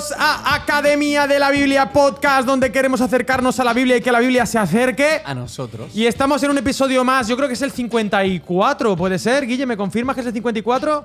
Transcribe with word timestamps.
Bienvenidos 0.00 0.12
a 0.18 0.54
Academia 0.54 1.26
de 1.26 1.38
la 1.38 1.50
Biblia 1.50 1.92
Podcast, 1.92 2.46
donde 2.46 2.72
queremos 2.72 3.02
acercarnos 3.02 3.60
a 3.60 3.64
la 3.64 3.74
Biblia 3.74 3.98
y 3.98 4.00
que 4.00 4.10
la 4.10 4.20
Biblia 4.20 4.46
se 4.46 4.58
acerque. 4.58 5.20
A 5.22 5.34
nosotros. 5.34 5.94
Y 5.94 6.06
estamos 6.06 6.42
en 6.42 6.50
un 6.50 6.56
episodio 6.56 7.04
más, 7.04 7.28
yo 7.28 7.36
creo 7.36 7.48
que 7.48 7.52
es 7.52 7.60
el 7.60 7.70
54, 7.70 8.96
¿puede 8.96 9.18
ser? 9.18 9.46
Guille, 9.46 9.66
¿me 9.66 9.76
confirmas 9.76 10.14
que 10.14 10.22
es 10.22 10.26
el 10.28 10.32
54? 10.32 11.04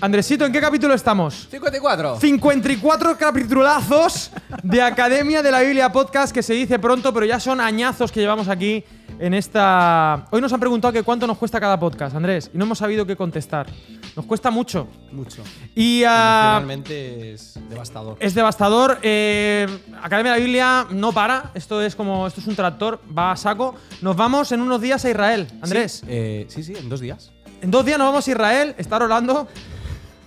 Andresito, 0.00 0.46
¿en 0.46 0.52
qué 0.52 0.60
capítulo 0.60 0.94
estamos? 0.94 1.48
54. 1.50 2.18
54 2.18 3.18
capitulazos 3.18 4.30
de 4.62 4.80
Academia 4.80 5.42
de 5.42 5.50
la 5.50 5.60
Biblia 5.60 5.92
Podcast, 5.92 6.32
que 6.32 6.42
se 6.42 6.54
dice 6.54 6.78
pronto, 6.78 7.12
pero 7.12 7.26
ya 7.26 7.38
son 7.38 7.60
añazos 7.60 8.10
que 8.10 8.20
llevamos 8.20 8.48
aquí 8.48 8.84
en 9.18 9.34
esta... 9.34 10.26
Hoy 10.30 10.40
nos 10.40 10.52
han 10.52 10.60
preguntado 10.60 10.92
que 10.92 11.02
cuánto 11.02 11.26
nos 11.26 11.38
cuesta 11.38 11.60
cada 11.60 11.78
podcast, 11.78 12.14
Andrés, 12.16 12.50
y 12.52 12.58
no 12.58 12.64
hemos 12.64 12.78
sabido 12.78 13.06
qué 13.06 13.16
contestar. 13.16 13.66
Nos 14.14 14.26
cuesta 14.26 14.50
mucho. 14.50 14.88
Mucho. 15.12 15.42
Y 15.74 16.02
ah, 16.04 16.58
Emocionalmente 16.58 17.32
es 17.34 17.58
devastador. 17.68 18.16
es 18.20 18.34
devastador. 18.34 18.98
Eh, 19.02 19.66
Academia 20.02 20.32
de 20.32 20.38
la 20.38 20.44
Biblia 20.44 20.86
no 20.90 21.12
para. 21.12 21.50
Esto 21.54 21.82
es 21.82 21.94
como 21.94 22.26
esto 22.26 22.40
es 22.40 22.46
un 22.46 22.56
tractor, 22.56 23.00
va 23.16 23.32
a 23.32 23.36
saco. 23.36 23.74
Nos 24.02 24.16
vamos 24.16 24.52
en 24.52 24.60
unos 24.60 24.80
días 24.80 25.04
a 25.04 25.10
Israel, 25.10 25.46
Andrés. 25.62 26.00
Sí, 26.00 26.06
eh, 26.08 26.46
sí, 26.48 26.62
sí, 26.62 26.74
en 26.76 26.88
dos 26.88 27.00
días. 27.00 27.32
En 27.60 27.70
dos 27.70 27.84
días 27.84 27.98
nos 27.98 28.08
vamos 28.08 28.26
a 28.26 28.30
Israel, 28.30 28.74
estar 28.78 29.02
orando, 29.02 29.48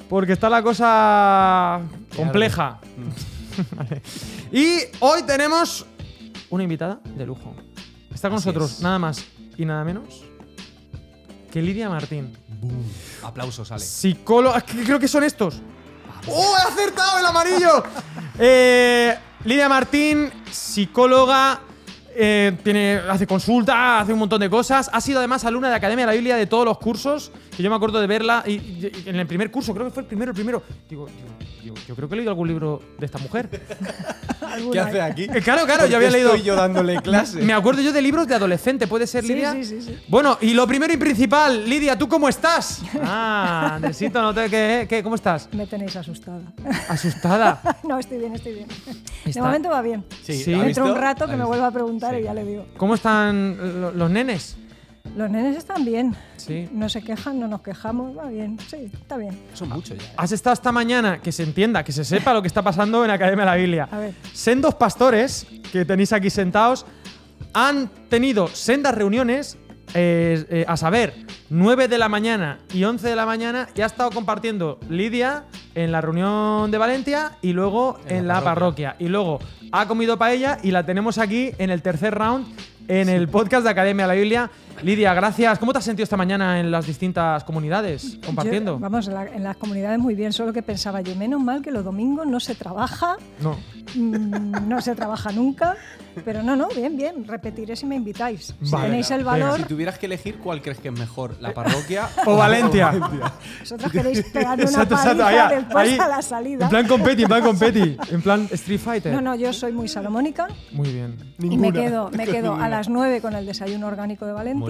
porque 0.08 0.34
está 0.34 0.50
la 0.50 0.64
cosa 0.64 1.82
compleja. 2.16 2.80
Vale. 3.76 4.02
Y 4.52 4.80
hoy 5.00 5.24
tenemos 5.24 5.86
una 6.50 6.64
invitada 6.64 7.00
de 7.04 7.26
lujo. 7.26 7.56
Está 8.14 8.30
con 8.30 8.38
Así 8.38 8.48
nosotros 8.48 8.72
es. 8.74 8.82
nada 8.82 9.00
más 9.00 9.24
y 9.58 9.66
nada 9.66 9.84
menos 9.84 10.24
que 11.52 11.62
Lidia 11.62 11.90
Martín. 11.90 12.36
Aplausos, 13.24 13.72
Ale. 13.72 13.84
Psicóloga. 13.84 14.62
Creo 14.62 15.00
que 15.00 15.08
son 15.08 15.24
estos. 15.24 15.62
¡Oh, 16.28 16.56
he 16.58 16.72
acertado 16.72 17.20
el 17.20 17.26
amarillo! 17.26 17.84
Eh, 18.42 19.18
Lidia 19.44 19.68
Martín, 19.68 20.32
psicóloga. 20.50 21.60
Eh, 22.22 22.58
tiene, 22.64 23.00
hace 23.10 23.26
consulta, 23.26 24.00
hace 24.02 24.12
un 24.14 24.20
montón 24.20 24.42
de 24.42 24.50
cosas. 24.50 24.90
Ha 24.92 25.00
sido 25.02 25.20
además 25.20 25.46
alumna 25.46 25.70
de 25.70 25.76
Academia 25.76 26.06
de 26.06 26.12
la 26.12 26.16
Biblia 26.16 26.36
de 26.36 26.46
todos 26.48 26.66
los 26.66 26.78
cursos. 26.78 27.32
Que 27.56 27.64
yo 27.64 27.70
me 27.70 27.76
acuerdo 27.78 28.00
de 28.02 28.08
verla. 28.08 28.44
Y, 28.46 28.52
y- 28.52 28.92
y 29.06 29.10
en 29.10 29.16
el 29.16 29.26
primer 29.28 29.50
curso, 29.52 29.74
creo 29.74 29.86
que 29.88 29.92
fue 29.94 30.02
el 30.04 30.08
primero, 30.08 30.32
el 30.32 30.36
primero. 30.36 30.62
Digo, 30.90 31.08
digo, 31.08 31.30
digo, 31.64 31.76
yo 31.88 31.96
creo 31.96 32.10
que 32.10 32.16
he 32.16 32.18
leído 32.18 32.32
algún 32.32 32.48
libro 32.48 32.82
de 32.98 33.06
esta 33.06 33.18
mujer. 33.20 33.50
¿Qué 34.72 34.80
hace 34.80 35.02
aquí? 35.02 35.24
Eh, 35.24 35.42
claro, 35.42 35.66
claro, 35.66 35.86
yo 35.86 35.98
había 35.98 36.10
leído. 36.10 36.30
Estoy 36.30 36.44
yo 36.44 36.56
dándole 36.56 37.02
clase. 37.04 37.42
Me 37.42 37.54
acuerdo 37.54 37.82
yo 37.82 37.94
de 37.94 38.02
libros 38.02 38.28
de 38.28 38.36
adolescente, 38.36 38.88
¿puede 38.88 39.08
ser, 39.08 39.24
Sí, 39.24 39.34
Lidia? 39.34 39.54
sí, 39.54 39.64
sí, 39.64 39.82
sí. 39.82 39.98
Bueno, 40.08 40.38
y 40.42 40.54
lo 40.54 40.66
primero 40.68 40.92
y 40.94 40.98
principal, 40.98 41.70
Lidia, 41.70 41.98
¿tú 41.98 42.08
cómo 42.08 42.28
estás? 42.30 42.82
Ah, 43.02 43.76
Andresito, 43.76 44.22
no 44.22 44.34
te. 44.34 44.50
¿qué, 44.50 44.86
qué, 44.90 45.02
¿Cómo 45.04 45.16
estás? 45.16 45.50
Me 45.54 45.66
tenéis 45.68 45.96
asustada. 45.96 46.42
Asustada. 46.88 47.62
no, 47.88 47.98
estoy 48.00 48.18
bien, 48.18 48.36
estoy 48.36 48.54
bien. 48.54 48.68
Está- 49.26 49.40
De 49.40 49.46
momento 49.46 49.70
va 49.70 49.82
bien. 49.82 50.04
Sí, 50.24 50.44
Sí. 50.44 50.54
¿ha 50.54 50.64
Dentro 50.64 50.86
de 50.86 50.92
un 50.92 50.98
rato 50.98 51.26
¿Ha 51.26 51.30
que 51.30 51.36
me 51.36 51.44
vuelva 51.46 51.68
a 51.68 51.72
preguntar 51.72 52.09
Sí. 52.16 52.22
y 52.22 52.24
ya 52.24 52.34
le 52.34 52.44
digo. 52.46 52.66
¿Cómo 52.78 52.96
están 52.96 53.58
lo- 53.82 53.92
los 53.92 54.10
nenes? 54.12 54.58
Los 55.16 55.30
nenes 55.30 55.58
están 55.58 55.84
bien. 55.86 56.16
Sí. 56.38 56.70
No 56.72 56.88
se 56.90 57.02
quejan, 57.02 57.40
no 57.40 57.48
nos 57.48 57.62
quejamos, 57.62 58.16
va 58.18 58.28
bien. 58.28 58.58
Sí, 58.70 58.92
está 58.94 59.18
bien. 59.18 59.40
Son 59.54 59.70
muchos 59.70 59.98
ya. 59.98 60.04
¿eh? 60.04 60.14
Has 60.18 60.32
estado 60.32 60.54
esta 60.54 60.72
mañana, 60.72 61.20
que 61.22 61.32
se 61.32 61.44
entienda, 61.44 61.84
que 61.84 61.92
se 61.92 62.04
sepa 62.04 62.34
lo 62.34 62.42
que 62.42 62.48
está 62.48 62.62
pasando 62.62 63.04
en 63.04 63.10
Academia 63.12 63.46
de 63.46 63.52
la 63.52 63.56
Biblia. 63.56 63.90
A 63.92 63.98
ver. 63.98 64.14
Sendos 64.34 64.76
pastores 64.76 65.48
que 65.72 65.84
tenéis 65.86 66.14
aquí 66.14 66.30
sentados 66.30 66.86
han 67.54 67.88
tenido 68.10 68.48
sendas 68.50 68.94
reuniones, 68.94 69.58
eh, 69.94 70.46
eh, 70.50 70.66
a 70.68 70.78
saber, 70.78 71.14
9 71.50 71.88
de 71.88 71.98
la 71.98 72.10
mañana 72.10 72.60
y 72.74 72.84
11 72.84 73.08
de 73.08 73.16
la 73.16 73.26
mañana, 73.26 73.70
y 73.76 73.82
ha 73.82 73.86
estado 73.86 74.12
compartiendo 74.12 74.80
Lidia 74.90 75.46
en 75.76 75.92
la 75.92 76.02
reunión 76.02 76.72
de 76.72 76.78
Valencia 76.78 77.38
y 77.42 77.54
luego 77.54 78.00
en, 78.08 78.18
En 78.18 78.28
la, 78.28 78.36
la 78.36 78.42
parroquia. 78.42 78.96
Y 79.00 79.08
luego 79.08 79.40
ha 79.72 79.88
comido 79.88 80.18
paella 80.18 80.60
y 80.64 80.72
la 80.72 80.86
tenemos 80.86 81.18
aquí 81.18 81.52
en 81.58 81.70
el 81.70 81.82
tercer 81.82 82.14
round 82.16 82.46
en 82.88 83.08
el 83.08 83.28
podcast 83.28 83.64
de 83.64 83.70
Academia 83.70 84.06
de 84.06 84.08
la 84.08 84.20
Biblia. 84.20 84.52
Lidia, 84.84 85.14
gracias. 85.14 85.60
¿Cómo 85.60 85.72
te 85.74 85.80
has 85.80 85.84
sentido 85.86 86.04
esta 86.06 86.16
mañana 86.18 86.60
en 86.60 86.72
las 86.72 86.86
distintas 86.86 87.44
comunidades 87.44 88.18
compartiendo? 88.26 88.74
Yo, 88.74 88.80
vamos, 88.80 89.08
en, 89.08 89.14
la- 89.14 89.26
en 89.28 89.44
las 89.44 89.58
comunidades 89.58 90.00
muy 90.00 90.16
bien, 90.16 90.32
solo 90.32 90.54
que 90.54 90.62
pensaba 90.64 91.02
yo, 91.02 91.16
menos 91.16 91.42
mal 91.42 91.62
que 91.62 91.72
los 91.72 91.84
domingos 91.84 92.26
no 92.28 92.40
se 92.40 92.56
trabaja, 92.56 93.18
No. 93.42 93.58
mm, 93.96 94.68
no 94.70 94.82
se 94.82 94.96
trabaja 94.96 95.32
nunca, 95.32 95.76
pero 96.24 96.44
no, 96.44 96.56
no, 96.56 96.68
bien, 96.70 96.96
bien, 96.96 97.26
repetiré 97.28 97.76
si 97.76 97.86
me 97.86 97.96
invitáis. 97.96 98.54
Si 98.62 98.72
Vale, 98.72 98.86
tenéis 98.88 99.12
el 99.12 99.18
venga. 99.20 99.32
valor, 99.32 99.58
Si 99.58 99.64
tuvieras 99.66 99.98
que 100.00 100.06
elegir, 100.06 100.38
¿cuál 100.40 100.62
crees 100.62 100.80
que 100.80 100.88
es 100.90 100.98
mejor? 100.98 101.36
¿La 101.42 101.54
parroquia 101.54 102.08
O 102.26 102.36
Valencia. 102.38 102.92
vosotros 103.60 103.92
queréis 103.92 104.24
pegarme 104.34 104.64
una 104.64 104.72
Exacto, 104.84 104.96
exacto, 104.96 105.24
paliza 105.24 105.48
después 105.50 105.92
ahí. 105.94 105.98
a 106.00 106.08
la 106.08 106.22
salida. 106.22 106.64
En 106.66 106.70
plan 106.70 106.88
competi, 106.88 107.22
en 107.24 107.28
plan 107.28 107.44
competi. 107.44 107.98
En 108.12 108.22
plan 108.22 108.48
Street 108.52 108.80
Fighter. 108.80 109.14
No, 109.14 109.22
no, 109.22 109.36
yo 109.36 109.52
soy 109.54 109.72
muy 109.72 109.88
salomónica 109.88 110.48
Muy 110.72 110.92
bien. 110.92 111.16
y 111.40 111.58
me 111.58 111.72
quedo, 111.72 112.10
me 112.12 112.26
quedo 112.26 112.56
a 112.56 112.68
las 112.70 112.90
9 112.90 113.22
con 113.22 113.34
el 113.36 113.46
desayuno 113.46 113.88
orgánico 113.88 114.26
de 114.26 114.32
Valencia 114.34 114.60
Muy 114.60 114.69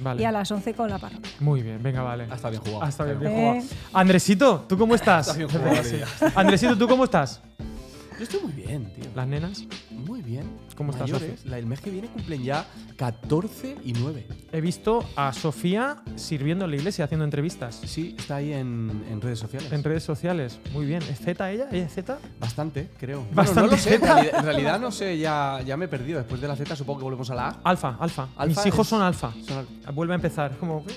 Vale. 0.00 0.22
y 0.22 0.24
a 0.24 0.32
las 0.32 0.50
11 0.50 0.74
con 0.74 0.90
la 0.90 0.98
parroquia. 0.98 1.30
Muy 1.40 1.62
bien, 1.62 1.82
venga, 1.82 2.02
vale. 2.02 2.24
Está 2.32 2.50
bien 2.50 2.62
jugado. 2.62 2.88
Está 2.88 3.04
bien, 3.04 3.18
jugado. 3.18 3.62
Andresito, 3.92 4.64
¿tú 4.68 4.76
cómo 4.78 4.94
estás? 4.96 5.28
Está 5.28 5.38
bien 5.38 5.48
jugado, 5.48 5.82
Lidia. 5.90 6.06
Andresito, 6.34 6.76
¿tú 6.78 6.88
cómo 6.88 7.04
estás? 7.04 7.40
Yo 8.18 8.22
estoy 8.22 8.40
muy 8.42 8.52
bien, 8.52 8.92
tío. 8.94 9.04
¿Las 9.14 9.26
nenas? 9.26 9.64
Muy 9.90 10.22
bien. 10.22 10.44
¿Cómo 10.76 10.90
estás. 10.92 11.10
La, 11.44 11.58
el 11.58 11.66
mes 11.66 11.80
que 11.80 11.90
viene 11.90 12.08
cumplen 12.08 12.42
ya 12.42 12.66
14 12.96 13.76
y 13.84 13.92
9. 13.92 14.26
He 14.52 14.60
visto 14.60 15.04
a 15.16 15.32
Sofía 15.32 16.02
sirviendo 16.16 16.64
en 16.64 16.72
la 16.72 16.76
iglesia, 16.76 17.04
haciendo 17.04 17.24
entrevistas. 17.24 17.80
Sí, 17.86 18.16
está 18.18 18.36
ahí 18.36 18.52
en, 18.52 19.04
en 19.10 19.20
redes 19.20 19.38
sociales. 19.38 19.72
En 19.72 19.84
redes 19.84 20.02
sociales. 20.02 20.58
Muy 20.72 20.86
bien. 20.86 21.02
¿Es 21.02 21.18
Z 21.20 21.50
ella? 21.52 21.68
¿Ella 21.70 21.86
es 21.86 21.92
Z? 21.94 22.18
Bastante, 22.40 22.90
creo. 22.98 23.18
Bueno, 23.20 23.34
Bastante 23.36 23.62
no 23.62 23.76
lo 23.76 23.76
sé. 23.78 23.94
En 23.94 24.00
realidad, 24.02 24.38
en 24.38 24.44
realidad 24.44 24.80
no 24.80 24.90
sé, 24.90 25.16
ya, 25.18 25.60
ya 25.64 25.76
me 25.76 25.84
he 25.84 25.88
perdido. 25.88 26.18
Después 26.18 26.40
de 26.40 26.48
la 26.48 26.56
Z 26.56 26.74
supongo 26.76 26.98
que 27.00 27.04
volvemos 27.04 27.30
a 27.30 27.34
la 27.34 27.48
A. 27.48 27.60
Alfa, 27.64 27.96
alfa. 28.00 28.28
Alfa 28.36 28.46
Mis 28.60 28.66
hijos 28.66 28.86
es- 28.86 28.90
son 28.90 29.02
alfa. 29.02 29.32
son 29.46 29.66
Vuelve 29.94 30.14
a 30.14 30.16
empezar. 30.16 30.56
Como... 30.58 30.84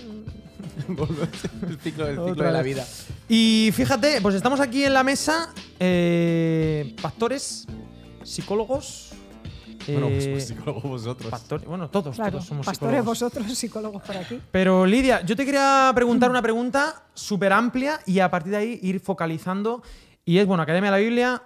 El 0.87 1.79
ciclo, 1.79 2.07
el 2.07 2.15
ciclo 2.17 2.43
de 2.45 2.51
la 2.51 2.61
vida. 2.61 2.85
Y 3.27 3.71
fíjate, 3.73 4.21
pues 4.21 4.35
estamos 4.35 4.59
aquí 4.59 4.83
en 4.83 4.93
la 4.93 5.03
mesa, 5.03 5.53
eh, 5.79 6.95
pastores, 7.01 7.65
psicólogos. 8.23 9.09
Bueno, 9.93 10.07
pues, 10.09 10.25
eh, 10.25 10.31
pues 10.31 10.47
psicólogos 10.47 10.83
vosotros. 10.83 11.29
pastor- 11.31 11.65
bueno, 11.65 11.89
todos, 11.89 12.15
Claro, 12.15 12.31
todos 12.33 12.45
somos 12.45 12.65
pastores 12.65 12.97
psicólogos. 12.99 13.19
vosotros, 13.19 13.57
psicólogos 13.57 14.01
por 14.03 14.17
aquí. 14.17 14.39
Pero 14.51 14.85
Lidia, 14.85 15.21
yo 15.25 15.35
te 15.35 15.45
quería 15.45 15.91
preguntar 15.95 16.29
una 16.29 16.41
pregunta 16.41 17.03
súper 17.13 17.53
amplia 17.53 17.99
y 18.05 18.19
a 18.19 18.29
partir 18.29 18.51
de 18.51 18.57
ahí 18.57 18.79
ir 18.83 18.99
focalizando. 18.99 19.81
Y 20.25 20.39
es, 20.39 20.45
bueno, 20.47 20.63
Academia 20.63 20.91
de 20.91 20.97
la 20.97 21.03
Biblia 21.03 21.43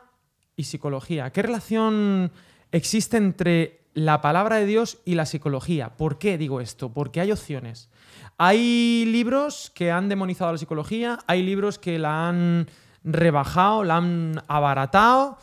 y 0.56 0.64
psicología. 0.64 1.30
¿Qué 1.32 1.42
relación 1.42 2.32
existe 2.72 3.18
entre 3.18 3.82
la 3.94 4.22
palabra 4.22 4.56
de 4.58 4.66
Dios 4.66 5.00
y 5.06 5.16
la 5.16 5.26
psicología? 5.26 5.90
¿Por 5.98 6.18
qué 6.18 6.38
digo 6.38 6.62
esto? 6.62 6.94
Porque 6.94 7.22
hay 7.22 7.32
opciones. 7.32 7.90
Hay 8.38 9.06
libros 9.06 9.72
que 9.76 9.92
han 9.92 10.10
demonizado 10.10 10.50
a 10.50 10.54
la 10.54 10.58
psicología, 10.58 11.20
hay 11.28 11.44
libros 11.44 11.78
que 11.78 12.00
la 12.00 12.28
han 12.30 12.68
rebajado, 13.04 13.84
la 13.84 13.98
han 13.98 14.44
abaratado. 14.48 15.38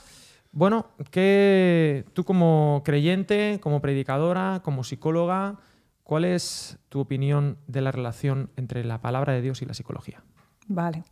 Bueno, 0.59 0.87
que 1.13 2.05
tú 2.15 2.25
como 2.25 2.83
creyente, 2.85 3.61
como 3.63 3.81
predicadora, 3.81 4.61
como 4.65 4.83
psicóloga, 4.83 5.61
¿cuál 6.03 6.25
es 6.25 6.81
tu 6.89 6.99
opinión 6.99 7.59
de 7.69 7.81
la 7.81 7.93
relación 7.93 8.51
entre 8.57 8.83
la 8.83 9.01
palabra 9.01 9.35
de 9.35 9.41
Dios 9.41 9.63
y 9.63 9.67
la 9.67 9.75
psicología? 9.75 10.21
Vale. 10.67 11.05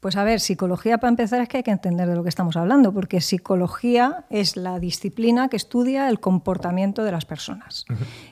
Pues 0.00 0.16
a 0.16 0.24
ver, 0.24 0.40
psicología 0.40 0.96
para 0.96 1.10
empezar 1.10 1.42
es 1.42 1.50
que 1.50 1.58
hay 1.58 1.62
que 1.62 1.70
entender 1.70 2.08
de 2.08 2.16
lo 2.16 2.22
que 2.22 2.30
estamos 2.30 2.56
hablando, 2.56 2.94
porque 2.94 3.20
psicología 3.20 4.24
es 4.30 4.56
la 4.56 4.78
disciplina 4.78 5.48
que 5.48 5.56
estudia 5.58 6.08
el 6.08 6.18
comportamiento 6.18 7.04
de 7.04 7.12
las 7.12 7.26
personas. 7.26 7.84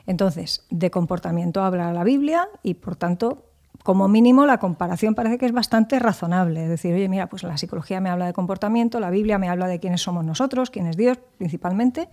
Entonces, 0.07 0.65
de 0.71 0.89
comportamiento 0.89 1.61
habla 1.61 1.93
la 1.93 2.03
Biblia 2.03 2.49
y 2.63 2.73
por 2.73 2.95
tanto, 2.95 3.46
como 3.83 4.07
mínimo, 4.07 4.45
la 4.45 4.57
comparación 4.57 5.15
parece 5.15 5.37
que 5.37 5.45
es 5.45 5.51
bastante 5.51 5.99
razonable. 5.99 6.63
Es 6.63 6.69
decir, 6.69 6.93
oye, 6.93 7.07
mira, 7.07 7.27
pues 7.27 7.43
la 7.43 7.57
psicología 7.57 8.01
me 8.01 8.09
habla 8.09 8.25
de 8.25 8.33
comportamiento, 8.33 8.99
la 8.99 9.09
Biblia 9.09 9.37
me 9.37 9.49
habla 9.49 9.67
de 9.67 9.79
quiénes 9.79 10.01
somos 10.01 10.25
nosotros, 10.25 10.69
quién 10.69 10.87
es 10.87 10.97
Dios 10.97 11.17
principalmente. 11.37 12.09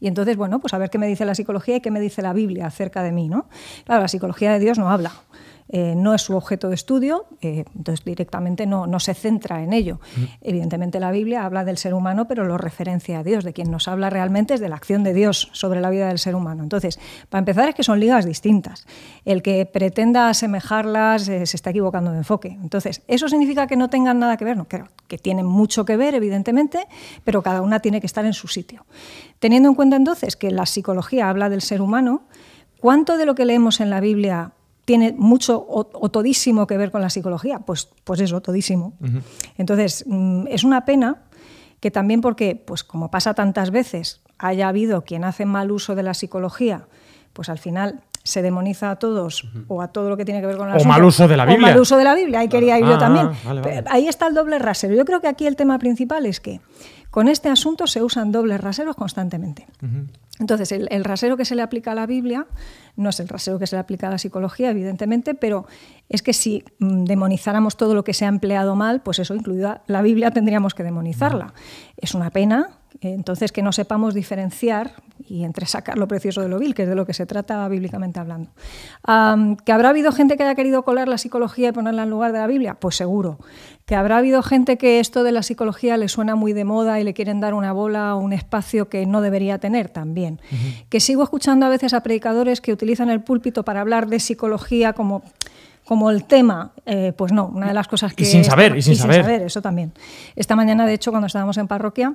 Y 0.00 0.08
entonces, 0.08 0.36
bueno, 0.36 0.60
pues 0.60 0.74
a 0.74 0.78
ver 0.78 0.90
qué 0.90 0.98
me 0.98 1.06
dice 1.06 1.24
la 1.24 1.34
psicología 1.34 1.76
y 1.76 1.80
qué 1.80 1.90
me 1.90 2.00
dice 2.00 2.22
la 2.22 2.32
Biblia 2.32 2.66
acerca 2.66 3.02
de 3.02 3.12
mí, 3.12 3.28
¿no? 3.28 3.46
Claro, 3.84 4.02
la 4.02 4.08
psicología 4.08 4.52
de 4.52 4.58
Dios 4.58 4.78
no 4.78 4.90
habla. 4.90 5.12
Eh, 5.74 5.94
no 5.96 6.12
es 6.12 6.20
su 6.20 6.36
objeto 6.36 6.68
de 6.68 6.74
estudio, 6.74 7.24
eh, 7.40 7.64
entonces 7.74 8.04
directamente 8.04 8.66
no, 8.66 8.86
no 8.86 9.00
se 9.00 9.14
centra 9.14 9.62
en 9.62 9.72
ello. 9.72 10.00
Evidentemente 10.42 11.00
la 11.00 11.10
Biblia 11.10 11.46
habla 11.46 11.64
del 11.64 11.78
ser 11.78 11.94
humano, 11.94 12.28
pero 12.28 12.44
lo 12.44 12.58
referencia 12.58 13.20
a 13.20 13.22
Dios, 13.22 13.42
de 13.42 13.54
quien 13.54 13.70
nos 13.70 13.88
habla 13.88 14.10
realmente 14.10 14.52
es 14.52 14.60
de 14.60 14.68
la 14.68 14.76
acción 14.76 15.02
de 15.02 15.14
Dios 15.14 15.48
sobre 15.52 15.80
la 15.80 15.88
vida 15.88 16.08
del 16.08 16.18
ser 16.18 16.34
humano. 16.34 16.62
Entonces, 16.62 17.00
para 17.30 17.38
empezar 17.38 17.70
es 17.70 17.74
que 17.74 17.84
son 17.84 18.00
ligas 18.00 18.26
distintas. 18.26 18.86
El 19.24 19.40
que 19.40 19.64
pretenda 19.64 20.28
asemejarlas 20.28 21.26
eh, 21.28 21.46
se 21.46 21.56
está 21.56 21.70
equivocando 21.70 22.12
de 22.12 22.18
enfoque. 22.18 22.48
Entonces, 22.48 23.00
¿eso 23.08 23.30
significa 23.30 23.66
que 23.66 23.76
no 23.76 23.88
tengan 23.88 24.18
nada 24.18 24.36
que 24.36 24.44
ver? 24.44 24.58
No, 24.58 24.68
creo 24.68 24.88
que 25.08 25.16
tienen 25.16 25.46
mucho 25.46 25.86
que 25.86 25.96
ver, 25.96 26.14
evidentemente, 26.14 26.86
pero 27.24 27.42
cada 27.42 27.62
una 27.62 27.80
tiene 27.80 28.02
que 28.02 28.06
estar 28.06 28.26
en 28.26 28.34
su 28.34 28.46
sitio. 28.46 28.84
Teniendo 29.38 29.70
en 29.70 29.74
cuenta 29.74 29.96
entonces 29.96 30.36
que 30.36 30.50
la 30.50 30.66
psicología 30.66 31.30
habla 31.30 31.48
del 31.48 31.62
ser 31.62 31.80
humano, 31.80 32.24
¿cuánto 32.78 33.16
de 33.16 33.24
lo 33.24 33.34
que 33.34 33.46
leemos 33.46 33.80
en 33.80 33.88
la 33.88 34.00
Biblia 34.00 34.52
tiene 34.84 35.14
mucho 35.16 35.58
o, 35.58 35.88
o 35.92 36.08
todísimo 36.10 36.66
que 36.66 36.76
ver 36.76 36.90
con 36.90 37.00
la 37.00 37.10
psicología? 37.10 37.60
Pues, 37.60 37.88
pues 38.04 38.20
eso, 38.20 38.40
todísimo. 38.40 38.94
Entonces, 39.58 40.04
mm, 40.06 40.46
es 40.48 40.64
una 40.64 40.84
pena 40.84 41.22
que 41.80 41.90
también 41.90 42.20
porque, 42.20 42.56
pues 42.56 42.84
como 42.84 43.10
pasa 43.10 43.34
tantas 43.34 43.70
veces, 43.70 44.20
haya 44.38 44.68
habido 44.68 45.02
quien 45.02 45.24
hace 45.24 45.46
mal 45.46 45.70
uso 45.70 45.94
de 45.94 46.02
la 46.02 46.14
psicología, 46.14 46.86
pues 47.32 47.48
al 47.48 47.58
final 47.58 48.00
se 48.24 48.40
demoniza 48.40 48.90
a 48.92 48.96
todos 48.96 49.48
o 49.66 49.82
a 49.82 49.88
todo 49.88 50.08
lo 50.08 50.16
que 50.16 50.24
tiene 50.24 50.40
que 50.40 50.46
ver 50.46 50.56
con 50.56 50.68
la 50.68 50.76
O 50.76 50.84
mal 50.84 51.02
uso 51.04 51.26
de 51.26 51.36
la 51.36 51.44
Biblia. 51.44 51.66
O 51.68 51.70
mal 51.72 51.80
uso 51.80 51.96
de 51.96 52.04
la 52.04 52.14
Biblia, 52.14 52.38
ahí 52.40 52.48
quería 52.48 52.78
ir 52.78 52.84
yo 52.84 52.94
Ah, 52.94 52.98
también. 52.98 53.30
vale, 53.44 53.60
vale. 53.60 53.84
Ahí 53.90 54.06
está 54.06 54.28
el 54.28 54.34
doble 54.34 54.60
rasero. 54.60 54.94
Yo 54.94 55.04
creo 55.04 55.20
que 55.20 55.26
aquí 55.26 55.46
el 55.46 55.56
tema 55.56 55.76
principal 55.80 56.24
es 56.26 56.38
que 56.40 56.60
con 57.10 57.26
este 57.26 57.48
asunto 57.48 57.86
se 57.88 58.00
usan 58.00 58.30
dobles 58.30 58.60
raseros 58.60 58.94
constantemente. 58.94 59.66
Entonces, 60.38 60.70
el, 60.72 60.86
el 60.92 61.02
rasero 61.04 61.36
que 61.36 61.44
se 61.44 61.54
le 61.56 61.62
aplica 61.62 61.92
a 61.92 61.94
la 61.96 62.06
Biblia 62.06 62.46
no 62.96 63.10
es 63.10 63.20
el 63.20 63.28
rasero 63.28 63.58
que 63.58 63.66
se 63.66 63.76
le 63.76 63.80
aplica 63.80 64.08
a 64.08 64.10
la 64.10 64.18
psicología, 64.18 64.70
evidentemente, 64.70 65.34
pero 65.34 65.66
es 66.08 66.22
que 66.22 66.32
si 66.32 66.64
mm, 66.78 67.04
demonizáramos 67.04 67.76
todo 67.76 67.94
lo 67.94 68.04
que 68.04 68.14
se 68.14 68.24
ha 68.24 68.28
empleado 68.28 68.76
mal, 68.76 69.02
pues 69.02 69.18
eso, 69.18 69.34
incluida 69.34 69.82
la 69.86 70.02
Biblia, 70.02 70.30
tendríamos 70.30 70.74
que 70.74 70.82
demonizarla. 70.82 71.54
Es 71.96 72.14
una 72.14 72.30
pena, 72.30 72.78
entonces, 73.00 73.52
que 73.52 73.62
no 73.62 73.72
sepamos 73.72 74.14
diferenciar 74.14 74.92
y 75.28 75.44
entresacar 75.44 75.98
lo 75.98 76.06
precioso 76.08 76.40
de 76.40 76.48
lo 76.48 76.58
vil, 76.58 76.74
que 76.74 76.82
es 76.82 76.88
de 76.88 76.94
lo 76.94 77.06
que 77.06 77.14
se 77.14 77.26
trata 77.26 77.66
bíblicamente 77.68 78.20
hablando. 78.20 78.50
¿Que 79.64 79.72
habrá 79.72 79.90
habido 79.90 80.12
gente 80.12 80.36
que 80.36 80.42
haya 80.42 80.54
querido 80.54 80.84
colar 80.84 81.08
la 81.08 81.18
psicología 81.18 81.70
y 81.70 81.72
ponerla 81.72 82.02
en 82.02 82.10
lugar 82.10 82.32
de 82.32 82.38
la 82.38 82.46
Biblia? 82.46 82.74
Pues 82.74 82.96
seguro. 82.96 83.38
¿Que 83.86 83.96
habrá 83.96 84.18
habido 84.18 84.42
gente 84.42 84.78
que 84.78 85.00
esto 85.00 85.24
de 85.24 85.32
la 85.32 85.42
psicología 85.42 85.96
le 85.96 86.08
suena 86.08 86.36
muy 86.36 86.52
de 86.52 86.64
moda 86.64 87.00
y 87.00 87.04
le 87.04 87.14
quieren 87.14 87.40
dar 87.40 87.54
una 87.54 87.72
bola 87.72 88.14
o 88.14 88.18
un 88.18 88.32
espacio 88.32 88.88
que 88.88 89.06
no 89.06 89.20
debería 89.20 89.58
tener? 89.58 89.88
También. 89.88 90.40
Que 90.88 91.00
sigo 91.00 91.22
escuchando 91.22 91.66
a 91.66 91.68
veces 91.68 91.94
a 91.94 92.02
predicadores 92.02 92.60
que 92.60 92.72
utilizan 92.72 93.10
el 93.10 93.22
púlpito 93.22 93.64
para 93.64 93.80
hablar 93.80 94.08
de 94.08 94.20
psicología 94.20 94.92
como 94.92 95.22
como 95.84 96.12
el 96.12 96.24
tema, 96.24 96.70
eh, 96.86 97.12
pues 97.16 97.32
no, 97.32 97.46
una 97.46 97.66
de 97.66 97.74
las 97.74 97.88
cosas 97.88 98.14
que... 98.14 98.24
sin 98.24 98.44
saber, 98.44 98.76
y 98.76 98.82
sin 98.82 98.94
saber. 98.94 99.42
eso 99.42 99.60
también. 99.60 99.92
Esta 100.36 100.54
mañana, 100.54 100.86
de 100.86 100.94
hecho, 100.94 101.10
cuando 101.10 101.26
estábamos 101.26 101.56
en 101.56 101.66
parroquia, 101.66 102.14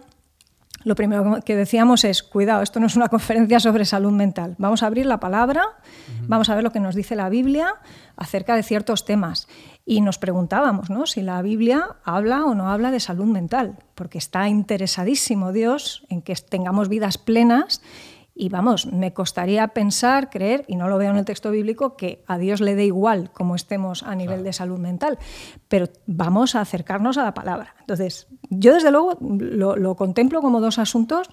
lo 0.87 0.95
primero 0.95 1.39
que 1.43 1.57
decíamos 1.57 2.05
es, 2.05 2.23
cuidado, 2.23 2.63
esto 2.63 2.79
no 2.79 2.87
es 2.87 2.95
una 2.95 3.09
conferencia 3.09 3.59
sobre 3.59 3.83
salud 3.83 4.13
mental. 4.13 4.55
Vamos 4.57 4.81
a 4.81 4.87
abrir 4.87 5.05
la 5.05 5.19
palabra, 5.19 5.63
vamos 6.27 6.49
a 6.49 6.55
ver 6.55 6.63
lo 6.63 6.71
que 6.71 6.79
nos 6.79 6.95
dice 6.95 7.15
la 7.15 7.27
Biblia 7.27 7.75
acerca 8.15 8.55
de 8.55 8.63
ciertos 8.63 9.03
temas. 9.03 9.49
Y 9.85 9.99
nos 9.99 10.17
preguntábamos 10.17 10.89
¿no? 10.89 11.05
si 11.05 11.21
la 11.21 11.41
Biblia 11.41 11.97
habla 12.05 12.45
o 12.45 12.55
no 12.55 12.71
habla 12.71 12.91
de 12.91 13.01
salud 13.01 13.25
mental, 13.25 13.77
porque 13.95 14.17
está 14.17 14.47
interesadísimo 14.47 15.51
Dios 15.51 16.05
en 16.09 16.21
que 16.21 16.33
tengamos 16.35 16.87
vidas 16.87 17.17
plenas. 17.17 17.81
Y 18.37 18.49
vamos, 18.49 18.85
me 18.93 19.13
costaría 19.13 19.67
pensar, 19.69 20.29
creer, 20.29 20.63
y 20.67 20.75
no 20.75 20.87
lo 20.87 20.97
veo 20.97 21.11
en 21.11 21.17
el 21.17 21.25
texto 21.25 21.49
bíblico, 21.49 21.97
que 21.97 22.23
a 22.27 22.37
Dios 22.37 22.61
le 22.61 22.75
dé 22.75 22.85
igual 22.85 23.31
cómo 23.33 23.55
estemos 23.55 24.03
a 24.03 24.15
nivel 24.15 24.43
de 24.43 24.53
salud 24.53 24.77
mental. 24.77 25.17
Pero 25.67 25.87
vamos 26.05 26.55
a 26.55 26.61
acercarnos 26.61 27.17
a 27.17 27.23
la 27.23 27.33
palabra. 27.33 27.75
Entonces, 27.79 28.27
yo 28.49 28.73
desde 28.73 28.91
luego 28.91 29.17
lo, 29.21 29.75
lo 29.75 29.95
contemplo 29.95 30.41
como 30.41 30.61
dos 30.61 30.77
asuntos 30.77 31.29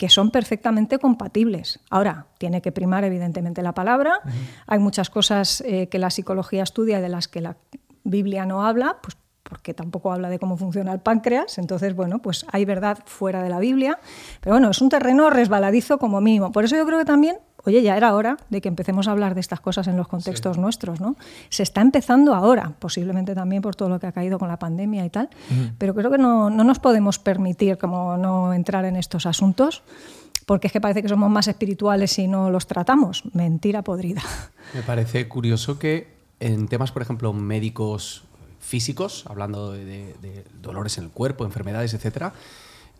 que 0.00 0.08
son 0.08 0.30
perfectamente 0.30 0.98
compatibles. 0.98 1.80
Ahora, 1.90 2.28
tiene 2.38 2.62
que 2.62 2.72
primar 2.72 3.04
evidentemente 3.04 3.60
la 3.60 3.74
palabra. 3.74 4.20
Hay 4.66 4.78
muchas 4.78 5.10
cosas 5.10 5.60
eh, 5.66 5.88
que 5.90 5.98
la 5.98 6.08
psicología 6.08 6.62
estudia 6.62 7.02
de 7.02 7.10
las 7.10 7.28
que 7.28 7.42
la 7.42 7.58
Biblia 8.02 8.46
no 8.46 8.64
habla, 8.64 8.96
pues 9.02 9.18
porque 9.50 9.74
tampoco 9.74 10.12
habla 10.12 10.30
de 10.30 10.38
cómo 10.38 10.56
funciona 10.56 10.92
el 10.92 11.00
páncreas, 11.00 11.58
entonces, 11.58 11.94
bueno, 11.94 12.20
pues 12.20 12.46
hay 12.52 12.64
verdad 12.64 12.98
fuera 13.04 13.42
de 13.42 13.50
la 13.50 13.58
Biblia, 13.58 13.98
pero 14.40 14.54
bueno, 14.54 14.70
es 14.70 14.80
un 14.80 14.88
terreno 14.88 15.28
resbaladizo 15.28 15.98
como 15.98 16.20
mínimo. 16.20 16.52
Por 16.52 16.64
eso 16.64 16.76
yo 16.76 16.86
creo 16.86 17.00
que 17.00 17.04
también, 17.04 17.38
oye, 17.64 17.82
ya 17.82 17.96
era 17.96 18.14
hora 18.14 18.36
de 18.48 18.60
que 18.60 18.68
empecemos 18.68 19.08
a 19.08 19.10
hablar 19.10 19.34
de 19.34 19.40
estas 19.40 19.60
cosas 19.60 19.88
en 19.88 19.96
los 19.96 20.06
contextos 20.06 20.56
nuestros, 20.56 21.00
¿no? 21.00 21.16
Se 21.48 21.64
está 21.64 21.80
empezando 21.80 22.32
ahora, 22.32 22.72
posiblemente 22.78 23.34
también 23.34 23.60
por 23.60 23.74
todo 23.74 23.88
lo 23.88 23.98
que 23.98 24.06
ha 24.06 24.12
caído 24.12 24.38
con 24.38 24.46
la 24.46 24.58
pandemia 24.58 25.04
y 25.04 25.10
tal, 25.10 25.28
pero 25.76 25.92
creo 25.94 26.12
que 26.12 26.18
no, 26.18 26.48
no 26.48 26.62
nos 26.62 26.78
podemos 26.78 27.18
permitir 27.18 27.76
como 27.76 28.16
no 28.16 28.54
entrar 28.54 28.84
en 28.84 28.94
estos 28.94 29.26
asuntos, 29.26 29.82
porque 30.46 30.68
es 30.68 30.72
que 30.72 30.80
parece 30.80 31.02
que 31.02 31.08
somos 31.08 31.28
más 31.28 31.48
espirituales 31.48 32.12
si 32.12 32.28
no 32.28 32.50
los 32.50 32.68
tratamos. 32.68 33.24
Mentira 33.34 33.82
podrida. 33.82 34.22
Me 34.74 34.82
parece 34.82 35.26
curioso 35.28 35.78
que 35.80 36.20
en 36.38 36.68
temas, 36.68 36.92
por 36.92 37.02
ejemplo, 37.02 37.32
médicos 37.32 38.24
físicos, 38.70 39.24
hablando 39.28 39.72
de, 39.72 39.84
de- 39.84 40.14
de 40.22 40.44
dolores 40.62 40.96
en 40.98 41.04
el 41.04 41.10
cuerpo, 41.10 41.44
enfermedades, 41.44 41.92
etcétera, 41.92 42.32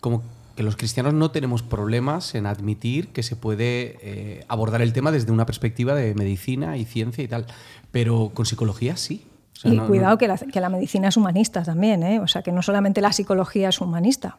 como 0.00 0.22
que 0.56 0.62
los 0.64 0.75
cristianos 0.76 1.14
no 1.14 1.31
tenemos 1.31 1.62
problemas 1.62 2.34
en 2.34 2.44
admitir 2.46 3.08
que 3.08 3.22
se 3.22 3.37
puede 3.37 3.96
eh, 4.02 4.44
abordar 4.49 4.82
el 4.82 4.93
tema 4.93 5.12
desde 5.12 5.31
una 5.31 5.46
perspectiva 5.46 5.94
de 5.94 6.12
medicina 6.14 6.76
y 6.76 6.84
ciencia 6.84 7.22
y 7.22 7.28
tal, 7.28 7.46
pero 7.93 8.31
con 8.34 8.44
psicología 8.46 8.96
sí. 8.96 9.25
O 9.55 9.61
sea, 9.61 9.72
y 9.72 9.76
no- 9.76 9.87
cuidado 9.87 10.11
no- 10.14 10.19
Que, 10.19 10.26
la, 10.28 10.37
que 10.38 10.61
la 10.61 10.69
medicina 10.69 11.08
es 11.08 11.17
humanista 11.17 11.62
también, 11.62 12.02
¿eh? 12.02 12.19
o 12.19 12.26
sea 12.26 12.43
que 12.43 12.50
no 12.50 12.62
solamente 12.62 13.00
la 13.00 13.12
psicología 13.12 13.69
es 13.69 13.81
humanista. 13.81 14.38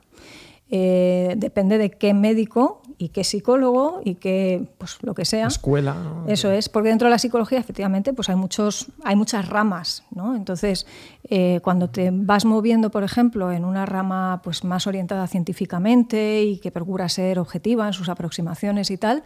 Eh, 0.73 1.33
depende 1.37 1.77
de 1.77 1.91
qué 1.91 2.13
médico 2.13 2.81
y 2.97 3.09
qué 3.09 3.25
psicólogo 3.25 3.99
y 4.05 4.15
qué, 4.15 4.69
pues 4.77 4.97
lo 5.01 5.13
que 5.13 5.25
sea. 5.25 5.47
Escuela. 5.47 5.93
¿no? 5.93 6.27
Eso 6.29 6.49
es, 6.49 6.69
porque 6.69 6.87
dentro 6.89 7.07
de 7.07 7.11
la 7.11 7.19
psicología 7.19 7.59
efectivamente 7.59 8.13
pues 8.13 8.29
hay, 8.29 8.35
muchos, 8.37 8.87
hay 9.03 9.17
muchas 9.17 9.49
ramas. 9.49 10.05
¿no? 10.15 10.33
Entonces, 10.35 10.87
eh, 11.29 11.59
cuando 11.61 11.89
te 11.89 12.09
vas 12.13 12.45
moviendo, 12.45 12.89
por 12.89 13.03
ejemplo, 13.03 13.51
en 13.51 13.65
una 13.65 13.85
rama 13.85 14.39
pues, 14.45 14.63
más 14.63 14.87
orientada 14.87 15.27
científicamente 15.27 16.43
y 16.43 16.57
que 16.59 16.71
procura 16.71 17.09
ser 17.09 17.39
objetiva 17.39 17.87
en 17.87 17.93
sus 17.93 18.07
aproximaciones 18.07 18.91
y 18.91 18.97
tal, 18.97 19.23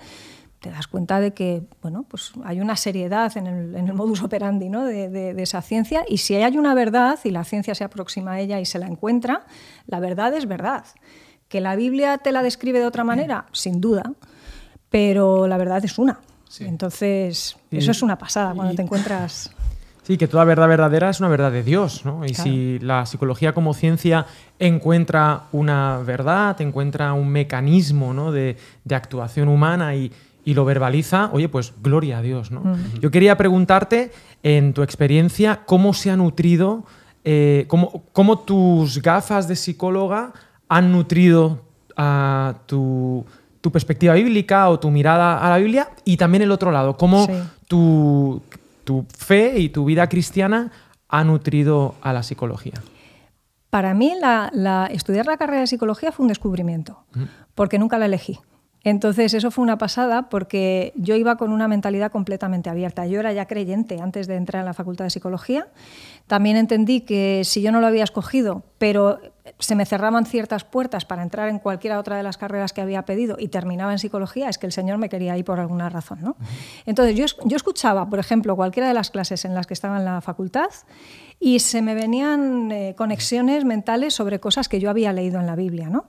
te 0.62 0.72
das 0.72 0.88
cuenta 0.88 1.20
de 1.20 1.34
que 1.34 1.62
bueno, 1.84 2.06
pues 2.10 2.32
hay 2.44 2.60
una 2.60 2.76
seriedad 2.76 3.36
en 3.38 3.46
el, 3.46 3.76
en 3.76 3.88
el 3.88 3.94
modus 3.94 4.24
operandi 4.24 4.70
¿no? 4.70 4.84
de, 4.86 5.10
de- 5.10 5.34
de 5.36 5.44
esa 5.44 5.62
ciencia 5.62 6.04
y 6.08 6.18
si 6.18 6.34
hay 6.36 6.58
una 6.58 6.74
verdad 6.74 7.20
y 7.24 7.30
la 7.30 7.44
ciencia 7.44 7.76
se 7.76 7.84
aproxima 7.84 8.32
a 8.32 8.40
ella 8.40 8.60
y 8.60 8.66
se 8.66 8.80
la 8.80 8.88
encuentra, 8.88 9.46
la 9.86 10.00
verdad 10.00 10.34
es 10.34 10.48
verdad. 10.48 10.86
¿Que 11.56 11.62
la 11.62 11.78
Biblia 11.78 12.18
te 12.18 12.34
la 12.34 12.44
describe 12.44 12.80
de 12.82 12.86
otra 12.86 13.06
manera? 13.06 13.46
Sin 13.54 13.80
duda, 13.80 14.12
pero 14.90 15.48
la 15.48 15.56
verdad 15.58 15.86
es 15.86 15.98
una. 15.98 16.20
Entonces, 16.60 17.56
Sí. 17.72 17.78
eso 17.78 17.92
es 17.92 18.02
una 18.02 18.18
pasada 18.18 18.54
cuando 18.54 18.74
Y- 18.74 18.76
te 18.76 18.82
encuentras... 18.82 19.52
Sí, 20.04 20.18
que 20.18 20.28
toda 20.28 20.44
verdad 20.44 20.68
verdadera 20.68 21.10
es 21.10 21.22
una 21.22 21.30
verdad 21.30 21.54
de 21.54 21.64
Dios, 21.64 22.04
¿no? 22.04 22.26
Y 22.26 22.34
Claro. 22.34 22.44
si 22.44 22.80
la 22.80 23.06
psicología 23.06 23.54
como 23.54 23.74
ciencia 23.74 24.26
encuentra 24.60 25.44
una 25.54 26.00
verdad, 26.06 26.60
encuentra 26.60 27.14
un 27.14 27.30
mecanismo 27.30 28.14
¿no? 28.14 28.34
de, 28.34 28.58
de 28.84 28.96
actuación 28.96 29.48
humana 29.48 29.96
y, 29.96 30.12
y 30.44 30.56
lo 30.56 30.66
verbaliza, 30.66 31.30
oye, 31.32 31.48
pues 31.48 31.72
gloria 31.82 32.18
a 32.18 32.22
Dios, 32.22 32.52
¿no? 32.52 32.64
Yo 33.00 33.12
quería 33.12 33.38
preguntarte, 33.38 34.12
en 34.44 34.74
tu 34.74 34.84
experiencia, 34.84 35.62
cómo 35.66 35.94
se 35.94 36.12
ha 36.12 36.18
nutrido, 36.18 36.84
eh, 37.24 37.64
cómo, 37.70 38.04
cómo 38.12 38.40
tus 38.40 39.02
gafas 39.02 39.48
de 39.48 39.56
psicóloga 39.56 40.34
han 40.70 40.92
nutrido 40.92 41.62
tu, 42.66 43.26
tu 43.62 43.72
perspectiva 43.72 44.14
bíblica 44.14 44.70
o 44.70 44.80
tu 44.80 44.92
mirada 44.92 45.38
a 45.40 45.50
la 45.50 45.58
Biblia 45.58 45.90
y 46.04 46.18
también 46.18 46.42
el 46.44 46.52
otro 46.52 46.72
lado, 46.72 46.98
cómo 46.98 47.26
Sí. 47.26 47.34
tu, 47.68 48.42
tu 48.84 49.06
fe 49.18 49.58
y 49.60 49.70
tu 49.70 49.86
vida 49.86 50.08
cristiana 50.10 50.72
ha 51.10 51.24
nutrido 51.24 51.96
a 52.02 52.14
la 52.14 52.24
psicología. 52.24 52.74
Para 53.70 53.94
mí, 53.94 54.14
la- 54.20 54.50
la- 54.54 54.88
estudiar 54.88 55.26
la 55.26 55.38
carrera 55.38 55.62
de 55.62 55.68
psicología 55.68 56.12
fue 56.12 56.24
un 56.24 56.28
descubrimiento, 56.30 57.04
porque 57.56 57.78
nunca 57.80 57.98
la 57.98 58.06
elegí. 58.06 58.40
Entonces, 58.86 59.34
eso 59.34 59.50
fue 59.50 59.64
una 59.64 59.80
pasada 59.80 60.30
porque 60.30 60.94
yo 60.96 61.16
iba 61.16 61.38
con 61.38 61.52
una 61.52 61.68
mentalidad 61.68 62.12
completamente 62.12 62.70
abierta. 62.70 63.08
Yo 63.08 63.20
era 63.20 63.34
ya 63.34 63.48
creyente 63.48 64.00
antes 64.00 64.28
de 64.28 64.36
entrar 64.36 64.60
en 64.60 64.68
la 64.68 64.76
Facultad 64.76 65.06
de 65.06 65.10
Psicología. 65.10 65.68
También 66.28 66.56
entendí 66.56 67.02
que 67.02 67.42
si 67.46 67.64
yo 67.64 67.72
no 67.72 67.82
lo 67.82 67.88
había 67.88 68.04
escogido, 68.04 68.64
pero 68.78 69.20
se 69.58 69.74
me 69.74 69.88
cerraban 69.88 70.28
ciertas 70.28 70.64
puertas 70.64 71.04
para 71.04 71.24
entrar 71.24 71.50
en 71.50 71.58
cualquiera 71.58 72.00
otra 72.00 72.18
de 72.18 72.22
las 72.22 72.38
carreras 72.38 72.74
que 72.74 72.82
había 72.82 73.06
pedido 73.06 73.38
y 73.40 73.48
terminaba 73.48 73.92
en 73.92 73.98
psicología, 73.98 74.50
es 74.50 74.60
que 74.60 74.68
el 74.68 74.72
Señor 74.72 75.00
me 75.00 75.10
quería 75.10 75.36
ir 75.36 75.46
por 75.46 75.60
alguna 75.60 75.90
razón. 75.90 76.20
¿no? 76.22 76.36
Entonces, 76.86 77.16
yo, 77.16 77.26
yo 77.44 77.58
escuchaba, 77.58 78.08
por 78.08 78.20
ejemplo, 78.20 78.56
cualquiera 78.56 78.88
de 78.88 78.94
las 78.94 79.10
clases 79.10 79.46
en 79.46 79.56
las 79.56 79.66
que 79.66 79.74
estaba 79.74 79.98
en 79.98 80.06
la 80.06 80.22
facultad 80.22 80.70
y 81.40 81.60
se 81.60 81.82
me 81.82 81.94
venían 81.96 82.72
eh, 82.72 82.96
conexiones 82.98 83.66
mentales 83.66 84.14
sobre 84.14 84.40
cosas 84.40 84.70
que 84.70 84.80
yo 84.80 84.90
había 84.90 85.14
leído 85.14 85.40
en 85.40 85.46
la 85.46 85.56
Biblia. 85.56 85.90
¿no? 85.90 86.06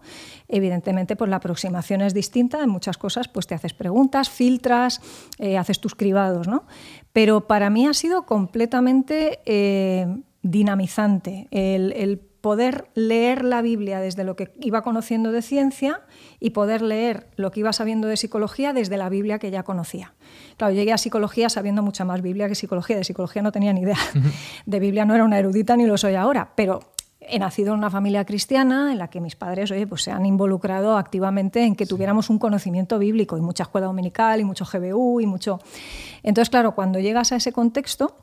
Evidentemente, 0.49 1.16
pues 1.16 1.28
la 1.30 1.37
aproximación 1.37 2.00
es 2.00 2.14
distinta, 2.14 2.62
en 2.62 2.71
muchas 2.71 2.99
cosas 2.99 3.28
pues 3.28 3.47
te 3.47 3.54
haces 3.54 3.75
preguntas, 3.75 4.30
filtras, 4.30 5.00
eh, 5.38 5.59
haces 5.59 5.80
tus 5.80 5.95
cribados, 5.95 6.49
¿no? 6.49 6.64
Pero 7.12 7.47
para 7.47 7.71
mí 7.71 7.87
ha 7.87 7.95
sido 7.95 8.26
completamente 8.26 9.40
eh, 9.47 10.06
dinamizante 10.42 11.49
el, 11.50 11.92
el 11.92 12.18
poder 12.47 12.87
leer 12.95 13.45
la 13.45 13.61
Biblia 13.61 13.99
desde 13.99 14.23
lo 14.23 14.37
que 14.37 14.53
iba 14.61 14.83
conociendo 14.83 15.33
de 15.33 15.43
ciencia 15.43 16.03
y 16.38 16.50
poder 16.50 16.81
leer 16.81 17.26
lo 17.35 17.50
que 17.50 17.59
iba 17.59 17.73
sabiendo 17.73 18.07
de 18.07 18.17
psicología 18.17 18.73
desde 18.73 18.97
la 18.97 19.09
Biblia 19.09 19.41
que 19.41 19.50
ya 19.50 19.65
conocía. 19.65 20.15
Claro, 20.57 20.73
llegué 20.73 20.93
a 20.93 20.97
psicología 20.99 21.49
sabiendo 21.49 21.83
mucha 21.83 22.05
más 22.05 22.23
Biblia 22.23 22.47
que 22.47 22.55
psicología. 22.55 22.99
De 22.99 23.03
psicología 23.03 23.43
no 23.43 23.50
tenía 23.50 23.73
ni 23.73 23.81
idea. 23.81 23.99
De 24.65 24.79
Biblia 24.79 25.05
no 25.05 25.17
era 25.17 25.25
una 25.25 25.41
erudita 25.41 25.76
ni 25.76 25.87
lo 25.87 25.99
soy 25.99 26.15
ahora, 26.15 26.53
pero 26.55 26.79
he 27.19 27.41
nacido 27.41 27.73
en 27.73 27.79
una 27.79 27.91
familia 27.91 28.25
cristiana 28.25 28.93
en 28.93 28.99
la 28.99 29.09
que 29.09 29.21
mis 29.21 29.35
padres 29.35 29.73
oye, 29.73 29.88
pues 29.88 30.03
se 30.05 30.12
han 30.12 30.25
involucrado 30.25 30.99
activamente 30.99 31.65
en 31.65 31.75
que 31.75 31.85
tuviéramos 31.85 32.31
un 32.31 32.38
conocimiento 32.38 33.00
bíblico 33.00 33.37
y 33.37 33.41
mucha 33.41 33.65
escuela 33.65 33.88
dominical 33.88 34.38
y 34.38 34.45
mucho 34.45 34.65
GBU 34.65 35.21
y 35.21 35.26
mucho... 35.26 35.59
Entonces, 36.23 36.49
claro, 36.50 36.76
cuando 36.76 37.00
llegas 37.00 37.33
a 37.33 37.37
ese 37.37 37.50
contexto, 37.50 38.15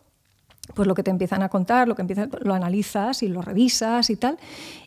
pues 0.73 0.87
lo 0.87 0.95
que 0.95 1.03
te 1.03 1.11
empiezan 1.11 1.43
a 1.43 1.49
contar, 1.49 1.87
lo 1.87 1.95
que 1.95 2.01
empiezan, 2.01 2.29
lo 2.41 2.53
analizas 2.53 3.21
y 3.21 3.27
lo 3.27 3.41
revisas 3.41 4.09
y 4.09 4.15
tal. 4.15 4.37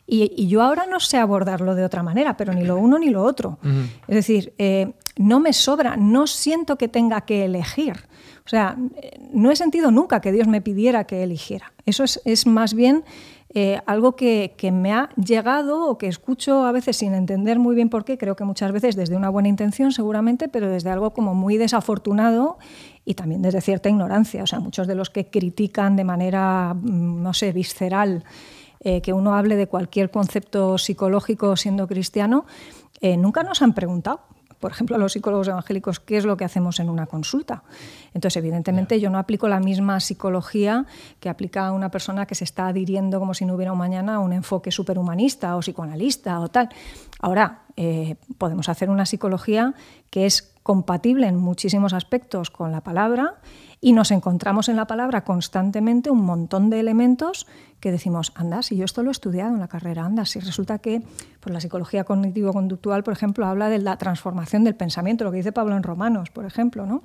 Y, 0.05 0.47
yo 0.47 0.61
ahora 0.61 0.85
no 0.87 0.99
sé 0.99 1.17
abordarlo 1.17 1.75
de 1.75 1.83
otra 1.83 2.03
manera, 2.03 2.35
pero 2.35 2.53
ni 2.53 2.63
lo 2.63 2.77
uno 2.77 2.97
ni 2.97 3.09
lo 3.09 3.23
otro. 3.23 3.59
Es 4.07 4.15
decir, 4.15 4.53
eh, 4.57 4.93
no 5.17 5.39
me 5.39 5.53
sobra, 5.53 5.97
no 5.97 6.27
siento 6.27 6.77
que 6.77 6.87
tenga 6.87 7.21
que 7.21 7.45
elegir. 7.45 7.93
O 8.45 8.49
sea, 8.49 8.77
no 9.33 9.51
he 9.51 9.55
sentido 9.55 9.91
nunca 9.91 10.21
que 10.21 10.31
Dios 10.31 10.47
me 10.47 10.61
pidiera 10.61 11.03
que 11.03 11.23
eligiera. 11.23 11.73
Eso 11.85 12.03
es, 12.03 12.47
más 12.47 12.73
bien 12.73 13.03
eh, 13.49 13.81
algo 13.85 14.15
que, 14.15 14.53
que, 14.57 14.71
me 14.71 14.93
ha 14.93 15.09
llegado 15.15 15.87
o 15.89 15.97
que 15.97 16.07
escucho 16.07 16.65
a 16.65 16.71
veces 16.71 16.97
sin 16.97 17.13
entender 17.13 17.59
muy 17.59 17.75
bien 17.75 17.89
por 17.89 18.05
qué, 18.05 18.17
creo 18.17 18.35
que 18.35 18.45
muchas 18.45 18.71
veces 18.71 18.95
desde 18.95 19.17
una 19.17 19.29
buena 19.29 19.49
intención 19.49 19.91
seguramente, 19.91 20.47
pero 20.47 20.69
desde 20.69 20.89
algo 20.89 21.11
como 21.11 21.33
muy 21.33 21.57
desafortunado 21.57 22.57
y 23.07 23.13
también 23.13 23.41
desde 23.41 23.61
cierta 23.61 23.87
ignorancia. 23.87 24.43
O 24.43 24.47
sea, 24.47 24.59
muchos 24.59 24.85
de 24.85 24.93
los 24.93 25.09
que 25.09 25.27
critican 25.27 25.95
de 25.95 26.03
manera, 26.03 26.73
mm, 26.73 27.23
no 27.23 27.33
sé, 27.33 27.53
visceral 27.53 28.25
eh, 28.81 29.01
que 29.01 29.13
uno 29.13 29.33
hable 29.33 29.55
de 29.55 29.67
cualquier 29.67 30.11
concepto 30.11 30.77
psicológico 30.77 31.55
siendo 31.55 31.87
cristiano, 31.87 32.45
eh, 32.99 33.15
nunca 33.15 33.43
nos 33.43 33.61
han 33.61 33.73
preguntado 33.73 34.19
por 34.59 34.71
ejemplo, 34.71 34.95
a 34.95 34.99
los 34.99 35.13
psicólogos 35.13 35.47
evangélicos, 35.47 35.99
qué 35.99 36.17
es 36.17 36.25
lo 36.25 36.35
que 36.35 36.43
hacemos 36.43 36.79
en 36.79 36.89
una 36.89 37.05
consulta. 37.05 37.63
Entonces, 38.13 38.37
evidentemente, 38.37 38.99
yo 38.99 39.09
no 39.09 39.19
aplico 39.19 39.47
la 39.47 39.59
misma 39.59 39.99
psicología 39.99 40.85
que 41.19 41.29
aplica 41.29 41.71
una 41.71 41.91
persona 41.91 42.25
que 42.25 42.33
se 42.33 42.43
está 42.43 42.67
adhiriendo 42.67 43.19
como 43.19 43.35
si 43.35 43.45
no 43.45 43.53
hubiera 43.53 43.71
un 43.71 43.77
mañana 43.77 44.15
a 44.15 44.19
un 44.19 44.33
enfoque 44.33 44.71
superhumanista 44.71 45.55
o 45.55 45.59
psicoanalista 45.59 46.39
o 46.39 46.47
tal. 46.47 46.69
Ahora, 47.19 47.65
eh, 47.75 48.15
podemos 48.39 48.69
hacer 48.69 48.89
una 48.89 49.05
psicología 49.05 49.75
que 50.09 50.25
es 50.25 50.56
compatible 50.67 51.27
en 51.27 51.37
muchísimos 51.37 51.93
aspectos 51.93 52.51
con 52.51 52.73
la 52.73 52.81
palabra 52.81 53.35
y 53.79 53.93
nos 53.93 54.11
encontramos 54.11 54.67
en 54.67 54.75
la 54.75 54.85
palabra 54.85 55.23
constantemente 55.23 56.09
un 56.09 56.25
montón 56.25 56.69
de 56.69 56.81
elementos 56.81 57.47
que 57.79 57.89
decimos, 57.89 58.33
anda, 58.35 58.61
si 58.61 58.75
yo 58.75 58.83
esto 58.83 59.01
lo 59.01 59.09
he 59.09 59.13
estudiado 59.13 59.53
en 59.53 59.61
la 59.61 59.69
carrera, 59.69 60.03
anda, 60.03 60.25
si 60.25 60.41
resulta 60.41 60.79
que 60.79 61.03
pues, 61.39 61.53
la 61.53 61.61
psicología 61.61 62.03
cognitivo-conductual, 62.03 63.01
por 63.05 63.13
ejemplo, 63.13 63.45
habla 63.45 63.69
de 63.69 63.77
la 63.77 63.97
transformación 63.97 64.65
del 64.65 64.75
pensamiento, 64.75 65.23
lo 65.23 65.31
que 65.31 65.37
dice 65.37 65.53
Pablo 65.53 65.77
en 65.77 65.83
Romanos, 65.83 66.31
por 66.31 66.43
ejemplo, 66.43 66.85
¿no? 66.85 67.03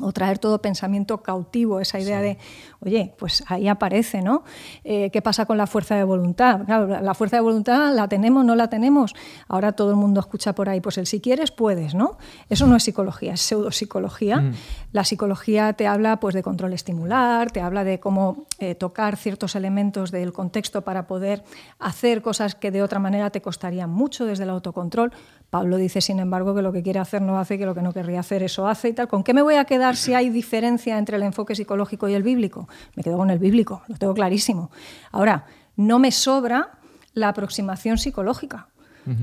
O 0.00 0.12
traer 0.12 0.38
todo 0.38 0.60
pensamiento 0.60 1.22
cautivo, 1.22 1.80
esa 1.80 1.98
idea 1.98 2.20
de, 2.20 2.38
oye, 2.80 3.14
pues 3.18 3.42
ahí 3.46 3.68
aparece, 3.68 4.22
¿no? 4.22 4.44
Eh, 4.84 5.10
¿Qué 5.10 5.22
pasa 5.22 5.46
con 5.46 5.58
la 5.58 5.66
fuerza 5.66 5.96
de 5.96 6.04
voluntad? 6.04 6.64
Claro, 6.64 7.00
la 7.00 7.14
fuerza 7.14 7.36
de 7.36 7.42
voluntad 7.42 7.94
la 7.94 8.08
tenemos, 8.08 8.44
no 8.44 8.54
la 8.54 8.68
tenemos. 8.68 9.14
Ahora 9.48 9.72
todo 9.72 9.90
el 9.90 9.96
mundo 9.96 10.20
escucha 10.20 10.54
por 10.54 10.68
ahí, 10.68 10.80
pues 10.80 10.98
el 10.98 11.06
si 11.06 11.20
quieres, 11.20 11.50
puedes, 11.50 11.94
¿no? 11.94 12.18
Eso 12.48 12.66
no 12.66 12.76
es 12.76 12.82
psicología, 12.82 13.34
es 13.34 13.40
pseudopsicología. 13.40 14.38
Mm. 14.38 14.54
La 14.92 15.04
psicología 15.04 15.72
te 15.74 15.86
habla 15.86 16.20
pues, 16.20 16.34
de 16.34 16.42
control 16.42 16.72
estimular, 16.72 17.50
te 17.50 17.60
habla 17.60 17.84
de 17.84 18.00
cómo 18.00 18.46
eh, 18.58 18.74
tocar 18.74 19.16
ciertos 19.16 19.54
elementos 19.54 20.10
del 20.10 20.32
contexto 20.32 20.82
para 20.82 21.06
poder 21.06 21.44
hacer 21.78 22.22
cosas 22.22 22.54
que 22.54 22.70
de 22.70 22.82
otra 22.82 22.98
manera 22.98 23.30
te 23.30 23.40
costarían 23.40 23.90
mucho 23.90 24.24
desde 24.24 24.44
el 24.44 24.50
autocontrol. 24.50 25.12
Pablo 25.50 25.76
dice, 25.76 26.00
sin 26.00 26.20
embargo, 26.20 26.54
que 26.54 26.62
lo 26.62 26.72
que 26.72 26.82
quiere 26.82 27.00
hacer 27.00 27.20
no 27.20 27.38
hace, 27.38 27.58
que 27.58 27.66
lo 27.66 27.74
que 27.74 27.82
no 27.82 27.92
querría 27.92 28.20
hacer 28.20 28.44
eso 28.44 28.68
hace 28.68 28.90
y 28.90 28.92
tal. 28.92 29.08
¿Con 29.08 29.24
qué 29.24 29.34
me 29.34 29.42
voy 29.42 29.56
a 29.56 29.64
quedar 29.64 29.96
si 29.96 30.14
hay 30.14 30.30
diferencia 30.30 30.96
entre 30.96 31.16
el 31.16 31.24
enfoque 31.24 31.56
psicológico 31.56 32.08
y 32.08 32.14
el 32.14 32.22
bíblico? 32.22 32.68
Me 32.94 33.02
quedo 33.02 33.16
con 33.16 33.30
el 33.30 33.40
bíblico, 33.40 33.82
lo 33.88 33.96
tengo 33.96 34.14
clarísimo. 34.14 34.70
Ahora, 35.10 35.46
no 35.74 35.98
me 35.98 36.12
sobra 36.12 36.78
la 37.14 37.28
aproximación 37.28 37.98
psicológica. 37.98 38.68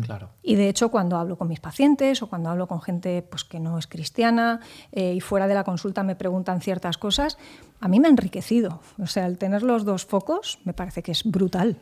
Claro. 0.04 0.32
Y 0.44 0.56
de 0.56 0.68
hecho, 0.68 0.90
cuando 0.90 1.18
hablo 1.18 1.38
con 1.38 1.48
mis 1.48 1.62
pacientes 1.62 2.22
o 2.22 2.28
cuando 2.28 2.50
hablo 2.50 2.68
con 2.68 2.82
gente 2.82 3.22
pues, 3.22 3.46
que 3.46 3.60
no 3.60 3.78
es 3.78 3.88
cristiana 3.88 4.60
eh, 4.92 5.14
y 5.14 5.22
fuera 5.22 5.48
de 5.48 5.54
la 5.54 5.64
consulta 5.64 6.04
me 6.04 6.16
preguntan 6.16 6.60
ciertas 6.60 6.98
cosas, 6.98 7.38
a 7.80 7.88
mí 7.88 8.02
me 8.02 8.08
ha 8.08 8.12
enriquecido. 8.12 8.82
O 9.02 9.08
sea, 9.08 9.28
el 9.28 9.38
tener 9.38 9.64
los 9.64 9.86
dos 9.86 10.06
focos 10.06 10.60
me 10.66 10.74
parece 10.74 11.04
que 11.04 11.14
es 11.14 11.24
brutal. 11.24 11.78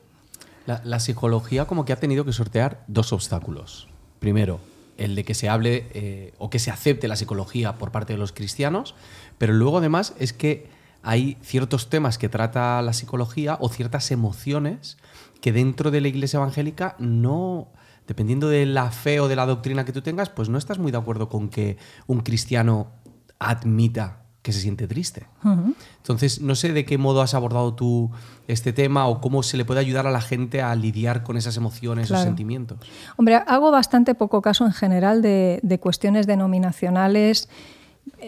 la 0.65 0.99
psicología 0.99 1.65
como 1.65 1.83
que 1.83 1.93
ha 1.93 1.99
tenido 1.99 2.25
que 2.25 2.33
sortear 2.33 2.83
dos 2.87 3.11
obstáculos 3.11 3.87
primero, 4.25 4.60
el 4.98 5.13
de 5.13 5.24
que 5.24 5.36
se 5.36 5.50
hable 5.50 5.86
eh, 5.94 6.34
o 6.39 6.50
que 6.50 6.58
se 6.58 6.72
acepte 6.72 7.08
la 7.08 7.15
psicología 7.15 7.77
por 7.77 7.91
parte 7.91 8.13
de 8.13 8.17
los 8.17 8.32
cristianos, 8.32 8.96
pero 9.38 9.53
luego 9.53 9.77
además 9.77 10.15
es 10.17 10.34
que 10.34 10.67
hay 11.03 11.38
ciertos 11.44 11.91
temas 11.91 12.17
que 12.17 12.27
trata 12.27 12.82
la 12.82 12.94
psicología 12.94 13.55
o 13.62 13.70
ciertas 13.70 14.10
emociones 14.10 14.98
que 15.41 15.51
dentro 15.51 15.91
de 15.91 16.01
la 16.01 16.08
iglesia 16.08 16.38
evangélica 16.38 16.96
no, 16.98 17.67
dependiendo 18.08 18.50
de 18.50 18.65
la 18.65 18.89
fe 18.89 19.20
o 19.20 19.27
de 19.27 19.36
la 19.36 19.46
doctrina 19.46 19.86
que 19.86 19.94
tú 19.94 20.01
tengas, 20.01 20.32
pues 20.32 20.50
no 20.50 20.58
estás 20.58 20.79
muy 20.79 20.91
de 20.91 20.98
acuerdo 20.98 21.29
con 21.29 21.50
que 21.50 21.77
un 22.08 22.22
cristiano 22.22 22.94
admita 23.38 24.25
que 24.45 24.53
se 24.53 24.61
siente 24.61 24.87
triste. 24.87 25.25
Entonces, 25.97 26.39
no 26.39 26.53
sé 26.53 26.71
de 26.71 26.85
qué 26.85 26.99
modo 26.99 27.23
has 27.23 27.33
abordado 27.33 27.73
tú 27.73 28.11
este 28.47 28.73
tema 28.73 29.07
o 29.07 29.19
cómo 29.19 29.41
se 29.41 29.57
le 29.57 29.65
puede 29.65 29.79
ayudar 29.79 30.05
a 30.05 30.11
la 30.11 30.21
gente 30.21 30.61
a 30.61 30.75
lidiar 30.75 31.23
con 31.23 31.35
esas 31.35 31.57
emociones 31.57 32.11
o 32.11 32.17
sentimientos. 32.17 32.77
Hombre, 33.17 33.37
hago 33.37 33.71
bastante 33.71 34.13
poco 34.13 34.43
caso 34.43 34.63
en 34.63 34.71
general 34.71 35.23
de, 35.23 35.79
cuestiones 35.81 36.27
denominacionales. 36.27 37.49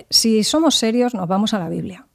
Si 0.10 0.44
somos 0.44 0.74
serios, 0.74 1.14
nos 1.14 1.28
vamos 1.28 1.54
a 1.54 1.60
la 1.60 1.70
Biblia. 1.70 2.08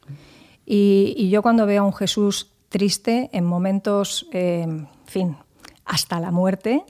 Y, 0.66 1.28
yo 1.30 1.40
cuando 1.40 1.64
veo 1.64 1.84
a 1.84 1.86
un 1.86 1.94
Jesús 1.94 2.50
triste 2.70 3.30
en 3.32 3.44
momentos, 3.44 4.26
eh, 4.32 4.62
en 4.62 4.88
fin, 5.06 5.36
hasta 5.84 6.18
la 6.18 6.32
muerte, 6.32 6.82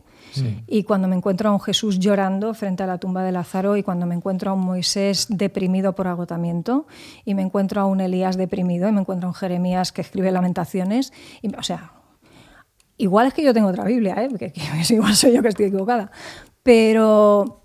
y 0.67 0.85
cuando 0.85 1.09
me 1.09 1.17
encuentro 1.17 1.49
a 1.49 1.53
un 1.53 1.61
Jesús 1.61 1.99
llorando 1.99 2.55
frente 2.55 2.83
a 2.83 2.87
la 2.87 2.99
tumba 2.99 3.23
de 3.23 3.33
Lázaro 3.33 3.77
y 3.77 3.83
cuando 3.83 4.07
me 4.07 4.15
encuentro 4.15 4.51
a 4.51 4.55
un 4.55 4.61
Moisés 4.61 5.27
deprimido 5.29 5.95
por 5.95 6.09
agotamiento 6.09 6.87
y 7.25 7.35
me 7.35 7.43
encuentro 7.43 7.81
a 7.81 7.87
un 7.87 8.01
Elías 8.01 8.37
deprimido 8.37 8.89
y 8.89 8.93
me 8.93 9.01
encuentro 9.01 9.29
a 9.29 9.31
un 9.31 9.35
Jeremías 9.35 9.93
que 9.93 10.01
escribe 10.01 10.31
lamentaciones, 10.31 11.12
y, 11.43 11.55
o 11.55 11.62
sea, 11.62 11.93
igual 12.97 13.27
es 13.27 13.35
que 13.35 13.43
yo 13.43 13.53
tengo 13.53 13.69
otra 13.69 13.85
Biblia, 13.85 14.15
¿eh? 14.23 14.29
que, 14.39 14.53
igual 14.95 15.15
soy 15.15 15.33
yo 15.35 15.43
que 15.43 15.49
estoy 15.49 15.67
equivocada, 15.67 16.11
pero 16.62 17.62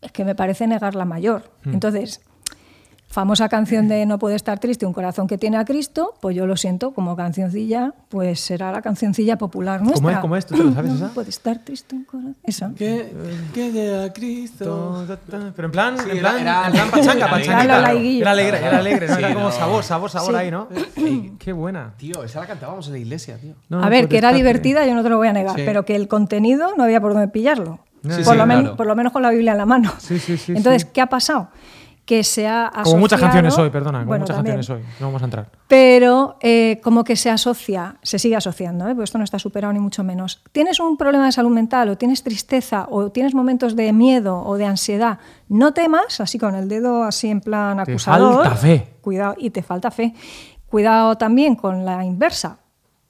es 0.00 0.12
que 0.12 0.24
me 0.24 0.34
parece 0.34 0.66
negar 0.66 0.94
la 0.94 1.04
mayor. 1.04 1.50
Hmm. 1.64 1.74
Entonces, 1.74 2.20
famosa 3.08 3.48
canción 3.48 3.88
de 3.88 4.06
No 4.06 4.18
puede 4.18 4.36
estar 4.36 4.58
triste, 4.58 4.86
un 4.86 4.92
corazón 4.92 5.26
que 5.26 5.38
tiene 5.38 5.56
a 5.56 5.64
Cristo, 5.64 6.14
pues 6.20 6.36
yo 6.36 6.46
lo 6.46 6.56
siento 6.56 6.92
como 6.92 7.16
cancioncilla, 7.16 7.94
pues 8.08 8.40
será 8.40 8.70
la 8.70 8.82
cancioncilla 8.82 9.36
popular 9.38 9.80
nuestra. 9.82 10.00
¿Cómo 10.00 10.10
es? 10.10 10.18
¿Cómo 10.20 10.36
es? 10.36 10.46
¿Tú 10.46 10.56
te 10.56 10.64
lo 10.64 10.72
sabes 10.72 10.92
no 10.92 11.08
puede 11.08 11.30
estar 11.30 11.58
triste 11.58 11.96
un 11.96 12.04
corazón. 12.04 12.36
Esa. 12.42 12.72
Que, 12.76 13.10
que 13.54 14.04
a 14.04 14.12
Cristo. 14.12 15.04
Pero 15.06 15.66
en 15.66 15.72
plan, 15.72 15.96
en 15.98 16.18
plan, 16.18 16.38
era, 16.40 16.66
en 16.66 16.72
plan 16.72 16.90
pachanga, 16.90 17.30
pachanga. 17.30 17.64
Era, 17.64 17.74
era 17.92 18.30
alegre, 18.30 18.58
era 18.58 18.78
alegre, 18.78 19.08
¿no? 19.08 19.16
era 19.16 19.34
como 19.34 19.50
sabor, 19.50 19.82
sabor, 19.82 20.10
sabor 20.10 20.36
ahí, 20.36 20.50
¿no? 20.50 20.68
qué 21.38 21.52
buena. 21.52 21.94
Tío, 21.96 22.22
esa 22.22 22.40
la 22.40 22.46
cantábamos 22.46 22.86
en 22.88 22.92
la 22.92 22.98
iglesia, 22.98 23.38
tío. 23.38 23.54
a 23.80 23.88
ver, 23.88 24.08
que 24.08 24.18
era 24.18 24.32
divertida, 24.32 24.86
yo 24.86 24.94
no 24.94 25.02
te 25.02 25.08
lo 25.08 25.16
voy 25.16 25.28
a 25.28 25.32
negar, 25.32 25.56
pero 25.56 25.84
que 25.84 25.96
el 25.96 26.08
contenido 26.08 26.74
no 26.76 26.84
había 26.84 27.00
por 27.00 27.14
dónde 27.14 27.28
pillarlo. 27.28 27.80
por, 28.24 28.36
lo 28.36 28.46
menos, 28.46 28.76
por 28.76 28.86
lo 28.86 28.94
menos 28.94 29.12
con 29.12 29.22
la 29.22 29.30
Biblia 29.30 29.52
en 29.52 29.58
la 29.58 29.66
mano. 29.66 29.92
Sí, 29.98 30.18
sí, 30.18 30.36
sí. 30.36 30.52
Entonces, 30.54 30.84
¿qué 30.84 31.00
ha 31.00 31.06
pasado? 31.06 31.50
Que 32.08 32.24
se 32.24 32.46
ha 32.46 32.68
asociado... 32.68 32.84
Como 32.84 33.00
muchas 33.00 33.20
canciones 33.20 33.58
hoy, 33.58 33.68
perdona, 33.68 34.02
como 34.02 34.18
muchas 34.18 34.36
canciones 34.36 34.70
hoy, 34.70 34.80
no 34.98 35.08
vamos 35.08 35.20
a 35.20 35.26
entrar. 35.26 35.50
Pero 35.66 36.38
eh, 36.40 36.80
como 36.82 37.04
que 37.04 37.16
se 37.16 37.28
asocia, 37.28 37.96
se 38.02 38.18
sigue 38.18 38.34
asociando, 38.34 38.86
¿eh? 38.88 38.94
porque 38.94 39.04
esto 39.04 39.18
no 39.18 39.24
está 39.24 39.38
superado 39.38 39.74
ni 39.74 39.78
mucho 39.78 40.02
menos. 40.02 40.42
Tienes 40.52 40.80
un 40.80 40.96
problema 40.96 41.26
de 41.26 41.32
salud 41.32 41.50
mental 41.50 41.90
o 41.90 41.98
tienes 41.98 42.22
tristeza 42.22 42.86
o 42.88 43.10
tienes 43.10 43.34
momentos 43.34 43.76
de 43.76 43.92
miedo 43.92 44.42
o 44.42 44.56
de 44.56 44.64
ansiedad, 44.64 45.18
no 45.50 45.74
temas, 45.74 46.18
así 46.22 46.38
con 46.38 46.54
el 46.54 46.70
dedo 46.70 47.02
así 47.02 47.28
en 47.28 47.42
plan 47.42 47.78
acusador. 47.78 48.42
Te 48.42 48.48
falta 48.48 48.56
fe. 48.56 48.94
Cuidado, 49.02 49.34
y 49.36 49.50
te 49.50 49.62
falta 49.62 49.90
fe. 49.90 50.14
Cuidado 50.70 51.16
también 51.18 51.56
con 51.56 51.84
la 51.84 52.06
inversa, 52.06 52.60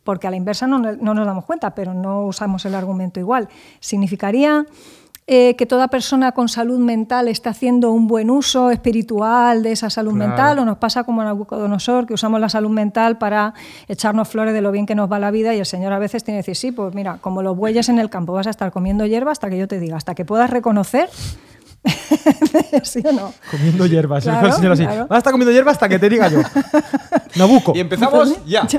porque 0.02 0.26
a 0.26 0.30
la 0.30 0.36
inversa 0.36 0.66
no, 0.66 0.80
no 0.80 1.14
nos 1.14 1.24
damos 1.24 1.44
cuenta, 1.44 1.72
pero 1.72 1.94
no 1.94 2.22
usamos 2.26 2.64
el 2.64 2.74
argumento 2.74 3.20
igual. 3.20 3.48
Significaría 3.78 4.66
eh, 5.30 5.56
que 5.56 5.66
toda 5.66 5.88
persona 5.88 6.32
con 6.32 6.48
salud 6.48 6.78
mental 6.78 7.28
está 7.28 7.50
haciendo 7.50 7.92
un 7.92 8.06
buen 8.06 8.30
uso 8.30 8.70
espiritual 8.70 9.62
de 9.62 9.72
esa 9.72 9.90
salud 9.90 10.14
mental, 10.14 10.58
o 10.58 10.64
nos 10.64 10.78
pasa 10.78 11.04
como 11.04 11.20
en 11.20 11.28
Nabucodonosor, 11.28 12.06
que 12.06 12.14
usamos 12.14 12.40
la 12.40 12.48
salud 12.48 12.70
mental 12.70 13.18
para 13.18 13.52
echarnos 13.88 14.26
flores 14.26 14.54
de 14.54 14.62
lo 14.62 14.72
bien 14.72 14.86
que 14.86 14.94
nos 14.94 15.12
va 15.12 15.18
la 15.18 15.30
vida, 15.30 15.54
y 15.54 15.58
el 15.58 15.66
Señor 15.66 15.92
a 15.92 15.98
veces 15.98 16.24
tiene 16.24 16.38
que 16.38 16.50
decir, 16.50 16.56
sí, 16.56 16.72
pues 16.72 16.94
mira, 16.94 17.18
como 17.20 17.42
los 17.42 17.54
bueyes 17.54 17.90
en 17.90 17.98
el 17.98 18.08
campo, 18.08 18.32
vas 18.32 18.46
a 18.46 18.50
estar 18.50 18.72
comiendo 18.72 19.04
hierba 19.04 19.30
hasta 19.30 19.50
que 19.50 19.58
yo 19.58 19.68
te 19.68 19.78
diga, 19.78 19.98
hasta 19.98 20.14
que 20.14 20.24
puedas 20.24 20.48
reconocer 20.48 21.10
¿Sí 22.82 23.02
o 23.04 23.12
no? 23.12 23.32
Comiendo 23.50 23.86
hierbas. 23.86 24.26
el 24.26 24.52
señor 24.52 24.72
así. 24.72 24.84
Vas 24.84 25.10
a 25.10 25.18
estar 25.18 25.32
comiendo 25.32 25.52
hierba 25.52 25.72
hasta 25.72 25.88
que 25.88 25.98
te 25.98 26.08
diga 26.08 26.28
yo. 26.28 26.40
Nabuco. 27.36 27.72
Y 27.74 27.80
empezamos 27.80 28.44
ya. 28.46 28.66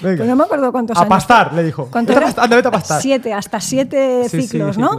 Pues 0.00 0.20
no 0.20 0.36
me 0.36 0.44
acuerdo 0.44 0.70
cuántos 0.72 0.98
a 0.98 1.08
pastar, 1.08 1.54
le 1.54 1.62
dijo. 1.62 1.88
¿Cuánto 1.90 2.12
era? 2.12 2.28
a 2.28 2.70
pastar. 2.70 3.00
Siete, 3.00 3.32
hasta 3.32 3.60
siete 3.60 4.28
ciclos, 4.28 4.76
¿no? 4.76 4.90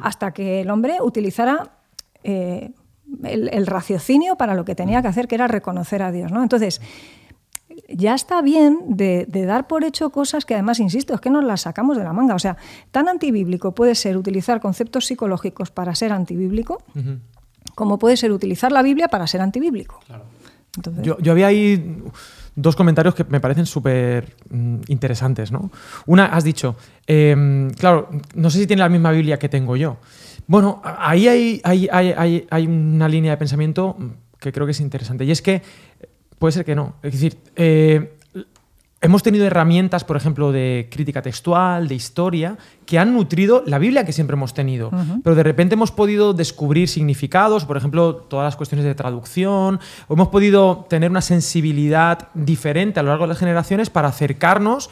hasta 0.00 0.32
que 0.32 0.60
el 0.60 0.70
hombre 0.70 0.98
utilizara 1.00 1.70
eh, 2.22 2.70
el, 3.24 3.66
raciocinio 3.66 4.36
para 4.36 4.54
lo 4.54 4.64
que 4.64 4.74
tenía 4.74 5.00
que 5.02 5.08
hacer, 5.08 5.28
que 5.28 5.36
era 5.36 5.48
reconocer 5.48 6.02
a 6.02 6.12
Dios, 6.12 6.32
¿no? 6.32 6.42
Entonces, 6.42 6.80
ya 7.88 8.14
está 8.14 8.42
bien 8.42 8.78
de, 8.88 9.26
dar 9.28 9.66
por 9.66 9.84
hecho 9.84 10.10
cosas 10.10 10.44
que 10.44 10.54
además, 10.54 10.80
insisto, 10.80 11.14
es 11.14 11.20
que 11.20 11.30
nos 11.30 11.44
las 11.44 11.62
sacamos 11.62 11.96
de 11.96 12.04
la 12.04 12.12
manga. 12.12 12.34
O 12.34 12.38
sea, 12.38 12.56
tan 12.90 13.08
antibíblico 13.08 13.74
puede 13.74 13.94
ser 13.94 14.16
utilizar 14.16 14.60
conceptos 14.60 15.06
psicológicos 15.06 15.70
para 15.70 15.94
ser 15.94 16.12
antibíblico, 16.12 16.82
como 17.74 17.98
puede 17.98 18.16
ser 18.16 18.32
utilizar 18.32 18.72
la 18.72 18.82
Biblia 18.82 19.08
para 19.08 19.26
ser 19.26 19.40
antibíblico. 19.40 20.00
yo, 21.02 21.18
yo 21.18 21.32
había 21.32 21.46
ahí 21.48 22.02
dos 22.56 22.74
comentarios 22.74 23.14
que 23.14 23.24
me 23.24 23.38
parecen 23.38 23.66
súper 23.66 24.34
mm, 24.50 24.80
interesantes. 24.88 25.52
¿no? 25.52 25.70
Una, 26.06 26.26
has 26.26 26.42
dicho, 26.42 26.76
em, 27.06 27.70
claro, 27.70 28.08
no 28.34 28.50
sé 28.50 28.58
si 28.58 28.66
tiene 28.66 28.80
la 28.80 28.88
misma 28.88 29.12
Biblia 29.12 29.38
que 29.38 29.48
tengo 29.48 29.76
yo. 29.76 29.98
Bueno, 30.48 30.80
ahí 30.84 31.28
hay, 31.28 31.60
hay, 31.64 31.88
hay, 31.92 32.46
hay 32.48 32.66
una 32.66 33.08
línea 33.08 33.32
de 33.32 33.36
pensamiento 33.36 33.96
que 34.40 34.52
creo 34.52 34.66
que 34.66 34.72
es 34.72 34.80
interesante. 34.80 35.24
Y 35.24 35.30
es 35.30 35.42
que 35.42 35.62
puede 36.38 36.52
ser 36.52 36.64
que 36.64 36.74
no. 36.74 36.94
Es 37.02 37.12
decir, 37.12 37.38
eh, 37.56 38.16
hemos 39.00 39.22
tenido 39.22 39.46
herramientas, 39.46 40.04
por 40.04 40.16
ejemplo, 40.16 40.52
de 40.52 40.88
crítica 40.90 41.22
textual, 41.22 41.88
de 41.88 41.94
historia, 41.94 42.58
que 42.84 42.98
han 42.98 43.14
nutrido 43.14 43.62
la 43.66 43.78
Biblia 43.78 44.04
que 44.04 44.12
siempre 44.12 44.34
hemos 44.34 44.54
tenido. 44.54 44.90
Pero 45.22 45.36
de 45.36 45.42
repente 45.42 45.74
hemos 45.74 45.92
podido 45.92 46.32
descubrir 46.32 46.88
significados, 46.88 47.64
por 47.64 47.76
ejemplo, 47.76 48.16
todas 48.16 48.44
las 48.44 48.56
cuestiones 48.56 48.84
de 48.84 48.94
traducción, 48.94 49.80
o 50.08 50.14
hemos 50.14 50.28
podido 50.28 50.86
tener 50.88 51.10
una 51.10 51.20
sensibilidad 51.20 52.28
diferente 52.34 53.00
a 53.00 53.02
lo 53.02 53.10
largo 53.10 53.24
de 53.24 53.28
las 53.28 53.38
generaciones 53.38 53.90
para 53.90 54.08
acercarnos 54.08 54.90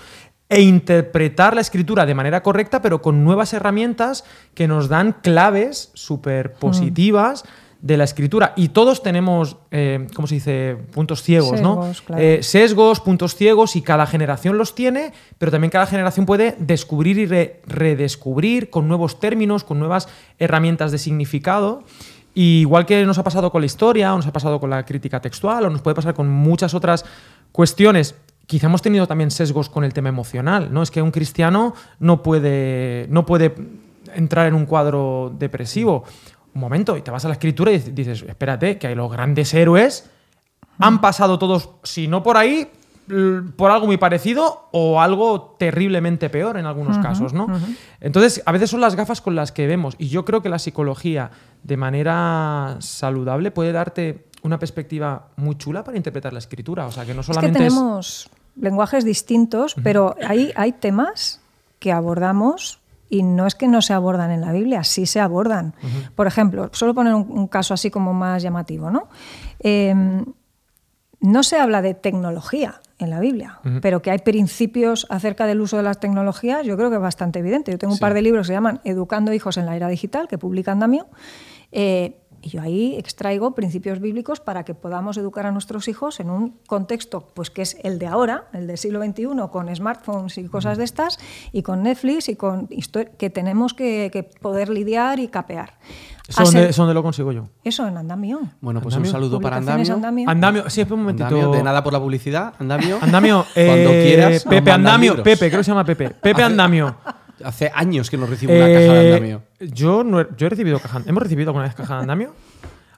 e 0.48 0.60
interpretar 0.60 1.54
la 1.54 1.62
escritura 1.62 2.04
de 2.04 2.14
manera 2.14 2.42
correcta, 2.42 2.82
pero 2.82 3.00
con 3.00 3.24
nuevas 3.24 3.52
herramientas 3.54 4.24
que 4.54 4.68
nos 4.68 4.88
dan 4.88 5.16
claves 5.22 5.90
súper 5.94 6.52
positivas 6.52 7.44
de 7.84 7.98
la 7.98 8.04
escritura. 8.04 8.54
Y 8.56 8.70
todos 8.70 9.02
tenemos, 9.02 9.58
eh, 9.70 10.06
¿cómo 10.16 10.26
se 10.26 10.36
dice?, 10.36 10.78
puntos 10.90 11.22
ciegos, 11.22 11.60
¿no? 11.60 11.92
Eh, 12.16 12.38
sesgos, 12.40 13.00
puntos 13.00 13.36
ciegos, 13.36 13.76
y 13.76 13.82
cada 13.82 14.06
generación 14.06 14.56
los 14.56 14.74
tiene, 14.74 15.12
pero 15.36 15.52
también 15.52 15.70
cada 15.70 15.84
generación 15.84 16.24
puede 16.24 16.56
descubrir 16.58 17.18
y 17.18 17.26
redescubrir 17.26 18.70
con 18.70 18.88
nuevos 18.88 19.20
términos, 19.20 19.64
con 19.64 19.78
nuevas 19.78 20.08
herramientas 20.38 20.92
de 20.92 20.98
significado. 20.98 21.84
igual 22.36 22.84
que 22.86 23.04
nos 23.04 23.18
ha 23.18 23.22
pasado 23.22 23.52
con 23.52 23.60
la 23.60 23.66
historia, 23.66 24.14
o 24.14 24.16
nos 24.16 24.26
ha 24.26 24.32
pasado 24.32 24.58
con 24.58 24.70
la 24.70 24.84
crítica 24.84 25.20
textual, 25.20 25.66
o 25.66 25.70
nos 25.70 25.82
puede 25.82 25.94
pasar 25.94 26.14
con 26.14 26.28
muchas 26.28 26.72
otras 26.74 27.04
cuestiones. 27.52 28.16
Quizá 28.46 28.66
hemos 28.66 28.82
tenido 28.82 29.06
también 29.06 29.30
sesgos 29.30 29.68
con 29.68 29.84
el 29.84 29.92
tema 29.92 30.08
emocional, 30.08 30.72
¿no? 30.72 30.82
Es 30.82 30.90
que 30.90 31.02
un 31.02 31.10
cristiano 31.10 31.74
no 32.00 32.22
puede, 32.22 33.06
no 33.10 33.24
puede 33.24 33.54
entrar 34.14 34.46
en 34.46 34.54
un 34.54 34.66
cuadro 34.66 35.32
depresivo 35.38 36.04
un 36.54 36.60
momento, 36.60 36.96
y 36.96 37.02
te 37.02 37.10
vas 37.10 37.24
a 37.24 37.28
la 37.28 37.34
escritura 37.34 37.72
y 37.72 37.78
dices, 37.78 38.24
espérate, 38.26 38.78
que 38.78 38.94
los 38.94 39.10
grandes 39.10 39.52
héroes 39.54 40.10
han 40.78 41.00
pasado 41.00 41.38
todos, 41.38 41.70
si 41.82 42.08
no 42.08 42.22
por 42.22 42.36
ahí, 42.36 42.70
por 43.56 43.70
algo 43.70 43.86
muy 43.86 43.98
parecido 43.98 44.68
o 44.72 45.00
algo 45.00 45.56
terriblemente 45.58 46.30
peor 46.30 46.56
en 46.56 46.66
algunos 46.66 46.98
casos, 46.98 47.34
¿no? 47.34 47.46
Entonces, 48.00 48.42
a 48.46 48.52
veces 48.52 48.70
son 48.70 48.80
las 48.80 48.94
gafas 48.94 49.20
con 49.20 49.34
las 49.34 49.52
que 49.52 49.66
vemos 49.66 49.94
y 49.98 50.08
yo 50.08 50.24
creo 50.24 50.42
que 50.42 50.48
la 50.48 50.58
psicología 50.58 51.30
de 51.62 51.76
manera 51.76 52.76
saludable 52.80 53.50
puede 53.50 53.72
darte 53.72 54.26
una 54.42 54.58
perspectiva 54.58 55.28
muy 55.36 55.56
chula 55.56 55.84
para 55.84 55.96
interpretar 55.96 56.32
la 56.32 56.38
escritura, 56.38 56.86
o 56.86 56.92
sea, 56.92 57.04
que 57.04 57.14
no 57.14 57.22
solamente 57.22 57.58
es 57.58 57.64
que 57.64 57.68
tenemos 57.68 58.30
lenguajes 58.56 59.04
distintos, 59.04 59.74
pero 59.82 60.16
hay, 60.26 60.52
hay 60.54 60.72
temas 60.72 61.40
que 61.78 61.92
abordamos 61.92 62.78
y 63.08 63.22
no 63.22 63.46
es 63.46 63.54
que 63.54 63.68
no 63.68 63.82
se 63.82 63.92
abordan 63.92 64.30
en 64.30 64.40
la 64.40 64.52
Biblia, 64.52 64.84
sí 64.84 65.06
se 65.06 65.20
abordan. 65.20 65.74
Por 66.14 66.26
ejemplo, 66.26 66.70
solo 66.72 66.94
poner 66.94 67.14
un, 67.14 67.46
caso 67.48 67.74
así 67.74 67.90
como 67.90 68.12
más 68.12 68.42
llamativo, 68.42 68.90
¿no? 68.90 69.08
Em, 69.60 70.24
no 71.20 71.42
se 71.42 71.58
habla 71.58 71.80
de 71.80 71.94
tecnología 71.94 72.80
en 72.98 73.10
la 73.10 73.18
Biblia, 73.18 73.60
pero 73.80 74.02
que 74.02 74.10
hay 74.10 74.18
principios 74.18 75.06
acerca 75.10 75.46
del 75.46 75.60
uso 75.60 75.76
de 75.76 75.82
las 75.82 75.98
tecnologías, 75.98 76.64
yo 76.64 76.76
creo 76.76 76.90
que 76.90 76.96
es 76.96 77.02
bastante 77.02 77.38
evidente. 77.38 77.72
Yo 77.72 77.78
tengo 77.78 77.92
un 77.92 77.98
par 77.98 78.14
de 78.14 78.22
libros 78.22 78.46
que 78.46 78.48
se 78.48 78.52
llaman 78.54 78.80
Educando 78.84 79.32
hijos 79.32 79.56
en 79.56 79.66
la 79.66 79.74
era 79.74 79.88
digital, 79.88 80.28
que 80.28 80.38
publica 80.38 80.72
Andamio, 80.72 81.06
eh, 81.72 82.20
y 82.44 82.50
yo 82.50 82.60
ahí 82.60 82.94
extraigo 82.98 83.54
principios 83.54 84.00
bíblicos 84.00 84.38
para 84.38 84.64
que 84.64 84.74
podamos 84.74 85.16
educar 85.16 85.46
a 85.46 85.50
nuestros 85.50 85.88
hijos 85.88 86.20
en 86.20 86.28
un 86.28 86.58
contexto 86.66 87.28
pues, 87.32 87.50
que 87.50 87.62
es 87.62 87.78
el 87.82 87.98
de 87.98 88.06
ahora, 88.06 88.48
el 88.52 88.66
del 88.66 88.76
siglo 88.76 89.02
XXI, 89.02 89.28
con 89.50 89.74
smartphones 89.74 90.36
y 90.36 90.46
cosas 90.48 90.76
de 90.76 90.84
estas, 90.84 91.18
y 91.52 91.62
con 91.62 91.82
Netflix 91.82 92.28
y 92.28 92.36
con 92.36 92.68
que 93.18 93.30
tenemos 93.30 93.72
que, 93.72 94.30
poder 94.42 94.68
lidiar 94.68 95.18
y 95.20 95.28
capear. 95.28 95.78
¿Eso 96.28 96.44
dónde, 96.76 96.94
lo 96.94 97.02
consigo 97.02 97.32
yo? 97.32 97.48
Eso 97.64 97.86
en 97.86 97.96
Andamio. 97.96 98.40
Bueno, 98.60 98.80
pues 98.80 98.96
un 98.96 99.06
saludo 99.06 99.40
para 99.40 99.56
Andamio. 99.56 99.94
Andamio. 100.26 100.68
sí, 100.68 100.82
espera 100.82 100.94
un 100.94 101.00
momentito. 101.00 101.50
de 101.52 101.62
nada 101.62 101.82
por 101.82 101.92
la 101.92 102.00
publicidad, 102.00 102.54
Andamio. 102.58 102.98
Andamio, 103.00 103.46
cuando 103.54 103.90
eh, 103.90 104.04
quieras. 104.06 104.44
Pepe 104.44 104.70
Andamio, 104.70 105.22
Pepe, 105.22 105.48
creo 105.48 105.60
que 105.60 105.64
se 105.64 105.70
llama 105.70 105.84
Pepe. 105.84 106.10
Pepe 106.10 106.42
Andamio. 106.42 106.96
Hace 107.44 107.70
años 107.74 108.10
que 108.10 108.16
no 108.16 108.26
recibo 108.26 108.52
una 108.52 108.66
caja 108.66 108.78
de 108.78 109.10
eh, 109.10 109.14
andamio. 109.14 109.42
Yo, 109.60 110.02
no 110.02 110.20
he, 110.20 110.26
yo 110.36 110.46
he 110.46 110.50
recibido 110.50 110.78
caja. 110.78 111.02
¿Hemos 111.06 111.22
recibido 111.22 111.50
alguna 111.50 111.66
vez 111.66 111.74
caja 111.74 111.96
de 111.96 112.00
andamio? 112.00 112.34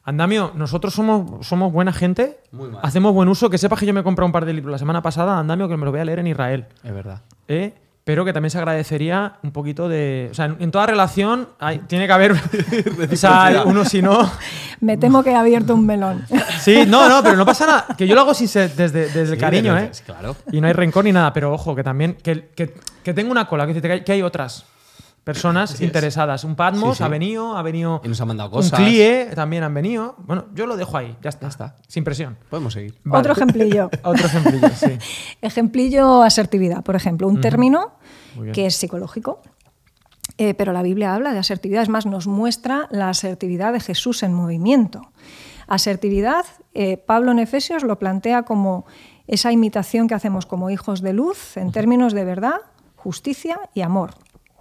Andamio, 0.05 0.53
nosotros 0.55 0.95
somos, 0.95 1.45
somos 1.45 1.73
buena 1.73 1.93
gente, 1.93 2.39
hacemos 2.81 3.13
buen 3.13 3.29
uso. 3.29 3.51
Que 3.51 3.59
sepas 3.59 3.81
que 3.81 3.87
yo 3.87 3.93
me 3.93 4.01
he 4.01 4.05
comprado 4.05 4.27
un 4.27 4.33
par 4.33 4.45
de 4.45 4.53
libros 4.53 4.71
la 4.71 4.79
semana 4.79 5.03
pasada, 5.03 5.37
Andamio, 5.37 5.69
que 5.69 5.77
me 5.77 5.85
lo 5.85 5.91
voy 5.91 5.99
a 5.99 6.05
leer 6.05 6.21
en 6.21 6.29
Israel. 6.29 6.67
Es 6.85 6.95
verdad. 6.95 7.23
¿Eh? 7.49 7.75
Pero 8.07 8.25
que 8.25 8.33
también 8.33 8.53
se 8.53 8.59
agradecería 8.59 9.33
un 9.43 9.51
poquito 9.51 9.89
de. 9.89 10.29
O 10.31 10.35
sea, 10.35 10.45
en, 10.45 10.71
toda 10.71 10.87
relación 10.87 11.49
tiene 11.89 12.07
que 12.07 12.13
haber. 12.13 12.35
o 13.13 13.17
sea, 13.17 13.65
uno 13.67 13.85
si 13.85 14.01
no. 14.01 14.31
Me 14.81 14.97
temo 14.97 15.25
que 15.25 15.33
he 15.33 15.35
abierto 15.35 15.75
un 15.75 15.85
melón. 15.85 16.25
sí, 16.61 16.85
no, 16.87 17.09
no, 17.09 17.21
pero 17.21 17.35
no 17.35 17.45
pasa 17.45 17.67
nada. 17.67 17.87
Que 17.99 18.07
yo 18.07 18.15
lo 18.15 18.21
hago 18.21 18.33
desde, 18.33 18.69
desde 18.69 19.33
el 19.33 19.37
cariño, 19.37 19.77
¿eh? 19.77 19.91
Claro. 20.05 20.37
Y 20.53 20.61
no 20.61 20.69
hay 20.69 20.73
rencor 20.73 21.03
ni 21.05 21.11
nada, 21.11 21.33
pero 21.33 21.53
ojo, 21.53 21.75
que 21.75 21.83
también. 21.83 22.15
Que, 22.23 22.49
que, 22.55 23.13
tengo 23.13 23.33
una 23.33 23.49
cola, 23.49 23.67
que, 23.67 24.05
que 24.05 24.13
hay 24.13 24.23
otras 24.23 24.65
personas 25.27 25.81
interesadas. 25.81 26.45
Un 26.45 26.55
Patmos 26.55 27.01
ha 27.01 27.09
venido, 27.09 27.57
ha 27.57 27.63
venido. 27.63 28.01
Y 28.05 28.09
nos 28.09 28.21
ha 28.21 28.25
mandado 28.25 28.49
cosas. 28.49 28.79
Un 28.79 28.87
CLIE 28.87 29.33
también 29.35 29.65
han 29.65 29.75
venido. 29.75 30.15
Bueno, 30.19 30.47
yo 30.55 30.69
lo 30.69 30.77
dejo 30.77 30.97
ahí, 30.97 31.17
ya 31.21 31.31
está. 31.31 31.49
está. 31.49 31.75
Sin 31.89 32.05
presión. 32.05 32.39
Podemos 32.49 32.73
seguir. 32.73 32.95
Otro 33.11 33.33
ejemplillo. 33.33 33.91
Otro 34.05 34.25
ejemplillo, 34.25 34.69
sí. 34.69 34.97
ejemplillo 35.43 36.23
asertividad, 36.23 36.85
por 36.85 36.95
ejemplo. 36.95 37.27
Un 37.27 37.41
término 37.41 37.95
que 38.53 38.67
es 38.67 38.77
psicológico. 38.77 39.43
Eh, 40.39 40.55
pero 40.55 40.73
la 40.73 40.83
Biblia 40.83 41.15
habla 41.15 41.33
de 41.33 41.39
asertividad, 41.39 41.83
es 41.83 41.89
más, 41.89 42.07
nos 42.07 42.27
muestra 42.27 42.87
la 42.91 43.09
asertividad 43.09 43.73
de 43.73 43.81
Jesús 43.81 44.23
en 44.23 44.33
movimiento. 44.33 45.11
Asertividad, 45.67 46.45
eh, 46.75 46.99
Pablo 46.99 47.33
en 47.33 47.41
Efesios 47.41 47.83
lo 47.83 47.99
plantea 47.99 48.45
como 48.45 48.85
esa 49.27 49.51
imitación 49.51 50.07
que 50.07 50.15
hacemos 50.15 50.47
como 50.47 50.71
hijos 50.71 51.01
de 51.01 51.15
luz 51.15 51.57
en 51.57 51.73
términos 51.73 52.13
de 52.13 52.25
verdad, 52.25 52.61
justicia 52.97 53.59
y 53.75 53.81
amor. 53.81 54.15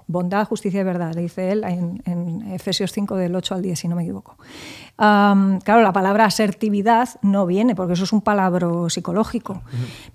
Bondad, 0.08 0.48
justicia 0.48 0.82
y 0.82 0.84
verdad, 0.84 1.16
dice 1.16 1.52
él 1.52 1.64
en, 1.64 2.44
Efesios 2.54 2.92
5 2.92 3.16
del 3.16 3.36
8 3.36 3.56
al 3.56 3.62
10, 3.62 3.80
si 3.80 3.88
no 3.88 3.96
me 3.96 4.04
equivoco. 4.04 4.38
claro, 4.98 5.82
la 5.82 5.94
palabra 5.94 6.26
asertividad 6.26 7.10
no 7.22 7.46
viene, 7.46 7.76
porque 7.76 7.94
eso 7.94 8.04
es 8.04 8.14
un 8.14 8.22
palabra 8.22 8.68
psicológico, 8.90 9.62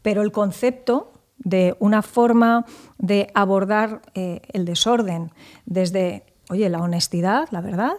pero 0.03 0.23
el 0.23 0.33
concepto 0.33 1.13
de 1.39 1.75
una 1.79 2.03
forma 2.03 2.67
de 2.99 3.31
abordar 3.35 4.03
eh, 4.15 4.43
el 4.53 4.65
desorden 4.65 5.33
desde, 5.65 6.25
oye, 6.51 6.69
la 6.69 6.81
honestidad, 6.81 7.49
la 7.51 7.61
verdad, 7.61 7.97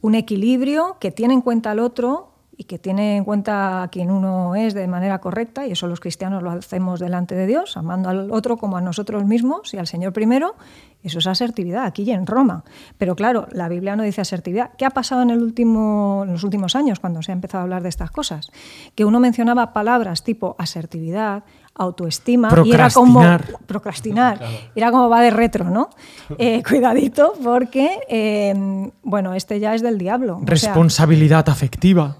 un 0.00 0.14
equilibrio 0.14 0.96
que 1.00 1.10
tiene 1.10 1.34
en 1.34 1.40
cuenta 1.40 1.72
al 1.72 1.80
otro 1.80 2.35
y 2.56 2.64
que 2.64 2.78
tiene 2.78 3.16
en 3.16 3.24
cuenta 3.24 3.82
a 3.82 3.88
quien 3.88 4.10
uno 4.10 4.54
es 4.54 4.72
de 4.72 4.86
manera 4.86 5.20
correcta, 5.20 5.66
y 5.66 5.72
eso 5.72 5.86
los 5.86 6.00
cristianos 6.00 6.42
lo 6.42 6.50
hacemos 6.50 7.00
delante 7.00 7.34
de 7.34 7.46
Dios, 7.46 7.76
amando 7.76 8.08
al 8.08 8.30
otro 8.30 8.56
como 8.56 8.76
a 8.76 8.80
nosotros 8.80 9.24
mismos 9.26 9.74
y 9.74 9.78
al 9.78 9.86
Señor 9.86 10.12
primero, 10.12 10.54
eso 11.02 11.18
es 11.18 11.26
asertividad, 11.26 11.84
aquí 11.84 12.02
y 12.02 12.10
en 12.10 12.26
Roma. 12.26 12.64
Pero 12.98 13.14
claro, 13.14 13.46
la 13.52 13.68
Biblia 13.68 13.94
no 13.94 14.02
dice 14.02 14.22
asertividad. 14.22 14.70
¿Qué 14.76 14.84
ha 14.84 14.90
pasado 14.90 15.22
en, 15.22 15.30
el 15.30 15.42
último, 15.42 16.22
en 16.24 16.32
los 16.32 16.42
últimos 16.44 16.74
años 16.74 16.98
cuando 16.98 17.22
se 17.22 17.30
ha 17.30 17.34
empezado 17.34 17.60
a 17.60 17.62
hablar 17.64 17.82
de 17.82 17.90
estas 17.90 18.10
cosas? 18.10 18.50
Que 18.94 19.04
uno 19.04 19.20
mencionaba 19.20 19.72
palabras 19.72 20.24
tipo 20.24 20.56
asertividad, 20.58 21.44
autoestima 21.78 22.48
y 22.64 22.72
era 22.72 22.88
como 22.88 23.20
procrastinar 23.66 24.40
era 24.74 24.90
como 24.90 25.10
va 25.10 25.20
de 25.20 25.28
retro 25.28 25.68
no 25.68 25.90
eh, 26.38 26.62
cuidadito 26.66 27.34
porque 27.44 28.00
eh, 28.08 28.90
bueno 29.02 29.34
este 29.34 29.60
ya 29.60 29.74
es 29.74 29.82
del 29.82 29.98
diablo 29.98 30.40
responsabilidad 30.42 31.46
afectiva 31.50 32.16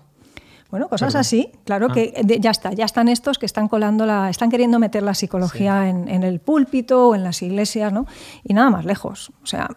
bueno, 0.70 0.88
cosas 0.88 1.14
así, 1.14 1.52
claro 1.64 1.86
ah. 1.90 1.94
que 1.94 2.12
ya 2.40 2.50
está, 2.50 2.72
ya 2.72 2.84
están 2.84 3.08
estos 3.08 3.38
que 3.38 3.46
están 3.46 3.68
colando 3.68 4.04
la, 4.04 4.30
están 4.30 4.50
queriendo 4.50 4.78
meter 4.78 5.02
la 5.02 5.14
psicología 5.14 5.88
en, 5.88 6.08
el 6.08 6.40
púlpito 6.40 7.08
o 7.08 7.14
en 7.14 7.22
las 7.22 7.40
iglesias, 7.42 7.92
¿no? 7.92 8.06
Y 8.42 8.52
nada 8.52 8.70
más 8.70 8.84
lejos. 8.84 9.30
O 9.42 9.46
sea, 9.46 9.68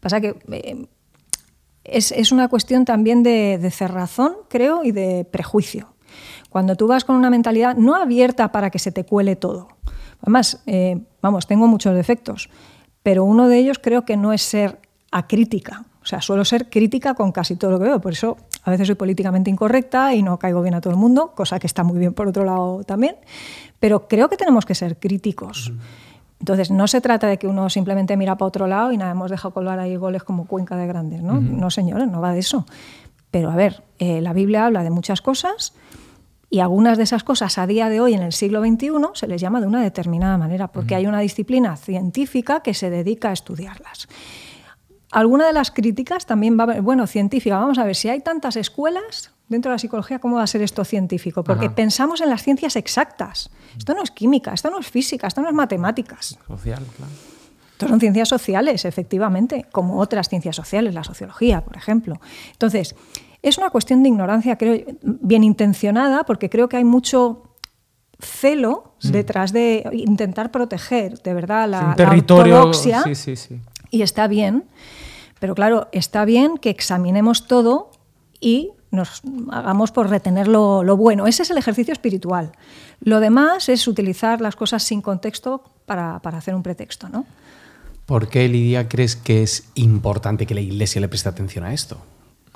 pasa 0.00 0.20
que 0.20 0.36
eh, 0.52 0.86
es, 1.84 2.32
una 2.32 2.48
cuestión 2.48 2.84
también 2.84 3.22
de, 3.22 3.70
cerrazón, 3.72 4.36
creo, 4.48 4.84
y 4.84 4.92
de 4.92 5.24
prejuicio. 5.24 5.94
Cuando 6.48 6.76
tú 6.76 6.86
vas 6.86 7.04
con 7.04 7.16
una 7.16 7.28
mentalidad 7.28 7.76
no 7.76 7.96
abierta 7.96 8.52
para 8.52 8.70
que 8.70 8.78
se 8.78 8.92
te 8.92 9.04
cuele 9.04 9.36
todo. 9.36 9.68
Además, 10.22 10.62
eh, 10.66 11.00
vamos, 11.20 11.46
tengo 11.46 11.66
muchos 11.66 11.94
defectos, 11.94 12.48
pero 13.02 13.24
uno 13.24 13.48
de 13.48 13.58
ellos 13.58 13.78
creo 13.80 14.04
que 14.04 14.16
no 14.16 14.32
es 14.32 14.42
ser 14.42 14.80
acrítica. 15.10 15.84
O 16.02 16.06
sea, 16.06 16.22
suelo 16.22 16.44
ser 16.44 16.70
crítica 16.70 17.14
con 17.14 17.32
casi 17.32 17.56
todo 17.56 17.72
lo 17.72 17.78
que 17.78 17.86
veo. 17.86 18.00
Por 18.00 18.12
eso 18.12 18.36
a 18.66 18.70
veces 18.72 18.88
soy 18.88 18.96
políticamente 18.96 19.48
incorrecta 19.48 20.12
y 20.12 20.24
no 20.24 20.40
caigo 20.40 20.60
bien 20.60 20.74
a 20.74 20.80
todo 20.80 20.92
el 20.92 20.98
mundo, 20.98 21.32
cosa 21.36 21.60
que 21.60 21.68
está 21.68 21.84
muy 21.84 22.00
bien 22.00 22.12
por 22.14 22.26
otro 22.26 22.44
lado 22.44 22.82
también. 22.82 23.14
Pero 23.78 24.08
creo 24.08 24.28
que 24.28 24.36
tenemos 24.36 24.66
que 24.66 24.74
ser 24.74 24.98
críticos. 24.98 25.72
Entonces, 26.40 26.72
no 26.72 26.88
se 26.88 27.00
trata 27.00 27.28
de 27.28 27.38
que 27.38 27.46
uno 27.46 27.70
simplemente 27.70 28.16
mira 28.16 28.36
para 28.36 28.48
otro 28.48 28.66
lado 28.66 28.90
y 28.90 28.96
nada, 28.96 29.12
hemos 29.12 29.30
dejado 29.30 29.54
colar 29.54 29.78
ahí 29.78 29.94
goles 29.94 30.24
como 30.24 30.46
Cuenca 30.46 30.76
de 30.76 30.88
Grandes. 30.88 31.22
No, 31.22 31.40
no 31.40 31.70
señores, 31.70 32.08
no 32.08 32.20
va 32.20 32.32
de 32.32 32.40
eso. 32.40 32.66
Pero 33.30 33.52
a 33.52 33.54
ver, 33.54 33.84
eh, 34.00 34.20
la 34.20 34.32
Biblia 34.32 34.66
habla 34.66 34.82
de 34.82 34.90
muchas 34.90 35.20
cosas 35.22 35.72
Y 36.50 36.58
algunas 36.58 36.98
de 36.98 37.04
esas 37.04 37.22
cosas 37.22 37.58
a 37.58 37.68
día 37.68 37.88
de 37.88 38.00
hoy, 38.00 38.14
en 38.14 38.22
el 38.22 38.32
siglo 38.32 38.60
XXI, 38.64 38.90
se 39.14 39.28
les 39.28 39.40
llama 39.40 39.60
de 39.60 39.68
una 39.68 39.80
determinada 39.80 40.38
manera, 40.38 40.66
porque 40.66 40.96
hay 40.96 41.06
una 41.06 41.20
disciplina 41.20 41.76
científica 41.76 42.60
que 42.60 42.74
se 42.74 42.90
dedica 42.90 43.30
a 43.30 43.32
estudiarlas. 43.32 44.08
Alguna 45.16 45.46
de 45.46 45.54
las 45.54 45.70
críticas 45.70 46.26
también 46.26 46.58
va 46.60 46.64
a 46.64 46.80
bueno, 46.82 47.06
científica, 47.06 47.56
vamos 47.56 47.78
a 47.78 47.84
ver, 47.84 47.96
si 47.96 48.10
hay 48.10 48.20
tantas 48.20 48.54
escuelas 48.54 49.30
dentro 49.48 49.70
de 49.70 49.76
la 49.76 49.78
psicología, 49.78 50.18
¿cómo 50.18 50.36
va 50.36 50.42
a 50.42 50.46
ser 50.46 50.60
esto 50.60 50.84
científico? 50.84 51.42
Porque 51.42 51.70
pensamos 51.70 52.20
en 52.20 52.28
las 52.28 52.42
ciencias 52.42 52.76
exactas. 52.76 53.48
Esto 53.78 53.94
no 53.94 54.02
es 54.02 54.10
química, 54.10 54.52
esto 54.52 54.68
no 54.68 54.78
es 54.78 54.86
física, 54.86 55.26
esto 55.26 55.40
no 55.40 55.48
es 55.48 55.54
matemáticas. 55.54 56.38
Social, 56.46 56.84
claro. 56.98 57.12
Esto 57.72 57.88
son 57.88 57.98
ciencias 57.98 58.28
sociales, 58.28 58.84
efectivamente, 58.84 59.64
como 59.72 60.00
otras 60.00 60.28
ciencias 60.28 60.54
sociales, 60.54 60.92
la 60.92 61.02
sociología, 61.02 61.64
por 61.64 61.78
ejemplo. 61.78 62.20
Entonces, 62.52 62.94
es 63.40 63.56
una 63.56 63.70
cuestión 63.70 64.02
de 64.02 64.10
ignorancia, 64.10 64.58
creo, 64.58 64.84
bien 65.00 65.44
intencionada, 65.44 66.24
porque 66.24 66.50
creo 66.50 66.68
que 66.68 66.76
hay 66.76 66.84
mucho 66.84 67.54
celo 68.20 68.92
mm. 69.02 69.08
detrás 69.12 69.54
de 69.54 69.88
intentar 69.94 70.50
proteger 70.50 71.22
de 71.22 71.32
verdad 71.32 71.66
la, 71.70 71.94
territorio, 71.96 72.74
Sí, 72.74 73.14
sí, 73.14 73.34
sí. 73.34 73.60
Y 73.90 74.02
está 74.02 74.26
bien, 74.26 74.64
pero 75.38 75.54
claro, 75.54 75.88
está 75.92 76.24
bien 76.24 76.58
que 76.58 76.70
examinemos 76.70 77.46
todo 77.46 77.90
y 78.40 78.72
nos 78.90 79.22
hagamos 79.50 79.92
por 79.92 80.08
retener 80.08 80.48
lo, 80.48 80.96
bueno. 80.96 81.26
Ese 81.26 81.42
es 81.42 81.50
el 81.50 81.58
ejercicio 81.58 81.92
espiritual. 81.92 82.52
Lo 83.00 83.20
demás 83.20 83.68
es 83.68 83.86
utilizar 83.88 84.40
las 84.40 84.56
cosas 84.56 84.82
sin 84.82 85.02
contexto 85.02 85.62
para, 85.84 86.20
para 86.20 86.38
hacer 86.38 86.54
un 86.54 86.62
pretexto, 86.62 87.08
¿no? 87.08 87.26
¿Por 88.06 88.28
qué, 88.28 88.48
Lidia, 88.48 88.88
crees 88.88 89.16
que 89.16 89.42
es 89.42 89.68
importante 89.74 90.46
que 90.46 90.54
la 90.54 90.60
Iglesia 90.60 91.00
le 91.00 91.08
preste 91.08 91.28
atención 91.28 91.64
a 91.64 91.74
esto? 91.74 91.98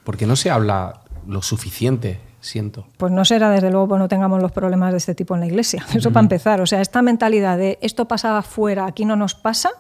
Porque 0.05 0.27
no 0.27 0.37
se 0.37 0.51
habla 0.51 1.01
lo 1.27 1.43
suficiente, 1.43 2.21
siento. 2.41 2.87
Pues 2.97 3.13
no 3.13 3.25
será 3.25 3.51
desde 3.51 3.71
luego 3.71 3.95
que 3.95 3.99
no 3.99 4.09
tengamos 4.09 4.41
los 4.41 4.53
problemas 4.53 4.93
de 4.93 4.99
este 4.99 5.15
tipo 5.15 5.35
en 5.35 5.41
la 5.41 5.47
iglesia. 5.47 5.85
Eso 5.95 6.13
para 6.13 6.25
empezar. 6.25 6.61
O 6.61 6.67
sea, 6.67 6.81
esta 6.81 7.03
mentalidad 7.03 7.59
de 7.59 7.79
esto 7.83 8.07
pasaba 8.07 8.43
fuera, 8.43 8.87
aquí 8.87 9.05
no 9.05 9.17
nos 9.17 9.35
pasa, 9.35 9.71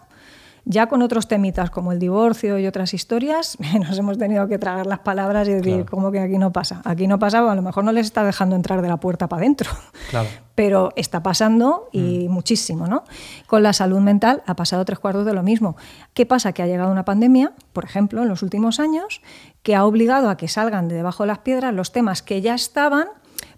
ya 0.64 0.86
con 0.88 1.02
otros 1.02 1.28
temitas 1.28 1.70
como 1.70 1.92
el 1.92 1.98
divorcio 1.98 2.58
y 2.58 2.66
otras 2.66 2.94
historias, 2.94 3.56
nos 3.80 3.98
hemos 3.98 4.18
tenido 4.18 4.46
que 4.48 4.58
tragar 4.58 4.86
las 4.86 5.00
palabras 5.00 5.48
y 5.48 5.52
decir, 5.54 5.86
¿cómo 5.86 6.10
que 6.10 6.20
aquí 6.20 6.38
no 6.38 6.52
pasa? 6.52 6.82
Aquí 6.84 7.06
no 7.06 7.18
pasa, 7.18 7.38
a 7.50 7.54
lo 7.54 7.62
mejor 7.62 7.84
no 7.84 7.92
les 7.92 8.06
está 8.06 8.24
dejando 8.24 8.56
entrar 8.56 8.82
de 8.82 8.88
la 8.88 8.98
puerta 8.98 9.28
para 9.28 9.40
adentro. 9.42 9.70
Claro. 10.10 10.28
Pero 10.54 10.90
está 10.94 11.22
pasando 11.22 11.88
y 11.90 12.28
mm. 12.28 12.32
muchísimo, 12.32 12.86
¿no? 12.86 13.04
Con 13.46 13.62
la 13.62 13.72
salud 13.72 14.00
mental 14.00 14.42
ha 14.46 14.54
pasado 14.54 14.84
tres 14.84 14.98
cuartos 14.98 15.24
de 15.24 15.32
lo 15.32 15.42
mismo. 15.42 15.76
¿Qué 16.12 16.26
pasa? 16.26 16.52
Que 16.52 16.62
ha 16.62 16.66
llegado 16.66 16.92
una 16.92 17.04
pandemia, 17.06 17.52
por 17.72 17.84
ejemplo, 17.84 18.22
en 18.22 18.28
los 18.28 18.42
últimos 18.42 18.78
años, 18.78 19.22
que 19.62 19.74
ha 19.74 19.86
obligado 19.86 20.28
a 20.28 20.36
que 20.36 20.48
salgan 20.48 20.88
de 20.88 20.96
debajo 20.96 21.22
de 21.22 21.28
las 21.28 21.38
piedras 21.38 21.72
los 21.72 21.92
temas 21.92 22.22
que 22.22 22.42
ya 22.42 22.54
estaban 22.54 23.08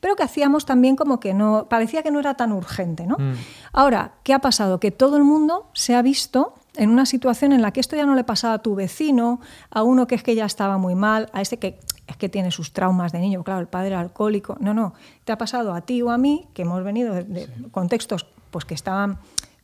pero 0.00 0.16
que 0.16 0.24
hacíamos 0.24 0.66
también 0.66 0.96
como 0.96 1.20
que 1.20 1.32
no, 1.32 1.68
parecía 1.68 2.02
que 2.02 2.10
no 2.10 2.18
era 2.18 2.34
tan 2.34 2.52
urgente. 2.52 3.06
¿no? 3.06 3.16
Mm. 3.18 3.34
Ahora, 3.72 4.14
¿qué 4.24 4.34
ha 4.34 4.40
pasado? 4.40 4.80
Que 4.80 4.90
todo 4.90 5.16
el 5.16 5.22
mundo 5.22 5.70
se 5.74 5.94
ha 5.94 6.02
visto 6.02 6.54
en 6.76 6.90
una 6.90 7.06
situación 7.06 7.52
en 7.52 7.62
la 7.62 7.72
que 7.72 7.80
esto 7.80 7.96
ya 7.96 8.06
no 8.06 8.14
le 8.14 8.24
pasaba 8.24 8.54
a 8.54 8.58
tu 8.58 8.74
vecino, 8.74 9.40
a 9.70 9.82
uno 9.82 10.06
que 10.06 10.14
es 10.14 10.22
que 10.22 10.34
ya 10.34 10.46
estaba 10.46 10.78
muy 10.78 10.94
mal, 10.94 11.28
a 11.32 11.40
ese 11.40 11.58
que 11.58 11.78
es 12.06 12.16
que 12.16 12.28
tiene 12.28 12.50
sus 12.50 12.72
traumas 12.72 13.12
de 13.12 13.20
niño, 13.20 13.44
claro, 13.44 13.60
el 13.60 13.68
padre 13.68 13.94
alcohólico. 13.94 14.56
No, 14.60 14.74
no, 14.74 14.94
te 15.24 15.32
ha 15.32 15.38
pasado 15.38 15.74
a 15.74 15.82
ti 15.82 16.02
o 16.02 16.10
a 16.10 16.18
mí, 16.18 16.48
que 16.54 16.62
hemos 16.62 16.82
venido 16.82 17.14
de, 17.14 17.48
contextos 17.70 18.26
pues, 18.50 18.64
que 18.64 18.74
estaban 18.74 19.18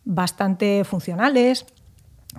bastante 0.04 0.84
funcionales, 0.84 1.66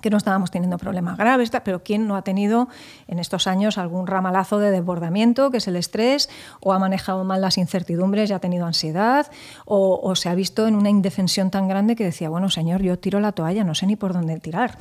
que 0.00 0.10
no 0.10 0.16
estábamos 0.16 0.50
teniendo 0.50 0.78
problemas 0.78 1.18
graves, 1.18 1.50
pero 1.64 1.82
¿quién 1.82 2.06
no 2.06 2.16
ha 2.16 2.22
tenido 2.22 2.68
en 3.08 3.18
estos 3.18 3.46
años 3.46 3.76
algún 3.76 4.06
ramalazo 4.06 4.58
de 4.58 4.70
desbordamiento, 4.70 5.50
que 5.50 5.58
es 5.58 5.68
el 5.68 5.76
estrés, 5.76 6.30
o 6.60 6.72
ha 6.72 6.78
manejado 6.78 7.24
mal 7.24 7.40
las 7.40 7.58
incertidumbres 7.58 8.30
y 8.30 8.32
ha 8.32 8.38
tenido 8.38 8.66
ansiedad, 8.66 9.30
o, 9.66 10.14
se 10.14 10.28
ha 10.28 10.34
visto 10.34 10.66
en 10.66 10.76
una 10.76 10.90
indefensión 10.90 11.50
tan 11.50 11.68
grande 11.68 11.96
que 11.96 12.04
decía, 12.04 12.28
bueno, 12.28 12.50
señor, 12.50 12.82
yo 12.82 12.98
tiro 12.98 13.20
la 13.20 13.32
toalla, 13.32 13.64
no 13.64 13.74
sé 13.74 13.86
ni 13.86 13.96
por 13.96 14.12
dónde 14.12 14.38
tirar. 14.38 14.78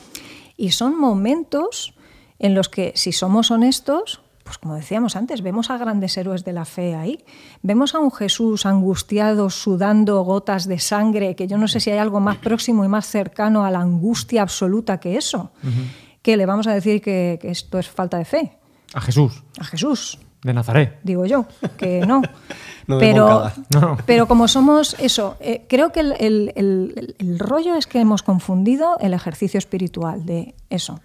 Y 0.57 0.71
son 0.71 0.97
momentos 0.99 1.93
en 2.37 2.53
los 2.53 2.69
que, 2.69 2.93
si 2.95 3.11
somos 3.11 3.51
honestos, 3.51 4.21
pues 4.49 4.57
como 4.57 4.73
decíamos 4.73 5.15
antes, 5.15 5.43
vemos 5.43 5.69
a 5.69 5.77
grandes 5.77 6.17
héroes 6.17 6.43
de 6.43 6.53
la 6.53 6.65
fe 6.65 6.95
ahí. 6.95 7.23
Vemos 7.61 7.93
a 7.93 7.99
un 7.99 8.11
Jesús 8.11 8.65
angustiado, 8.65 9.51
sudando 9.51 10.23
gotas 10.23 10.67
de 10.67 10.79
sangre, 10.79 11.35
que 11.35 11.45
yo 11.47 11.59
no 11.59 11.67
sé 11.67 11.79
si 11.79 11.91
hay 11.91 11.99
algo 11.99 12.19
más 12.19 12.37
próximo 12.37 12.83
y 12.83 12.87
más 12.87 13.05
cercano 13.05 13.63
a 13.63 13.69
la 13.69 13.79
angustia 13.79 14.41
absoluta 14.41 14.99
que 14.99 15.17
eso. 15.17 15.51
Que 16.23 16.35
le 16.35 16.47
vamos 16.47 16.65
a 16.65 16.73
decir 16.73 16.99
que, 16.99 17.37
esto 17.43 17.77
es 17.77 17.87
falta 17.89 18.17
de 18.17 18.25
fe. 18.25 18.57
A 18.95 19.01
Jesús. 19.01 19.43
A 19.59 19.65
Jesús. 19.65 20.17
De 20.41 20.51
Nazaret. 20.51 20.99
Digo 21.03 21.27
yo, 21.27 21.45
que 21.77 21.99
no. 22.07 22.23
pero, 22.87 23.51
pero 24.07 24.27
como 24.27 24.47
somos 24.47 24.95
eso, 24.97 25.37
eh, 25.41 25.67
creo 25.69 25.91
que 25.91 25.99
el 25.99 27.37
rollo 27.37 27.75
es 27.75 27.85
que 27.85 27.99
hemos 27.99 28.23
confundido 28.23 28.97
el 28.99 29.13
ejercicio 29.13 29.59
espiritual 29.59 30.25
de 30.25 30.55
eso 30.71 31.01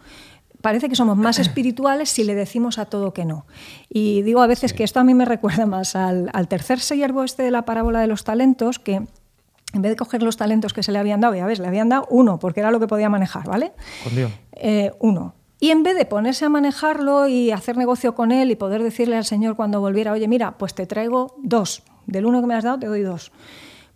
parece 0.65 0.89
que 0.89 0.97
somos 0.97 1.19
más 1.19 1.39
espirituales 1.45 2.09
si 2.09 2.25
le 2.25 2.35
decimos 2.35 2.79
a 2.79 2.87
todo 2.87 3.13
que 3.13 3.27
no. 3.27 3.45
Y 3.91 4.23
digo 4.23 4.41
a 4.41 4.47
veces 4.47 4.73
que 4.73 4.83
esto 4.83 4.99
a 4.99 5.05
mí 5.05 5.13
me 5.13 5.27
recuerda 5.27 5.67
más 5.67 5.95
al, 5.95 6.31
tercer 6.49 6.81
siervo 6.81 7.23
este 7.23 7.43
de 7.43 7.51
la 7.51 7.67
parábola 7.67 8.01
de 8.01 8.07
los 8.07 8.25
talentos, 8.25 8.79
que 8.79 8.95
en 8.95 9.83
vez 9.83 9.91
de 9.91 9.97
coger 9.97 10.23
los 10.23 10.39
talentos 10.39 10.73
que 10.73 10.83
se 10.83 10.91
le 10.91 10.99
habían 10.99 11.21
dado, 11.21 11.35
ya 11.35 11.45
ves, 11.45 11.59
le 11.59 11.69
habían 11.69 11.91
dado 11.91 12.07
uno, 12.09 12.39
porque 12.39 12.61
era 12.61 12.71
lo 12.71 12.81
que 12.81 12.87
podía 12.87 13.11
manejar, 13.11 13.47
¿vale? 13.47 13.73
Con 14.03 14.17
Dios. 14.17 14.33
Eh, 14.53 14.93
uno. 15.01 15.35
Y 15.61 15.71
en 15.71 15.83
vez 15.83 15.97
de 15.97 16.07
ponerse 16.07 16.47
a 16.47 16.49
manejarlo 16.49 17.29
y 17.29 17.51
hacer 17.51 17.77
negocio 17.77 18.15
con 18.15 18.33
él 18.33 18.51
y 18.51 18.57
poder 18.57 18.83
decirle 18.83 19.17
al 19.17 19.25
Señor 19.25 19.57
cuando 19.57 19.81
volviera, 19.81 20.13
oye, 20.13 20.29
mira, 20.29 20.57
pues 20.57 20.75
te 20.75 20.87
traigo 20.87 21.37
dos, 21.43 21.83
del 22.07 22.25
uno 22.25 22.41
que 22.41 22.47
me 22.47 22.55
has 22.55 22.65
dado 22.65 22.79
te 22.79 22.87
doy 22.87 23.03
dos. 23.03 23.33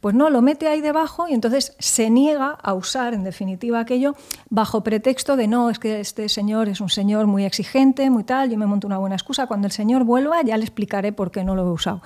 Pues 0.01 0.15
no, 0.15 0.31
lo 0.31 0.43
mete 0.43 0.69
ahí 0.69 0.81
debajo 0.81 1.27
y 1.29 1.35
entonces 1.35 1.75
se 1.79 2.09
niega 2.09 2.51
a 2.51 2.75
usar, 2.75 3.15
en 3.15 3.25
definitiva, 3.25 3.81
aquello 3.81 4.15
bajo 4.49 4.85
pretexto 4.85 5.37
de 5.37 5.49
no, 5.49 5.71
es 5.71 5.79
que 5.79 5.99
este 5.99 6.29
señor 6.29 6.69
es 6.69 6.81
un 6.81 6.89
señor 6.89 7.27
muy 7.27 7.45
exigente, 7.45 8.09
muy 8.09 8.23
tal, 8.23 8.51
yo 8.51 8.59
me 8.59 8.67
monto 8.67 8.87
una 8.87 8.99
buena 8.99 9.17
excusa, 9.17 9.47
cuando 9.47 9.67
el 9.67 9.73
señor 9.73 10.05
vuelva 10.05 10.43
ya 10.43 10.57
le 10.57 10.65
explicaré 10.65 11.13
por 11.13 11.31
qué 11.33 11.43
no 11.43 11.57
lo 11.57 11.67
he 11.67 11.71
usado. 11.71 12.03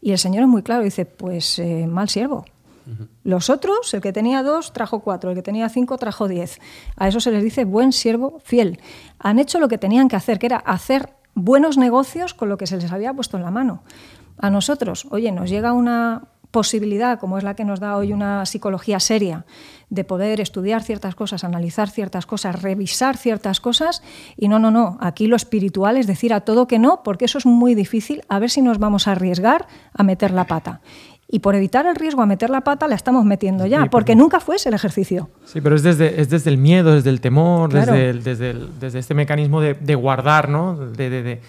Y 0.00 0.12
el 0.12 0.18
señor 0.18 0.42
es 0.42 0.48
muy 0.48 0.62
claro, 0.62 0.84
dice, 0.84 1.06
pues 1.06 1.58
eh, 1.58 1.86
mal 1.86 2.08
siervo. 2.08 2.44
Los 3.22 3.48
otros, 3.48 3.94
el 3.94 4.02
que 4.02 4.12
tenía 4.12 4.42
dos, 4.42 4.74
trajo 4.74 5.00
cuatro, 5.00 5.30
el 5.30 5.36
que 5.36 5.42
tenía 5.42 5.70
cinco, 5.70 5.96
trajo 5.96 6.28
diez. 6.28 6.58
A 6.96 7.08
eso 7.08 7.18
se 7.18 7.30
les 7.30 7.42
dice 7.42 7.64
buen 7.64 7.92
siervo 7.92 8.40
fiel. 8.44 8.78
Han 9.18 9.38
hecho 9.38 9.58
lo 9.58 9.68
que 9.68 9.78
tenían 9.78 10.08
que 10.08 10.16
hacer, 10.16 10.38
que 10.38 10.46
era 10.46 10.58
hacer 10.58 11.14
buenos 11.34 11.78
negocios 11.78 12.34
con 12.34 12.50
lo 12.50 12.58
que 12.58 12.66
se 12.66 12.76
les 12.76 12.92
había 12.92 13.14
puesto 13.14 13.38
en 13.38 13.42
la 13.42 13.50
mano. 13.50 13.82
A 14.36 14.50
nosotros, 14.50 15.06
oye, 15.10 15.32
nos 15.32 15.48
llega 15.48 15.72
una, 15.72 16.28
posibilidad, 16.54 17.18
como 17.18 17.36
es 17.36 17.42
la 17.42 17.54
que 17.54 17.64
nos 17.64 17.80
da 17.80 17.96
hoy 17.96 18.12
una 18.12 18.46
psicología 18.46 19.00
seria, 19.00 19.44
de 19.90 20.04
poder 20.04 20.40
estudiar 20.40 20.84
ciertas 20.84 21.16
cosas, 21.16 21.42
analizar 21.42 21.90
ciertas 21.90 22.26
cosas, 22.26 22.62
revisar 22.62 23.16
ciertas 23.16 23.60
cosas, 23.60 24.02
y 24.36 24.46
no, 24.46 24.60
no, 24.60 24.70
no, 24.70 24.96
aquí 25.00 25.26
lo 25.26 25.34
espiritual 25.34 25.96
es 25.96 26.06
decir 26.06 26.32
a 26.32 26.42
todo 26.42 26.68
que 26.68 26.78
no, 26.78 27.02
porque 27.02 27.24
eso 27.24 27.38
es 27.38 27.46
muy 27.46 27.74
difícil, 27.74 28.22
a 28.28 28.38
ver 28.38 28.50
si 28.50 28.62
nos 28.62 28.78
vamos 28.78 29.08
a 29.08 29.12
arriesgar 29.12 29.66
a 29.92 30.04
meter 30.04 30.30
la 30.30 30.44
pata. 30.44 30.80
Y 31.26 31.40
por 31.40 31.56
evitar 31.56 31.86
el 31.86 31.96
riesgo 31.96 32.22
a 32.22 32.26
meter 32.26 32.50
la 32.50 32.60
pata, 32.60 32.86
la 32.86 32.94
estamos 32.94 33.24
metiendo 33.24 33.66
ya, 33.66 33.86
porque 33.86 34.14
nunca 34.14 34.38
fue 34.38 34.56
ese 34.56 34.68
el 34.68 34.76
ejercicio. 34.76 35.30
Sí, 35.44 35.60
pero 35.60 35.74
es 35.74 35.82
desde, 35.82 36.20
es 36.20 36.30
desde 36.30 36.50
el 36.50 36.58
miedo, 36.58 36.94
desde 36.94 37.10
el 37.10 37.20
temor, 37.20 37.72
desde, 37.72 38.12
desde, 38.12 38.54
desde, 38.78 38.98
este 39.00 39.14
mecanismo 39.14 39.60
de, 39.60 39.94
guardar, 39.96 40.48
¿no? 40.48 40.76
de, 40.76 41.10
de, 41.10 41.22
de 41.24 41.40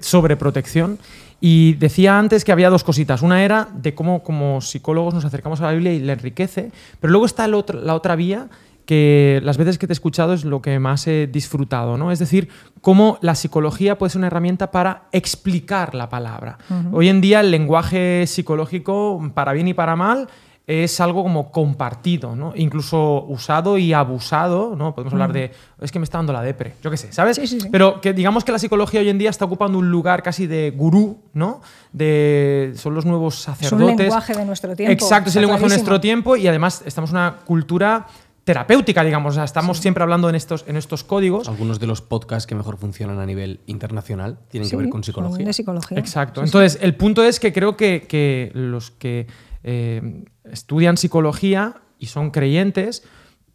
sobreprotección. 0.00 0.98
Y 1.40 1.74
decía 1.74 2.18
antes 2.18 2.44
que 2.44 2.52
había 2.52 2.70
dos 2.70 2.84
cositas. 2.84 3.22
Una 3.22 3.44
era 3.44 3.68
de 3.74 3.94
cómo 3.94 4.22
como 4.22 4.60
psicólogos 4.60 5.14
nos 5.14 5.24
acercamos 5.24 5.60
a 5.60 5.64
la 5.64 5.72
Biblia 5.72 5.92
y 5.92 6.00
la 6.00 6.14
enriquece, 6.14 6.70
pero 7.00 7.10
luego 7.10 7.26
está 7.26 7.46
la 7.46 7.94
otra 7.94 8.16
vía 8.16 8.48
que 8.86 9.40
las 9.42 9.58
veces 9.58 9.78
que 9.78 9.86
te 9.86 9.92
he 9.92 9.94
escuchado 9.94 10.32
es 10.32 10.44
lo 10.44 10.62
que 10.62 10.78
más 10.78 11.06
he 11.08 11.26
disfrutado, 11.26 11.98
¿no? 11.98 12.12
Es 12.12 12.20
decir, 12.20 12.48
cómo 12.80 13.18
la 13.20 13.34
psicología 13.34 13.98
puede 13.98 14.10
ser 14.10 14.20
una 14.20 14.28
herramienta 14.28 14.70
para 14.70 15.08
explicar 15.12 15.94
la 15.94 16.08
palabra. 16.08 16.56
Hoy 16.92 17.08
en 17.08 17.20
día 17.20 17.40
el 17.40 17.50
lenguaje 17.50 18.24
psicológico, 18.26 19.20
para 19.34 19.52
bien 19.52 19.68
y 19.68 19.74
para 19.74 19.96
mal, 19.96 20.28
es 20.66 21.00
algo 21.00 21.22
como 21.22 21.52
compartido, 21.52 22.34
¿no? 22.34 22.52
Incluso 22.56 23.24
usado 23.28 23.78
y 23.78 23.92
abusado, 23.92 24.74
¿no? 24.74 24.94
Podemos 24.94 25.12
hablar 25.12 25.32
de, 25.32 25.52
es 25.80 25.92
que 25.92 26.00
me 26.00 26.04
está 26.04 26.18
dando 26.18 26.32
la 26.32 26.42
depre, 26.42 26.74
yo 26.82 26.90
qué 26.90 26.96
sé, 26.96 27.12
¿sabes? 27.12 27.36
Sí, 27.36 27.46
sí, 27.46 27.60
sí. 27.60 27.68
Pero 27.70 28.00
que 28.00 28.12
digamos 28.12 28.44
que 28.44 28.50
la 28.50 28.58
psicología 28.58 29.00
hoy 29.00 29.08
en 29.08 29.18
día 29.18 29.30
está 29.30 29.44
ocupando 29.44 29.78
un 29.78 29.90
lugar 29.90 30.24
casi 30.24 30.48
de 30.48 30.72
gurú, 30.72 31.20
¿no? 31.34 31.60
De, 31.92 32.72
son 32.76 32.94
los 32.94 33.06
nuevos 33.06 33.36
sacerdotes. 33.36 33.88
Es 33.88 33.92
un 33.92 33.96
lenguaje 33.96 34.34
de 34.34 34.44
nuestro 34.44 34.74
tiempo. 34.74 34.92
Exacto, 34.92 35.30
es 35.30 35.36
el 35.36 35.42
lenguaje 35.42 35.62
de 35.62 35.68
nuestro 35.68 36.00
tiempo 36.00 36.36
y 36.36 36.48
además 36.48 36.82
estamos 36.84 37.10
en 37.10 37.16
una 37.16 37.36
cultura 37.44 38.08
terapéutica, 38.42 39.04
digamos. 39.04 39.34
O 39.34 39.36
sea, 39.36 39.44
estamos 39.44 39.78
siempre 39.78 40.02
hablando 40.02 40.28
en 40.28 40.34
estos, 40.34 40.64
en 40.66 40.76
estos 40.76 41.04
códigos. 41.04 41.48
Algunos 41.48 41.78
de 41.78 41.86
los 41.86 42.00
podcasts 42.00 42.46
que 42.46 42.56
mejor 42.56 42.76
funcionan 42.76 43.20
a 43.20 43.26
nivel 43.26 43.60
internacional 43.66 44.38
tienen 44.48 44.68
que 44.68 44.76
ver 44.76 44.88
con 44.88 45.04
psicología. 45.04 45.46
De 45.46 45.52
psicología. 45.52 45.98
Exacto. 45.98 46.42
Entonces, 46.42 46.78
el 46.80 46.96
punto 46.96 47.22
es 47.22 47.38
que 47.38 47.52
creo 47.52 47.76
que, 47.76 48.06
que 48.08 48.50
los 48.54 48.90
que 48.90 49.26
eh, 49.64 50.24
estudian 50.52 50.96
psicología 50.96 51.76
y 51.98 52.06
son 52.06 52.30
creyentes, 52.30 53.04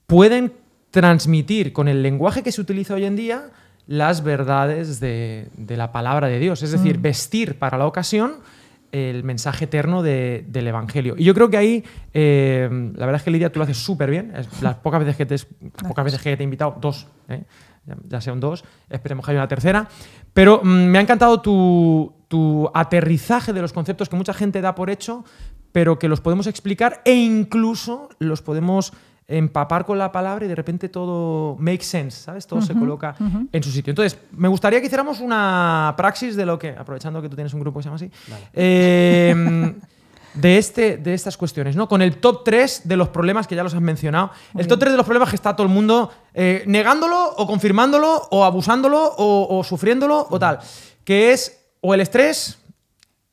pueden 0.08 0.54
transmitir 0.92 1.74
con 1.74 1.88
el 1.88 2.04
lenguaje 2.04 2.44
que 2.44 2.52
se 2.52 2.62
utiliza 2.62 2.96
hoy 2.96 3.06
en 3.06 3.16
día 3.16 3.50
las 3.88 4.24
verdades 4.24 5.00
de, 5.00 5.50
la 5.68 5.92
palabra 5.92 6.28
de 6.28 6.40
Dios. 6.40 6.64
Es 6.64 6.72
decir, 6.72 7.00
mm. 7.00 7.02
vestir 7.02 7.60
para 7.60 7.78
la 7.78 7.88
ocasión 7.88 8.36
el 8.92 9.24
mensaje 9.24 9.66
eterno 9.66 10.04
de- 10.04 10.46
del 10.48 10.68
Evangelio. 10.68 11.16
Y 11.18 11.24
yo 11.24 11.34
creo 11.34 11.50
que 11.50 11.58
ahí, 11.58 11.84
eh, 12.14 12.68
la 12.96 13.06
verdad 13.06 13.22
es 13.22 13.24
que 13.24 13.32
Lidia, 13.32 13.52
tú 13.52 13.60
lo 13.60 13.64
haces 13.64 13.78
súper 13.78 14.10
bien. 14.12 14.34
Las 14.62 14.76
pocas 14.76 15.00
veces 15.00 15.16
que 15.16 15.26
te, 15.26 15.36
las 15.36 15.46
pocas 15.88 16.06
veces 16.06 16.22
que 16.22 16.36
te 16.36 16.44
he 16.44 16.46
invitado, 16.46 16.78
dos, 16.80 17.08
¿eh? 17.30 17.44
ya, 17.86 17.96
ya 18.08 18.22
sean 18.22 18.40
dos, 18.40 18.64
esperemos 18.90 19.26
que 19.26 19.32
haya 19.32 19.40
una 19.40 19.48
tercera. 19.48 19.88
Pero 20.34 20.60
mm, 20.62 20.68
me 20.68 20.98
ha 20.98 21.02
encantado 21.02 21.42
tu, 21.42 22.14
tu 22.28 22.70
aterrizaje 22.74 23.54
de 23.54 23.62
los 23.62 23.74
conceptos 23.74 24.10
que 24.10 24.16
mucha 24.16 24.34
gente 24.34 24.62
da 24.62 24.76
por 24.76 24.90
hecho, 24.90 25.26
pero 25.72 26.00
que 26.00 26.08
los 26.08 26.22
podemos 26.22 26.48
explicar 26.48 27.02
e 27.06 27.14
incluso 27.14 28.10
los 28.20 28.42
podemos 28.42 28.94
empapar 29.32 29.86
con 29.86 29.98
la 29.98 30.12
palabra 30.12 30.46
y 30.46 30.48
de 30.48 30.56
repente 30.56 30.90
todo 30.90 31.56
makes 31.58 31.86
sense, 31.86 32.24
¿sabes? 32.24 32.46
Todo 32.46 32.62
se 32.62 32.74
coloca 32.74 33.16
en 33.52 33.64
su 33.64 33.72
sitio. 33.72 33.92
Entonces, 33.92 34.20
me 34.32 34.48
gustaría 34.48 34.80
que 34.80 34.88
hiciéramos 34.88 35.20
una 35.22 35.94
praxis 35.96 36.36
de 36.36 36.46
lo 36.46 36.60
que, 36.60 36.70
aprovechando 36.70 37.22
que 37.22 37.30
tú 37.30 37.36
tienes 37.36 37.54
un 37.54 37.62
grupo 37.62 37.80
que 37.80 37.84
se 37.84 37.88
llama 37.88 37.96
así, 37.96 38.12
eh, 38.54 39.74
de, 40.34 40.58
este, 40.58 40.98
de 40.98 41.14
estas 41.14 41.38
cuestiones, 41.38 41.76
¿no? 41.76 41.88
Con 41.88 42.02
el 42.02 42.18
top 42.18 42.44
3 42.44 42.82
de 42.86 42.98
los 42.98 43.10
problemas 43.10 43.48
que 43.48 43.56
ya 43.56 43.64
los 43.64 43.74
has 43.74 43.82
mencionado. 43.82 44.32
el 44.58 44.68
top 44.68 44.80
3 44.80 44.92
de 44.92 44.98
los 44.98 45.06
problemas 45.06 45.30
que 45.30 45.36
está 45.36 45.56
todo 45.56 45.66
el 45.66 45.74
mundo 45.74 46.12
eh, 46.34 46.64
negándolo 46.68 47.34
o 47.38 47.48
confirmándolo 47.48 48.28
o 48.32 48.44
abusándolo 48.44 49.14
o, 49.18 49.58
o 49.58 49.64
sufriéndolo 49.64 50.28
o 50.30 50.40
tal. 50.40 50.60
Que 51.06 51.32
es 51.32 51.58
o 51.80 51.94
el 51.94 52.02
estrés 52.02 52.61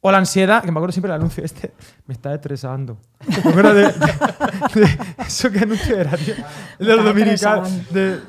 o 0.01 0.13
la 0.13 0.19
ansiedad, 0.19 0.63
que 0.63 0.71
me 0.71 0.79
acuerdo 0.79 0.93
siempre 0.93 1.11
del 1.11 1.21
anuncio 1.21 1.45
este, 1.45 1.73
me 2.07 2.15
está 2.15 2.33
estresando. 2.35 2.99
¿Te 3.43 3.49
acuerdas 3.49 3.75
de, 3.75 3.83
de- 3.83 4.81
de- 4.87 4.99
eso 5.27 5.51
que 5.51 5.59
anuncio 5.59 5.99
era, 5.99 6.17
tío? 6.17 6.35
El 6.79 6.87
de 6.87 6.97
los 6.97 7.05
dominicanos. 7.05 7.93
de- 7.93 8.21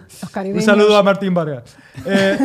un 0.53 0.61
saludo 0.61 0.97
a 0.97 1.03
Martín 1.03 1.33
Vargas. 1.33 1.75
Eh, 2.05 2.37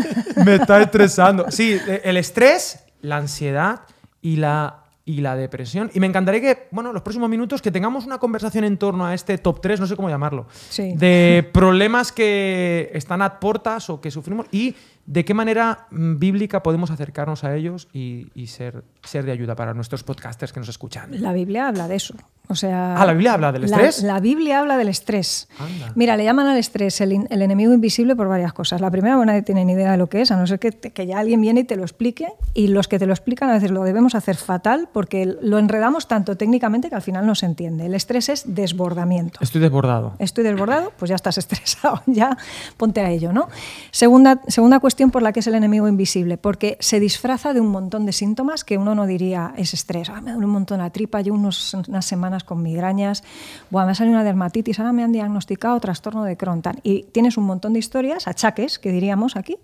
me 0.45 0.57
está 0.57 0.81
estresando. 0.83 1.51
Sí, 1.51 1.79
eh, 1.89 2.03
el 2.05 2.17
estrés, 2.19 2.85
la 3.01 3.17
ansiedad 3.17 3.81
y 4.21 4.37
la, 4.37 4.85
y 5.07 5.21
la 5.23 5.37
depresión. 5.37 5.91
Y 5.95 6.01
me 6.01 6.07
encantaría 6.07 6.41
que, 6.41 6.69
bueno, 6.71 6.93
los 6.93 7.03
próximos 7.03 7.29
minutos 7.31 7.63
que 7.63 7.71
tengamos 7.71 8.05
una 8.07 8.19
conversación 8.19 8.65
en 8.65 8.77
torno 8.79 9.07
a 9.07 9.15
este 9.15 9.39
top 9.39 9.61
3, 9.61 9.81
no 9.81 9.87
sé 9.87 9.97
cómo 9.97 10.09
llamarlo, 10.11 10.47
Sí. 10.69 10.93
de 10.97 11.49
problemas 11.53 12.13
que 12.13 12.91
están 12.95 13.23
a 13.23 13.41
portas 13.41 13.89
o 13.91 14.01
que 14.01 14.11
sufrimos 14.11 14.47
y 14.53 14.75
de 15.07 15.25
qué 15.25 15.35
manera 15.35 15.87
mm, 15.91 16.19
bíblica 16.19 16.63
podemos 16.63 16.91
acercarnos 16.91 17.45
a 17.45 17.55
ellos 17.55 17.89
y, 17.93 18.29
y 18.35 18.47
ser, 18.47 18.85
ser 19.03 19.25
de 19.25 19.33
ayuda 19.33 19.55
para 19.55 19.75
nuestros 19.75 20.03
podcasters 20.03 20.53
que 20.53 20.61
nos 20.61 20.69
escuchan. 20.69 21.11
La 21.23 21.33
Biblia 21.33 21.69
habla 21.69 21.89
de 21.89 21.97
eso. 21.97 22.15
O 22.47 22.55
sea, 22.55 22.97
Ah, 22.97 23.07
¿la 23.07 23.13
Biblia 23.15 23.33
habla 23.33 23.53
del 23.53 23.65
estrés? 23.65 24.03
La, 24.03 24.21
Biblia 24.21 24.61
habla 24.61 24.77
del 24.77 24.89
estrés. 24.89 25.49
Anda. 25.59 25.93
Mira, 25.95 26.15
le 26.15 26.25
llaman 26.25 26.47
al 26.47 26.59
estrés 26.59 27.01
el, 27.01 27.27
el 27.31 27.43
enemigo 27.43 27.73
invisible 27.73 28.15
por 28.15 28.29
varias 28.29 28.53
cosas. 28.53 28.83
La 28.83 28.91
primera, 28.91 29.17
bueno, 29.17 29.33
nadie 29.33 29.41
tiene 29.41 29.65
ni 29.65 29.73
idea 29.73 29.93
de 29.93 29.97
lo 29.97 30.09
que 30.09 30.21
es, 30.21 30.31
a 30.31 30.37
no 30.37 30.47
ser 30.47 30.59
que, 30.59 30.71
que 30.71 31.07
ya 31.07 31.21
alguien 31.21 31.41
viene 31.41 31.61
y 31.61 31.65
te 31.65 31.77
lo 31.77 31.83
explique. 31.83 32.29
Y 32.53 32.69
los 32.69 32.87
que 32.87 32.99
te 32.99 33.07
lo 33.07 33.15
explican 33.15 33.49
a 33.49 33.55
veces 33.55 33.71
lo 33.71 33.83
debemos 33.83 34.15
hacer 34.15 34.37
fatal 34.37 34.91
porque 34.93 35.25
lo 35.41 35.59
enredamos 35.59 36.07
tanto 36.07 36.37
técnicamente 36.37 36.91
que 36.91 36.95
al 36.95 37.03
final 37.03 37.25
no 37.27 37.35
se 37.35 37.47
entiende. 37.47 37.87
El 37.87 37.95
estrés 37.95 38.29
es 38.29 38.55
desbordamiento. 38.55 39.39
Estoy 39.41 39.63
desbordado. 39.63 40.13
Estoy 40.19 40.45
desbordado, 40.45 40.93
pues 40.99 41.09
ya 41.09 41.15
estás 41.15 41.39
estresado, 41.45 42.03
ya 42.05 42.37
ponte 42.77 43.01
a 43.01 43.11
ello, 43.11 43.33
¿no? 43.33 43.49
Segunda, 43.91 44.43
segunda 44.49 44.81
cuestión 44.81 44.94
por 45.11 45.23
la 45.23 45.33
que 45.33 45.41
es 45.41 45.47
el 45.47 45.55
enemigo 45.55 45.89
invisible, 45.89 46.37
porque 46.39 46.77
se 46.81 47.01
disfraza 47.01 47.53
de 47.53 47.61
un 47.61 47.69
montón 47.69 48.07
de 48.07 48.13
síntomas 48.13 48.65
que 48.65 48.79
uno 48.79 48.95
no 48.95 49.07
diría 49.07 49.53
es 49.57 49.75
estrés. 49.75 50.09
Ah, 50.09 50.21
me 50.21 50.33
duele 50.33 50.47
un 50.47 50.53
montón 50.53 50.79
la 50.79 50.91
tripa, 50.91 51.21
llevo 51.21 51.37
unos- 51.37 51.75
unas 51.89 52.05
semanas 52.05 52.45
con 52.45 52.63
migrañas, 52.63 53.23
Buah, 53.71 53.85
me 53.87 53.93
ha 53.93 53.95
salido 53.95 54.15
una 54.15 54.25
dermatitis, 54.25 54.79
ahora 54.79 54.93
me 54.93 55.03
han 55.05 55.13
diagnosticado 55.13 55.79
trastorno 55.81 56.25
de 56.25 56.37
Crohn. 56.37 56.63
tal. 56.63 56.81
Y 56.83 57.05
tienes 57.13 57.37
un 57.37 57.45
montón 57.45 57.73
de 57.73 57.79
historias, 57.79 58.29
achaques, 58.29 58.79
que 58.79 58.93
diríamos 58.93 59.37
aquí, 59.37 59.57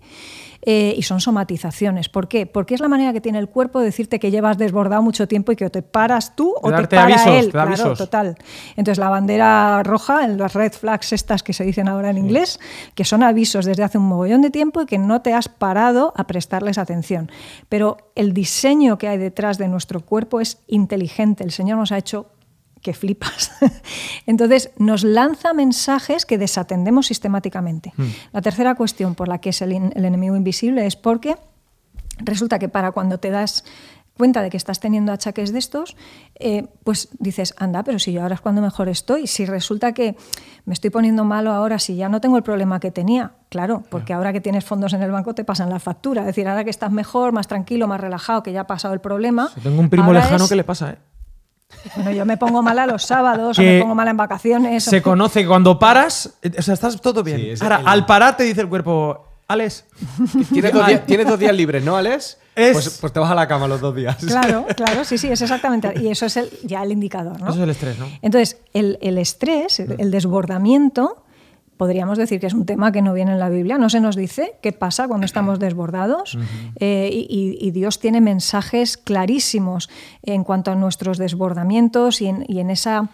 eh, 0.63 0.93
y 0.95 1.01
son 1.03 1.21
somatizaciones. 1.21 2.07
¿Por 2.09 2.27
qué? 2.27 2.45
Porque 2.45 2.75
es 2.75 2.81
la 2.81 2.87
manera 2.87 3.13
que 3.13 3.21
tiene 3.21 3.39
el 3.39 3.47
cuerpo 3.49 3.79
de 3.79 3.85
decirte 3.85 4.19
que 4.19 4.29
llevas 4.29 4.57
desbordado 4.59 5.01
mucho 5.01 5.27
tiempo 5.27 5.51
y 5.51 5.55
que 5.55 5.65
o 5.65 5.71
te 5.71 5.81
paras 5.81 6.35
tú 6.35 6.53
o 6.61 6.71
te 6.71 6.87
para 6.87 7.03
avisos, 7.03 7.27
él. 7.27 7.45
te 7.45 7.51
Claro, 7.51 7.69
avisos. 7.69 7.97
total. 7.97 8.37
Entonces, 8.75 8.99
la 8.99 9.09
bandera 9.09 9.81
roja, 9.83 10.27
las 10.27 10.53
red 10.53 10.71
flags 10.73 11.13
estas 11.13 11.41
que 11.41 11.53
se 11.53 11.63
dicen 11.63 11.87
ahora 11.87 12.09
en 12.11 12.17
inglés, 12.19 12.59
que 12.93 13.05
son 13.05 13.23
avisos 13.23 13.65
desde 13.65 13.83
hace 13.83 13.97
un 13.97 14.05
mogollón 14.07 14.41
de 14.41 14.51
tiempo 14.51 14.81
y 14.83 14.85
que 14.85 14.97
no 14.99 15.20
te 15.21 15.33
has 15.33 15.47
parado 15.47 16.13
a 16.15 16.25
prestarles 16.25 16.77
atención. 16.77 17.31
Pero 17.69 18.11
el 18.15 18.33
diseño 18.33 18.97
que 18.97 19.07
hay 19.07 19.17
detrás 19.17 19.57
de 19.57 19.67
nuestro 19.67 20.01
cuerpo 20.01 20.39
es 20.39 20.59
inteligente. 20.67 21.43
El 21.43 21.51
Señor 21.51 21.77
nos 21.77 21.91
ha 21.91 21.97
hecho 21.97 22.27
que 22.81 22.93
flipas. 22.93 23.51
Entonces, 24.25 24.71
nos 24.77 25.03
lanza 25.03 25.53
mensajes 25.53 26.25
que 26.25 26.37
desatendemos 26.37 27.07
sistemáticamente. 27.07 27.93
La 28.31 28.41
tercera 28.41 28.75
cuestión 28.75 29.15
por 29.15 29.27
la 29.27 29.39
que 29.39 29.49
es 29.49 29.61
el 29.61 29.71
enemigo 29.71 30.35
invisible 30.35 30.85
es 30.85 30.95
porque 30.95 31.35
resulta 32.17 32.59
que 32.59 32.69
para 32.69 32.91
cuando 32.91 33.19
te 33.19 33.29
das 33.29 33.63
cuenta 34.17 34.41
de 34.43 34.49
que 34.51 34.57
estás 34.57 34.79
teniendo 34.79 35.11
achaques 35.11 35.51
de 35.51 35.59
estos, 35.59 35.95
eh, 36.39 36.67
pues 36.83 37.09
dices, 37.19 37.55
anda, 37.57 37.83
pero 37.83 37.97
si 37.97 38.11
yo 38.13 38.21
ahora 38.21 38.35
es 38.35 38.41
cuando 38.41 38.61
mejor 38.61 38.87
estoy, 38.89 39.25
si 39.25 39.45
resulta 39.45 39.93
que 39.93 40.15
me 40.65 40.73
estoy 40.73 40.89
poniendo 40.91 41.23
malo 41.23 41.51
ahora, 41.51 41.79
si 41.79 41.95
ya 41.95 42.07
no 42.07 42.21
tengo 42.21 42.37
el 42.37 42.43
problema 42.43 42.79
que 42.79 42.91
tenía, 42.91 43.31
claro, 43.49 43.83
porque 43.89 44.13
ahora 44.13 44.31
que 44.31 44.39
tienes 44.41 44.63
fondos 44.63 44.93
en 44.93 45.01
el 45.01 45.09
banco 45.11 45.33
te 45.33 45.43
pasan 45.43 45.69
la 45.71 45.79
factura, 45.79 46.21
es 46.21 46.27
decir, 46.27 46.47
ahora 46.47 46.63
que 46.63 46.69
estás 46.69 46.91
mejor, 46.91 47.31
más 47.31 47.47
tranquilo, 47.47 47.87
más 47.87 47.99
relajado, 47.99 48.43
que 48.43 48.51
ya 48.51 48.61
ha 48.61 48.67
pasado 48.67 48.93
el 48.93 48.99
problema. 49.01 49.49
Yo 49.55 49.61
tengo 49.63 49.79
un 49.81 49.89
primo 49.89 50.13
lejano 50.13 50.43
es- 50.43 50.49
que 50.49 50.55
le 50.55 50.63
pasa, 50.63 50.91
¿eh? 50.91 50.97
Bueno, 51.95 52.11
yo 52.11 52.25
me 52.25 52.35
pongo 52.37 52.61
mala 52.61 52.85
los 52.85 53.03
sábados, 53.03 53.57
o 53.57 53.61
me 53.61 53.79
pongo 53.81 53.95
mala 53.95 54.11
en 54.11 54.17
vacaciones. 54.17 54.87
o- 54.87 54.91
Se 54.91 55.01
conoce 55.01 55.41
que 55.43 55.47
cuando 55.47 55.79
paras, 55.79 56.37
eh, 56.41 56.51
o 56.59 56.61
sea, 56.61 56.73
estás 56.73 56.99
todo 57.01 57.23
bien. 57.23 57.39
Sí, 57.57 57.63
Ahora, 57.63 57.77
el- 57.79 57.87
al 57.87 58.05
parar 58.05 58.35
te 58.37 58.43
dice 58.43 58.59
el 58.61 58.67
cuerpo, 58.67 59.25
Alex, 59.47 59.85
¿Tienes 60.51 60.73
dos, 60.73 60.85
días, 60.85 61.05
tienes 61.05 61.27
dos 61.27 61.39
días 61.39 61.55
libres, 61.55 61.83
¿no, 61.83 61.95
Alex? 61.95 62.37
Es- 62.55 62.73
Pues, 62.73 62.97
pues 62.99 63.13
te 63.13 63.19
vas 63.19 63.31
a 63.31 63.35
la 63.35 63.47
cama 63.47 63.67
los 63.67 63.79
dos 63.81 63.95
días. 63.95 64.17
Claro, 64.25 64.65
claro, 64.75 65.03
sí, 65.05 65.17
sí, 65.17 65.27
es 65.29 65.41
exactamente. 65.41 65.93
Y 66.01 66.07
eso 66.09 66.25
es 66.25 66.35
el, 66.37 66.49
ya 66.63 66.83
el 66.83 66.91
indicador, 66.91 67.39
¿no? 67.39 67.47
Eso 67.47 67.57
es 67.57 67.63
el 67.63 67.69
estrés, 67.69 67.97
¿no? 67.97 68.07
Entonces, 68.21 68.57
el, 68.73 68.97
el 69.01 69.17
estrés, 69.17 69.79
el, 69.79 70.11
desbordamiento, 70.11 71.23
podríamos 71.77 72.17
decir 72.17 72.39
que 72.39 72.47
es 72.47 72.53
un 72.53 72.65
tema 72.65 72.91
que 72.91 73.01
no 73.01 73.13
viene 73.13 73.31
en 73.31 73.39
la 73.39 73.49
Biblia. 73.49 73.77
No 73.77 73.89
se 73.89 73.99
nos 74.01 74.15
dice 74.15 74.55
qué 74.61 74.71
pasa 74.73 75.07
cuando 75.07 75.25
estamos 75.25 75.59
desbordados. 75.59 76.37
Eh, 76.79 77.09
y, 77.11 77.27
y- 77.29 77.67
y 77.67 77.71
Dios 77.71 77.99
tiene 77.99 78.21
mensajes 78.21 78.97
clarísimos 78.97 79.89
en 80.23 80.43
cuanto 80.43 80.71
a 80.71 80.75
nuestros 80.75 81.17
desbordamientos 81.17 82.21
y 82.21 82.27
en, 82.27 82.45
y 82.47 82.59
en 82.59 82.69
esa. 82.69 83.09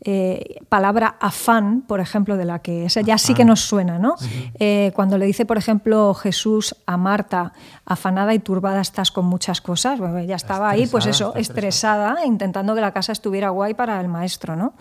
Eh, 0.00 0.60
palabra 0.68 1.16
afán, 1.20 1.82
por 1.82 1.98
ejemplo, 1.98 2.36
de 2.36 2.44
la 2.44 2.60
que 2.60 2.84
esa 2.84 3.00
ya 3.00 3.18
sí 3.18 3.34
que 3.34 3.44
nos 3.44 3.60
suena, 3.60 3.98
¿no? 3.98 4.14
Eh, 4.58 4.92
cuando 4.94 5.18
le 5.18 5.26
dice, 5.26 5.44
por 5.44 5.58
ejemplo, 5.58 6.14
Jesús 6.14 6.76
a 6.86 6.96
Marta, 6.96 7.52
afanada 7.84 8.32
y 8.32 8.38
turbada 8.38 8.80
estás 8.80 9.10
con 9.10 9.24
muchas 9.24 9.60
cosas, 9.60 9.98
bueno, 9.98 10.18
ella 10.18 10.36
estaba 10.36 10.70
ahí, 10.70 10.86
pues 10.86 11.06
eso, 11.06 11.34
estresada, 11.34 12.24
intentando 12.24 12.74
que 12.74 12.80
la 12.80 12.92
casa 12.92 13.12
estuviera 13.12 13.50
guay 13.50 13.74
para 13.74 14.00
el 14.00 14.08
maestro, 14.08 14.54
¿no? 14.54 14.74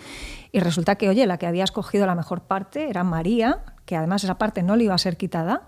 Y 0.51 0.59
resulta 0.59 0.95
que, 0.95 1.09
oye, 1.09 1.25
la 1.25 1.37
que 1.37 1.47
había 1.47 1.63
escogido 1.63 2.05
la 2.05 2.15
mejor 2.15 2.41
parte 2.41 2.89
era 2.89 3.03
María, 3.03 3.59
que 3.87 3.95
además 3.95 4.21
esa 4.25 4.37
parte 4.37 4.63
no 4.63 4.75
le 4.75 4.83
iba 4.83 4.93
a 4.93 4.97
ser 4.97 5.15
quitada, 5.15 5.61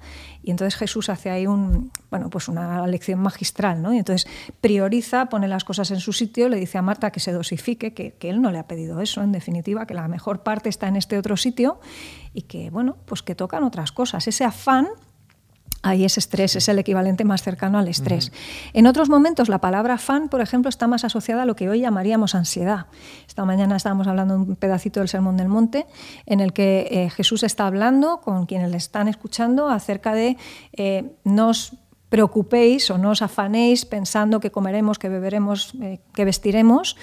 y 0.43 0.51
entonces 0.51 0.75
Jesús 0.75 1.08
hace 1.08 1.29
ahí 1.29 1.47
un, 1.47 1.89
bueno, 2.12 2.29
pues 2.29 2.49
una 2.49 2.86
lección 2.86 3.21
magistral, 3.21 3.82
¿no? 3.82 3.93
Y 3.93 3.97
entonces 3.97 4.29
prioriza, 4.60 5.27
pone 5.27 5.47
las 5.47 5.63
cosas 5.63 5.89
en 5.91 6.01
su 6.01 6.12
sitio, 6.12 6.49
le 6.49 6.58
dice 6.58 6.77
a 6.77 6.82
Marta 6.82 7.12
que 7.12 7.21
se 7.21 7.32
dosifique, 7.32 7.93
que, 7.93 8.12
que 8.12 8.29
él 8.29 8.41
no 8.41 8.51
le 8.51 8.60
ha 8.60 8.67
pedido 8.67 8.99
eso, 8.99 9.23
en 9.23 9.32
definitiva, 9.32 9.86
que 9.86 9.93
la 9.93 10.10
mejor 10.10 10.43
parte 10.43 10.67
está 10.67 10.89
en 10.89 10.97
este 10.97 11.17
otro 11.17 11.38
sitio 11.38 11.79
y 12.34 12.41
que, 12.41 12.69
bueno, 12.69 12.97
pues 13.05 13.23
que 13.23 13.36
tocan 13.36 13.63
otras 13.63 13.93
cosas. 13.93 14.27
Ese 14.27 14.43
afán 14.43 14.89
Ahí 15.81 16.03
es 16.03 16.17
estrés, 16.17 16.57
es 16.57 16.67
el 16.67 16.77
equivalente 16.77 17.23
más 17.23 17.41
cercano 17.41 17.77
al 17.77 17.87
estrés. 17.87 18.33
En 18.73 18.85
otros 18.85 19.07
momentos 19.07 19.47
la 19.47 19.61
palabra 19.61 19.93
afán, 19.93 20.27
por 20.27 20.41
ejemplo, 20.41 20.67
está 20.67 20.87
más 20.87 21.05
asociada 21.05 21.43
a 21.43 21.45
lo 21.45 21.55
que 21.55 21.69
hoy 21.69 21.79
llamaríamos 21.79 22.35
ansiedad. 22.35 22.87
Esta 23.25 23.45
mañana 23.45 23.77
estábamos 23.77 24.07
hablando 24.07 24.33
de 24.33 24.41
un 24.41 24.55
pedacito 24.57 24.99
del 24.99 25.07
Sermón 25.07 25.37
del 25.37 25.47
Monte 25.47 25.87
en 26.25 26.41
el 26.41 26.51
que 26.51 26.87
eh, 26.91 27.09
Jesús 27.09 27.43
está 27.43 27.65
hablando 27.65 28.19
con 28.19 28.45
quienes 28.45 28.71
le 28.71 28.77
están 28.77 29.07
escuchando 29.07 29.69
acerca 29.69 30.13
de 30.13 30.35
eh, 30.73 31.13
no 31.23 31.49
os 31.49 31.73
preocupéis 32.09 32.91
o 32.91 32.97
no 32.97 33.11
os 33.11 33.21
afanéis 33.21 33.85
pensando 33.85 34.41
que 34.41 34.51
comeremos, 34.51 34.99
que 34.99 35.07
beberemos, 35.07 35.73
eh, 35.81 35.99
que 36.13 36.25
vestiremos, 36.25 36.97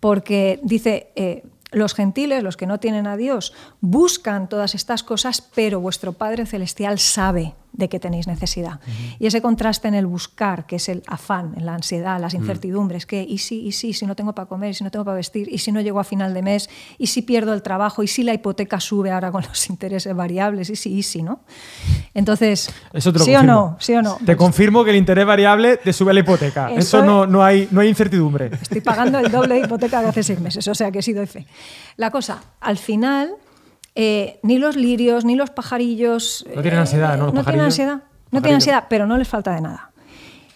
porque 0.00 0.60
dice... 0.62 1.12
eh, 1.16 1.44
los 1.70 1.92
gentiles, 1.92 2.42
los 2.42 2.56
que 2.56 2.66
no 2.66 2.80
tienen 2.80 3.06
a 3.06 3.18
Dios, 3.18 3.52
buscan 3.82 4.48
todas 4.48 4.74
estas 4.74 5.02
cosas, 5.02 5.42
pero 5.42 5.80
vuestro 5.80 6.14
Padre 6.14 6.46
Celestial 6.46 6.98
sabe 6.98 7.54
de 7.72 7.88
que 7.88 8.00
tenéis 8.00 8.26
necesidad. 8.26 8.80
Y 9.18 9.26
ese 9.26 9.40
contraste 9.42 9.88
en 9.88 9.94
el 9.94 10.06
buscar, 10.06 10.66
que 10.66 10.76
es 10.76 10.88
el 10.88 11.02
afán, 11.06 11.54
en 11.56 11.66
la 11.66 11.74
ansiedad, 11.74 12.20
las 12.20 12.34
incertidumbres, 12.34 13.06
que 13.06 13.22
y 13.22 13.38
si, 13.38 13.60
y 13.66 13.72
si, 13.72 13.92
si 13.92 14.06
no 14.06 14.16
tengo 14.16 14.34
para 14.34 14.48
comer, 14.48 14.70
y 14.70 14.74
si 14.74 14.84
no 14.84 14.90
tengo 14.90 15.04
para 15.04 15.16
vestir, 15.16 15.48
y 15.50 15.58
si 15.58 15.70
no 15.70 15.80
llego 15.80 16.00
a 16.00 16.04
final 16.04 16.34
de 16.34 16.42
mes, 16.42 16.68
y 16.98 17.06
si 17.08 17.22
pierdo 17.22 17.52
el 17.54 17.62
trabajo, 17.62 18.02
y 18.02 18.08
si 18.08 18.22
la 18.22 18.34
hipoteca 18.34 18.80
sube 18.80 19.10
ahora 19.10 19.30
con 19.30 19.42
los 19.48 19.70
intereses 19.70 20.14
variables, 20.14 20.70
y 20.70 20.76
si, 20.76 20.92
y 20.92 21.02
si, 21.02 21.22
¿no? 21.22 21.40
Entonces, 22.14 22.70
Eso 22.92 23.12
te 23.12 23.18
lo 23.20 23.24
¿sí 23.24 23.32
o 23.32 23.38
confirmo. 23.38 23.54
no? 23.54 23.76
¿Sí 23.80 23.94
o 23.94 24.02
no? 24.02 24.18
Te 24.24 24.36
confirmo 24.36 24.84
que 24.84 24.90
el 24.90 24.96
interés 24.96 25.26
variable 25.26 25.76
te 25.76 25.92
sube 25.92 26.12
la 26.12 26.20
hipoteca. 26.20 26.70
Eso, 26.70 26.78
Eso 26.98 27.04
no, 27.04 27.26
no, 27.26 27.44
hay, 27.44 27.68
no 27.70 27.80
hay 27.80 27.88
incertidumbre. 27.88 28.50
Estoy 28.60 28.80
pagando 28.80 29.18
el 29.18 29.30
doble 29.30 29.54
de 29.54 29.60
hipoteca 29.66 30.00
que 30.00 30.08
hace 30.08 30.22
seis 30.22 30.40
meses, 30.40 30.66
o 30.66 30.74
sea 30.74 30.90
que 30.90 31.02
sí 31.02 31.12
doy 31.12 31.26
fe. 31.26 31.46
La 31.96 32.10
cosa, 32.10 32.42
al 32.60 32.78
final, 32.78 33.30
eh, 34.00 34.38
ni 34.44 34.58
los 34.58 34.76
lirios, 34.76 35.24
ni 35.24 35.34
los 35.34 35.50
pajarillos. 35.50 36.46
No 36.54 36.62
tienen 36.62 36.78
ansiedad, 36.78 37.18
¿no? 37.18 37.26
Los 37.26 37.34
no 37.34 37.42
tienen 37.42 37.62
ansiedad. 37.62 38.02
No 38.30 38.40
tienen 38.40 38.54
ansiedad, 38.54 38.84
pero 38.88 39.08
no 39.08 39.16
les 39.16 39.26
falta 39.26 39.52
de 39.52 39.60
nada. 39.60 39.90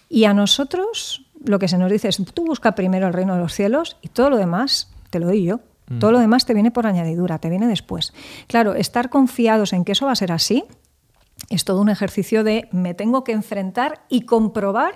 Y 0.07 0.23
a 0.23 0.33
nosotros 0.33 1.25
lo 1.43 1.59
que 1.59 1.67
se 1.67 1.77
nos 1.77 1.91
dice 1.91 2.07
es, 2.07 2.21
tú 2.33 2.45
busca 2.45 2.73
primero 2.73 3.05
el 3.05 3.11
reino 3.11 3.33
de 3.35 3.41
los 3.41 3.53
cielos 3.53 3.97
y 4.01 4.07
todo 4.07 4.29
lo 4.29 4.37
demás 4.37 4.93
te 5.09 5.19
lo 5.19 5.27
doy 5.27 5.43
yo. 5.43 5.59
Todo 5.99 6.13
lo 6.13 6.19
demás 6.19 6.45
te 6.45 6.53
viene 6.53 6.71
por 6.71 6.87
añadidura, 6.87 7.37
te 7.39 7.49
viene 7.49 7.67
después. 7.67 8.13
Claro, 8.47 8.73
estar 8.73 9.09
confiados 9.09 9.73
en 9.73 9.83
que 9.83 9.91
eso 9.91 10.05
va 10.05 10.13
a 10.13 10.15
ser 10.15 10.31
así 10.31 10.63
es 11.49 11.65
todo 11.65 11.81
un 11.81 11.89
ejercicio 11.89 12.45
de 12.45 12.69
me 12.71 12.93
tengo 12.93 13.25
que 13.25 13.33
enfrentar 13.33 14.05
y 14.07 14.21
comprobar 14.21 14.93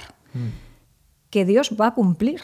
que 1.29 1.43
Dios 1.43 1.75
va 1.79 1.88
a 1.88 1.93
cumplir. 1.93 2.41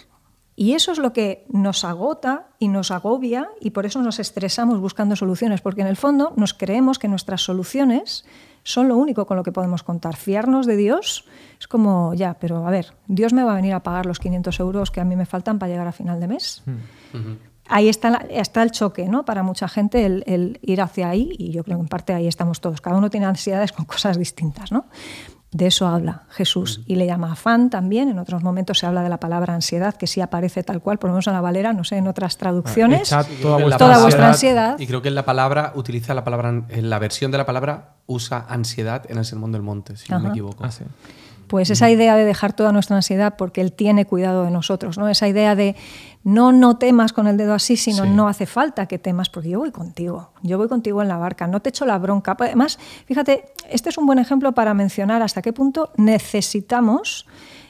Y 0.56 0.74
eso 0.74 0.92
es 0.92 1.00
lo 1.00 1.14
que 1.14 1.46
nos 1.50 1.84
agota 1.84 2.48
y 2.60 2.68
nos 2.68 2.92
agobia 2.92 3.50
y 3.60 3.72
por 3.72 3.86
eso 3.86 4.02
nos 4.02 4.20
estresamos 4.20 4.80
buscando 4.80 5.16
soluciones, 5.16 5.62
porque 5.62 5.82
en 5.82 5.88
el 5.88 5.98
fondo 5.98 6.34
nos 6.36 6.54
creemos 6.54 7.00
que 7.00 7.08
nuestras 7.08 7.42
soluciones 7.42 8.26
son 8.64 8.88
lo 8.88 8.96
único 8.96 9.26
con 9.26 9.36
lo 9.36 9.44
que 9.44 9.52
podemos 9.52 9.84
contar. 9.84 10.16
Fiarnos 10.16 10.66
de 10.66 10.78
Dios 10.78 11.26
es 11.60 11.68
como, 11.68 12.14
ya, 12.14 12.36
pero 12.36 12.68
a 12.68 12.72
ver, 12.72 12.94
Dios 13.08 13.34
me 13.34 13.44
va 13.44 13.54
a 13.54 13.56
venir 13.56 13.74
a 13.74 13.82
pagar 13.82 14.06
los 14.06 14.20
500 14.20 14.60
euros 14.60 14.92
que 14.92 15.02
a 15.02 15.06
mí 15.06 15.16
me 15.16 15.26
faltan 15.26 15.60
para 15.60 15.72
llegar 15.72 15.88
a 15.88 15.92
final 15.92 16.20
de 16.20 16.28
mes. 16.28 16.64
Ahí 17.68 17.90
está, 17.90 18.26
está, 18.30 18.62
el 18.62 18.72
choque, 18.72 19.08
¿no? 19.08 19.24
Para 19.26 19.42
mucha 19.42 19.68
gente 19.68 20.06
el, 20.06 20.24
el, 20.28 20.60
ir 20.62 20.82
hacia 20.82 21.10
ahí, 21.10 21.34
y 21.38 21.52
yo 21.52 21.64
creo 21.64 21.78
que 21.78 21.84
en 21.84 21.88
parte 21.88 22.14
ahí 22.14 22.28
estamos 22.28 22.60
todos. 22.60 22.82
Cada 22.82 22.98
uno 22.98 23.10
tiene 23.10 23.26
ansiedades 23.26 23.72
con 23.72 23.86
cosas 23.94 24.18
distintas, 24.18 24.72
¿no? 24.72 24.86
De 25.54 25.68
eso 25.68 25.88
habla 25.88 26.24
Jesús 26.30 26.82
y 26.88 26.96
le 26.96 27.06
llama 27.06 27.32
afán 27.32 27.70
también. 27.70 28.10
En 28.10 28.20
otros 28.20 28.42
momentos 28.44 28.80
se 28.80 28.86
habla 28.86 29.04
de 29.04 29.10
la 29.10 29.20
palabra 29.20 29.54
ansiedad, 29.54 29.96
que 29.96 30.08
sí 30.08 30.20
aparece 30.20 30.64
tal 30.64 30.82
cual, 30.82 30.98
por 30.98 31.10
lo 31.10 31.14
menos 31.14 31.28
en 31.28 31.34
la 31.34 31.42
Valera, 31.42 31.74
no 31.74 31.84
sé, 31.84 31.98
en 31.98 32.08
otras 32.08 32.38
traducciones. 32.38 33.10
toda, 33.10 33.58
vuestra, 33.58 33.78
toda 33.78 34.02
vuestra 34.02 34.28
ansiedad. 34.30 34.80
Y 34.80 34.88
creo 34.88 35.02
que 35.02 35.10
en 35.10 35.16
la 35.16 35.26
palabra 35.26 35.74
utiliza 35.76 36.14
la 36.14 36.24
palabra, 36.24 36.64
en 36.68 36.90
la 36.90 37.00
versión 37.00 37.32
de 37.32 37.38
la 37.38 37.46
palabra 37.46 37.96
usa 38.08 38.46
ansiedad 38.50 39.04
en 39.10 39.18
el 39.18 39.26
Sermón 39.26 39.52
del 39.52 39.62
Monte, 39.62 39.96
si 39.96 40.12
no 40.12 40.20
me 40.20 40.30
equivoco. 40.30 40.64
Ah, 40.64 40.72
sí. 40.72 40.84
Pues 41.54 41.70
esa 41.70 41.88
idea 41.92 42.16
de 42.16 42.26
dejar 42.26 42.54
toda 42.54 42.72
nuestra 42.72 42.96
ansiedad 42.96 43.36
porque 43.38 43.62
Él 43.62 43.74
tiene 43.74 44.06
cuidado 44.06 44.44
de 44.44 44.50
nosotros, 44.50 44.98
¿no? 44.98 45.08
Esa 45.08 45.28
idea 45.28 45.54
de 45.54 45.76
no 46.24 46.52
no 46.52 46.78
temas 46.78 47.14
con 47.14 47.28
el 47.28 47.38
dedo 47.38 47.54
así, 47.54 47.78
sino 47.78 48.06
no 48.06 48.28
hace 48.28 48.48
falta 48.48 48.88
que 48.88 48.98
temas 48.98 49.30
porque 49.30 49.50
yo 49.50 49.60
voy 49.60 49.70
contigo, 49.70 50.32
yo 50.42 50.58
voy 50.58 50.68
contigo 50.68 51.04
en 51.04 51.10
la 51.10 51.18
barca, 51.18 51.46
no 51.46 51.60
te 51.60 51.70
echo 51.70 51.86
la 51.86 52.00
bronca. 52.00 52.36
Además, 52.40 52.80
fíjate, 53.06 53.54
este 53.70 53.90
es 53.90 54.00
un 54.00 54.08
buen 54.08 54.18
ejemplo 54.18 54.54
para 54.54 54.74
mencionar 54.74 55.22
hasta 55.22 55.44
qué 55.44 55.54
punto 55.54 55.92
necesitamos 55.96 57.28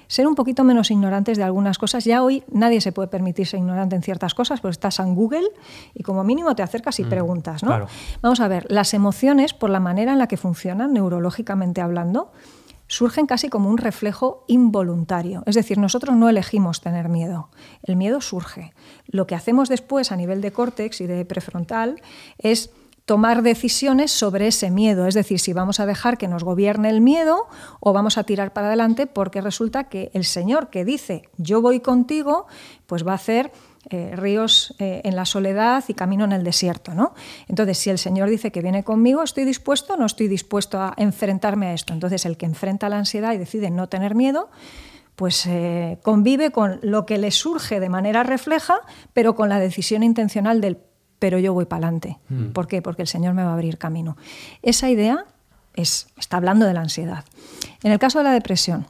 ser 0.08 0.28
un 0.28 0.36
poquito 0.36 0.64
menos 0.64 0.90
ignorantes 0.90 1.38
de 1.38 1.44
algunas 1.44 1.78
cosas. 1.78 2.06
Ya 2.06 2.24
hoy 2.24 2.46
nadie 2.50 2.80
se 2.80 2.94
puede 2.94 3.10
permitir 3.10 3.48
ser 3.48 3.60
ignorante 3.60 3.98
en 3.98 4.02
ciertas 4.02 4.34
cosas, 4.34 4.62
pues 4.62 4.76
estás 4.76 4.98
en 5.00 5.14
Google 5.14 5.50
y 5.94 6.04
como 6.04 6.24
mínimo 6.24 6.56
te 6.56 6.64
acercas 6.64 7.02
y 7.02 7.04
mm, 7.04 7.10
preguntas. 7.10 7.64
¿no? 7.64 7.86
Vamos 8.22 8.40
a 8.40 8.48
ver, 8.48 8.66
las 8.70 8.94
emociones, 8.94 9.54
por 9.54 9.70
la 9.70 9.82
manera 9.82 10.14
en 10.14 10.20
la 10.20 10.28
que 10.28 10.38
funcionan 10.38 10.94
neurológicamente 10.94 11.82
hablando, 11.82 12.32
surgen 12.94 13.26
casi 13.26 13.50
como 13.50 13.70
un 13.70 13.80
reflejo 13.80 14.46
involuntario. 14.48 15.42
Es 15.48 15.56
decir, 15.56 15.80
nosotros 15.80 16.16
no 16.16 16.30
elegimos 16.30 16.80
tener 16.80 17.10
miedo, 17.10 17.50
el 17.82 17.96
miedo 17.96 18.22
surge. 18.22 18.74
Lo 19.08 19.26
que 19.26 19.34
hacemos 19.34 19.68
después 19.68 20.12
a 20.12 20.16
nivel 20.16 20.42
de 20.42 20.52
córtex 20.52 21.02
y 21.02 21.08
de 21.08 21.26
prefrontal 21.26 22.02
es 22.38 22.70
tomar 23.06 23.42
decisiones 23.42 24.12
sobre 24.12 24.48
ese 24.48 24.70
miedo, 24.70 25.08
es 25.08 25.16
decir, 25.16 25.40
si 25.40 25.54
vamos 25.54 25.80
a 25.80 25.86
dejar 25.86 26.18
que 26.18 26.28
nos 26.28 26.44
gobierne 26.44 26.90
el 26.90 27.02
miedo 27.02 27.48
o 27.80 27.94
vamos 27.94 28.18
a 28.18 28.24
tirar 28.24 28.54
para 28.54 28.68
adelante 28.68 29.08
porque 29.08 29.42
resulta 29.42 29.86
que 29.86 30.12
el 30.14 30.24
Señor 30.24 30.70
que 30.70 30.86
dice 30.86 31.24
yo 31.38 31.62
voy 31.62 31.80
contigo, 31.80 32.46
pues 32.86 33.06
va 33.06 33.14
a 33.14 33.16
hacer 33.16 33.52
eh, 33.90 34.16
ríos 34.16 34.76
eh, 34.80 35.02
en 35.04 35.16
la 35.16 35.26
soledad 35.26 35.84
y 35.88 35.94
camino 35.94 36.26
en 36.26 36.32
el 36.32 36.44
desierto. 36.44 36.94
¿no? 36.94 37.14
Entonces, 37.48 37.78
si 37.78 37.90
el 37.90 37.98
Señor 37.98 38.30
dice 38.30 38.52
que 38.52 38.62
viene 38.62 38.84
conmigo, 38.84 39.24
¿estoy 39.24 39.46
dispuesto 39.46 39.94
o 39.94 39.98
no 39.98 40.06
estoy 40.06 40.28
dispuesto 40.28 40.80
a 40.80 40.94
enfrentarme 40.98 41.68
a 41.68 41.74
esto? 41.74 41.94
Entonces, 41.94 42.26
el 42.26 42.38
que 42.38 42.46
enfrenta 42.46 42.90
la 42.90 42.98
ansiedad 42.98 43.34
y 43.34 43.38
decide 43.38 43.70
no 43.70 43.90
tener 43.90 44.16
miedo, 44.16 44.50
pues 45.16 45.46
eh, 45.46 46.00
convive 46.02 46.52
con 46.52 46.80
lo 46.82 47.06
que 47.06 47.18
le 47.18 47.32
surge 47.32 47.80
de 47.80 47.90
manera 47.90 48.24
refleja, 48.24 48.80
pero 49.14 49.36
con 49.36 49.50
la 49.50 49.60
decisión 49.60 50.04
intencional 50.04 50.62
del 50.62 50.78
pero 51.20 51.40
yo 51.40 51.54
voy 51.54 51.64
para 51.64 51.88
adelante. 51.88 52.20
Mm. 52.28 52.48
¿Por 52.48 52.68
qué? 52.68 52.82
Porque 52.82 53.02
el 53.02 53.08
Señor 53.08 53.34
me 53.34 53.46
va 53.46 53.52
a 53.52 53.54
abrir 53.54 53.78
camino. 53.78 54.18
Esa 54.62 54.90
idea 54.90 55.26
es, 55.74 56.08
está 56.18 56.36
hablando 56.36 56.66
de 56.66 56.74
la 56.74 56.82
ansiedad. 56.82 57.24
En 57.82 57.94
el 57.94 58.00
caso 58.00 58.18
de 58.18 58.26
la 58.26 58.34
depresión, 58.34 58.88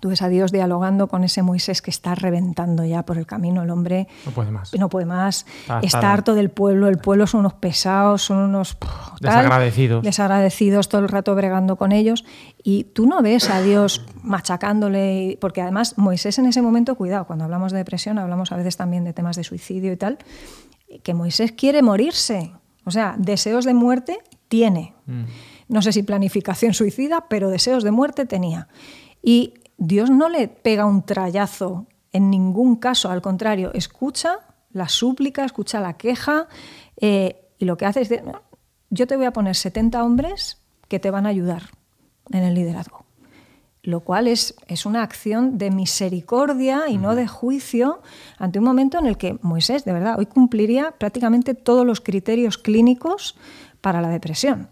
Tú 0.00 0.10
ves 0.10 0.22
a 0.22 0.28
Dios 0.28 0.52
dialogando 0.52 1.08
con 1.08 1.24
ese 1.24 1.42
Moisés 1.42 1.82
que 1.82 1.90
está 1.90 2.14
reventando 2.14 2.84
ya 2.84 3.04
por 3.04 3.18
el 3.18 3.26
camino. 3.26 3.62
El 3.62 3.70
hombre 3.70 4.06
no 4.26 4.32
puede 4.32 4.50
más. 4.50 4.74
No 4.74 4.88
puede 4.88 5.06
más. 5.06 5.46
está 5.82 6.12
harto 6.12 6.34
del 6.34 6.50
pueblo. 6.50 6.88
El 6.88 6.98
pueblo 6.98 7.26
son 7.26 7.40
unos 7.40 7.54
pesados, 7.54 8.22
son 8.22 8.38
unos. 8.38 8.76
desagradecidos. 9.20 10.02
Desagradecidos, 10.02 10.88
todo 10.88 11.00
el 11.00 11.08
rato 11.08 11.34
bregando 11.34 11.76
con 11.76 11.92
ellos. 11.92 12.24
Y 12.62 12.84
tú 12.84 13.06
no 13.06 13.22
ves 13.22 13.50
a 13.50 13.60
Dios 13.60 14.04
machacándole. 14.22 15.38
Porque 15.40 15.62
además, 15.62 15.94
Moisés 15.96 16.38
en 16.38 16.46
ese 16.46 16.62
momento, 16.62 16.94
cuidado, 16.94 17.26
cuando 17.26 17.44
hablamos 17.44 17.72
de 17.72 17.78
depresión, 17.78 18.18
hablamos 18.18 18.52
a 18.52 18.56
veces 18.56 18.76
también 18.76 19.04
de 19.04 19.12
temas 19.12 19.36
de 19.36 19.44
suicidio 19.44 19.92
y 19.92 19.96
tal. 19.96 20.18
Que 21.02 21.14
Moisés 21.14 21.52
quiere 21.52 21.82
morirse. 21.82 22.52
O 22.84 22.90
sea, 22.90 23.16
deseos 23.18 23.64
de 23.64 23.74
muerte 23.74 24.18
tiene. 24.48 24.94
Mm. 25.06 25.24
No 25.68 25.82
sé 25.82 25.92
si 25.92 26.02
planificación 26.02 26.72
suicida, 26.72 27.26
pero 27.28 27.50
deseos 27.50 27.84
de 27.84 27.90
muerte 27.90 28.24
tenía. 28.26 28.68
Y 29.22 29.54
Dios 29.78 30.10
no 30.10 30.28
le 30.28 30.48
pega 30.48 30.84
un 30.84 31.04
trayazo 31.04 31.86
en 32.12 32.30
ningún 32.30 32.76
caso, 32.76 33.10
al 33.10 33.22
contrario, 33.22 33.70
escucha 33.74 34.40
la 34.72 34.88
súplica, 34.88 35.44
escucha 35.44 35.80
la 35.80 35.96
queja 35.96 36.48
eh, 37.00 37.48
y 37.58 37.64
lo 37.64 37.76
que 37.76 37.86
hace 37.86 38.02
es, 38.02 38.10
yo 38.90 39.06
te 39.06 39.16
voy 39.16 39.26
a 39.26 39.32
poner 39.32 39.54
70 39.54 40.02
hombres 40.02 40.58
que 40.88 40.98
te 40.98 41.10
van 41.10 41.26
a 41.26 41.28
ayudar 41.30 41.62
en 42.30 42.42
el 42.42 42.54
liderazgo. 42.54 43.04
Lo 43.82 44.00
cual 44.00 44.26
es, 44.26 44.56
es 44.66 44.84
una 44.84 45.02
acción 45.02 45.56
de 45.58 45.70
misericordia 45.70 46.88
y 46.88 46.98
no 46.98 47.14
de 47.14 47.26
juicio 47.26 48.02
ante 48.36 48.58
un 48.58 48.64
momento 48.64 48.98
en 48.98 49.06
el 49.06 49.16
que 49.16 49.38
Moisés, 49.42 49.84
de 49.84 49.92
verdad, 49.92 50.18
hoy 50.18 50.26
cumpliría 50.26 50.92
prácticamente 50.98 51.54
todos 51.54 51.86
los 51.86 52.00
criterios 52.00 52.58
clínicos 52.58 53.36
para 53.80 54.02
la 54.02 54.08
depresión. 54.08 54.68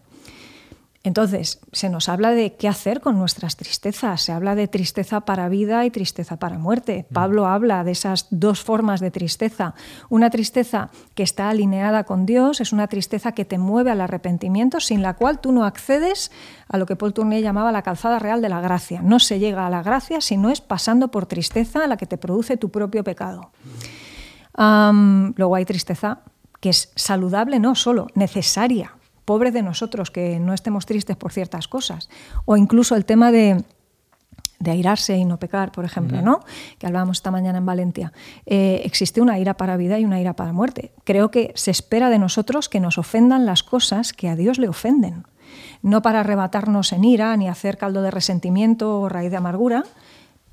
Entonces, 1.07 1.61
se 1.71 1.89
nos 1.89 2.09
habla 2.09 2.33
de 2.33 2.57
qué 2.57 2.67
hacer 2.67 3.01
con 3.01 3.17
nuestras 3.17 3.55
tristezas, 3.55 4.21
se 4.23 4.33
habla 4.33 4.57
de 4.57 4.67
tristeza 4.67 5.21
para 5.21 5.49
vida 5.49 5.85
y 5.85 5.91
tristeza 5.93 6.37
para 6.37 6.59
muerte. 6.59 7.07
Mm. 7.09 7.15
Pablo 7.15 7.47
habla 7.47 7.85
de 7.85 7.93
esas 7.93 8.27
dos 8.31 8.65
formas 8.65 8.99
de 8.99 9.13
tristeza. 9.13 9.77
Una 10.09 10.31
tristeza 10.31 10.91
que 11.15 11.23
está 11.23 11.49
alineada 11.49 12.03
con 12.03 12.27
Dios, 12.27 12.61
es 12.61 12.73
una 12.73 12.89
tristeza 12.89 13.31
que 13.31 13.45
te 13.45 13.57
mueve 13.57 13.93
al 13.93 14.01
arrepentimiento, 14.01 14.81
sin 14.81 15.01
la 15.01 15.15
cual 15.15 15.39
tú 15.39 15.53
no 15.53 15.65
accedes 15.65 16.33
a 16.67 16.77
lo 16.77 16.87
que 16.87 16.97
Paul 16.97 17.15
Tournier 17.15 17.41
llamaba 17.41 17.71
la 17.71 17.83
calzada 17.83 18.19
real 18.19 18.43
de 18.43 18.49
la 18.49 18.61
gracia. 18.61 19.01
No 19.01 19.21
se 19.21 19.39
llega 19.39 19.65
a 19.65 19.71
la 19.71 19.85
gracia 19.85 20.21
si 20.21 20.37
no 20.37 20.51
es 20.51 20.61
pasando 20.61 21.13
por 21.13 21.27
tristeza 21.27 21.85
a 21.85 21.87
la 21.87 21.97
que 21.97 22.07
te 22.07 22.19
produce 22.19 22.57
tu 22.57 22.71
propio 22.71 23.05
pecado. 23.05 23.53
luego 24.59 25.55
hay 25.55 25.65
tristeza 25.65 26.23
que 26.59 26.71
es 26.71 26.91
saludable, 26.97 27.61
no 27.61 27.77
solo, 27.77 28.09
necesaria 28.17 28.97
pobre 29.27 29.51
de 29.51 29.63
nosotros 29.63 30.11
que 30.11 30.41
no 30.41 30.55
estemos 30.55 30.87
tristes 30.87 31.17
por 31.17 31.33
ciertas 31.33 31.69
cosas. 31.69 32.09
O 32.47 32.57
incluso 32.57 32.97
el 32.97 33.05
tema 33.05 33.31
de, 33.31 33.63
airarse 34.65 35.17
y 35.17 35.27
no 35.27 35.39
pecar, 35.39 35.71
por 35.73 35.85
ejemplo, 35.85 36.23
¿no? 36.23 36.41
que 36.79 36.87
hablábamos 36.87 37.19
esta 37.19 37.31
mañana 37.31 37.59
en 37.59 37.67
Valencia. 37.67 38.13
Eh, 38.47 38.81
existe 38.85 39.21
una 39.21 39.39
ira 39.39 39.55
para 39.55 39.77
vida 39.77 39.99
y 39.99 40.05
una 40.05 40.21
ira 40.21 40.33
para 40.33 40.53
muerte. 40.53 40.93
Creo 41.05 41.31
que 41.31 41.53
se 41.55 41.71
espera 41.71 42.09
de 42.09 42.19
nosotros 42.19 42.71
que 42.71 42.81
nos 42.81 42.97
ofendan 42.97 43.45
las 43.45 43.63
cosas 43.63 44.15
que 44.15 44.31
a 44.31 44.37
Dios 44.37 44.59
le 44.59 44.69
ofenden. 44.69 45.25
No 45.83 46.01
para 46.03 46.21
arrebatarnos 46.21 46.93
en 46.93 47.05
ira 47.05 47.37
ni 47.37 47.49
hacer 47.49 47.77
caldo 47.77 48.03
de 48.03 48.11
resentimiento 48.11 49.01
o 49.01 49.09
raíz 49.09 49.31
de 49.31 49.37
amargura, 49.37 49.85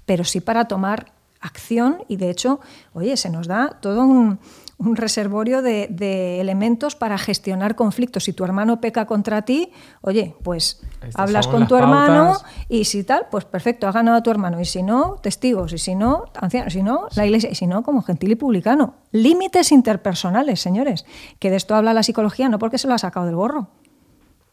pero 0.05 0.23
sí 0.23 0.41
para 0.41 0.65
tomar 0.65 1.13
acción 1.39 2.03
y 2.07 2.17
de 2.17 2.29
hecho, 2.29 2.59
oye, 2.93 3.17
se 3.17 3.29
nos 3.29 3.47
da 3.47 3.77
todo 3.81 4.05
un, 4.05 4.39
un 4.85 4.95
reservorio 4.95 5.61
de, 5.61 6.39
elementos 6.39 6.95
para 6.95 7.17
gestionar 7.17 7.75
conflictos. 7.75 8.25
Si 8.25 8.33
tu 8.33 8.43
hermano 8.43 8.81
peca 8.81 9.05
contra 9.05 9.43
ti, 9.43 9.71
oye, 10.01 10.35
pues 10.43 10.81
hablas 11.15 11.47
con 11.47 11.67
tu 11.67 11.75
hermano 11.75 12.37
y 12.69 12.85
si 12.85 13.03
tal, 13.03 13.27
pues 13.31 13.45
perfecto, 13.45 13.87
ha 13.87 13.91
ganado 13.91 14.17
a 14.17 14.23
tu 14.23 14.31
hermano. 14.31 14.59
Y 14.59 14.65
si 14.65 14.83
no, 14.83 15.17
testigos. 15.21 15.73
Y 15.73 15.77
si 15.77 15.95
no, 15.95 16.25
ancianos. 16.35 16.73
Y 16.73 16.77
si 16.79 16.83
no, 16.83 17.07
la 17.15 17.25
iglesia. 17.25 17.49
Y 17.49 17.55
si 17.55 17.67
no, 17.67 17.83
como 17.83 18.01
gentil 18.01 18.31
y 18.31 18.35
publicano. 18.35 18.95
Límites 19.11 19.71
interpersonales, 19.71 20.59
señores. 20.59 21.05
Que 21.39 21.49
de 21.49 21.57
esto 21.57 21.75
habla 21.75 21.93
la 21.93 22.03
psicología 22.03 22.49
no 22.49 22.59
porque 22.59 22.77
se 22.77 22.87
lo 22.87 22.93
ha 22.93 22.97
sacado 22.97 23.25
del 23.25 23.35
gorro, 23.35 23.69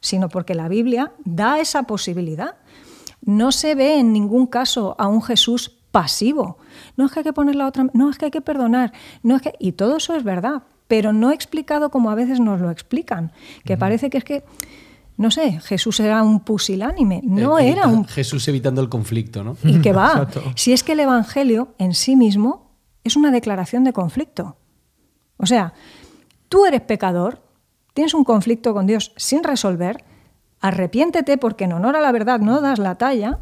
sino 0.01 0.29
porque 0.29 0.55
la 0.55 0.69
Biblia 0.69 1.13
da 1.25 1.61
esa 1.61 1.85
posibilidad. 1.85 2.57
No 3.23 3.53
se 3.53 3.75
ve 3.75 3.99
en 3.99 4.13
ningún 4.13 4.47
caso 4.47 4.97
a 4.99 5.09
un 5.09 5.23
Jesús 5.23 5.81
pasivo. 5.91 6.59
No 7.01 7.07
es 7.07 7.13
que 7.13 7.21
hay 7.21 7.25
que 7.25 7.33
poner 7.33 7.55
la 7.55 7.67
otra, 7.67 7.87
no 7.95 8.11
es 8.11 8.19
que 8.19 8.27
hay 8.27 8.31
que 8.31 8.43
perdonar, 8.43 8.93
no 9.23 9.37
es 9.37 9.41
que 9.41 9.55
y 9.59 9.73
todo 9.73 9.97
eso 9.97 10.15
es 10.15 10.23
verdad, 10.23 10.65
pero 10.87 11.15
no 11.15 11.33
explicado 11.33 11.91
como 11.91 12.11
a 12.11 12.15
veces 12.15 12.41
nos 12.41 12.61
lo 12.61 12.71
explican, 12.71 13.33
que 13.65 13.79
parece 13.79 14.11
que 14.11 14.19
es 14.19 14.25
que 14.25 14.45
no 15.17 15.31
sé, 15.31 15.61
Jesús 15.61 15.99
era 16.01 16.23
un 16.23 16.41
pusilánime, 16.41 17.23
no 17.25 17.59
era 17.59 17.87
un 17.87 18.05
Jesús 18.05 18.47
evitando 18.49 18.83
el 18.83 18.91
conflicto, 18.91 19.43
¿no? 19.43 19.57
Y 19.65 19.81
que 19.81 19.95
va, 19.95 20.29
si 20.57 20.75
es 20.75 20.85
que 20.85 20.93
el 20.93 21.01
evangelio 21.01 21.75
en 21.79 21.95
sí 21.95 22.17
mismo 22.17 22.71
es 23.03 23.17
una 23.17 23.31
declaración 23.31 23.83
de 23.83 23.95
conflicto. 23.95 24.59
O 25.39 25.47
sea, 25.47 25.73
tú 26.51 26.67
eres 26.67 26.83
pecador, 26.83 27.43
tienes 27.95 28.13
un 28.13 28.25
conflicto 28.25 28.75
con 28.75 28.87
Dios 28.87 29.15
sin 29.17 29.43
resolver, 29.43 30.05
arrepiéntete 30.61 31.39
porque 31.39 31.65
en 31.65 31.73
honor 31.73 31.97
a 31.97 32.03
la 32.03 32.13
verdad 32.13 32.41
no 32.41 32.61
das 32.61 32.79
la 32.79 32.97
talla, 32.97 33.39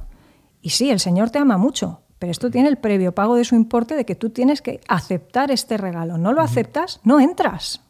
y 0.62 0.70
sí, 0.70 0.90
el 0.90 1.00
Señor 1.00 1.30
te 1.30 1.38
ama 1.38 1.58
mucho, 1.58 2.02
pero 2.18 2.32
esto 2.32 2.50
tiene 2.50 2.68
el 2.68 2.78
previo 2.78 3.14
pago 3.14 3.36
de 3.36 3.44
su 3.44 3.54
importe 3.54 3.94
de 3.94 4.04
que 4.04 4.14
tú 4.14 4.30
tienes 4.30 4.62
que 4.62 4.80
aceptar 4.88 5.50
este 5.50 5.76
regalo. 5.76 6.18
No 6.18 6.32
lo 6.32 6.42
aceptas, 6.42 7.00
no 7.04 7.20
entras. 7.20 7.80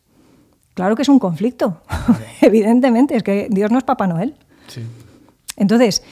Claro 0.75 0.95
que 0.95 1.03
es 1.03 1.09
un 1.09 1.19
conflicto, 1.19 1.83
evidentemente, 2.41 3.17
es 3.17 3.23
que 3.23 3.49
Dios 3.51 3.71
no 3.71 3.79
es 3.79 3.85
Papá 3.85 4.07
Noel. 4.07 4.37
Entonces, 5.57 6.03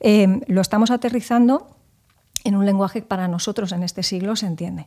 eh, 0.00 0.40
lo 0.46 0.60
estamos 0.60 0.90
aterrizando 0.90 1.68
en 2.44 2.56
un 2.56 2.64
lenguaje 2.64 3.02
que 3.02 3.06
para 3.06 3.28
nosotros 3.28 3.72
en 3.72 3.82
este 3.82 4.02
siglo 4.02 4.36
se 4.36 4.46
entiende. 4.46 4.86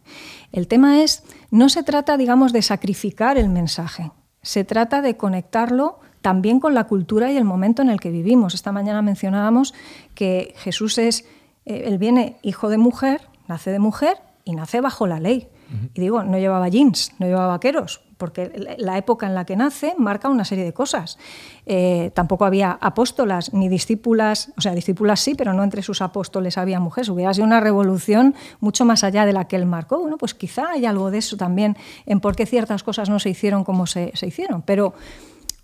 El 0.52 0.68
tema 0.68 1.04
es, 1.04 1.24
no 1.52 1.70
se 1.70 1.84
trata, 1.84 2.18
digamos, 2.18 2.54
de 2.54 2.62
sacrificar 2.62 3.38
el 3.38 3.50
mensaje, 3.50 4.12
se 4.42 4.64
trata 4.64 5.02
de 5.02 5.18
conectarlo 5.18 6.00
también 6.22 6.60
con 6.60 6.74
la 6.74 6.86
cultura 6.86 7.32
y 7.32 7.38
el 7.38 7.46
momento 7.46 7.82
en 7.82 7.90
el 7.90 8.00
que 8.00 8.12
vivimos. 8.12 8.54
Esta 8.54 8.72
mañana 8.72 9.02
mencionábamos 9.02 9.74
que 10.16 10.54
Jesús 10.58 10.98
es, 10.98 11.26
él 11.80 11.98
viene 11.98 12.38
hijo 12.42 12.70
de 12.70 12.78
mujer, 12.78 13.22
nace 13.48 13.72
de 13.72 13.80
mujer 13.80 14.18
y 14.44 14.54
nace 14.54 14.82
bajo 14.82 15.08
la 15.08 15.20
ley. 15.20 15.50
Y 15.94 16.02
digo, 16.02 16.24
no 16.24 16.38
llevaba 16.38 16.68
jeans, 16.68 17.14
no 17.20 17.28
llevaba 17.28 17.48
vaqueros, 17.48 18.02
porque 18.18 18.76
la 18.78 18.98
época 18.98 19.26
en 19.26 19.34
la 19.34 19.46
que 19.46 19.56
nace 19.56 19.96
marca 19.98 20.28
una 20.28 20.44
serie 20.44 20.66
de 20.66 20.74
cosas. 20.74 21.18
Eh, 21.66 22.12
tampoco 22.14 22.44
había 22.44 22.78
apóstolas 22.82 23.54
ni 23.54 23.70
discípulas, 23.70 24.52
o 24.58 24.62
sea, 24.62 24.76
discípulas 24.76 25.22
sí, 25.22 25.34
pero 25.34 25.54
no 25.54 25.64
entre 25.64 25.82
sus 25.82 26.02
apóstoles 26.02 26.58
había 26.58 26.82
mujeres. 26.82 27.08
Hubiera 27.08 27.34
sido 27.34 27.48
una 27.48 27.62
revolución 27.62 28.36
mucho 28.60 28.84
más 28.84 29.06
allá 29.06 29.26
de 29.26 29.32
la 29.32 29.48
que 29.48 29.56
él 29.56 29.66
marcó. 29.66 30.00
Bueno, 30.00 30.18
pues 30.18 30.34
quizá 30.34 30.72
hay 30.72 30.86
algo 30.86 31.10
de 31.10 31.20
eso 31.20 31.38
también 31.38 31.78
en 32.06 32.20
por 32.20 32.36
qué 32.36 32.46
ciertas 32.46 32.84
cosas 32.84 33.10
no 33.10 33.20
se 33.20 33.30
hicieron 33.30 33.64
como 33.64 33.88
se, 33.88 34.12
hicieron. 34.22 34.64
Pero 34.64 34.94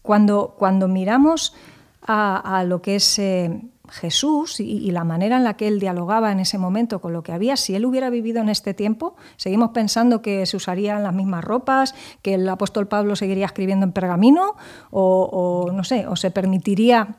cuando, 0.01 0.55
cuando 0.57 0.87
miramos 0.87 1.53
a, 2.01 2.63
lo 2.65 2.81
que 2.81 2.95
es... 2.95 3.19
Eh, 3.19 3.59
Jesús 3.89 4.59
y, 4.59 4.91
la 4.91 5.03
manera 5.03 5.37
en 5.37 5.43
la 5.43 5.55
que 5.55 5.67
él 5.67 5.79
dialogaba 5.79 6.31
en 6.31 6.39
ese 6.39 6.57
momento 6.57 6.99
con 6.99 7.13
lo 7.13 7.23
que 7.23 7.31
había, 7.31 7.57
si 7.57 7.75
él 7.75 7.85
hubiera 7.85 8.09
vivido 8.09 8.41
en 8.41 8.49
este 8.49 8.73
tiempo, 8.73 9.15
seguimos 9.35 9.71
pensando 9.71 10.21
que 10.21 10.45
se 10.45 10.57
usarían 10.57 11.03
las 11.03 11.13
mismas 11.13 11.43
ropas, 11.43 11.95
que 12.21 12.33
el 12.33 12.47
apóstol 12.47 12.87
Pablo 12.87 13.15
seguiría 13.15 13.45
escribiendo 13.45 13.85
en 13.85 13.91
pergamino, 13.91 14.55
o, 14.91 15.69
no 15.73 15.83
sé, 15.83 16.07
o 16.07 16.15
se 16.15 16.31
permitiría 16.31 17.15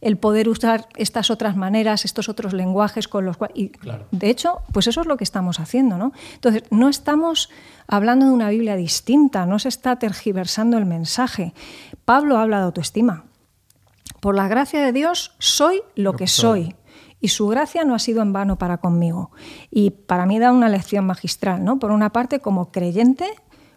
el 0.00 0.18
poder 0.18 0.48
usar 0.48 0.88
estas 0.96 1.30
otras 1.30 1.56
maneras, 1.56 2.04
estos 2.04 2.28
otros 2.28 2.52
lenguajes 2.52 3.08
con 3.08 3.24
los 3.24 3.36
cuales... 3.36 3.70
De 4.10 4.30
hecho, 4.30 4.60
pues 4.72 4.86
eso 4.86 5.00
es 5.00 5.06
lo 5.06 5.16
que 5.16 5.24
estamos 5.24 5.58
haciendo, 5.58 5.96
¿no? 5.96 6.12
Entonces, 6.34 6.64
no 6.70 6.88
estamos 6.88 7.50
hablando 7.86 8.26
de 8.26 8.32
una 8.32 8.50
Biblia 8.50 8.76
distinta, 8.76 9.46
no 9.46 9.58
se 9.58 9.68
está 9.68 9.98
tergiversando 9.98 10.76
el 10.76 10.86
mensaje. 10.86 11.54
Pablo 12.04 12.38
habla 12.38 12.58
de 12.58 12.64
autoestima, 12.64 13.24
por 14.20 14.34
la 14.34 14.48
gracia 14.48 14.80
de 14.80 14.92
Dios 14.92 15.34
soy 15.38 15.82
lo, 15.94 16.14
que 16.14 16.26
soy. 16.26 16.74
Y 17.20 17.28
su 17.28 17.48
gracia 17.48 17.84
no 17.84 17.94
ha 17.94 17.98
sido 17.98 18.22
en 18.22 18.32
vano 18.32 18.58
para 18.58 18.78
conmigo. 18.78 19.30
Y 19.70 19.90
para 19.90 20.26
mí 20.26 20.38
da 20.38 20.52
una 20.52 20.68
lección 20.68 21.06
magistral, 21.06 21.64
¿no? 21.64 21.78
Por 21.78 21.90
una 21.90 22.12
parte, 22.12 22.40
como 22.40 22.70
creyente, 22.70 23.26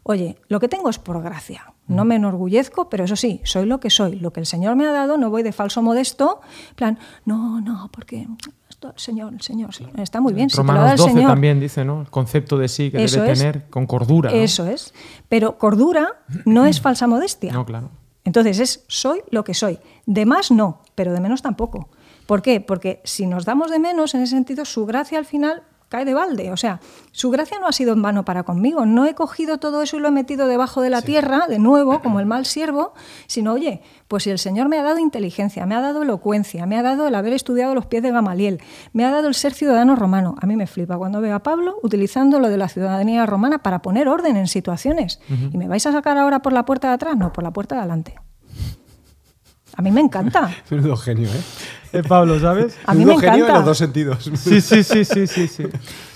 oye, 0.03 0.37
lo 0.47 0.59
que 0.59 0.67
tengo 0.67 0.89
es 0.89 0.99
por 0.99 1.21
gracia. 1.21 1.73
No 1.87 2.05
me 2.05 2.15
enorgullezco, 2.15 2.89
pero 2.89 3.05
eso 3.05 3.15
sí, 3.15 3.41
soy 3.43 3.65
lo 3.65 3.79
que 3.79 3.89
soy. 3.89 4.19
Lo 4.19 4.31
que 4.31 4.39
el 4.39 4.45
Señor 4.45 4.75
me 4.75 4.85
ha 4.85 4.91
dado, 4.91 5.17
no 5.17 5.29
voy 5.29 5.41
de 5.41 5.51
falso 5.51 5.81
modesto, 5.81 6.41
plan, 6.75 6.99
no, 7.25 7.61
no, 7.61 7.89
porque 7.91 8.21
el 8.21 8.93
Señor, 8.95 9.33
el 9.33 9.41
Señor, 9.41 9.71
está 9.97 10.21
muy 10.21 10.33
bien. 10.33 10.49
Romanos 10.49 10.97
12 10.97 11.21
también 11.21 11.59
dice, 11.59 11.83
¿no? 11.83 12.01
El 12.01 12.09
concepto 12.09 12.57
de 12.57 12.67
sí 12.67 12.91
que 12.91 12.97
debe 12.97 13.33
tener 13.33 13.69
con 13.69 13.87
cordura. 13.87 14.31
Eso 14.31 14.67
es. 14.67 14.93
Pero 15.27 15.57
cordura 15.57 16.21
no 16.45 16.65
es 16.65 16.79
falsa 16.79 17.07
modestia. 17.07 17.51
No, 17.51 17.65
claro. 17.65 17.89
Entonces 18.29 18.59
es 18.59 18.83
soy 18.85 19.23
lo 19.31 19.43
que 19.43 19.55
soy. 19.55 19.79
De 20.05 20.27
más 20.27 20.51
no, 20.51 20.83
pero 20.93 21.13
de 21.13 21.19
menos 21.19 21.41
tampoco. 21.41 21.89
¿Por 22.27 22.43
qué? 22.43 22.61
Porque 22.61 23.01
si 23.03 23.25
nos 23.25 23.43
damos 23.43 23.71
de 23.71 23.79
menos, 23.79 24.13
en 24.13 24.21
ese 24.21 24.35
sentido, 24.35 24.65
su 24.65 24.85
gracia 24.85 25.17
al 25.17 25.25
final 25.25 25.63
cae 25.89 26.05
de 26.05 26.13
balde. 26.13 26.51
O 26.51 26.57
sea, 26.57 26.79
su 27.11 27.29
gracia 27.29 27.59
no 27.59 27.67
ha 27.67 27.71
sido 27.71 27.93
en 27.93 28.01
vano 28.01 28.23
para 28.23 28.43
conmigo. 28.43 28.85
No 28.85 29.05
he 29.05 29.15
cogido 29.15 29.57
todo 29.57 29.81
eso 29.81 29.97
y 29.97 29.99
lo 29.99 30.07
he 30.07 30.11
metido 30.11 30.47
debajo 30.47 30.81
de 30.81 30.89
la 30.89 31.01
tierra, 31.01 31.47
de 31.47 31.59
nuevo, 31.59 32.01
como 32.01 32.19
el 32.19 32.25
mal 32.25 32.45
siervo, 32.45 32.93
sino, 33.27 33.53
oye, 33.53 33.81
pues 34.07 34.23
si 34.23 34.29
el 34.29 34.39
Señor 34.39 34.69
me 34.69 34.77
ha 34.79 34.83
dado 34.83 34.99
inteligencia, 34.99 35.65
me 35.65 35.75
ha 35.75 35.81
dado 35.81 36.03
elocuencia, 36.03 36.65
me 36.65 36.77
ha 36.77 36.83
dado 36.83 37.07
el 37.07 37.15
haber 37.15 37.33
estudiado 37.33 37.75
los 37.75 37.87
pies 37.87 38.03
de 38.03 38.11
Gamaliel, 38.11 38.61
me 38.93 39.03
ha 39.03 39.11
dado 39.11 39.27
el 39.27 39.33
ser 39.33 39.53
ciudadano 39.53 39.95
romano. 39.95 40.35
A 40.41 40.45
mí 40.45 40.55
me 40.55 40.67
flipa 40.67 40.97
cuando 40.97 41.21
veo 41.21 41.35
a 41.35 41.39
Pablo 41.39 41.77
utilizando 41.81 42.39
lo 42.39 42.49
de 42.49 42.57
la 42.57 42.69
ciudadanía 42.69 43.25
romana 43.25 43.59
para 43.59 43.81
poner 43.81 44.07
orden 44.07 44.37
en 44.37 44.47
situaciones. 44.47 45.19
¿Y 45.27 45.57
me 45.57 45.67
vais 45.67 45.85
a 45.85 45.91
sacar 45.91 46.17
ahora 46.17 46.41
por 46.41 46.53
la 46.53 46.65
puerta 46.65 46.89
de 46.89 46.93
atrás? 46.93 47.17
No, 47.17 47.33
por 47.33 47.43
la 47.43 47.51
puerta 47.51 47.75
de 47.75 47.81
adelante. 47.81 48.15
A 49.75 49.81
mí 49.81 49.91
me 49.91 50.01
encanta. 50.01 50.49
Menudo 50.69 50.97
genio, 50.97 51.29
¿eh? 51.29 51.41
¿Eh? 51.93 52.03
Pablo, 52.07 52.39
¿sabes? 52.39 52.77
A 52.85 52.93
mí 52.93 53.05
me 53.05 53.13
encanta. 53.13 53.31
genio 53.31 53.47
en 53.47 53.53
los 53.53 53.65
dos 53.65 53.77
sentidos. 53.77 54.23
Sí, 54.35 54.61
sí, 54.61 54.83
sí, 54.83 55.05
sí, 55.05 55.27
sí. 55.27 55.47
sí. 55.47 55.63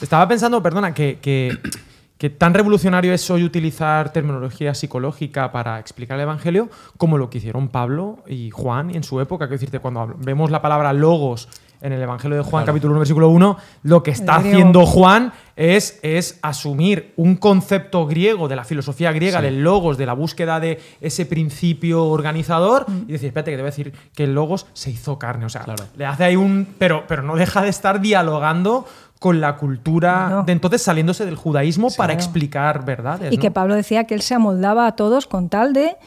Estaba 0.02 0.28
pensando, 0.28 0.62
perdona, 0.62 0.94
que, 0.94 1.20
que, 1.22 2.30
tan 2.30 2.54
revolucionario 2.54 3.14
es 3.14 3.30
hoy 3.30 3.44
utilizar 3.44 4.14
terminología 4.14 4.74
psicológica 4.74 5.52
para 5.52 5.80
explicar 5.80 6.16
el 6.18 6.24
Evangelio 6.24 6.70
como 6.98 7.18
lo 7.18 7.30
que 7.30 7.40
hicieron 7.40 7.68
Pablo 7.68 8.24
y 8.28 8.50
Juan 8.50 8.96
en 8.96 9.04
su 9.04 9.20
época. 9.20 9.48
Quiero 9.48 9.60
decirte, 9.60 9.80
cuando 9.80 10.16
vemos 10.20 10.50
la 10.50 10.62
palabra 10.62 10.94
logos 10.94 11.50
en 11.84 11.92
el 11.92 12.02
Evangelio 12.02 12.38
de 12.38 12.44
Juan, 12.44 12.66
capítulo 12.66 12.94
1, 12.94 13.00
versículo 13.00 13.30
1, 13.30 13.58
lo 13.84 14.04
que 14.04 14.12
está 14.12 14.36
haciendo 14.36 14.86
Juan 14.86 15.34
es, 15.58 16.00
es 16.02 16.40
asumir 16.42 17.14
un 17.18 17.36
concepto 17.36 18.08
griego 18.08 18.48
de 18.48 18.56
la 18.56 18.64
filosofía 18.64 19.12
griega, 19.12 19.42
del 19.42 19.62
logos, 19.64 19.98
de 19.98 20.06
la 20.06 20.14
búsqueda 20.14 20.62
de 20.62 20.80
ese 21.02 21.26
principio 21.26 22.06
organizador, 22.06 22.90
mm. 22.90 23.04
y 23.10 23.12
decir, 23.12 23.28
espérate, 23.28 23.52
que 23.52 23.58
debe 23.58 23.70
decir 23.70 23.94
que 24.16 24.24
el 24.24 24.34
logos 24.34 24.66
se 24.72 24.92
hizo 24.92 25.20
carne. 25.20 25.46
O 25.46 25.50
sea, 25.50 25.66
le 25.98 26.06
hace 26.06 26.24
ahí 26.24 26.38
un. 26.38 26.68
Pero, 26.78 27.04
pero 27.06 27.22
no 27.22 27.36
deja 27.36 27.62
de 27.62 27.70
estar 27.70 28.00
dialogando 28.00 28.86
con 29.20 29.42
la 29.42 29.58
cultura 29.58 30.44
de 30.46 30.52
entonces 30.52 30.82
saliéndose 30.82 31.26
del 31.26 31.36
judaísmo 31.36 31.90
para 31.98 32.14
explicar 32.14 32.86
verdades. 32.86 33.32
Y 33.32 33.38
que 33.38 33.52
Pablo 33.52 33.76
decía 33.76 34.06
que 34.06 34.16
él 34.16 34.22
se 34.22 34.36
amoldaba 34.36 34.88
a 34.88 34.96
todos 34.96 35.28
con 35.28 35.50
tal 35.50 35.74
de 35.74 35.98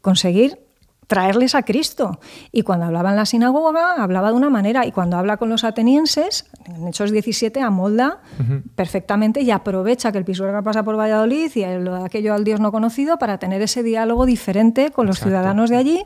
conseguir 0.00 0.63
traerles 1.06 1.54
a 1.54 1.62
Cristo. 1.62 2.18
Y 2.52 2.62
cuando 2.62 2.86
hablaba 2.86 3.10
en 3.10 3.16
la 3.16 3.26
sinagoga, 3.26 3.94
hablaba 4.02 4.30
de 4.30 4.36
una 4.36 4.50
manera, 4.50 4.86
y 4.86 4.92
cuando 4.92 5.16
habla 5.16 5.36
con 5.36 5.48
los 5.48 5.64
atenienses, 5.64 6.46
en 6.66 6.88
Hechos 6.88 7.10
17, 7.10 7.60
amolda 7.60 8.20
perfectamente 8.74 9.42
y 9.42 9.50
aprovecha 9.50 10.12
que 10.12 10.18
el 10.18 10.24
Pisuerga 10.24 10.62
pasa 10.62 10.82
por 10.82 10.98
Valladolid 10.98 11.50
y 11.54 11.64
aquello 11.64 12.34
al 12.34 12.44
Dios 12.44 12.60
no 12.60 12.72
conocido 12.72 13.18
para 13.18 13.38
tener 13.38 13.62
ese 13.62 13.82
diálogo 13.82 14.26
diferente 14.26 14.90
con 14.90 15.06
los 15.06 15.20
ciudadanos 15.20 15.70
de 15.70 15.76
allí. 15.76 16.04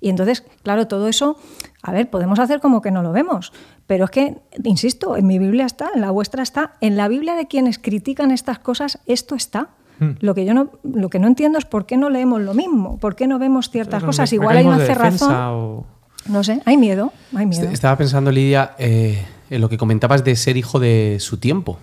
Y 0.00 0.10
entonces, 0.10 0.44
claro, 0.62 0.86
todo 0.86 1.08
eso, 1.08 1.38
a 1.82 1.92
ver, 1.92 2.10
podemos 2.10 2.38
hacer 2.38 2.60
como 2.60 2.80
que 2.80 2.90
no 2.90 3.02
lo 3.02 3.12
vemos, 3.12 3.52
pero 3.86 4.04
es 4.06 4.10
que, 4.10 4.38
insisto, 4.64 5.16
en 5.16 5.26
mi 5.26 5.38
Biblia 5.38 5.66
está, 5.66 5.90
en 5.94 6.00
la 6.00 6.10
vuestra 6.10 6.42
está, 6.42 6.74
en 6.80 6.96
la 6.96 7.08
Biblia 7.08 7.34
de 7.34 7.46
quienes 7.46 7.78
critican 7.78 8.30
estas 8.30 8.58
cosas, 8.58 8.98
esto 9.06 9.34
está. 9.34 9.70
Hmm. 9.98 10.12
Lo 10.20 10.34
que 10.34 10.44
yo 10.44 10.54
no, 10.54 10.70
lo 10.82 11.08
que 11.08 11.18
no 11.18 11.26
entiendo 11.26 11.58
es 11.58 11.64
por 11.64 11.86
qué 11.86 11.96
no 11.96 12.10
leemos 12.10 12.40
lo 12.40 12.54
mismo, 12.54 12.98
por 12.98 13.16
qué 13.16 13.26
no 13.26 13.38
vemos 13.38 13.70
ciertas 13.70 14.02
cosas. 14.02 14.32
Igual 14.32 14.58
hay 14.58 14.66
una 14.66 14.78
cerrazón. 14.78 15.84
No 16.28 16.42
sé, 16.42 16.60
hay 16.64 16.76
miedo, 16.76 17.12
hay 17.34 17.46
miedo. 17.46 17.68
Estaba 17.70 17.96
pensando, 17.96 18.32
Lidia, 18.32 18.74
eh, 18.78 19.24
en 19.48 19.60
lo 19.60 19.68
que 19.68 19.78
comentabas 19.78 20.24
de 20.24 20.34
ser 20.34 20.56
hijo 20.56 20.80
de 20.80 21.18
su 21.20 21.38
tiempo. 21.38 21.78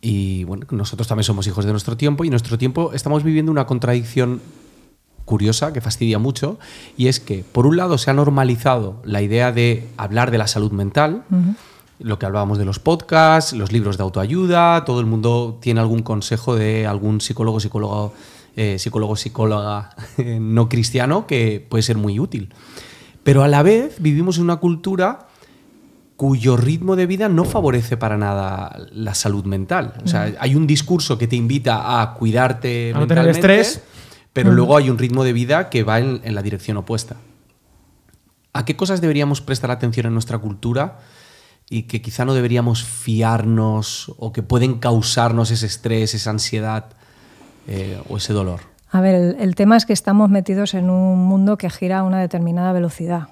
Y 0.00 0.44
bueno, 0.44 0.66
nosotros 0.70 1.06
también 1.06 1.24
somos 1.24 1.46
hijos 1.46 1.64
de 1.64 1.70
nuestro 1.70 1.96
tiempo 1.96 2.24
y 2.24 2.30
nuestro 2.30 2.58
tiempo 2.58 2.92
estamos 2.92 3.22
viviendo 3.22 3.52
una 3.52 3.66
contradicción 3.66 4.40
curiosa 5.24 5.72
que 5.72 5.80
fastidia 5.80 6.18
mucho 6.18 6.58
y 6.96 7.06
es 7.06 7.20
que 7.20 7.44
por 7.44 7.66
un 7.66 7.76
lado 7.76 7.96
se 7.98 8.10
ha 8.10 8.14
normalizado 8.14 9.00
la 9.04 9.22
idea 9.22 9.52
de 9.52 9.88
hablar 9.96 10.32
de 10.32 10.38
la 10.38 10.48
salud 10.48 10.72
mental 10.72 11.22
lo 12.02 12.18
que 12.18 12.26
hablábamos 12.26 12.58
de 12.58 12.64
los 12.64 12.78
podcasts, 12.78 13.52
los 13.52 13.72
libros 13.72 13.96
de 13.96 14.02
autoayuda, 14.02 14.84
todo 14.84 15.00
el 15.00 15.06
mundo 15.06 15.58
tiene 15.60 15.80
algún 15.80 16.02
consejo 16.02 16.56
de 16.56 16.86
algún 16.86 17.20
psicólogo, 17.20 17.60
psicólogo, 17.60 18.12
eh, 18.56 18.78
psicólogo, 18.78 19.16
psicóloga 19.16 19.90
no 20.18 20.68
cristiano 20.68 21.26
que 21.26 21.64
puede 21.68 21.82
ser 21.82 21.96
muy 21.96 22.18
útil. 22.20 22.52
Pero 23.22 23.42
a 23.42 23.48
la 23.48 23.62
vez 23.62 23.96
vivimos 24.00 24.38
en 24.38 24.44
una 24.44 24.56
cultura 24.56 25.28
cuyo 26.16 26.56
ritmo 26.56 26.94
de 26.94 27.06
vida 27.06 27.28
no 27.28 27.44
favorece 27.44 27.96
para 27.96 28.16
nada 28.16 28.76
la 28.92 29.14
salud 29.14 29.44
mental. 29.44 29.94
O 30.04 30.08
sea, 30.08 30.32
hay 30.38 30.54
un 30.54 30.66
discurso 30.66 31.18
que 31.18 31.26
te 31.26 31.36
invita 31.36 32.00
a 32.00 32.14
cuidarte 32.14 32.92
a 32.94 32.98
no 32.98 33.06
tener 33.06 33.28
estrés, 33.28 33.82
pero 34.32 34.52
luego 34.52 34.76
hay 34.76 34.90
un 34.90 34.98
ritmo 34.98 35.24
de 35.24 35.32
vida 35.32 35.68
que 35.68 35.82
va 35.82 35.98
en, 35.98 36.20
en 36.22 36.34
la 36.34 36.42
dirección 36.42 36.76
opuesta. 36.76 37.16
¿A 38.52 38.64
qué 38.64 38.76
cosas 38.76 39.00
deberíamos 39.00 39.40
prestar 39.40 39.70
atención 39.70 40.06
en 40.06 40.12
nuestra 40.12 40.38
cultura? 40.38 40.98
Y 41.72 41.84
que 41.84 42.02
quizá 42.02 42.26
no 42.26 42.34
deberíamos 42.34 42.84
fiarnos 42.84 44.12
o 44.18 44.30
que 44.30 44.42
pueden 44.42 44.78
causarnos 44.78 45.50
ese 45.50 45.64
estrés, 45.64 46.12
esa 46.12 46.28
ansiedad 46.28 46.84
eh, 47.66 47.98
o 48.10 48.18
ese 48.18 48.34
dolor? 48.34 48.60
A 48.90 49.00
ver, 49.00 49.36
el, 49.38 49.54
tema 49.54 49.78
es 49.78 49.86
que 49.86 49.94
estamos 49.94 50.28
metidos 50.28 50.74
en 50.74 50.90
un 50.90 51.24
mundo 51.24 51.56
que 51.56 51.70
gira 51.70 52.00
a 52.00 52.02
una 52.02 52.20
determinada 52.20 52.74
velocidad 52.74 53.28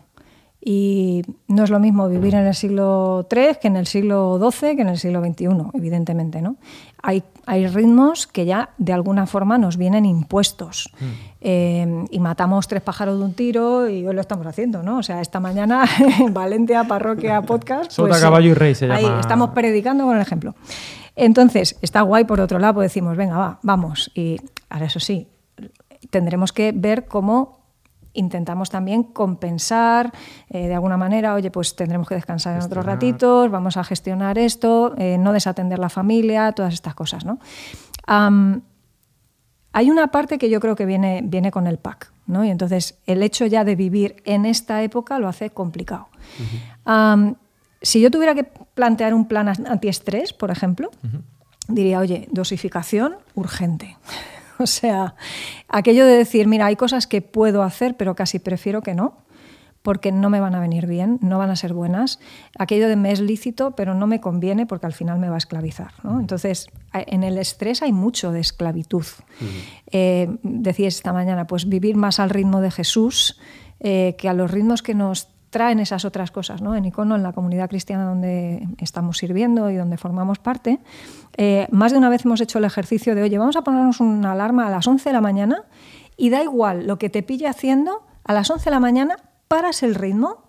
Y 0.63 1.23
no 1.49 1.65
es 1.65 1.71
lo 1.71 1.79
mismo 1.79 2.07
vivir 2.09 2.35
en 2.35 2.47
el 2.47 2.55
siglo 2.55 3.27
III 3.35 3.57
que 3.61 3.69
en 3.69 3.77
el 3.77 3.87
siglo 3.87 4.39
XII, 4.39 4.77
que 4.77 4.83
en 4.83 4.89
el 4.89 4.99
siglo 4.99 5.25
XXI, 5.25 5.49
evidentemente. 5.73 6.43
¿no? 6.43 6.57
Hay, 7.03 7.23
hay 7.47 7.67
ritmos 7.67 8.27
que 8.27 8.45
ya 8.45 8.71
de 8.77 8.93
alguna 8.93 9.27
forma 9.27 9.57
nos 9.57 9.79
vienen 9.79 10.05
impuestos. 10.05 10.91
Mm. 11.01 11.05
Eh, 11.41 12.05
y 12.11 12.21
matamos 12.21 12.69
tres 12.69 12.83
pájaros 12.83 13.19
de 13.19 13.25
un 13.25 13.33
tiro 13.33 13.89
y 13.89 14.07
hoy 14.07 14.15
lo 14.15 14.21
estamos 14.21 14.47
haciendo. 14.47 14.83
¿no? 14.83 14.99
O 14.99 15.03
sea, 15.03 15.23
esta 15.23 15.41
mañana 15.41 15.87
en 16.21 16.35
Valencia, 16.35 16.85
Parroquia 16.85 17.41
Podcast. 17.41 17.93
Sota, 17.93 18.11
pues, 18.11 18.21
caballo 18.21 18.51
y 18.51 18.55
rey 18.55 18.75
se 18.75 18.91
ahí 18.93 19.05
llama. 19.05 19.21
estamos 19.21 19.51
predicando 19.51 20.05
con 20.05 20.17
el 20.17 20.23
ejemplo. 20.23 20.55
Entonces, 21.17 21.79
está 21.81 22.03
guay 22.03 22.25
por 22.25 22.41
otro 22.41 22.59
lado, 22.59 22.75
pues 22.75 22.91
decimos, 22.91 23.17
venga, 23.17 23.37
va, 23.37 23.59
vamos. 23.63 24.11
Y 24.15 24.37
ahora 24.69 24.87
eso 24.87 25.01
sí, 25.01 25.27
tendremos 26.11 26.53
que 26.53 26.73
ver 26.75 27.07
cómo 27.07 27.60
intentamos 28.13 28.71
también 28.71 29.05
compensar 29.05 30.13
eh, 30.49 30.69
de 30.69 30.75
alguna 30.75 30.97
manera, 30.97 31.35
oye, 31.35 31.51
pues 31.51 31.77
tendremos 31.77 32.09
que 32.09 32.15
descansar 32.15 32.57
en 32.57 32.63
otros 32.63 32.85
ratitos, 32.85 33.51
vamos 33.51 33.77
a 33.77 33.85
gestionar 33.85 34.39
esto, 34.39 34.95
eh, 34.99 35.19
no 35.19 35.33
desatender 35.33 35.79
la 35.79 35.89
familia, 35.89 36.53
todas 36.53 36.75
estas 36.75 36.95
cosas, 36.95 37.25
¿no? 37.25 37.39
Hay 39.73 39.89
una 39.89 40.09
parte 40.09 40.39
que 40.39 40.51
yo 40.51 40.59
creo 40.59 40.75
que 40.75 40.85
viene, 40.85 41.21
viene 41.23 41.53
con 41.53 41.69
el 41.69 41.79
pack, 41.79 42.13
¿no? 42.27 42.45
Y 42.45 42.51
entonces 42.51 42.99
el 43.07 43.23
hecho 43.23 43.47
ya 43.47 43.63
de 43.63 43.77
vivir 43.77 44.17
en 44.25 44.45
esta 44.45 44.83
época 44.83 45.21
lo 45.21 45.29
hace 45.29 45.51
complicado. 45.51 46.09
Si 47.83 48.01
yo 48.01 48.11
tuviera 48.11 48.35
que 48.35 48.45
plantear 48.45 49.15
un 49.15 49.27
plan 49.27 49.49
antiestrés, 49.49 50.33
por 50.33 50.51
ejemplo, 50.51 50.91
diría, 51.69 52.01
oye, 52.01 52.29
dosificación 52.33 53.17
urgente. 53.35 53.97
o 54.65 54.67
sea, 54.67 55.15
aquello 55.69 56.07
de 56.07 56.17
decir, 56.17 56.47
mira, 56.47 56.67
hay 56.67 56.77
cosas 56.77 57.07
que 57.07 57.23
puedo 57.23 57.63
hacer, 57.63 57.97
pero 57.97 58.15
casi 58.15 58.39
prefiero 58.39 58.83
que 58.83 58.95
no, 58.95 59.19
porque 59.83 60.13
no 60.13 60.29
me 60.29 60.41
van 60.41 60.55
a 60.55 60.61
venir 60.61 60.87
bien, 60.87 61.19
no 61.23 61.39
van 61.39 61.51
a 61.51 61.57
ser 61.57 61.73
buenas. 61.73 62.21
Aquello 62.59 62.89
de 62.89 62.97
me 62.97 63.13
es 63.13 63.21
lícito, 63.21 63.71
pero 63.73 63.95
no 63.95 64.07
me 64.07 64.21
conviene 64.21 64.67
porque 64.67 64.87
al 64.87 64.93
final 64.93 65.19
me 65.19 65.29
va 65.29 65.37
a 65.37 65.39
esclavizar. 65.39 65.93
¿no? 66.03 66.21
Entonces, 66.21 66.69
en 66.93 67.23
el 67.23 67.39
estrés 67.39 67.81
hay 67.83 67.93
mucho 67.93 68.31
de 68.33 68.41
esclavitud. 68.41 69.07
Eh, 69.91 70.29
decías 70.43 70.97
esta 70.97 71.15
mañana, 71.15 71.47
pues 71.47 71.69
vivir 71.69 71.97
más 71.97 72.21
al 72.21 72.29
ritmo 72.29 72.61
de 72.61 72.71
Jesús 72.71 73.41
eh, 73.81 74.17
que 74.19 74.29
a 74.29 74.35
los 74.35 74.51
ritmos 74.51 74.83
que 74.83 74.95
nos 74.95 75.29
traen 75.51 75.81
esas 75.81 76.05
otras 76.05 76.31
cosas. 76.31 76.63
¿no? 76.63 76.75
En 76.75 76.85
Icono, 76.85 77.17
en 77.17 77.23
la 77.23 77.33
comunidad 77.33 77.69
cristiana 77.69 78.05
donde 78.05 78.67
estamos 78.79 79.19
sirviendo 79.19 79.71
y 79.71 79.77
donde 79.77 79.97
formamos 79.97 80.39
parte, 80.39 80.79
eh, 81.37 81.67
más 81.71 81.93
de 81.93 81.99
una 81.99 82.09
vez 82.09 82.25
hemos 82.25 82.41
hecho 82.41 82.59
el 82.59 82.65
ejercicio 82.65 83.15
de, 83.15 83.23
oye, 83.23 83.37
vamos 83.37 83.57
a 83.57 83.63
ponernos 83.63 84.01
una 84.01 84.33
alarma 84.33 84.67
a 84.67 84.71
las 84.71 84.87
11 84.87 85.09
de 85.09 85.13
la 85.13 85.21
mañana 85.21 85.65
y 86.17 86.31
da 86.31 86.43
igual 86.43 86.87
lo 86.87 86.99
que 86.99 87.11
te 87.11 87.23
pille 87.23 87.49
haciendo, 87.49 88.03
a 88.25 88.33
las 88.33 88.51
11 88.51 88.65
de 88.65 88.71
la 88.71 88.81
mañana 88.81 89.17
paras 89.49 89.83
el 89.83 89.95
ritmo 89.95 90.45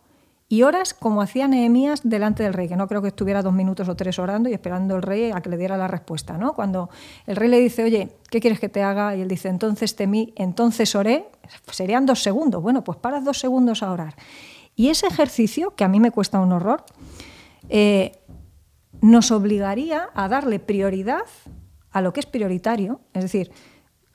y 0.51 0.63
oras 0.63 0.93
como 0.93 1.21
hacía 1.21 1.47
Nehemías 1.47 2.01
delante 2.03 2.43
del 2.43 2.53
rey, 2.53 2.67
que 2.67 2.75
no 2.75 2.89
creo 2.89 3.01
que 3.01 3.07
estuviera 3.07 3.41
dos 3.41 3.53
minutos 3.53 3.87
o 3.87 3.95
tres 3.95 4.19
orando 4.19 4.49
y 4.49 4.53
esperando 4.53 4.97
el 4.97 5.01
rey 5.01 5.31
a 5.31 5.39
que 5.39 5.49
le 5.49 5.55
diera 5.55 5.77
la 5.77 5.87
respuesta. 5.87 6.37
¿no? 6.37 6.53
Cuando 6.53 6.89
el 7.25 7.37
rey 7.37 7.47
le 7.47 7.57
dice, 7.57 7.85
oye, 7.85 8.09
¿qué 8.29 8.41
quieres 8.41 8.59
que 8.59 8.67
te 8.67 8.83
haga? 8.83 9.15
Y 9.15 9.21
él 9.21 9.29
dice, 9.29 9.47
entonces 9.47 9.95
temí, 9.95 10.33
entonces 10.35 10.93
oré, 10.93 11.29
serían 11.71 12.05
dos 12.05 12.21
segundos. 12.21 12.61
Bueno, 12.61 12.83
pues 12.83 12.97
paras 12.97 13.23
dos 13.23 13.39
segundos 13.39 13.81
a 13.81 13.93
orar. 13.93 14.15
Y 14.81 14.89
ese 14.89 15.05
ejercicio, 15.05 15.75
que 15.75 15.83
a 15.83 15.87
mí 15.87 15.99
me 15.99 16.09
cuesta 16.09 16.39
un 16.39 16.51
horror, 16.53 16.83
eh, 17.69 18.13
nos 18.99 19.29
obligaría 19.29 20.09
a 20.15 20.27
darle 20.27 20.57
prioridad 20.57 21.21
a 21.91 22.01
lo 22.01 22.13
que 22.13 22.19
es 22.19 22.25
prioritario. 22.25 22.99
Es 23.13 23.21
decir, 23.21 23.51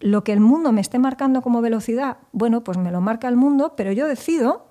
lo 0.01 0.25
que 0.25 0.33
el 0.33 0.41
mundo 0.41 0.73
me 0.73 0.81
esté 0.81 0.99
marcando 0.99 1.41
como 1.41 1.61
velocidad, 1.61 2.17
bueno, 2.33 2.65
pues 2.65 2.79
me 2.79 2.91
lo 2.91 3.01
marca 3.01 3.29
el 3.29 3.37
mundo, 3.37 3.75
pero 3.77 3.93
yo 3.93 4.09
decido 4.09 4.67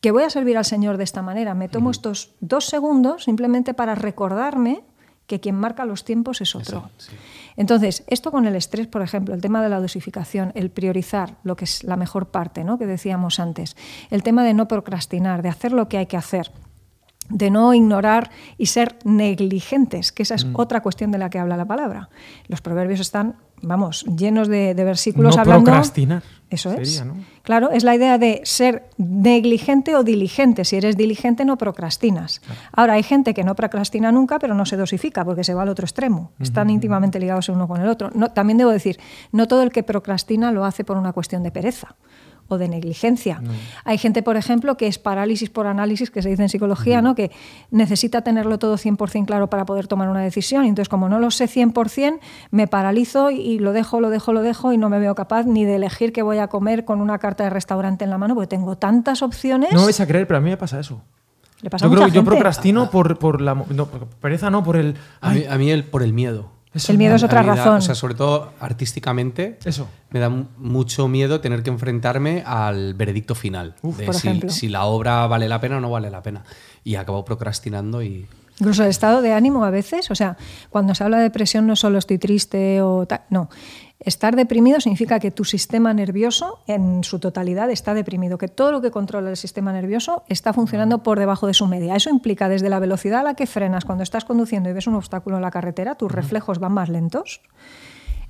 que 0.00 0.12
voy 0.12 0.22
a 0.22 0.30
servir 0.30 0.56
al 0.56 0.64
Señor 0.64 0.96
de 0.96 1.02
esta 1.02 1.22
manera. 1.22 1.54
Me 1.54 1.68
tomo 1.68 1.90
estos 1.90 2.30
dos 2.38 2.66
segundos 2.66 3.24
simplemente 3.24 3.74
para 3.74 3.96
recordarme 3.96 4.84
que 5.26 5.40
quien 5.40 5.56
marca 5.56 5.84
los 5.84 6.04
tiempos 6.04 6.40
es 6.40 6.54
otro. 6.54 6.90
Eso, 6.96 7.10
sí. 7.10 7.16
Entonces, 7.56 8.04
esto 8.08 8.30
con 8.30 8.46
el 8.46 8.56
estrés, 8.56 8.86
por 8.86 9.02
ejemplo, 9.02 9.34
el 9.34 9.40
tema 9.40 9.62
de 9.62 9.68
la 9.68 9.80
dosificación, 9.80 10.52
el 10.54 10.70
priorizar 10.70 11.36
lo 11.44 11.56
que 11.56 11.64
es 11.64 11.84
la 11.84 11.96
mejor 11.96 12.26
parte, 12.26 12.64
¿no? 12.64 12.78
que 12.78 12.86
decíamos 12.86 13.38
antes, 13.38 13.76
el 14.10 14.22
tema 14.22 14.44
de 14.44 14.54
no 14.54 14.68
procrastinar, 14.68 15.42
de 15.42 15.48
hacer 15.48 15.72
lo 15.72 15.88
que 15.88 15.98
hay 15.98 16.06
que 16.06 16.16
hacer, 16.16 16.50
de 17.28 17.50
no 17.50 17.74
ignorar 17.74 18.30
y 18.58 18.66
ser 18.66 18.96
negligentes, 19.04 20.12
que 20.12 20.22
esa 20.22 20.34
es 20.34 20.46
otra 20.52 20.82
cuestión 20.82 21.10
de 21.10 21.18
la 21.18 21.30
que 21.30 21.38
habla 21.38 21.56
la 21.56 21.64
palabra. 21.64 22.10
Los 22.48 22.60
proverbios 22.60 23.00
están, 23.00 23.36
vamos, 23.62 24.04
llenos 24.04 24.48
de, 24.48 24.74
de 24.74 24.84
versículos 24.84 25.34
No 25.34 25.40
hablando. 25.42 25.64
procrastinar, 25.64 26.22
Eso 26.50 26.72
es. 26.72 27.02
Claro, 27.42 27.70
es 27.70 27.82
la 27.82 27.94
idea 27.94 28.18
de 28.18 28.42
ser 28.44 28.88
negligente 28.98 29.96
o 29.96 30.04
diligente. 30.04 30.64
Si 30.64 30.76
eres 30.76 30.96
diligente, 30.96 31.44
no 31.44 31.56
procrastinas. 31.56 32.42
Ahora, 32.72 32.94
hay 32.94 33.02
gente 33.02 33.32
que 33.32 33.42
no 33.42 33.54
procrastina 33.54 34.12
nunca, 34.12 34.38
pero 34.38 34.54
no 34.54 34.66
se 34.66 34.76
dosifica 34.76 35.24
porque 35.24 35.44
se 35.44 35.54
va 35.54 35.62
al 35.62 35.68
otro 35.70 35.84
extremo. 35.84 36.32
Están 36.40 36.70
íntimamente 36.70 37.18
ligados 37.18 37.48
el 37.48 37.54
uno 37.56 37.66
con 37.66 37.80
el 37.80 37.88
otro. 37.88 38.10
No, 38.14 38.30
también 38.30 38.58
debo 38.58 38.70
decir, 38.70 39.00
no 39.32 39.48
todo 39.48 39.62
el 39.62 39.70
que 39.70 39.82
procrastina 39.82 40.52
lo 40.52 40.64
hace 40.64 40.84
por 40.84 40.96
una 40.96 41.12
cuestión 41.12 41.42
de 41.42 41.50
pereza 41.50 41.96
o 42.48 42.58
de 42.58 42.68
negligencia. 42.68 43.40
Hay 43.84 43.98
gente, 43.98 44.22
por 44.22 44.36
ejemplo, 44.36 44.76
que 44.76 44.86
es 44.86 44.98
parálisis 44.98 45.50
por 45.50 45.66
análisis, 45.66 46.10
que 46.10 46.22
se 46.22 46.28
dice 46.28 46.42
en 46.42 46.48
psicología, 46.48 47.00
¿no? 47.02 47.14
que 47.14 47.30
necesita 47.70 48.22
tenerlo 48.22 48.58
todo 48.58 48.76
100% 48.76 49.26
claro 49.26 49.48
para 49.48 49.64
poder 49.64 49.86
tomar 49.86 50.08
una 50.08 50.20
decisión. 50.20 50.64
Y 50.64 50.68
entonces, 50.68 50.88
como 50.88 51.08
no 51.08 51.18
lo 51.18 51.30
sé 51.30 51.46
100%, 51.48 52.18
me 52.50 52.66
paralizo 52.66 53.30
y, 53.30 53.58
lo 53.58 53.72
dejo, 53.72 54.00
lo 54.00 54.10
dejo, 54.10 54.32
lo 54.32 54.42
dejo 54.42 54.72
y 54.72 54.78
no 54.78 54.88
me 54.88 54.98
veo 54.98 55.14
capaz 55.14 55.44
ni 55.46 55.64
de 55.64 55.76
elegir 55.76 56.12
qué 56.12 56.22
voy 56.22 56.38
a 56.38 56.48
comer 56.48 56.84
con 56.84 57.00
una 57.00 57.18
carta 57.18 57.44
de 57.44 57.50
restaurante 57.50 58.04
en 58.04 58.10
la 58.10 58.18
mano, 58.18 58.34
porque 58.34 58.48
tengo 58.48 58.76
tantas 58.76 59.22
opciones. 59.22 59.72
No 59.72 59.80
me 59.80 59.84
vais 59.86 60.00
a 60.00 60.06
creer, 60.06 60.26
pero 60.26 60.38
a 60.38 60.40
mí 60.40 60.50
me 60.50 60.56
pasa 60.56 60.78
eso. 60.80 61.02
Le 61.62 61.70
pasa 61.70 61.86
a 61.86 61.88
Yo 61.88 61.94
creo 61.94 62.06
que 62.06 62.12
yo 62.12 62.24
procrastino 62.24 62.90
por, 62.90 63.18
por 63.18 63.40
la. 63.40 63.54
mo- 63.54 63.66
No, 63.70 63.86
por 63.86 64.06
pereza 64.06 64.50
no, 64.50 64.62
por 64.62 64.76
el. 64.76 64.96
A 65.20 65.32
mí, 65.32 65.44
a 65.48 65.56
mí 65.56 65.70
el, 65.70 65.84
por 65.84 66.02
el 66.02 66.12
miedo. 66.12 66.50
Eso 66.74 66.92
El 66.92 66.98
miedo 66.98 67.14
es 67.14 67.22
otra 67.22 67.42
razón. 67.42 67.76
o 67.76 67.80
sea, 67.80 67.94
sobre 67.94 68.14
todo 68.14 68.52
artísticamente, 68.60 69.58
Eso. 69.64 69.88
me 70.10 70.20
da 70.20 70.28
mu- 70.28 70.46
mucho 70.58 71.08
miedo 71.08 71.40
tener 71.40 71.62
que 71.62 71.70
enfrentarme 71.70 72.42
al 72.46 72.94
veredicto 72.94 73.34
final. 73.34 73.74
Uf, 73.82 73.96
de 73.98 74.04
por 74.06 74.14
si, 74.14 74.28
ejemplo. 74.28 74.50
si 74.50 74.68
la 74.68 74.84
obra 74.84 75.26
vale 75.26 75.48
la 75.48 75.60
pena 75.60 75.78
o 75.78 75.80
no 75.80 75.90
vale 75.90 76.10
la 76.10 76.22
pena. 76.22 76.44
Y 76.82 76.96
acabo 76.96 77.24
procrastinando 77.24 78.02
y. 78.02 78.26
Incluso 78.60 78.84
el 78.84 78.90
estado 78.90 79.20
de 79.20 79.32
ánimo 79.32 79.64
a 79.64 79.70
veces, 79.70 80.10
o 80.12 80.14
sea, 80.14 80.36
cuando 80.70 80.94
se 80.94 81.02
habla 81.02 81.16
de 81.16 81.24
depresión 81.24 81.66
no 81.66 81.74
solo 81.74 81.98
estoy 81.98 82.18
triste 82.18 82.82
o 82.82 83.04
tal, 83.06 83.22
no. 83.30 83.48
Estar 84.00 84.36
deprimido 84.36 84.80
significa 84.80 85.18
que 85.18 85.30
tu 85.30 85.44
sistema 85.44 85.94
nervioso 85.94 86.58
en 86.66 87.04
su 87.04 87.20
totalidad 87.20 87.70
está 87.70 87.94
deprimido, 87.94 88.36
que 88.36 88.48
todo 88.48 88.70
lo 88.70 88.82
que 88.82 88.90
controla 88.90 89.30
el 89.30 89.36
sistema 89.36 89.72
nervioso 89.72 90.24
está 90.28 90.52
funcionando 90.52 91.02
por 91.02 91.18
debajo 91.18 91.46
de 91.46 91.54
su 91.54 91.66
media. 91.66 91.96
Eso 91.96 92.10
implica 92.10 92.48
desde 92.48 92.68
la 92.68 92.80
velocidad 92.80 93.20
a 93.20 93.22
la 93.22 93.34
que 93.34 93.46
frenas 93.46 93.84
cuando 93.84 94.02
estás 94.02 94.24
conduciendo 94.24 94.68
y 94.68 94.72
ves 94.72 94.86
un 94.86 94.94
obstáculo 94.94 95.36
en 95.36 95.42
la 95.42 95.50
carretera, 95.50 95.94
tus 95.94 96.12
reflejos 96.12 96.58
van 96.58 96.72
más 96.72 96.88
lentos. 96.88 97.40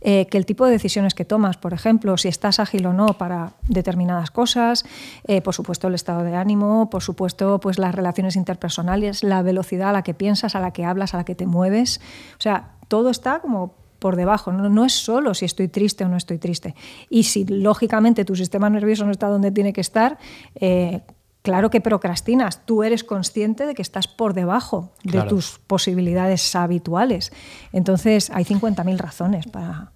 eh, 0.06 0.26
que 0.26 0.36
el 0.36 0.44
tipo 0.44 0.66
de 0.66 0.72
decisiones 0.72 1.14
que 1.14 1.24
tomas, 1.24 1.56
por 1.56 1.72
ejemplo, 1.72 2.18
si 2.18 2.28
estás 2.28 2.60
ágil 2.60 2.84
o 2.84 2.92
no 2.92 3.06
para 3.06 3.54
determinadas 3.68 4.30
cosas, 4.30 4.84
eh, 5.26 5.40
por 5.40 5.54
supuesto 5.54 5.88
el 5.88 5.94
estado 5.94 6.24
de 6.24 6.36
ánimo, 6.36 6.90
por 6.90 7.02
supuesto 7.02 7.58
pues 7.58 7.78
las 7.78 7.94
relaciones 7.94 8.36
interpersonales, 8.36 9.24
la 9.24 9.40
velocidad 9.40 9.88
a 9.88 9.92
la 9.92 10.02
que 10.02 10.12
piensas, 10.12 10.54
a 10.54 10.60
la 10.60 10.72
que 10.72 10.84
hablas, 10.84 11.14
a 11.14 11.16
la 11.16 11.24
que 11.24 11.34
te 11.34 11.46
mueves, 11.46 12.02
o 12.38 12.42
sea, 12.42 12.74
todo 12.88 13.08
está 13.08 13.40
como 13.40 13.72
por 14.04 14.16
debajo, 14.16 14.52
no, 14.52 14.68
no 14.68 14.84
es 14.84 14.92
solo 14.92 15.32
si 15.32 15.46
estoy 15.46 15.68
triste 15.68 16.04
o 16.04 16.10
no 16.10 16.18
estoy 16.18 16.36
triste. 16.36 16.74
Y 17.08 17.22
si 17.22 17.46
lógicamente 17.46 18.26
tu 18.26 18.36
sistema 18.36 18.68
nervioso 18.68 19.06
no 19.06 19.12
está 19.12 19.28
donde 19.28 19.50
tiene 19.50 19.72
que 19.72 19.80
estar, 19.80 20.18
eh, 20.56 21.00
claro 21.40 21.70
que 21.70 21.80
procrastinas, 21.80 22.66
tú 22.66 22.82
eres 22.82 23.02
consciente 23.02 23.64
de 23.64 23.72
que 23.72 23.80
estás 23.80 24.06
por 24.06 24.34
debajo 24.34 24.92
de 25.04 25.12
Claro. 25.12 25.30
tus 25.30 25.58
posibilidades 25.66 26.54
habituales. 26.54 27.32
Entonces 27.72 28.28
hay 28.28 28.44
50.000 28.44 28.98
razones 28.98 29.46
para... 29.46 29.92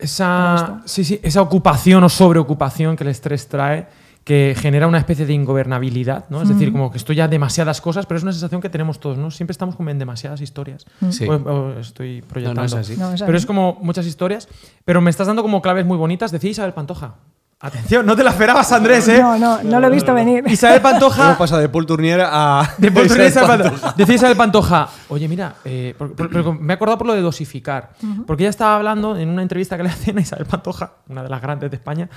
Esa, 0.00 0.82
sí, 0.84 1.04
sí, 1.04 1.20
esa 1.22 1.40
ocupación 1.40 2.02
o 2.02 2.08
sobreocupación 2.08 2.96
que 2.96 3.04
el 3.04 3.10
estrés 3.10 3.46
trae, 3.46 3.86
que 4.24 4.56
genera 4.58 4.86
una 4.86 4.96
especie 4.98 5.26
de 5.26 5.34
ingobernabilidad, 5.34 6.24
¿no? 6.30 6.40
Es 6.42 6.48
decir, 6.48 6.72
como 6.72 6.90
que 6.90 6.96
estoy 6.96 7.16
ya 7.16 7.28
demasiadas 7.28 7.80
cosas, 7.82 8.06
pero 8.06 8.16
es 8.16 8.22
una 8.22 8.32
sensación 8.32 8.60
que 8.62 8.70
tenemos 8.70 8.98
todos, 8.98 9.18
¿no? 9.18 9.30
Siempre 9.30 9.52
estamos 9.52 9.76
como 9.76 9.90
en 9.90 9.98
demasiadas 9.98 10.40
historias. 10.40 10.86
Sí. 11.10 11.26
O, 11.28 11.34
o 11.34 11.78
estoy 11.78 12.22
proyectando. 12.22 12.62
No, 12.62 12.74
no 12.74 12.80
es 12.80 12.90
así. 12.90 12.96
No, 12.98 13.12
es 13.12 13.22
Pero 13.22 13.36
es 13.36 13.44
como 13.44 13.76
muchas 13.82 14.06
historias. 14.06 14.48
Pero 14.86 15.00
me 15.02 15.10
estás 15.10 15.26
dando 15.26 15.42
como 15.42 15.60
claves 15.60 15.84
muy 15.84 15.98
bonitas. 15.98 16.32
Decía 16.32 16.50
Isabel 16.50 16.72
Pantoja. 16.72 17.16
Atención, 17.60 18.04
no 18.04 18.14
te 18.16 18.22
la 18.22 18.30
esperabas, 18.30 18.70
Andrés, 18.72 19.08
¿eh? 19.08 19.18
No, 19.20 19.38
no, 19.38 19.62
no 19.62 19.80
lo 19.80 19.86
he 19.86 19.90
visto 19.90 20.12
venir. 20.12 20.44
Isabel 20.48 20.82
Pantoja. 20.82 21.24
Hemos 21.24 21.36
pasado 21.38 21.60
de 21.62 21.68
Paul 21.68 21.86
Tournier 21.86 22.20
a. 22.22 22.68
De 22.78 22.90
Paul 22.90 23.06
Tournier 23.06 23.26
a 23.28 23.30
Isabel 23.30 23.60
Pantoja. 23.62 23.94
Decía 23.96 24.14
Isabel 24.16 24.36
Pantoja, 24.36 24.88
oye, 25.08 25.28
mira, 25.28 25.54
eh, 25.64 25.94
por- 25.96 26.14
por- 26.14 26.30
por- 26.30 26.60
me 26.60 26.72
he 26.72 26.76
acordado 26.76 26.98
por 26.98 27.06
lo 27.06 27.14
de 27.14 27.20
dosificar. 27.22 27.90
Porque 28.26 28.42
ella 28.42 28.50
estaba 28.50 28.76
hablando 28.76 29.16
en 29.16 29.28
una 29.30 29.40
entrevista 29.42 29.76
que 29.78 29.82
le 29.84 29.88
hacían 29.90 30.18
a 30.18 30.20
Isabel 30.22 30.44
Pantoja, 30.46 30.92
una 31.08 31.22
de 31.22 31.28
las 31.28 31.40
grandes 31.40 31.70
de 31.70 31.76
España, 31.76 32.08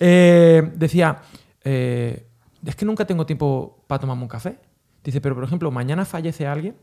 eh, 0.00 0.72
decía, 0.74 1.18
eh, 1.66 2.28
es 2.64 2.76
que 2.76 2.84
nunca 2.84 3.04
tengo 3.04 3.26
tiempo 3.26 3.82
para 3.88 3.98
tomarme 3.98 4.22
un 4.22 4.28
café. 4.28 4.58
Dice, 5.04 5.20
pero 5.20 5.34
por 5.34 5.44
ejemplo, 5.44 5.70
mañana 5.70 6.04
fallece 6.04 6.46
alguien 6.46 6.76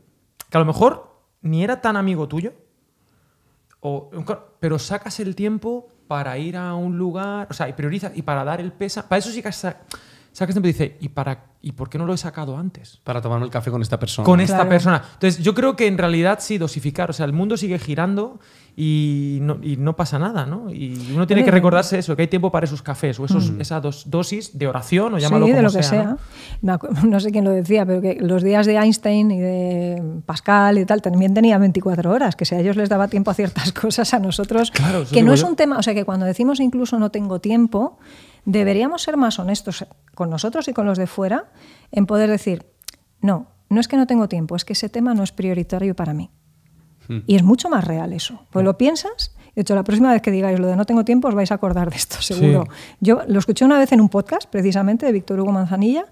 que 0.50 0.56
a 0.56 0.60
lo 0.60 0.66
mejor 0.66 1.20
ni 1.42 1.64
era 1.64 1.80
tan 1.80 1.96
amigo 1.96 2.28
tuyo, 2.28 2.52
o- 3.80 4.10
pero 4.60 4.78
sacas 4.78 5.20
el 5.20 5.34
tiempo 5.34 5.88
para 6.06 6.36
ir 6.38 6.56
a 6.56 6.74
un 6.74 6.96
lugar, 6.98 7.48
o 7.50 7.54
sea, 7.54 7.68
y 7.68 7.72
priorizas, 7.72 8.12
y 8.14 8.22
para 8.22 8.44
dar 8.44 8.60
el 8.60 8.72
peso, 8.72 9.02
para 9.08 9.18
eso 9.18 9.30
sí 9.30 9.42
que, 9.42 9.50
sa- 10.34 10.40
sacas 10.40 10.54
tiempo 10.54 10.68
y 10.68 10.72
dices, 10.72 10.92
¿y, 11.00 11.08
para, 11.08 11.44
¿y 11.62 11.72
por 11.72 11.88
qué 11.88 11.96
no 11.96 12.04
lo 12.06 12.12
he 12.12 12.18
sacado 12.18 12.58
antes? 12.58 13.00
Para 13.04 13.22
tomarme 13.22 13.44
el 13.46 13.50
café 13.52 13.70
con 13.70 13.80
esta 13.80 13.98
persona. 13.98 14.26
Con 14.26 14.40
esta 14.40 14.56
Claro. 14.56 14.68
persona. 14.70 15.02
Entonces, 15.14 15.42
yo 15.42 15.54
creo 15.54 15.76
que 15.76 15.86
en 15.86 15.96
realidad 15.96 16.38
sí, 16.40 16.58
dosificar. 16.58 17.08
O 17.10 17.12
sea, 17.12 17.24
el 17.26 17.32
mundo 17.32 17.56
sigue 17.56 17.78
girando 17.78 18.40
y 18.76 19.38
no, 19.42 19.58
y 19.62 19.76
no 19.76 19.94
pasa 19.94 20.18
nada, 20.18 20.46
¿no? 20.46 20.68
Y 20.70 21.12
uno 21.14 21.26
tiene 21.28 21.44
que 21.44 21.52
recordarse 21.52 21.96
eso, 22.00 22.16
que 22.16 22.22
hay 22.22 22.28
tiempo 22.28 22.50
para 22.50 22.66
esos 22.66 22.82
cafés 22.82 23.20
o 23.20 23.24
esos, 23.24 23.52
esa 23.60 23.80
dos- 23.80 24.10
dosis 24.10 24.58
de 24.58 24.66
oración 24.66 25.14
o 25.14 25.18
llámalo 25.18 25.46
Mm. 25.46 25.48
sí, 25.48 25.52
como 25.52 25.56
de 25.56 25.62
lo 25.62 25.72
que 25.72 25.82
sea. 25.84 26.16
sea. 26.62 26.78
¿no? 27.08 27.20
Sé 27.20 27.30
quién 27.30 27.44
lo 27.44 27.52
decía, 27.52 27.86
pero 27.86 28.00
que 28.02 28.18
los 28.20 28.42
días 28.42 28.66
de 28.66 28.74
Einstein 28.76 29.30
y 29.30 29.38
de 29.40 30.02
Pascal 30.26 30.78
y 30.78 30.84
tal 30.84 31.00
también 31.02 31.32
tenían 31.34 31.60
24 31.60 32.10
horas, 32.10 32.34
que 32.34 32.44
si 32.44 32.56
a 32.56 32.60
ellos 32.60 32.74
les 32.76 32.88
daba 32.88 33.06
tiempo 33.06 33.30
a 33.30 33.34
ciertas 33.34 33.72
cosas, 33.72 34.12
a 34.12 34.18
nosotros. 34.18 34.72
Claro, 34.72 35.04
que 35.10 35.22
no 35.22 35.32
es 35.32 35.42
yo. 35.42 35.46
un 35.48 35.54
tema, 35.56 35.78
o 35.78 35.82
sea, 35.82 35.94
que 35.94 36.04
cuando 36.04 36.26
decimos 36.26 36.58
incluso 36.58 36.98
no 36.98 37.10
tengo 37.10 37.38
tiempo, 37.40 37.98
deberíamos 38.44 39.02
ser 39.02 39.16
más 39.16 39.38
honestos 39.38 39.86
con 40.14 40.30
nosotros 40.30 40.68
y 40.68 40.72
con 40.72 40.86
los 40.86 40.98
de 40.98 41.06
fuera 41.06 41.50
en 41.92 42.06
poder 42.06 42.30
decir, 42.30 42.66
no, 43.20 43.48
no 43.68 43.80
es 43.80 43.88
que 43.88 43.96
no 43.96 44.06
tengo 44.06 44.28
tiempo, 44.28 44.56
es 44.56 44.64
que 44.64 44.74
ese 44.74 44.88
tema 44.88 45.14
no 45.14 45.22
es 45.22 45.32
prioritario 45.32 45.94
para 45.94 46.14
mí. 46.14 46.30
Y 47.26 47.36
es 47.36 47.42
mucho 47.42 47.68
más 47.68 47.84
real 47.84 48.14
eso. 48.14 48.46
Pues 48.50 48.64
lo 48.64 48.78
piensas. 48.78 49.36
De 49.54 49.60
hecho, 49.60 49.74
la 49.74 49.84
próxima 49.84 50.10
vez 50.10 50.22
que 50.22 50.30
digáis 50.30 50.58
lo 50.58 50.66
de 50.66 50.76
no 50.76 50.86
tengo 50.86 51.04
tiempo, 51.04 51.28
os 51.28 51.34
vais 51.34 51.52
a 51.52 51.54
acordar 51.54 51.90
de 51.90 51.96
esto, 51.96 52.20
seguro. 52.22 52.64
Yo 53.00 53.20
lo 53.28 53.38
escuché 53.38 53.64
una 53.64 53.78
vez 53.78 53.92
en 53.92 54.00
un 54.00 54.08
podcast, 54.08 54.48
precisamente, 54.48 55.04
de 55.04 55.12
Víctor 55.12 55.38
Hugo 55.38 55.52
Manzanilla, 55.52 56.06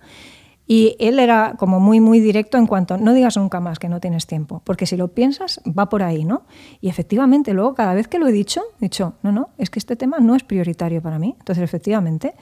y 0.67 0.97
él 1.01 1.19
era 1.19 1.55
como 1.59 1.81
muy, 1.81 2.01
muy 2.01 2.21
directo 2.21 2.57
en 2.57 2.67
cuanto, 2.67 2.97
no 2.97 3.15
digas 3.15 3.37
nunca 3.37 3.59
más 3.61 3.79
que 3.79 3.89
no 3.89 4.01
tienes 4.01 4.27
tiempo, 4.27 4.63
porque 4.65 4.87
si 4.87 4.97
lo 4.97 5.09
piensas, 5.09 5.61
va 5.67 5.89
por 5.89 6.03
ahí, 6.03 6.25
¿no? 6.25 6.45
Y 6.81 6.89
efectivamente, 6.89 7.53
luego, 7.53 7.75
cada 7.75 7.95
vez 7.95 8.07
que 8.07 8.19
lo 8.19 8.29
he 8.29 8.33
dicho, 8.33 8.63
he 8.81 8.85
dicho, 8.85 9.15
no, 9.23 9.33
no, 9.33 9.51
es 9.59 9.71
que 9.71 9.79
este 9.79 9.97
tema 9.97 10.19
no 10.21 10.37
es 10.37 10.45
prioritario 10.45 11.03
para 11.03 11.19
mí. 11.19 11.35
Entonces, 11.39 11.65
efectivamente, 11.65 12.35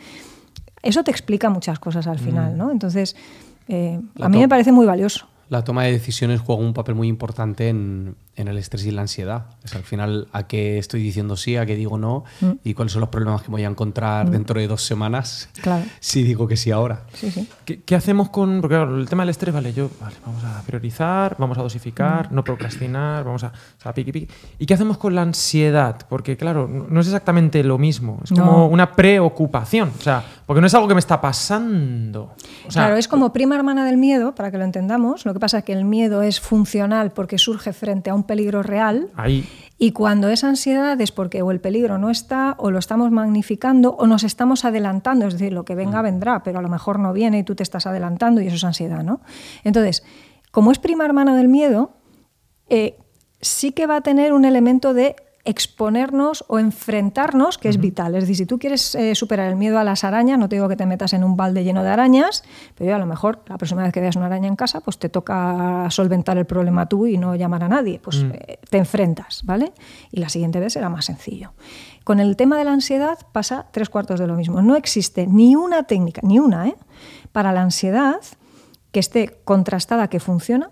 eso 0.82 1.04
te 1.04 1.10
explica 1.10 1.50
muchas 1.50 1.78
cosas 1.78 2.06
al 2.06 2.18
final, 2.18 2.56
¿no? 2.56 2.70
Entonces, 2.70 3.16
eh, 3.68 4.00
a 4.20 4.28
mí 4.28 4.38
me 4.38 4.48
parece 4.48 4.72
muy 4.72 4.86
valioso. 4.86 5.26
La 5.50 5.62
toma 5.64 5.82
de 5.84 5.92
decisiones 5.92 6.40
juega 6.40 6.62
un 6.62 6.72
papel 6.72 6.94
muy 6.94 7.08
importante 7.08 7.68
en, 7.68 8.14
en 8.36 8.48
el 8.48 8.56
estrés 8.56 8.86
y 8.86 8.90
la 8.92 9.02
ansiedad. 9.02 9.46
Es 9.64 9.74
al 9.74 9.82
final 9.82 10.28
a 10.32 10.46
qué 10.46 10.78
estoy 10.78 11.02
diciendo 11.02 11.36
sí, 11.36 11.56
a 11.56 11.66
qué 11.66 11.74
digo 11.76 11.98
no 11.98 12.24
Mm. 12.40 12.52
y 12.64 12.72
cuáles 12.74 12.92
son 12.92 13.00
los 13.00 13.08
problemas 13.10 13.42
que 13.42 13.50
voy 13.50 13.64
a 13.64 13.68
encontrar 13.68 14.30
dentro 14.30 14.58
de 14.60 14.68
dos 14.68 14.82
semanas 14.82 15.48
Claro. 15.60 15.84
si 15.98 16.22
digo 16.22 16.46
que 16.46 16.56
sí 16.56 16.70
ahora. 16.70 17.02
Sí, 17.14 17.30
sí. 17.32 17.48
¿Qué, 17.64 17.82
qué 17.82 17.96
hacemos 17.96 18.30
con.? 18.30 18.60
Porque 18.60 18.76
claro, 18.76 18.96
el 18.96 19.08
tema 19.08 19.24
del 19.24 19.30
estrés, 19.30 19.52
vale, 19.52 19.72
yo, 19.72 19.90
vale, 20.00 20.14
vamos 20.24 20.42
a 20.44 20.62
priorizar, 20.62 21.34
vamos 21.38 21.58
a 21.58 21.60
Mm. 21.60 21.64
dosificar, 21.64 22.32
no 22.32 22.44
procrastinar, 22.44 23.24
vamos 23.24 23.42
a. 23.44 23.48
O 23.48 23.82
sea, 23.82 23.92
piqui, 23.92 24.12
piqui. 24.12 24.28
¿Y 24.60 24.66
qué 24.66 24.74
hacemos 24.74 24.96
con 24.98 25.14
la 25.16 25.22
ansiedad? 25.22 25.96
Porque, 26.08 26.36
claro, 26.36 26.68
no 26.68 26.86
no 26.88 27.00
es 27.00 27.08
exactamente 27.08 27.64
lo 27.64 27.76
mismo. 27.76 28.20
Es 28.22 28.30
como 28.30 28.44
No. 28.52 28.66
una 28.66 28.92
preocupación. 28.92 29.90
O 29.98 30.02
sea, 30.02 30.22
porque 30.46 30.60
no 30.60 30.68
es 30.68 30.74
algo 30.74 30.86
que 30.86 30.94
me 30.94 31.00
está 31.00 31.20
pasando. 31.20 32.34
O 32.66 32.70
sea, 32.70 32.84
claro, 32.84 32.96
es 32.96 33.08
como 33.08 33.32
prima 33.32 33.56
hermana 33.56 33.84
del 33.84 33.96
miedo, 33.96 34.34
para 34.34 34.50
que 34.50 34.58
lo 34.58 34.64
entendamos. 34.64 35.24
Lo 35.26 35.32
que 35.32 35.39
pasa 35.40 35.58
es 35.58 35.64
que 35.64 35.72
el 35.72 35.84
miedo 35.84 36.22
es 36.22 36.38
funcional 36.40 37.10
porque 37.10 37.38
surge 37.38 37.72
frente 37.72 38.10
a 38.10 38.14
un 38.14 38.22
peligro 38.22 38.62
real. 38.62 39.08
Ahí. 39.16 39.44
Y 39.82 39.92
cuando 39.92 40.28
es 40.28 40.44
ansiedad 40.44 41.00
es 41.00 41.10
porque 41.10 41.40
o 41.40 41.50
el 41.50 41.58
peligro 41.58 41.96
no 41.96 42.10
está, 42.10 42.54
o 42.58 42.70
lo 42.70 42.78
estamos 42.78 43.10
magnificando, 43.10 43.96
o 43.96 44.06
nos 44.06 44.24
estamos 44.24 44.66
adelantando. 44.66 45.26
Es 45.26 45.32
decir, 45.32 45.54
lo 45.54 45.64
que 45.64 45.74
venga 45.74 46.02
vendrá, 46.02 46.42
pero 46.42 46.58
a 46.58 46.62
lo 46.62 46.68
mejor 46.68 46.98
no 46.98 47.14
viene 47.14 47.38
y 47.38 47.44
tú 47.44 47.54
te 47.54 47.62
estás 47.62 47.86
adelantando 47.86 48.42
y 48.42 48.46
eso 48.46 48.56
es 48.56 48.64
ansiedad, 48.64 49.02
¿no? 49.02 49.22
Entonces, 49.64 50.04
como 50.50 50.70
es 50.70 50.78
prima 50.78 51.06
hermana 51.06 51.34
del 51.34 51.48
miedo, 51.48 51.92
eh, 52.68 52.98
sí 53.40 53.72
que 53.72 53.86
va 53.86 53.96
a 53.96 54.00
tener 54.02 54.34
un 54.34 54.44
elemento 54.44 54.92
de 54.92 55.16
exponernos 55.44 56.44
o 56.48 56.58
enfrentarnos, 56.58 57.56
que 57.56 57.68
es 57.68 57.78
vital. 57.78 58.14
Es 58.14 58.24
decir, 58.24 58.36
si 58.36 58.46
tú 58.46 58.58
quieres 58.58 58.94
eh, 58.94 59.14
superar 59.14 59.48
el 59.48 59.56
miedo 59.56 59.78
a 59.78 59.84
las 59.84 60.04
arañas, 60.04 60.38
no 60.38 60.48
te 60.48 60.56
digo 60.56 60.68
que 60.68 60.76
te 60.76 60.84
metas 60.84 61.14
en 61.14 61.24
un 61.24 61.36
balde 61.36 61.64
lleno 61.64 61.82
de 61.82 61.88
arañas, 61.88 62.44
pero 62.74 62.94
a 62.94 62.98
lo 62.98 63.06
mejor 63.06 63.42
la 63.48 63.56
próxima 63.56 63.82
vez 63.82 63.92
que 63.92 64.00
veas 64.00 64.16
una 64.16 64.26
araña 64.26 64.48
en 64.48 64.56
casa, 64.56 64.80
pues 64.80 64.98
te 64.98 65.08
toca 65.08 65.86
solventar 65.90 66.36
el 66.36 66.44
problema 66.44 66.86
tú 66.86 67.06
y 67.06 67.16
no 67.16 67.34
llamar 67.36 67.64
a 67.64 67.68
nadie. 67.68 68.00
Pues 68.02 68.24
eh, 68.32 68.58
te 68.68 68.78
enfrentas, 68.78 69.42
¿vale? 69.44 69.72
Y 70.12 70.20
la 70.20 70.28
siguiente 70.28 70.60
vez 70.60 70.74
será 70.74 70.90
más 70.90 71.06
sencillo. 71.06 71.52
Con 72.04 72.20
el 72.20 72.36
tema 72.36 72.58
de 72.58 72.64
la 72.64 72.72
ansiedad 72.72 73.18
pasa 73.32 73.66
tres 73.72 73.88
cuartos 73.88 74.20
de 74.20 74.26
lo 74.26 74.34
mismo. 74.34 74.60
No 74.60 74.76
existe 74.76 75.26
ni 75.26 75.56
una 75.56 75.84
técnica, 75.84 76.20
ni 76.22 76.38
una, 76.38 76.68
¿eh? 76.68 76.76
para 77.32 77.52
la 77.52 77.62
ansiedad 77.62 78.20
que 78.92 79.00
esté 79.00 79.40
contrastada, 79.44 80.08
que 80.08 80.20
funciona, 80.20 80.70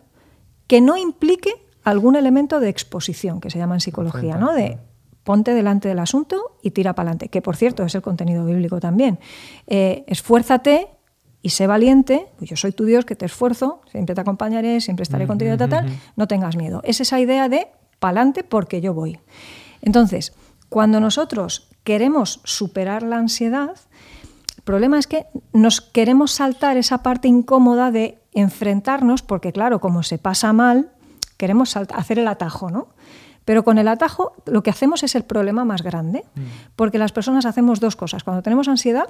que 0.66 0.80
no 0.80 0.96
implique 0.96 1.50
algún 1.89 2.16
elemento 2.16 2.61
de 2.61 2.68
exposición, 2.68 3.41
que 3.41 3.51
se 3.51 3.59
llama 3.59 3.74
en 3.74 3.80
psicología, 3.80 4.36
¿no? 4.36 4.53
De 4.53 4.78
ponte 5.24 5.55
delante 5.55 5.89
del 5.89 5.99
asunto 5.99 6.59
y 6.62 6.70
tira 6.70 6.95
para 6.95 7.11
adelante, 7.11 7.28
que 7.28 7.43
por 7.43 7.57
cierto 7.57 7.84
es 7.84 7.95
el 7.95 8.03
contenido 8.03 8.45
bíblico 8.45 8.80
también. 8.80 9.18
Eh, 9.66 10.05
esfuérzate 10.07 10.89
y 11.43 11.51
sé 11.51 11.66
valiente, 11.66 12.28
pues 12.39 12.51
yo 12.51 12.57
soy 12.57 12.72
tu 12.72 12.84
Dios 12.84 13.05
que 13.05 13.14
te 13.14 13.26
esfuerzo, 13.26 13.82
siempre 13.91 14.14
te 14.14 14.20
acompañaré, 14.20 14.80
siempre 14.80 15.03
estaré 15.03 15.26
contigo, 15.26 15.57
tal, 15.57 15.68
tal, 15.68 15.86
no 16.16 16.26
tengas 16.26 16.57
miedo. 16.57 16.80
Es 16.84 17.01
esa 17.01 17.20
idea 17.20 17.49
de 17.49 17.68
pa'lante 17.99 18.43
porque 18.43 18.80
yo 18.80 18.95
voy. 18.95 19.18
Entonces, 19.82 20.34
cuando 20.68 21.01
nosotros 21.01 21.68
queremos 21.84 22.41
superar 22.45 23.03
la 23.03 23.18
ansiedad, 23.18 23.76
el 24.57 24.62
problema 24.62 24.99
es 24.99 25.07
que 25.07 25.26
nos 25.53 25.80
queremos 25.80 26.32
saltar 26.32 26.76
esa 26.76 27.03
parte 27.03 27.28
incómoda 27.28 27.91
de 27.91 28.18
enfrentarnos, 28.32 29.22
porque 29.22 29.53
claro, 29.53 29.80
como 29.80 30.03
se 30.03 30.18
pasa 30.18 30.53
mal, 30.53 30.91
queremos 31.36 31.76
hacer 31.76 32.18
el 32.18 32.28
atajo, 32.28 32.70
¿no? 32.70 32.88
Pero 33.44 33.64
con 33.64 33.78
el 33.78 33.88
atajo 33.88 34.34
lo 34.44 34.62
que 34.62 34.70
hacemos 34.70 35.02
es 35.02 35.14
el 35.14 35.24
problema 35.24 35.64
más 35.64 35.82
grande, 35.82 36.24
porque 36.76 36.98
las 36.98 37.12
personas 37.12 37.46
hacemos 37.46 37.80
dos 37.80 37.96
cosas. 37.96 38.22
Cuando 38.22 38.42
tenemos 38.42 38.68
ansiedad, 38.68 39.08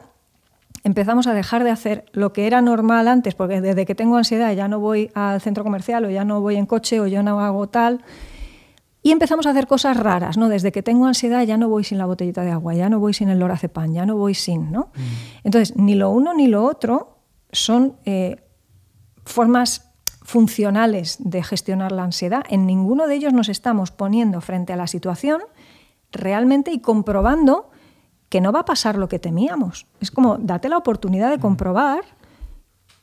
empezamos 0.84 1.26
a 1.26 1.34
dejar 1.34 1.64
de 1.64 1.70
hacer 1.70 2.04
lo 2.12 2.32
que 2.32 2.46
era 2.46 2.62
normal 2.62 3.08
antes, 3.08 3.34
porque 3.34 3.60
desde 3.60 3.84
que 3.84 3.94
tengo 3.94 4.16
ansiedad 4.16 4.52
ya 4.52 4.68
no 4.68 4.78
voy 4.78 5.10
al 5.14 5.40
centro 5.40 5.64
comercial 5.64 6.04
o 6.04 6.10
ya 6.10 6.24
no 6.24 6.40
voy 6.40 6.56
en 6.56 6.66
coche 6.66 7.00
o 7.00 7.06
ya 7.06 7.22
no 7.22 7.40
hago 7.40 7.68
tal. 7.68 8.04
Y 9.02 9.12
empezamos 9.12 9.46
a 9.46 9.50
hacer 9.50 9.66
cosas 9.66 9.96
raras, 9.96 10.36
¿no? 10.36 10.48
Desde 10.48 10.70
que 10.70 10.82
tengo 10.82 11.06
ansiedad 11.06 11.42
ya 11.44 11.56
no 11.56 11.68
voy 11.68 11.84
sin 11.84 11.98
la 11.98 12.06
botellita 12.06 12.42
de 12.42 12.50
agua, 12.50 12.74
ya 12.74 12.88
no 12.88 13.00
voy 13.00 13.14
sin 13.14 13.28
el 13.30 13.38
lorazepam, 13.38 13.92
ya 13.92 14.06
no 14.06 14.16
voy 14.16 14.34
sin, 14.34 14.70
¿no? 14.70 14.90
Entonces, 15.44 15.76
ni 15.76 15.94
lo 15.94 16.10
uno 16.10 16.34
ni 16.34 16.46
lo 16.46 16.64
otro 16.64 17.18
son 17.50 17.96
eh, 18.04 18.36
formas 19.24 19.88
funcionales 20.29 21.16
de 21.20 21.43
gestionar 21.43 21.91
la 21.91 22.05
ansiedad. 22.05 22.45
En 22.51 22.66
ninguno 22.66 23.07
de 23.07 23.14
ellos 23.14 23.33
nos 23.33 23.49
estamos 23.49 23.91
poniendo 23.91 24.43
frente 24.43 24.74
a 24.74 24.76
la 24.76 24.87
situación 24.87 25.41
realmente 26.12 26.70
y 26.70 26.81
comprobando 26.81 27.70
que 28.29 28.43
no 28.43 28.53
va 28.53 28.61
a 28.61 28.64
pasar 28.66 28.99
lo 28.99 29.09
que 29.09 29.18
temíamos. 29.18 29.87
Es 30.01 30.11
como, 30.11 30.37
date 30.37 30.68
la 30.68 30.76
oportunidad 30.76 31.31
de 31.31 31.39
comprobar 31.39 32.01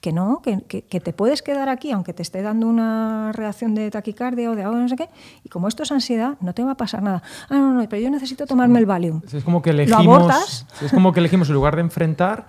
que 0.01 0.13
no, 0.13 0.39
que, 0.43 0.61
que- 0.67 0.83
que 0.83 0.99
te 0.99 1.13
puedes 1.13 1.41
quedar 1.41 1.67
aquí 1.67 1.91
aunque 1.91 2.13
te 2.13 2.21
esté 2.21 2.43
dando 2.43 2.67
una 2.67 3.31
reacción 3.33 3.73
de 3.73 3.89
taquicardia 3.89 4.51
o 4.51 4.55
de 4.55 4.61
algo 4.63 4.77
no 4.77 4.87
sé 4.87 4.95
qué, 4.95 5.09
y 5.43 5.49
como 5.49 5.67
esto 5.67 5.81
es 5.81 5.91
ansiedad, 5.91 6.37
no 6.41 6.53
te 6.53 6.63
va 6.63 6.73
a 6.73 6.77
pasar 6.77 7.01
nada. 7.01 7.23
Ah, 7.49 7.55
no, 7.57 7.73
no, 7.73 7.89
pero 7.89 8.03
yo 8.03 8.11
necesito 8.11 8.45
tomarme 8.45 8.77
el 8.77 8.85
Valium. 8.85 9.21
Es 9.33 9.43
como 9.43 9.63
que 9.63 9.73
¿Lo 9.73 9.81
elegimos. 9.81 10.05
abortas? 10.05 10.67
Es 10.79 10.91
como 10.93 11.11
que 11.11 11.21
elegimos, 11.21 11.47
en 11.49 11.55
lugar 11.55 11.75
de 11.75 11.81
enfrentar, 11.81 12.45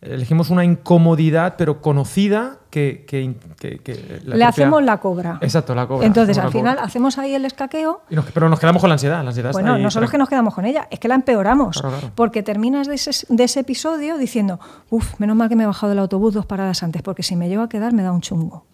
elegimos 0.00 0.50
una 0.50 0.64
incomodidad, 0.64 1.54
pero 1.58 1.80
conocida 1.80 2.58
que. 2.70 3.04
que- 3.08 3.34
que- 3.58 3.78
que 3.80 3.94
la 3.94 4.00
Le 4.00 4.20
propia- 4.30 4.48
hacemos 4.48 4.82
la 4.82 4.98
cobra. 4.98 5.38
Exacto, 5.40 5.74
la 5.74 5.86
cobra. 5.88 6.06
Entonces, 6.06 6.38
al 6.38 6.52
final, 6.52 6.76
cobra. 6.76 6.86
hacemos 6.86 7.18
ahí 7.18 7.34
el 7.34 7.44
escaqueo 7.44 8.02
Y 8.08 8.14
nos- 8.14 8.26
pero 8.26 8.48
nos 8.48 8.60
quedamos 8.60 8.80
con 8.80 8.88
la 8.90 8.94
ansiedad. 8.94 9.22
La 9.22 9.30
ansiedad 9.30 9.52
Bueno, 9.52 9.76
no 9.78 9.90
solo 9.90 10.06
es 10.06 10.10
que 10.12 10.18
nos 10.18 10.28
quedamos 10.28 10.54
con 10.54 10.64
ella, 10.64 10.86
es 10.90 10.98
que 11.00 11.08
la 11.08 11.14
empeoramos. 11.16 11.80
Claro, 11.80 11.96
claro. 11.98 12.12
Porque 12.14 12.42
terminas 12.42 12.86
de 12.86 12.94
ese, 12.94 13.26
de 13.28 13.44
ese 13.44 13.60
episodio 13.60 14.18
diciendo, 14.18 14.60
uff, 14.90 15.18
menos 15.18 15.36
mal 15.36 15.48
que 15.48 15.56
me 15.56 15.64
he 15.64 15.66
bajado 15.66 15.90
del 15.90 15.98
autobús 15.98 16.34
dos 16.34 16.46
paradas 16.46 16.82
antes, 16.82 17.02
porque 17.02 17.22
si 17.22 17.34
me 17.36 17.48
llevo 17.48 17.64
a 17.64 17.68
quedar 17.68 17.92
me 17.92 18.02
da 18.02 18.12
un 18.12 18.20
chungo. 18.20 18.64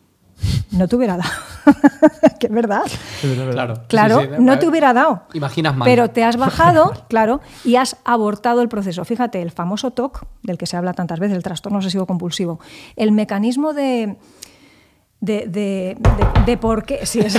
No 0.72 0.89
te 0.89 0.97
hubiera 0.97 1.16
dado. 1.16 1.30
que 2.41 2.47
es 2.49 2.53
verdad. 2.53 2.82
Claro. 3.53 3.74
Claro, 3.89 4.20
Sí, 4.20 4.26
sí, 4.26 4.43
no 4.43 4.59
te 4.59 4.66
hubiera 4.66 4.93
dado. 4.93 5.22
Imaginas 5.32 5.76
mal. 5.76 5.87
Pero 5.87 6.11
te 6.11 6.24
has 6.24 6.37
bajado, 6.37 6.93
claro, 7.09 7.41
y 7.64 7.76
has 7.76 7.97
abortado 8.05 8.61
el 8.61 8.68
proceso. 8.68 9.05
Fíjate, 9.05 9.41
el 9.41 9.51
famoso 9.53 9.93
TOC, 9.93 10.26
del 10.43 10.59
que 10.59 10.66
se 10.66 10.76
habla 10.76 10.93
tantas 10.93 11.20
veces, 11.20 11.37
el 11.37 11.43
trastorno 11.43 11.78
obsesivo 11.78 12.07
compulsivo, 12.07 12.59
el 12.97 13.12
mecanismo 13.12 13.72
de. 13.72 14.16
de, 15.20 15.47
de, 15.47 15.97
de- 15.99 16.43
de 16.45 16.57
por 16.59 16.85
qué. 16.85 17.07
sí, 17.07 17.20
eso. 17.20 17.39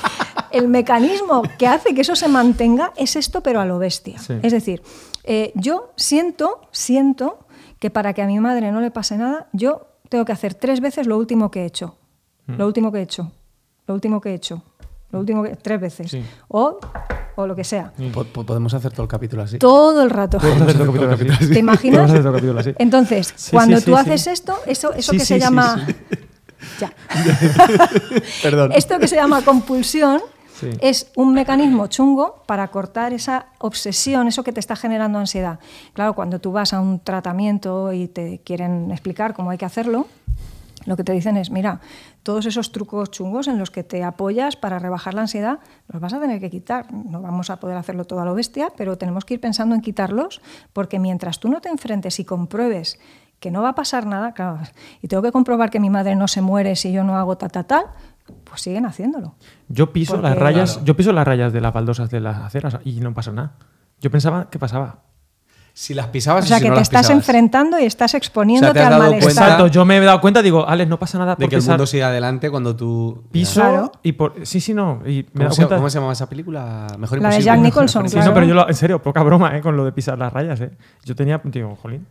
el 0.50 0.66
mecanismo 0.68 1.42
que 1.58 1.66
hace 1.66 1.94
que 1.94 2.00
eso 2.00 2.16
se 2.16 2.28
mantenga 2.28 2.92
es 2.96 3.14
esto, 3.16 3.42
pero 3.42 3.60
a 3.60 3.64
lo 3.66 3.78
bestia. 3.78 4.18
Sí. 4.18 4.34
Es 4.42 4.52
decir, 4.52 4.82
eh, 5.24 5.52
yo 5.54 5.92
siento, 5.96 6.62
siento 6.72 7.46
que 7.78 7.90
para 7.90 8.12
que 8.14 8.22
a 8.22 8.26
mi 8.26 8.40
madre 8.40 8.72
no 8.72 8.80
le 8.80 8.90
pase 8.90 9.16
nada, 9.16 9.46
yo 9.52 9.86
tengo 10.08 10.24
que 10.24 10.32
hacer 10.32 10.54
tres 10.54 10.80
veces 10.80 11.06
lo 11.06 11.16
último 11.18 11.50
que 11.50 11.62
he 11.62 11.66
hecho. 11.66 11.96
Mm. 12.50 12.58
Lo 12.58 12.66
último 12.66 12.92
que 12.92 12.98
he 12.98 13.02
hecho. 13.02 13.30
Lo 13.86 13.94
último 13.94 14.20
que 14.20 14.30
he 14.30 14.34
hecho. 14.34 14.62
Lo 15.12 15.20
último 15.20 15.42
que. 15.42 15.56
Tres 15.56 15.80
veces. 15.80 16.10
Sí. 16.10 16.22
O, 16.48 16.78
o 17.36 17.46
lo 17.46 17.56
que 17.56 17.64
sea. 17.64 17.92
Po- 18.12 18.24
Podemos 18.24 18.72
hacer 18.74 18.92
todo 18.92 19.02
el 19.02 19.08
capítulo 19.08 19.42
así. 19.42 19.58
Todo 19.58 20.02
el 20.02 20.10
rato. 20.10 20.38
Podemos 20.38 20.62
hacer 20.62 20.76
otro 20.82 20.92
capítulo 20.92 21.34
así. 21.34 21.50
¿Te 21.52 21.58
imaginas? 21.58 21.96
Podemos 22.02 22.10
hacer 22.10 22.20
otro 22.20 22.32
capítulo 22.32 22.60
así. 22.60 22.74
Entonces, 22.78 23.32
Sí, 23.36 23.50
cuando 23.52 23.78
sí, 23.78 23.84
tú 23.86 23.92
sí, 23.92 23.98
haces 23.98 24.22
sí. 24.22 24.30
esto, 24.30 24.56
eso, 24.66 24.92
eso 24.94 25.12
Sí, 25.12 25.18
que 25.18 25.24
sí, 25.24 25.26
se 25.26 25.34
sí, 25.34 25.40
llama. 25.40 25.84
sí. 25.86 25.94
Ya. 26.80 26.92
Perdón. 28.42 28.72
Esto 28.72 28.98
que 28.98 29.08
se 29.08 29.16
llama 29.16 29.42
compulsión 29.42 30.20
Sí. 30.60 30.68
Es 30.82 31.10
un 31.16 31.32
mecanismo 31.32 31.86
chungo 31.86 32.42
para 32.44 32.68
cortar 32.68 33.14
esa 33.14 33.46
obsesión, 33.60 34.28
eso 34.28 34.44
que 34.44 34.52
te 34.52 34.60
está 34.60 34.76
generando 34.76 35.18
ansiedad. 35.18 35.58
Claro, 35.94 36.12
cuando 36.12 36.38
tú 36.38 36.52
vas 36.52 36.74
a 36.74 36.80
un 36.82 37.00
tratamiento 37.00 37.94
y 37.94 38.08
te 38.08 38.42
quieren 38.44 38.90
explicar 38.90 39.32
cómo 39.32 39.48
hay 39.50 39.56
que 39.56 39.64
hacerlo, 39.64 40.06
lo 40.86 40.96
que 40.96 41.04
te 41.04 41.12
dicen 41.12 41.36
es, 41.36 41.50
mira, 41.50 41.80
todos 42.22 42.46
esos 42.46 42.72
trucos 42.72 43.10
chungos 43.10 43.48
en 43.48 43.58
los 43.58 43.70
que 43.70 43.84
te 43.84 44.02
apoyas 44.02 44.56
para 44.56 44.78
rebajar 44.78 45.14
la 45.14 45.22
ansiedad, 45.22 45.58
los 45.88 46.00
vas 46.00 46.12
a 46.14 46.20
tener 46.20 46.40
que 46.40 46.50
quitar. 46.50 46.92
No 46.92 47.20
vamos 47.20 47.50
a 47.50 47.60
poder 47.60 47.76
hacerlo 47.76 48.04
todo 48.04 48.20
a 48.20 48.24
lo 48.24 48.34
bestia, 48.34 48.68
pero 48.76 48.96
tenemos 48.98 49.24
que 49.24 49.34
ir 49.34 49.40
pensando 49.40 49.74
en 49.74 49.80
quitarlos, 49.82 50.40
porque 50.72 50.98
mientras 50.98 51.38
tú 51.40 51.48
no 51.48 51.60
te 51.60 51.68
enfrentes 51.68 52.18
y 52.20 52.24
compruebes 52.24 52.98
que 53.40 53.50
no 53.50 53.62
va 53.62 53.70
a 53.70 53.74
pasar 53.74 54.04
nada, 54.06 54.32
claro, 54.34 54.58
y 55.00 55.08
tengo 55.08 55.22
que 55.22 55.32
comprobar 55.32 55.70
que 55.70 55.80
mi 55.80 55.88
madre 55.90 56.14
no 56.14 56.28
se 56.28 56.42
muere 56.42 56.76
si 56.76 56.92
yo 56.92 57.04
no 57.04 57.16
hago 57.16 57.38
ta, 57.38 57.48
ta, 57.48 57.62
tal, 57.64 57.84
pues 58.44 58.60
siguen 58.60 58.84
haciéndolo. 58.86 59.34
Yo 59.68 59.92
piso 59.92 60.12
Porque- 60.14 60.28
las 60.28 60.38
rayas, 60.38 60.72
Claro. 60.72 60.84
yo 60.86 60.96
piso 60.96 61.12
las 61.12 61.26
rayas 61.26 61.52
de 61.52 61.60
las 61.62 61.72
baldosas 61.72 62.10
de 62.10 62.20
las 62.20 62.36
aceras 62.38 62.78
y 62.84 63.00
no 63.00 63.14
pasa 63.14 63.32
nada. 63.32 63.52
Yo 64.00 64.10
pensaba 64.10 64.50
que 64.50 64.58
pasaba. 64.58 65.00
Si 65.72 65.94
las 65.94 66.06
pisabas 66.08 66.44
O 66.44 66.46
y 66.46 66.48
sea, 66.48 66.58
si 66.58 66.64
que 66.64 66.68
no 66.68 66.74
te 66.74 66.80
las 66.80 66.88
estás 66.88 67.02
pisabas. 67.06 67.18
enfrentando 67.22 67.78
y 67.78 67.84
estás 67.84 68.14
exponiéndote 68.14 68.78
has 68.80 68.84
al 68.86 68.90
dado 68.92 69.02
malestar. 69.04 69.24
cuenta- 69.34 69.42
Exacto, 69.44 69.66
yo 69.68 69.84
me 69.84 69.96
he 69.96 70.00
dado 70.00 70.20
cuenta, 70.20 70.42
digo, 70.42 70.68
Alex, 70.68 70.88
no 70.90 70.98
pasa 70.98 71.18
nada 71.18 71.36
De 71.36 71.44
por 71.44 71.48
que 71.50 71.56
el 71.56 71.62
mundo 71.62 71.86
sigue 71.86 72.02
adelante 72.04 72.50
cuando 72.50 72.74
tú... 72.76 73.24
Piso 73.30 73.60
Claro. 73.60 73.92
y 74.02 74.12
por. 74.12 74.34
Sí, 74.46 74.60
sí, 74.60 74.74
no. 74.74 75.00
Y 75.06 75.08
me 75.08 75.44
he 75.44 75.46
¿Cómo 75.46 75.50
se, 75.52 75.56
cuenta. 75.62 75.76
¿Cómo 75.76 75.88
se 75.90 75.94
llamaba 75.98 76.12
esa 76.12 76.28
película? 76.28 76.86
Mejor 76.98 77.18
La 77.22 77.28
de 77.30 77.34
imposible. 77.36 77.44
Jack 77.44 77.58
Nicholson, 77.60 78.08
Sí, 78.08 78.16
no, 78.18 78.34
pero 78.34 78.46
yo 78.46 78.54
lo- 78.54 78.68
en 78.68 78.74
serio, 78.74 79.00
poca 79.02 79.22
broma, 79.22 79.56
¿eh? 79.56 79.60
Con 79.60 79.76
lo 79.76 79.84
de 79.84 79.92
pisar 79.92 80.18
las 80.18 80.32
rayas, 80.32 80.60
¿eh? 80.60 80.70
Yo 81.04 81.14
tenía, 81.14 81.40
digo, 81.44 81.76
jolín, 81.80 82.06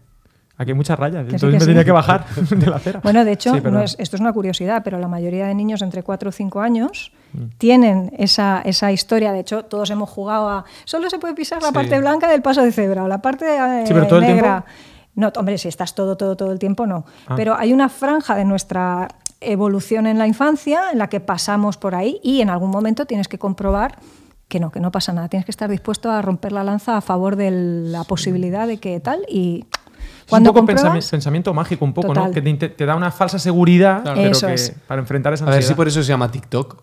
aquí 0.60 0.70
hay 0.72 0.76
muchas 0.78 1.00
rayas. 1.00 1.26
Que 1.26 1.32
entonces 1.32 1.54
me 1.54 1.60
sí. 1.62 1.66
tenía 1.66 1.84
que 1.84 1.92
bajar 1.92 2.26
de 2.36 2.68
la 2.68 2.76
acera. 2.76 3.00
Bueno, 3.02 3.26
de 3.26 3.32
hecho, 3.32 3.56
Sí, 3.56 3.62
no 3.64 3.82
es- 3.82 3.96
esto 3.98 4.16
es 4.16 4.20
una 4.22 4.32
curiosidad, 4.34 4.82
pero 4.84 5.00
la 5.00 5.08
mayoría 5.08 5.48
de 5.48 5.56
niños 5.56 5.82
entre 5.82 6.04
4 6.04 6.30
o 6.30 6.32
5 6.32 6.62
años 6.62 7.12
Mm. 7.34 7.44
tienen 7.60 8.12
esa, 8.18 8.62
esa 8.66 8.92
historia. 8.92 9.32
De 9.32 9.40
hecho, 9.40 9.64
todos 9.66 9.90
hemos 9.92 10.10
jugado 10.10 10.50
a. 10.50 10.66
Solo 10.86 11.10
se 11.10 11.20
puede 11.20 11.34
pisar 11.36 11.62
la 11.64 11.72
parte 11.72 12.00
blanca 12.00 12.28
del 12.30 12.42
paso 12.42 12.62
de 12.64 12.72
cebra 12.72 13.04
o 13.04 13.08
la 13.08 13.22
parte 13.22 13.46
eh, 13.46 13.84
Sí, 13.88 13.94
pero 13.94 14.08
todo 14.08 14.20
el 14.20 14.26
negra. 14.26 14.66
tiempo. 14.66 14.68
No, 15.16 15.32
hombre, 15.40 15.58
si 15.58 15.68
estás 15.68 15.94
todo, 15.96 16.16
todo, 16.18 16.36
todo 16.36 16.52
el 16.52 16.60
tiempo, 16.60 16.86
no. 16.88 17.06
Ah. 17.28 17.34
Pero 17.36 17.56
hay 17.56 17.72
una 17.74 17.90
franja 17.90 18.36
de 18.36 18.46
nuestra 18.46 19.10
evolución 19.42 20.08
en 20.08 20.18
la 20.18 20.28
infancia 20.28 20.82
en 20.92 20.98
la 20.98 21.08
que 21.08 21.20
pasamos 21.20 21.78
por 21.78 21.94
ahí 21.96 22.20
y 22.24 22.42
en 22.42 22.50
algún 22.50 22.72
momento 22.72 23.06
tienes 23.06 23.28
que 23.28 23.38
comprobar 23.38 23.98
que 24.48 24.60
no, 24.60 24.72
que 24.72 24.80
no 24.80 24.92
pasa 24.92 25.14
nada. 25.14 25.30
Tienes 25.30 25.46
que 25.46 25.52
estar 25.52 25.70
dispuesto 25.70 26.10
a 26.10 26.22
romper 26.24 26.52
la 26.52 26.64
lanza 26.64 26.98
a 26.98 27.02
favor 27.02 27.36
de 27.36 27.52
la 27.52 28.04
posibilidad 28.06 28.66
de 28.68 28.78
que 28.80 29.00
tal 29.00 29.20
y 29.30 29.66
Es 30.28 30.34
un 30.34 30.44
poco 30.44 30.60
compruebas, 30.66 31.10
pensamiento 31.10 31.54
mágico, 31.54 31.84
un 31.86 31.94
poco, 31.94 32.14
¿no? 32.14 32.32
Que 32.32 32.42
te, 32.42 32.86
da 32.86 32.96
una 32.96 33.10
falsa 33.12 33.40
seguridad, 33.40 34.02
Claro. 34.04 34.18
pero 34.22 34.32
Eso 34.32 34.48
que 34.48 34.54
es. 34.54 34.74
para 34.88 35.02
enfrentar 35.02 35.34
esa 35.34 35.46
A 35.46 35.48
ver 35.48 35.56
ansiedad. 35.56 35.74
si 35.74 35.76
por 35.76 35.88
eso 35.88 36.04
se 36.04 36.08
llama 36.10 36.30
TikTok. 36.30 36.82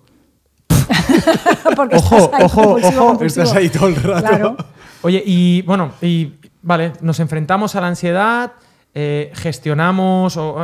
porque 1.76 1.96
Ojo, 1.96 2.16
estás 2.16 2.32
ahí 2.34 2.44
ojo, 2.44 2.78
ojo. 2.82 3.24
Estás 3.24 3.54
ahí 3.54 3.68
todo 3.68 3.88
el 3.88 3.96
rato. 3.96 4.26
Claro. 4.28 4.56
Oye, 5.02 5.22
y 5.24 5.62
bueno, 5.62 5.92
y 6.02 6.34
vale, 6.62 6.92
nos 7.00 7.20
enfrentamos 7.20 7.76
a 7.76 7.80
la 7.80 7.86
ansiedad, 7.88 8.52
eh, 8.94 9.30
gestionamos 9.34 10.36
o 10.36 10.56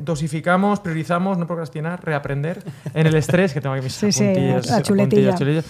dosificamos, 0.00 0.80
priorizamos, 0.80 1.38
no 1.38 1.46
procrastinar, 1.46 2.04
reaprender 2.04 2.62
en 2.94 3.06
el 3.06 3.14
estrés, 3.14 3.52
que 3.52 3.60
tengo 3.60 3.74
aquí 3.74 3.84
mis 3.84 3.92
Sí, 3.94 4.10
sí, 4.10 4.24
apuntillas, 4.24 4.66
la 4.66 4.82
chuletilla. 4.82 5.28
apuntillas, 5.34 5.38
chuletillas. 5.38 5.64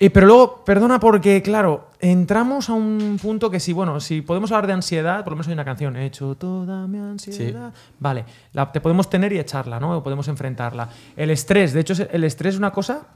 Y, 0.00 0.10
pero 0.10 0.26
luego, 0.28 0.64
perdona 0.64 1.00
porque, 1.00 1.42
claro, 1.42 1.88
entramos 1.98 2.68
a 2.68 2.72
un 2.74 3.18
punto 3.20 3.50
que 3.50 3.58
si, 3.58 3.72
bueno, 3.72 3.98
si 3.98 4.22
podemos 4.22 4.52
hablar 4.52 4.68
de 4.68 4.74
ansiedad, 4.74 5.24
por 5.24 5.32
lo 5.32 5.36
menos 5.36 5.48
hay 5.48 5.54
una 5.54 5.64
canción, 5.64 5.96
he 5.96 6.06
hecho 6.06 6.36
toda 6.36 6.86
mi 6.86 6.98
ansiedad. 6.98 7.72
Vale, 7.98 8.24
la, 8.52 8.70
te 8.70 8.80
podemos 8.80 9.10
tener 9.10 9.32
y 9.32 9.38
echarla, 9.40 9.80
¿no? 9.80 9.96
O 9.98 10.02
podemos 10.02 10.28
enfrentarla. 10.28 10.88
El 11.16 11.30
estrés, 11.30 11.72
de 11.72 11.80
hecho, 11.80 11.94
el 12.12 12.22
estrés 12.22 12.54
es 12.54 12.58
una 12.58 12.70
cosa 12.70 13.08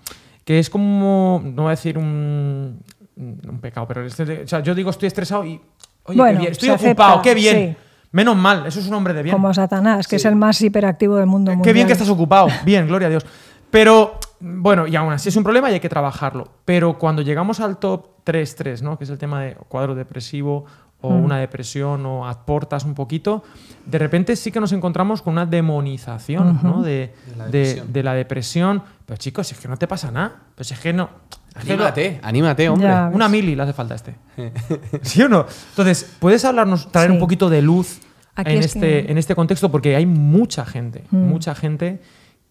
que 0.44 0.58
es 0.58 0.68
como, 0.68 1.40
no 1.44 1.62
voy 1.62 1.66
a 1.68 1.70
decir 1.70 1.96
un, 1.96 2.80
un 3.16 3.58
pecado, 3.60 3.86
pero 3.86 4.00
el 4.02 4.10
estrés- 4.10 4.44
o 4.44 4.48
sea, 4.48 4.58
yo 4.60 4.74
digo 4.74 4.90
estoy 4.90 5.06
estresado 5.06 5.44
y, 5.44 5.60
oye, 6.04 6.18
Bueno, 6.18 6.38
qué 6.38 6.40
bien, 6.40 6.52
estoy 6.52 6.68
ocupado, 6.70 7.10
acepta, 7.12 7.22
qué 7.22 7.34
bien. 7.36 7.56
sí. 7.56 7.76
Menos 8.10 8.36
mal, 8.36 8.66
eso 8.66 8.80
es 8.80 8.88
un 8.88 8.94
hombre 8.94 9.14
de 9.14 9.22
bien. 9.22 9.32
Como 9.34 9.54
Satanás, 9.54 10.06
que 10.08 10.18
Sí. 10.18 10.22
es 10.22 10.24
el 10.26 10.34
más 10.36 10.60
hiperactivo 10.60 11.14
del 11.16 11.26
mundo 11.26 11.50
Qué 11.52 11.56
mundial. 11.56 11.74
bien 11.74 11.86
que 11.86 11.92
estás 11.94 12.08
ocupado. 12.10 12.48
Bien, 12.64 12.86
gloria 12.88 13.06
a 13.06 13.10
Dios. 13.10 13.24
Pero, 13.70 14.18
bueno, 14.42 14.86
y 14.86 14.96
aún 14.96 15.12
así 15.12 15.28
es 15.28 15.36
un 15.36 15.44
problema 15.44 15.70
y 15.70 15.74
hay 15.74 15.80
que 15.80 15.88
trabajarlo. 15.88 16.48
Pero 16.64 16.98
cuando 16.98 17.22
llegamos 17.22 17.60
al 17.60 17.78
top 17.78 18.08
3-3, 18.26 18.82
¿no? 18.82 18.98
que 18.98 19.04
es 19.04 19.10
el 19.10 19.18
tema 19.18 19.40
de 19.40 19.54
cuadro 19.68 19.94
depresivo 19.94 20.64
o 21.00 21.10
Mm. 21.10 21.24
una 21.24 21.38
depresión 21.38 22.04
o 22.06 22.28
aportas 22.28 22.84
un 22.84 22.94
poquito, 22.94 23.42
de 23.86 23.98
repente 23.98 24.36
sí 24.36 24.50
que 24.52 24.60
nos 24.60 24.72
encontramos 24.72 25.20
con 25.22 25.32
una 25.34 25.46
demonización 25.46 26.60
¿no? 26.62 26.82
de, 26.82 27.12
De 27.26 27.36
la 27.36 27.46
de- 27.46 27.50
depresión. 27.58 27.92
de 27.92 28.02
la 28.02 28.14
depresión. 28.14 28.82
Pero 29.06 29.16
chicos, 29.16 29.46
si 29.48 29.54
es 29.54 29.60
que 29.60 29.68
no 29.68 29.76
te 29.76 29.86
pasa 29.88 30.10
nada. 30.10 30.32
Pues 30.54 30.68
si 30.68 30.74
es 30.74 30.80
que 30.80 30.92
no. 30.92 31.08
Anímate, 31.54 32.18
anímate, 32.22 32.68
hombre. 32.68 32.88
Ya. 32.88 33.10
una 33.12 33.28
mili 33.28 33.54
le 33.54 33.62
hace 33.62 33.72
falta 33.74 33.94
a 33.94 33.96
este. 33.96 34.14
¿Sí 35.02 35.22
o 35.22 35.28
no? 35.28 35.44
Entonces, 35.70 36.16
¿puedes 36.18 36.44
hablarnos, 36.44 36.90
traer 36.90 37.08
Sí. 37.08 37.14
un 37.14 37.20
poquito 37.20 37.50
de 37.50 37.60
luz 37.62 38.00
Aquí 38.34 38.52
en 38.52 38.58
es 38.60 38.66
este, 38.66 38.80
que- 39.04 39.12
en 39.12 39.18
este 39.18 39.34
contexto? 39.34 39.70
Porque 39.70 39.94
hay 39.96 40.06
mucha 40.06 40.64
gente, 40.64 41.04
Mm. 41.10 41.16
mucha 41.28 41.54
gente 41.54 42.00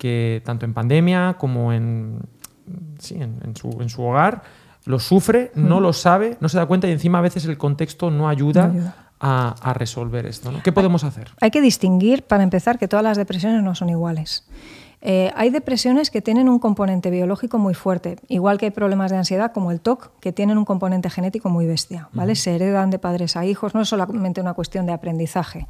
que 0.01 0.41
tanto 0.43 0.65
en 0.65 0.73
pandemia 0.73 1.35
como 1.37 1.71
en, 1.71 2.21
sí, 2.97 3.13
en, 3.13 3.37
en 3.43 3.55
su, 3.55 3.69
en 3.79 3.87
su 3.87 4.01
hogar 4.01 4.41
lo 4.85 4.97
sufre, 4.97 5.51
no 5.53 5.79
lo 5.79 5.93
sabe, 5.93 6.37
no 6.39 6.49
se 6.49 6.57
da 6.57 6.65
cuenta 6.65 6.87
y 6.87 6.91
encima 6.91 7.19
a 7.19 7.21
veces 7.21 7.45
el 7.45 7.55
contexto 7.55 8.09
no 8.09 8.27
ayuda, 8.27 8.65
No 8.65 8.73
ayuda. 8.73 8.95
A, 9.19 9.55
a 9.61 9.73
resolver 9.75 10.25
esto. 10.25 10.51
¿no? 10.51 10.63
¿Qué 10.63 10.71
podemos 10.71 11.03
hacer? 11.03 11.29
Hay 11.39 11.51
que 11.51 11.61
distinguir, 11.61 12.23
para 12.23 12.41
empezar, 12.41 12.79
que 12.79 12.87
todas 12.87 13.03
las 13.03 13.15
depresiones 13.15 13.61
no 13.61 13.75
son 13.75 13.89
iguales. 13.89 14.47
Eh, 15.03 15.31
hay 15.35 15.49
depresiones 15.49 16.11
que 16.11 16.21
tienen 16.21 16.47
un 16.47 16.59
componente 16.59 17.09
biológico 17.09 17.57
muy 17.57 17.73
fuerte, 17.73 18.17
igual 18.27 18.59
que 18.59 18.65
hay 18.67 18.71
problemas 18.71 19.09
de 19.09 19.17
ansiedad 19.17 19.51
como 19.51 19.71
el 19.71 19.81
TOC, 19.81 20.11
que 20.19 20.31
tienen 20.31 20.59
un 20.59 20.65
componente 20.65 21.09
genético 21.09 21.49
muy 21.49 21.65
bestia. 21.65 22.07
¿vale? 22.13 22.35
Se 22.35 22.53
heredan 22.55 22.91
de 22.91 22.99
padres 22.99 23.35
a 23.35 23.43
hijos, 23.45 23.73
no 23.73 23.81
es 23.81 23.89
solamente 23.89 24.41
una 24.41 24.53
cuestión 24.53 24.85
de 24.85 24.91
aprendizaje, 24.93 25.65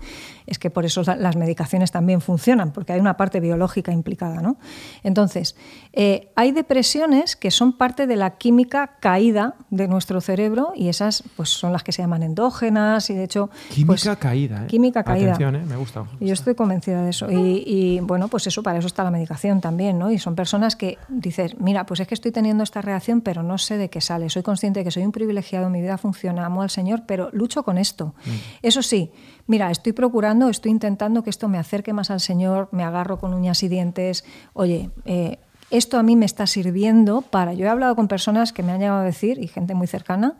es 0.47 0.59
que 0.59 0.69
por 0.69 0.83
eso 0.83 1.01
la- 1.03 1.15
las 1.15 1.37
medicaciones 1.37 1.91
también 1.91 2.19
funcionan, 2.19 2.71
porque 2.73 2.91
hay 2.91 2.99
una 2.99 3.15
parte 3.15 3.39
biológica 3.39 3.93
implicada. 3.93 4.41
¿no? 4.41 4.57
Entonces, 5.03 5.55
eh, 5.93 6.29
hay 6.35 6.51
depresiones 6.51 7.37
que 7.37 7.51
son 7.51 7.71
parte 7.77 8.07
de 8.07 8.17
la 8.17 8.31
química 8.31 8.97
caída 8.99 9.55
de 9.69 9.87
nuestro 9.87 10.19
cerebro 10.19 10.73
y 10.75 10.89
esas 10.89 11.23
pues, 11.37 11.47
son 11.49 11.71
las 11.71 11.83
que 11.83 11.93
se 11.93 12.01
llaman 12.01 12.23
endógenas 12.23 13.09
y 13.09 13.13
de 13.13 13.23
hecho... 13.23 13.49
Química 13.69 13.87
pues, 13.87 14.17
caída. 14.19 14.63
¿eh? 14.63 14.67
Química 14.67 15.03
caída. 15.05 15.35
Atención, 15.35 15.67
me 15.69 15.75
gusta. 15.77 16.03
y 16.19 16.27
Yo 16.27 16.33
estoy 16.33 16.53
convencida 16.55 17.01
de 17.03 17.11
eso. 17.11 17.31
Y, 17.31 17.63
y, 17.65 17.99
bueno, 18.01 18.27
pues 18.27 18.45
eso, 18.47 18.61
para 18.61 18.77
eso 18.79 18.87
está 18.87 19.03
la 19.05 19.09
medicación 19.11 19.20
también, 19.61 19.99
¿no? 19.99 20.11
Y 20.11 20.19
son 20.19 20.35
personas 20.35 20.75
que 20.75 20.97
dices, 21.09 21.59
mira, 21.59 21.85
pues 21.85 21.99
es 21.99 22.07
que 22.07 22.13
estoy 22.13 22.31
teniendo 22.31 22.63
esta 22.63 22.81
reacción, 22.81 23.21
pero 23.21 23.43
no 23.43 23.57
sé 23.57 23.77
de 23.77 23.89
qué 23.89 24.01
sale. 24.01 24.29
Soy 24.29 24.43
consciente 24.43 24.79
de 24.79 24.83
que 24.85 24.91
soy 24.91 25.03
un 25.03 25.11
privilegiado, 25.11 25.69
mi 25.69 25.81
vida 25.81 25.97
funciona, 25.97 26.45
amo 26.45 26.61
al 26.61 26.69
Señor, 26.69 27.03
pero 27.05 27.29
lucho 27.31 27.63
con 27.63 27.77
esto. 27.77 28.13
Eso 28.61 28.81
sí, 28.81 29.11
mira, 29.47 29.71
estoy 29.71 29.93
procurando, 29.93 30.49
estoy 30.49 30.71
intentando 30.71 31.23
que 31.23 31.29
esto 31.29 31.47
me 31.47 31.57
acerque 31.57 31.93
más 31.93 32.11
al 32.11 32.19
Señor, 32.19 32.69
me 32.71 32.83
agarro 32.83 33.19
con 33.19 33.33
uñas 33.33 33.63
y 33.63 33.67
dientes. 33.67 34.23
Oye, 34.53 34.89
eh, 35.05 35.39
esto 35.71 35.97
a 35.97 36.03
mí 36.03 36.15
me 36.15 36.25
está 36.25 36.47
sirviendo 36.47 37.21
para. 37.21 37.53
Yo 37.53 37.65
he 37.65 37.69
hablado 37.69 37.95
con 37.95 38.07
personas 38.07 38.51
que 38.51 38.61
me 38.61 38.73
han 38.73 38.79
llegado 38.79 38.99
a 38.99 39.03
decir, 39.03 39.39
y 39.39 39.47
gente 39.47 39.73
muy 39.73 39.87
cercana, 39.87 40.35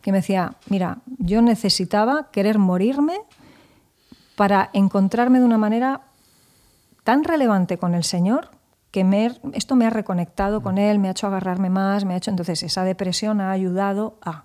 que 0.00 0.12
me 0.12 0.18
decía, 0.18 0.54
mira, 0.68 0.98
yo 1.18 1.42
necesitaba 1.42 2.30
querer 2.30 2.58
morirme 2.58 3.18
para 4.36 4.70
encontrarme 4.72 5.40
de 5.40 5.44
una 5.44 5.58
manera 5.58 6.02
tan 7.06 7.22
relevante 7.22 7.78
con 7.78 7.94
el 7.94 8.02
Señor 8.02 8.50
que 8.90 9.30
esto 9.52 9.76
me 9.76 9.86
ha 9.86 9.90
reconectado 9.90 10.60
con 10.60 10.76
Él, 10.76 10.98
me 10.98 11.06
ha 11.06 11.12
hecho 11.12 11.28
agarrarme 11.28 11.70
más, 11.70 12.04
me 12.04 12.14
ha 12.14 12.16
hecho. 12.16 12.32
Entonces, 12.32 12.64
esa 12.64 12.82
depresión 12.82 13.40
ha 13.40 13.52
ayudado 13.52 14.18
a. 14.22 14.44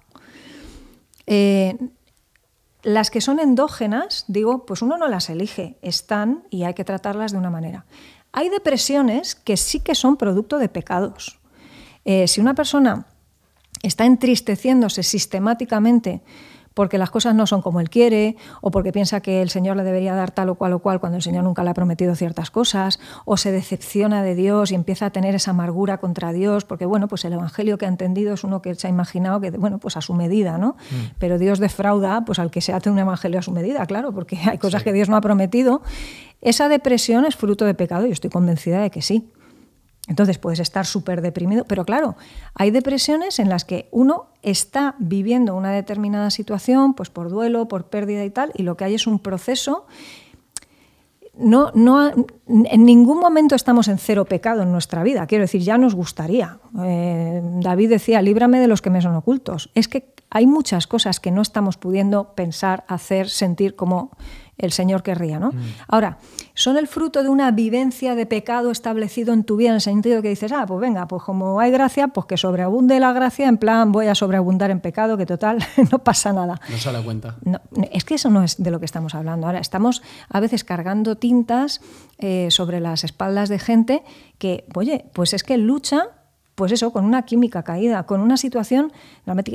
Eh, 1.26 1.76
las 2.84 3.09
que 3.09 3.20
son 3.20 3.39
endógenas, 3.39 4.26
digo, 4.28 4.68
pues 4.68 4.84
uno 4.84 4.97
no 4.97 5.07
las 5.07 5.32
elige, 5.32 5.80
están 5.82 6.43
y 6.51 6.64
hay 6.64 6.76
que 6.76 6.84
tratarlas 6.84 7.32
de 7.32 7.39
una 7.39 7.49
manera. 7.49 7.86
Hay 8.32 8.49
depresiones 8.49 9.34
que 9.34 9.57
sí 9.57 9.80
que 9.80 9.95
son 9.95 10.16
producto 10.16 10.59
de 10.59 10.70
pecados. 10.70 11.39
Eh, 12.05 12.28
si 12.28 12.41
una 12.41 12.53
persona 12.53 13.07
está 13.82 14.05
entristeciéndose 14.05 15.01
sistemáticamente 15.01 16.22
porque 16.74 16.97
las 16.97 17.09
cosas 17.09 17.36
no 17.36 17.47
son 17.47 17.61
como 17.61 17.80
él 17.80 17.89
quiere, 17.89 18.36
o 18.61 18.72
porque 18.72 18.91
piensa 18.91 19.22
que 19.22 19.41
el 19.41 19.49
Señor 19.49 19.78
le 19.78 19.84
debería 19.84 20.15
dar 20.15 20.32
tal 20.32 20.49
o 20.49 20.55
cual 20.55 20.74
o 20.74 20.80
cual 20.80 20.99
cuando 20.99 21.17
el 21.17 21.22
Señor 21.22 21.43
nunca 21.43 21.63
le 21.63 21.69
ha 21.69 21.74
prometido 21.74 22.15
ciertas 22.15 22.51
cosas, 22.51 22.99
o 23.26 23.38
se 23.38 23.51
decepciona 23.51 24.24
de 24.24 24.36
Dios 24.36 24.72
y 24.72 24.76
empieza 24.76 25.07
a 25.07 25.09
tener 25.09 25.36
esa 25.36 25.51
amargura 25.51 25.97
contra 25.97 26.34
Dios, 26.34 26.65
porque 26.65 26.86
bueno, 26.86 27.07
pues 27.07 27.26
el 27.26 27.34
Evangelio 27.34 27.78
que 27.78 27.86
ha 27.86 27.89
entendido 27.89 28.34
es 28.34 28.43
uno 28.43 28.61
que 28.61 28.76
se 28.76 28.88
ha 28.88 28.89
imaginado 28.89 29.41
que, 29.41 29.51
bueno, 29.51 29.80
pues 29.80 29.97
a 29.97 30.01
su 30.01 30.13
medida, 30.13 30.57
¿no? 30.57 30.76
Pero 31.19 31.38
Dios 31.38 31.59
defrauda 31.59 32.24
pues 32.26 32.39
al 32.39 32.51
que 32.51 32.61
se 32.61 32.74
hace 32.74 32.89
un 32.89 32.99
Evangelio 32.99 33.39
a 33.39 33.41
su 33.41 33.51
medida, 33.51 33.86
claro, 33.86 34.13
porque 34.13 34.38
hay 34.38 34.57
cosas 34.57 34.84
que 34.84 34.93
Dios 34.93 35.09
no 35.09 35.15
ha 35.15 35.22
prometido. 35.22 35.82
Esa 36.41 36.69
depresión 36.69 37.26
es 37.26 37.36
fruto 37.36 37.65
de 37.65 37.74
pecado, 37.74 38.07
y 38.07 38.11
estoy 38.11 38.30
convencida 38.30 38.82
de 38.82 38.89
que 38.89 39.01
sí. 39.01 39.32
Entonces 40.12 40.38
puedes 40.38 40.59
estar 40.59 40.86
súper 40.86 41.22
deprimido, 41.22 41.64
pero 41.64 41.86
claro, 41.86 42.18
hay 42.53 42.70
depresiones 42.70 43.39
en 43.39 43.47
las 43.47 43.64
que 43.64 43.88
uno 43.91 44.26
está 44.41 44.95
viviendo 44.99 45.55
una 45.55 45.72
determinada 45.72 46.30
situación, 46.32 46.95
pues 46.95 47.09
por 47.09 47.30
duelo, 47.30 47.70
por 47.70 47.86
pérdida 47.86 48.26
y 48.26 48.30
tal, 48.30 48.51
y 48.53 48.64
lo 48.64 48.76
que 48.76 48.84
hay 48.84 48.95
es 48.95 49.07
un 49.07 49.20
proceso 49.20 49.86
no, 51.38 51.72
no, 51.74 52.12
en 52.12 52.86
ningún 52.86 53.22
momento 53.22 53.55
estamos 53.55 53.88
en 53.88 53.97
cero 53.99 54.26
pecado 54.26 54.64
en 54.64 54.72
nuestra 54.74 55.01
vida. 55.01 55.26
Quiero 55.28 55.43
decir, 55.43 55.62
ya 55.62 55.78
nos 55.78 55.95
gustaría. 55.95 56.59
Eh, 56.84 57.41
David 57.62 57.89
decía, 57.89 58.22
líbrame 58.22 58.59
de 58.59 58.68
los 58.68 58.82
que 58.82 58.89
me 58.89 59.01
son 59.01 59.16
ocultos. 59.16 59.72
Es 59.74 59.88
que 59.88 60.14
hay 60.30 60.45
muchas 60.45 60.88
cosas 60.88 61.22
que 61.22 61.32
no 61.32 61.41
estamos 61.41 61.78
pudiendo 61.78 62.34
pensar, 62.36 62.84
hacer, 62.89 63.30
sentir 63.30 63.78
como 63.78 64.12
el 64.57 64.71
Señor 64.71 65.03
querría. 65.03 65.39
¿no? 65.39 65.51
Mm. 65.51 65.59
Ahora, 65.87 66.17
son 66.53 66.77
el 66.77 66.87
fruto 66.87 67.23
de 67.23 67.29
una 67.29 67.51
vivencia 67.51 68.15
de 68.15 68.25
pecado 68.25 68.71
establecido 68.71 69.33
en 69.33 69.43
tu 69.43 69.57
vida, 69.57 69.69
en 69.69 69.75
el 69.75 69.81
sentido 69.81 70.21
que 70.21 70.29
dices, 70.29 70.51
ah, 70.51 70.65
pues 70.67 70.79
venga, 70.79 71.07
pues 71.07 71.23
como 71.23 71.59
hay 71.59 71.71
gracia, 71.71 72.09
pues 72.09 72.25
que 72.27 72.37
sobreabunde 72.37 72.99
la 72.99 73.13
gracia, 73.13 73.47
en 73.47 73.57
plan 73.57 73.91
voy 73.91 74.07
a 74.07 74.15
sobreabundar 74.15 74.71
en 74.71 74.79
pecado, 74.79 75.17
que 75.17 75.25
total, 75.25 75.59
no 75.91 75.99
pasa 75.99 76.33
nada. 76.33 76.59
No 76.69 76.77
se 76.77 76.91
da 76.91 77.01
cuenta. 77.01 77.35
es 77.91 78.03
que 78.03 78.15
eso 78.15 78.29
no 78.29 78.43
es 78.43 78.61
de 78.61 78.71
lo 78.71 78.79
que 78.79 78.85
estamos 78.85 79.15
hablando. 79.15 79.47
Ahora, 79.47 79.59
estamos 79.59 80.01
a 80.29 80.39
veces 80.39 80.63
cargando 80.63 81.15
tintas 81.15 81.81
eh, 82.19 82.47
sobre 82.51 82.79
las 82.79 83.03
espaldas 83.03 83.49
de 83.49 83.59
gente 83.59 84.03
que, 84.37 84.65
oye, 84.75 85.05
pues 85.13 85.33
es 85.33 85.43
que 85.43 85.57
lucha 85.57 86.09
pues 86.53 86.73
eso, 86.73 86.91
con 86.91 87.05
una 87.05 87.23
química 87.23 87.63
caída, 87.63 88.03
con 88.03 88.21
una 88.21 88.37
situación. 88.37 88.91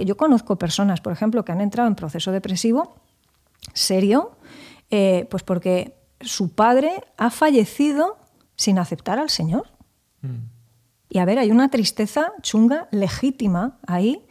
Yo 0.05 0.17
conozco 0.17 0.57
personas, 0.57 1.01
por 1.01 1.13
ejemplo, 1.13 1.45
que 1.45 1.53
han 1.53 1.61
entrado 1.61 1.87
en 1.87 1.95
proceso 1.95 2.33
depresivo 2.33 2.97
serio, 3.73 4.33
eh, 4.91 5.27
pues 5.31 5.43
porque 5.43 5.95
su 6.21 6.55
padre 6.55 7.03
ha 7.17 7.31
fallecido 7.31 8.19
sin 8.57 8.79
aceptar 8.79 9.19
al 9.19 9.31
Señor. 9.31 9.67
Mm. 10.23 10.49
Y 11.09 11.19
a 11.19 11.25
ver, 11.25 11.39
hay 11.39 11.51
una 11.51 11.71
tristeza 11.71 12.33
chunga, 12.43 12.89
legítima 12.91 13.79
ahí, 13.87 14.27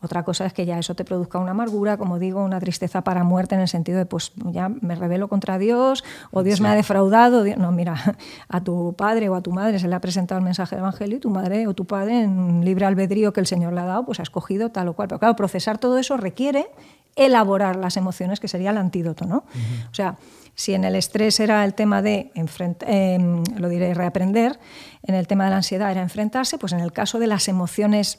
otra 0.00 0.22
cosa 0.22 0.46
es 0.46 0.52
que 0.52 0.64
ya 0.64 0.78
eso 0.78 0.94
te 0.94 1.04
produzca 1.04 1.38
una 1.38 1.50
amargura, 1.50 1.96
como 1.96 2.20
digo, 2.20 2.44
una 2.44 2.60
tristeza 2.60 3.02
para 3.02 3.24
muerte 3.24 3.56
en 3.56 3.62
el 3.62 3.68
sentido 3.68 3.98
de, 3.98 4.06
pues 4.06 4.32
ya 4.44 4.68
me 4.68 4.94
rebelo 4.94 5.26
contra 5.26 5.58
Dios 5.58 6.04
o 6.30 6.44
Dios 6.44 6.60
me 6.60 6.68
ha 6.68 6.76
defraudado. 6.76 7.44
No, 7.56 7.72
mira, 7.72 7.96
a 8.48 8.62
tu 8.62 8.94
padre 8.96 9.28
o 9.28 9.34
a 9.34 9.40
tu 9.40 9.50
madre 9.50 9.80
se 9.80 9.88
le 9.88 9.96
ha 9.96 10.00
presentado 10.00 10.38
el 10.38 10.44
mensaje 10.44 10.76
del 10.76 10.84
Evangelio 10.84 11.16
y 11.16 11.20
tu 11.20 11.30
madre 11.30 11.66
o 11.66 11.74
tu 11.74 11.84
padre 11.84 12.22
en 12.22 12.64
libre 12.64 12.86
albedrío 12.86 13.32
que 13.32 13.40
el 13.40 13.46
Señor 13.46 13.72
le 13.72 13.80
ha 13.80 13.86
dado, 13.86 14.04
pues 14.04 14.20
ha 14.20 14.22
escogido 14.22 14.70
tal 14.70 14.86
o 14.86 14.92
cual. 14.94 15.08
Pero 15.08 15.18
claro, 15.18 15.34
procesar 15.34 15.78
todo 15.78 15.98
eso 15.98 16.16
requiere 16.16 16.68
elaborar 17.16 17.76
las 17.76 17.96
emociones, 17.96 18.40
que 18.40 18.48
sería 18.48 18.70
el 18.70 18.78
antídoto, 18.78 19.26
¿no? 19.26 19.44
O 19.90 19.94
sea, 19.94 20.18
si 20.54 20.74
en 20.74 20.84
el 20.84 20.96
estrés 20.96 21.38
era 21.40 21.64
el 21.64 21.74
tema 21.74 22.02
de 22.02 22.32
eh, 22.34 23.42
lo 23.56 23.68
diré, 23.68 23.94
reaprender, 23.94 24.58
en 25.04 25.14
el 25.14 25.26
tema 25.28 25.44
de 25.44 25.50
la 25.50 25.56
ansiedad 25.56 25.90
era 25.90 26.02
enfrentarse, 26.02 26.58
pues 26.58 26.72
en 26.72 26.80
el 26.80 26.92
caso 26.92 27.18
de 27.18 27.28
las 27.28 27.46
emociones 27.46 28.18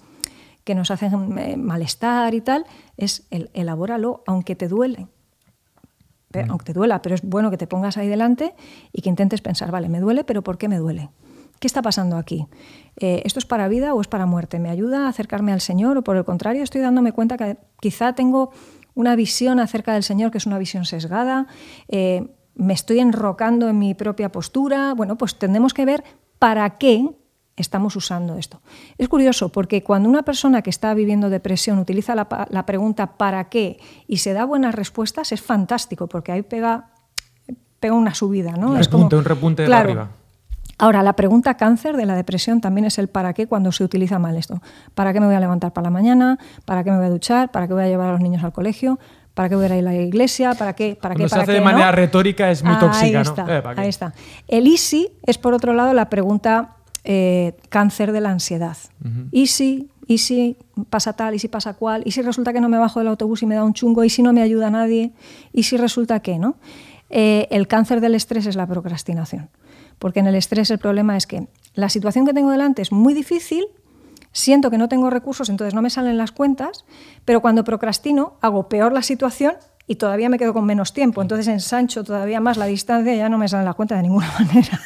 que 0.64 0.76
nos 0.76 0.92
hacen 0.92 1.38
eh, 1.38 1.58
malestar 1.58 2.34
y 2.34 2.42
tal, 2.42 2.66
es 2.96 3.28
el 3.30 3.50
elabóralo 3.54 4.24
aunque 4.26 4.56
te 4.56 4.68
duele. 4.68 5.08
Aunque 6.48 6.66
te 6.66 6.74
duela, 6.74 7.02
pero 7.02 7.16
es 7.16 7.24
bueno 7.24 7.50
que 7.50 7.58
te 7.58 7.66
pongas 7.66 7.98
ahí 7.98 8.08
delante 8.08 8.54
y 8.94 9.02
que 9.02 9.10
intentes 9.10 9.42
pensar, 9.42 9.72
vale, 9.72 9.90
me 9.90 10.00
duele, 10.00 10.24
pero 10.24 10.44
¿por 10.44 10.60
qué 10.60 10.70
me 10.70 10.78
duele? 10.78 11.10
¿Qué 11.60 11.68
está 11.68 11.82
pasando 11.82 12.16
aquí? 12.16 12.48
Eh, 12.98 13.22
¿Esto 13.26 13.40
es 13.40 13.46
para 13.46 13.68
vida 13.68 13.94
o 13.94 14.00
es 14.00 14.08
para 14.08 14.26
muerte? 14.26 14.60
¿Me 14.60 14.70
ayuda 14.70 15.06
a 15.06 15.10
acercarme 15.10 15.52
al 15.52 15.60
Señor 15.60 15.98
o 15.98 16.04
por 16.04 16.16
el 16.16 16.24
contrario 16.24 16.64
estoy 16.64 16.82
dándome 16.82 17.12
cuenta 17.12 17.36
que 17.36 17.58
quizá 17.82 18.14
tengo 18.14 18.52
una 19.00 19.16
visión 19.16 19.62
acerca 19.62 19.94
del 19.94 20.04
Señor 20.04 20.30
que 20.30 20.38
es 20.40 20.46
una 20.46 20.58
visión 20.58 20.84
sesgada? 20.84 21.48
Eh, 21.88 22.36
¿Me 22.56 22.74
estoy 22.74 23.00
enrocando 23.00 23.70
en 23.70 23.80
mi 23.80 23.94
propia 23.94 24.30
postura? 24.30 24.94
Bueno, 24.94 25.18
pues 25.18 25.40
tendremos 25.40 25.74
que 25.74 25.86
ver 25.86 26.04
para 26.38 26.78
qué 26.78 27.10
estamos 27.56 27.96
usando 27.96 28.36
esto. 28.36 28.62
Es 28.98 29.08
curioso 29.08 29.54
porque 29.54 29.84
cuando 29.84 30.10
una 30.10 30.24
persona 30.24 30.62
que 30.62 30.70
está 30.70 30.94
viviendo 30.94 31.30
depresión 31.30 31.80
utiliza 31.80 32.14
la, 32.14 32.66
pregunta 32.66 33.16
¿para 33.16 33.48
qué? 33.48 33.80
y 34.06 34.18
se 34.18 34.34
da 34.34 34.44
buenas 34.44 34.76
respuestas, 34.76 35.32
es 35.32 35.42
fantástico 35.42 36.08
porque 36.08 36.34
ahí 36.34 36.42
pega, 36.42 36.92
pega 37.80 37.94
una 37.94 38.14
subida. 38.14 38.52
¿no? 38.52 38.78
es 38.78 38.90
como, 38.90 39.06
un 39.06 39.24
repunte 39.24 39.66
de 39.66 39.74
arriba. 39.74 40.10
Ahora, 40.80 41.04
la 41.04 41.14
pregunta 41.14 41.56
cáncer 41.56 41.98
de 41.98 42.06
la 42.06 42.16
depresión 42.16 42.62
también 42.62 42.86
es 42.86 42.98
el 43.00 43.10
para 43.10 43.34
qué 43.34 43.48
cuando 43.48 43.74
se 43.74 43.84
utiliza 43.84 44.18
mal 44.18 44.38
esto. 44.38 44.62
¿Para 44.96 45.12
qué 45.12 45.20
me 45.20 45.26
voy 45.26 45.36
a 45.36 45.40
levantar 45.42 45.74
para 45.74 45.84
la 45.84 45.90
mañana? 45.92 46.40
¿Para 46.64 46.86
qué 46.86 46.92
me 46.92 46.98
voy 46.98 47.08
a 47.08 47.10
duchar? 47.10 47.52
¿Para 47.52 47.68
qué 47.68 47.74
voy 47.74 47.84
a 47.84 47.88
llevar 47.88 48.10
a 48.10 48.12
los 48.14 48.22
niños 48.22 48.44
al 48.46 48.54
colegio? 48.54 48.98
¿Para 49.34 49.50
qué 49.50 49.56
voy 49.56 49.66
a 49.66 49.68
ir 49.68 49.74
a 49.74 49.82
la 49.82 49.94
iglesia? 49.94 50.54
¿Para 50.56 50.74
qué? 50.74 50.98
¿Para 51.00 51.16
qué? 51.16 51.28
Cuando 51.28 51.36
se 51.36 51.42
hace 51.42 51.52
de 51.52 51.62
manera 51.62 51.92
retórica 51.92 52.50
es 52.50 52.64
muy 52.64 52.78
tóxica, 52.78 53.24
¿no? 53.24 53.50
Eh, 53.50 53.64
ahí 53.76 53.90
está. 53.90 54.14
El 54.48 54.68
easy 54.68 55.10
es, 55.24 55.38
por 55.38 55.54
otro 55.54 55.74
lado, 55.74 55.94
la 55.94 56.10
pregunta 56.10 56.78
eh, 57.04 57.58
cáncer 57.68 58.14
de 58.14 58.22
la 58.22 58.32
ansiedad. 58.32 58.78
¿Y 59.32 59.48
si? 59.48 59.90
¿Y 60.08 60.20
si 60.20 60.58
pasa 60.90 61.14
tal? 61.14 61.36
¿Y 61.36 61.40
si 61.40 61.50
pasa 61.50 61.74
cual? 61.74 62.04
¿Y 62.06 62.12
si 62.12 62.22
resulta 62.22 62.54
que 62.54 62.62
no 62.62 62.70
me 62.70 62.78
bajo 62.78 63.00
del 63.00 63.10
autobús 63.10 63.44
y 63.44 63.46
me 63.46 63.56
da 63.56 63.64
un 63.64 63.74
chungo? 63.74 64.04
¿Y 64.04 64.10
si 64.10 64.24
no 64.24 64.34
me 64.34 64.42
ayuda 64.42 64.70
nadie? 64.70 65.12
¿Y 65.54 65.64
si 65.64 65.78
resulta 65.78 66.22
que 66.22 66.40
no? 66.40 66.56
Eh, 67.10 67.48
el 67.52 67.68
cáncer 67.68 68.02
del 68.02 68.16
estrés 68.16 68.46
es 68.46 68.56
la 68.56 68.66
procrastinación. 68.66 69.50
Porque 70.00 70.22
en 70.22 70.28
el 70.28 70.36
estrés 70.36 70.72
el 70.72 70.80
problema 70.80 71.16
es 71.18 71.28
que 71.28 71.48
la 71.76 71.90
situación 71.90 72.26
que 72.26 72.34
tengo 72.34 72.52
delante 72.52 72.82
es 72.82 72.92
muy 72.92 73.14
difícil, 73.14 73.68
siento 74.32 74.72
que 74.72 74.78
no 74.78 74.90
tengo 74.90 75.10
recursos, 75.10 75.50
entonces 75.50 75.74
no 75.74 75.82
me 75.82 75.90
salen 75.90 76.18
las 76.18 76.32
cuentas, 76.32 76.86
pero 77.26 77.42
cuando 77.42 77.64
procrastino 77.64 78.38
hago 78.42 78.70
peor 78.70 78.94
la 78.94 79.02
situación 79.02 79.54
y 79.90 79.96
todavía 79.96 80.30
me 80.30 80.38
quedo 80.38 80.54
con 80.54 80.66
menos 80.66 80.94
tiempo. 80.94 81.20
Entonces 81.20 81.48
ensancho 81.48 82.04
todavía 82.04 82.40
más 82.40 82.58
la 82.58 82.68
distancia 82.68 83.16
y 83.16 83.18
ya 83.18 83.28
no 83.28 83.40
me 83.40 83.48
sale 83.48 83.66
la 83.66 83.74
cuenta 83.74 83.96
de 83.96 84.04
ninguna 84.04 84.32
manera. 84.40 84.80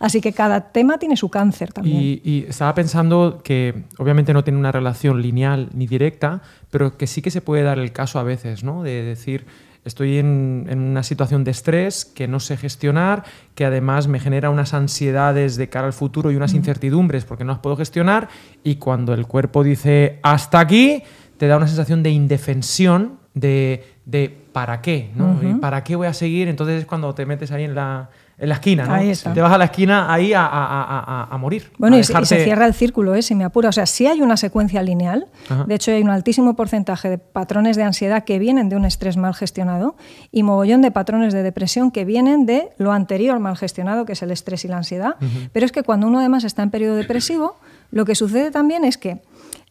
Así 0.00 0.22
que 0.22 0.32
cada 0.32 0.72
tema 0.72 0.96
tiene 0.96 1.14
su 1.14 1.28
cáncer 1.28 1.74
también. 1.74 2.20
Y, 2.24 2.46
estaba 2.48 2.74
pensando 2.74 3.42
que 3.44 3.84
obviamente 3.98 4.32
no 4.32 4.44
tiene 4.44 4.58
una 4.58 4.72
relación 4.72 5.20
lineal 5.20 5.68
ni 5.74 5.86
directa, 5.86 6.40
pero 6.70 6.96
que 6.96 7.06
sí 7.06 7.20
que 7.20 7.30
se 7.30 7.42
puede 7.42 7.64
dar 7.64 7.78
el 7.78 7.92
caso 7.92 8.18
a 8.18 8.22
veces, 8.22 8.64
¿no? 8.64 8.82
De 8.82 9.02
decir, 9.02 9.46
estoy 9.86 10.18
en, 10.18 10.66
en, 10.68 10.80
una 10.80 11.02
situación 11.02 11.44
de 11.44 11.52
estrés 11.52 12.04
que 12.04 12.28
no 12.28 12.40
sé 12.40 12.56
gestionar, 12.56 13.24
que 13.54 13.64
además 13.64 14.08
me 14.08 14.20
genera 14.20 14.50
unas 14.50 14.74
ansiedades 14.74 15.56
de 15.56 15.68
cara 15.68 15.86
al 15.86 15.92
futuro 15.92 16.30
y 16.30 16.36
unas 16.36 16.54
incertidumbres 16.54 17.24
porque 17.24 17.44
no 17.44 17.52
las 17.52 17.60
puedo 17.60 17.76
gestionar, 17.76 18.28
y 18.62 18.76
cuando 18.76 19.14
el 19.14 19.26
cuerpo 19.26 19.62
dice 19.62 20.18
hasta 20.22 20.60
aquí, 20.60 21.02
te 21.38 21.46
da 21.46 21.56
una 21.56 21.68
sensación 21.68 22.02
de 22.02 22.10
indefensión, 22.10 23.18
de, 23.34 23.84
de 24.04 24.36
¿para 24.52 24.80
qué? 24.80 25.10
¿no? 25.14 25.38
¿Para 25.60 25.84
qué 25.84 25.96
voy 25.96 26.06
a 26.06 26.14
seguir? 26.14 26.48
Entonces 26.48 26.80
es 26.80 26.86
cuando 26.86 27.14
te 27.14 27.26
metes 27.26 27.52
ahí 27.52 27.64
en 27.64 27.74
la, 27.74 28.10
en 28.38 28.50
la 28.50 28.56
esquina, 28.56 28.84
¿no? 28.84 29.32
Te 29.32 29.40
vas 29.40 29.52
a 29.52 29.56
la 29.56 29.64
esquina 29.64 30.12
ahí 30.12 30.34
a, 30.34 30.44
a, 30.44 31.28
a, 31.30 31.38
morir. 31.38 31.72
Bueno, 31.78 31.96
y, 31.96 32.04
se 32.04 32.44
cierra 32.44 32.66
el 32.66 32.74
círculo, 32.74 33.14
¿eh? 33.14 33.22
si 33.22 33.34
me 33.34 33.44
apura. 33.44 33.70
O 33.70 33.72
sea, 33.72 33.86
sí 33.86 34.06
hay 34.06 34.20
una 34.20 34.36
secuencia 34.36 34.82
lineal. 34.82 35.26
De 35.66 35.74
hecho, 35.74 35.90
hay 35.90 36.02
un 36.02 36.10
altísimo 36.10 36.54
porcentaje 36.54 37.08
de 37.08 37.16
patrones 37.16 37.76
de 37.76 37.84
ansiedad 37.84 38.24
que 38.24 38.38
vienen 38.38 38.68
de 38.68 38.76
un 38.76 38.84
estrés 38.84 39.16
mal 39.16 39.34
gestionado 39.34 39.96
y 40.32 40.42
mogollón 40.42 40.82
de 40.82 40.90
patrones 40.90 41.32
de 41.32 41.42
depresión 41.42 41.90
que 41.90 42.04
vienen 42.04 42.44
de 42.44 42.68
lo 42.76 42.92
anterior 42.92 43.40
mal 43.40 43.56
gestionado, 43.56 44.04
que 44.04 44.12
es 44.12 44.22
el 44.22 44.30
estrés 44.30 44.66
y 44.66 44.68
la 44.68 44.76
ansiedad. 44.76 45.16
Pero 45.52 45.64
es 45.64 45.72
que 45.72 45.82
cuando 45.82 46.06
uno 46.06 46.18
además 46.18 46.44
está 46.44 46.62
en 46.62 46.70
periodo 46.70 46.96
depresivo, 46.96 47.56
lo 47.90 48.04
que 48.04 48.14
sucede 48.14 48.50
también 48.50 48.84
es 48.84 48.98
que, 48.98 49.22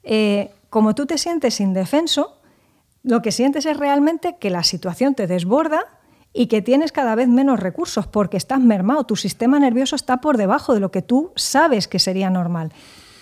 eh, 0.04 0.52
como 0.72 0.96
tú 0.96 1.06
te 1.06 1.20
sientes 1.20 1.60
indefenso, 1.60 2.40
lo 3.04 3.22
que 3.22 3.32
sientes 3.32 3.68
es 3.68 3.78
realmente 3.78 4.38
que 4.40 4.50
la 4.50 4.64
situación 4.64 5.14
te 5.14 5.28
desborda 5.28 5.86
y 6.36 6.48
que 6.48 6.62
tienes 6.62 6.92
cada 6.92 7.16
vez 7.16 7.30
menos 7.30 7.60
recursos 7.60 8.08
porque 8.08 8.36
estás 8.36 8.60
mermado, 8.60 9.06
tu 9.06 9.16
sistema 9.16 9.58
nervioso 9.58 9.96
está 9.96 10.18
por 10.18 10.36
debajo 10.36 10.74
de 10.74 10.82
lo 10.82 10.92
que 10.92 11.02
tú 11.02 11.32
sabes 11.36 11.88
que 11.88 11.98
sería 11.98 12.30
normal. 12.30 12.74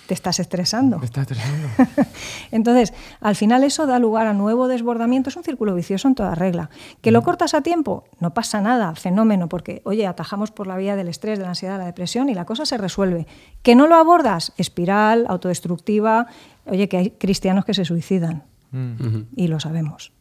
Te 0.08 0.12
estás 0.12 0.40
estresando. 0.40 0.98
Te 0.98 1.06
estás 1.06 1.30
estresando. 1.30 1.68
Entonces, 2.50 2.92
al 3.20 3.36
final 3.36 3.62
eso 3.64 3.86
da 3.86 3.98
lugar 3.98 4.26
a 4.26 4.34
nuevo 4.34 4.68
desbordamiento, 4.68 5.30
es 5.30 5.36
un 5.36 5.44
círculo 5.44 5.74
vicioso 5.74 6.08
en 6.08 6.16
toda 6.16 6.34
regla. 6.34 6.68
¿Que 7.00 7.12
lo 7.12 7.22
mm. 7.22 7.24
cortas 7.24 7.54
a 7.54 7.62
tiempo? 7.62 8.04
No 8.18 8.34
pasa 8.34 8.60
nada, 8.60 8.94
fenómeno, 8.96 9.48
porque, 9.48 9.80
oye, 9.84 10.06
atajamos 10.06 10.50
por 10.50 10.66
la 10.66 10.76
vía 10.76 10.96
del 10.96 11.08
estrés, 11.08 11.38
de 11.38 11.44
la 11.44 11.50
ansiedad, 11.50 11.74
de 11.74 11.78
la 11.78 11.86
depresión 11.86 12.28
y 12.28 12.34
la 12.34 12.44
cosa 12.44 12.66
se 12.66 12.76
resuelve. 12.76 13.26
¿Que 13.62 13.76
no 13.76 13.86
lo 13.86 13.94
abordas? 13.94 14.52
Espiral, 14.58 15.24
autodestructiva, 15.28 16.26
oye, 16.66 16.88
que 16.88 16.96
hay 16.96 17.10
cristianos 17.10 17.64
que 17.64 17.72
se 17.72 17.84
suicidan. 17.84 18.42
Mm. 18.72 19.22
Y 19.36 19.46
lo 19.46 19.60
sabemos. 19.60 20.12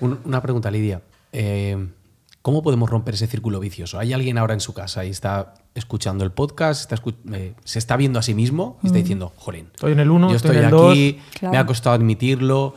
Una 0.00 0.40
pregunta, 0.40 0.70
Lidia. 0.70 1.02
Eh, 1.32 1.76
¿Cómo 2.42 2.62
podemos 2.62 2.88
romper 2.88 3.14
ese 3.14 3.26
círculo 3.26 3.60
vicioso? 3.60 3.98
¿Hay 3.98 4.12
alguien 4.12 4.38
ahora 4.38 4.54
en 4.54 4.60
su 4.60 4.72
casa 4.72 5.04
y 5.04 5.10
está 5.10 5.54
escuchando 5.74 6.24
el 6.24 6.32
podcast, 6.32 6.90
eh, 7.32 7.54
se 7.64 7.78
está 7.78 7.96
viendo 7.96 8.18
a 8.18 8.22
sí 8.22 8.34
mismo 8.34 8.78
y 8.82 8.86
está 8.86 8.98
diciendo, 8.98 9.32
jolín, 9.36 9.68
estoy 9.74 9.92
en 9.92 10.00
el 10.00 10.10
1, 10.10 10.30
yo 10.30 10.36
estoy, 10.36 10.56
aquí, 10.56 11.20
me 11.42 11.58
ha 11.58 11.66
costado 11.66 11.94
admitirlo, 11.94 12.74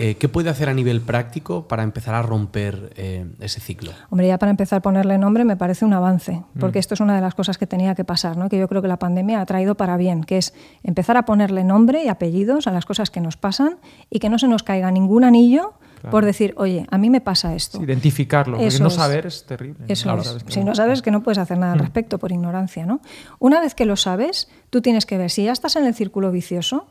eh, 0.00 0.14
¿Qué 0.14 0.28
puede 0.28 0.48
hacer 0.48 0.68
a 0.68 0.74
nivel 0.74 1.00
práctico 1.00 1.66
para 1.66 1.82
empezar 1.82 2.14
a 2.14 2.22
romper 2.22 2.92
eh, 2.94 3.26
ese 3.40 3.58
ciclo? 3.58 3.90
Hombre, 4.10 4.28
ya 4.28 4.38
para 4.38 4.50
empezar 4.50 4.76
a 4.76 4.80
ponerle 4.80 5.18
nombre 5.18 5.44
me 5.44 5.56
parece 5.56 5.84
un 5.84 5.92
avance, 5.92 6.44
porque 6.60 6.78
mm. 6.78 6.82
esto 6.86 6.94
es 6.94 7.00
una 7.00 7.16
de 7.16 7.20
las 7.20 7.34
cosas 7.34 7.58
que 7.58 7.66
tenía 7.66 7.96
que 7.96 8.04
pasar, 8.04 8.36
¿no? 8.36 8.48
que 8.48 8.56
yo 8.56 8.68
creo 8.68 8.80
que 8.80 8.86
la 8.86 9.00
pandemia 9.00 9.40
ha 9.40 9.46
traído 9.46 9.74
para 9.74 9.96
bien, 9.96 10.22
que 10.22 10.38
es 10.38 10.54
empezar 10.84 11.16
a 11.16 11.24
ponerle 11.24 11.64
nombre 11.64 12.04
y 12.04 12.06
apellidos 12.08 12.68
a 12.68 12.70
las 12.70 12.86
cosas 12.86 13.10
que 13.10 13.20
nos 13.20 13.36
pasan 13.36 13.78
y 14.08 14.20
que 14.20 14.28
no 14.28 14.38
se 14.38 14.46
nos 14.46 14.62
caiga 14.62 14.92
ningún 14.92 15.24
anillo 15.24 15.74
por 16.10 16.24
decir, 16.24 16.54
oye, 16.56 16.86
a 16.90 16.98
mí 16.98 17.10
me 17.10 17.20
pasa 17.20 17.54
esto. 17.54 17.82
identificarlo, 17.82 18.56
porque 18.56 18.78
no 18.78 18.90
saber 18.90 19.26
es 19.26 19.44
terrible. 19.44 19.84
Eso 19.88 20.16
es. 20.18 20.44
si 20.48 20.64
no 20.64 20.74
sabes 20.74 21.02
que 21.02 21.10
no 21.10 21.22
puedes 21.22 21.38
hacer 21.38 21.58
nada 21.58 21.72
al 21.72 21.78
mm. 21.78 21.82
respecto 21.82 22.18
por 22.18 22.32
ignorancia. 22.32 22.86
¿no? 22.86 23.00
Una 23.38 23.60
vez 23.60 23.74
que 23.74 23.84
lo 23.84 23.96
sabes, 23.96 24.48
tú 24.70 24.80
tienes 24.80 25.06
que 25.06 25.18
ver 25.18 25.30
si 25.30 25.44
ya 25.44 25.52
estás 25.52 25.76
en 25.76 25.84
el 25.84 25.94
círculo 25.94 26.30
vicioso, 26.30 26.86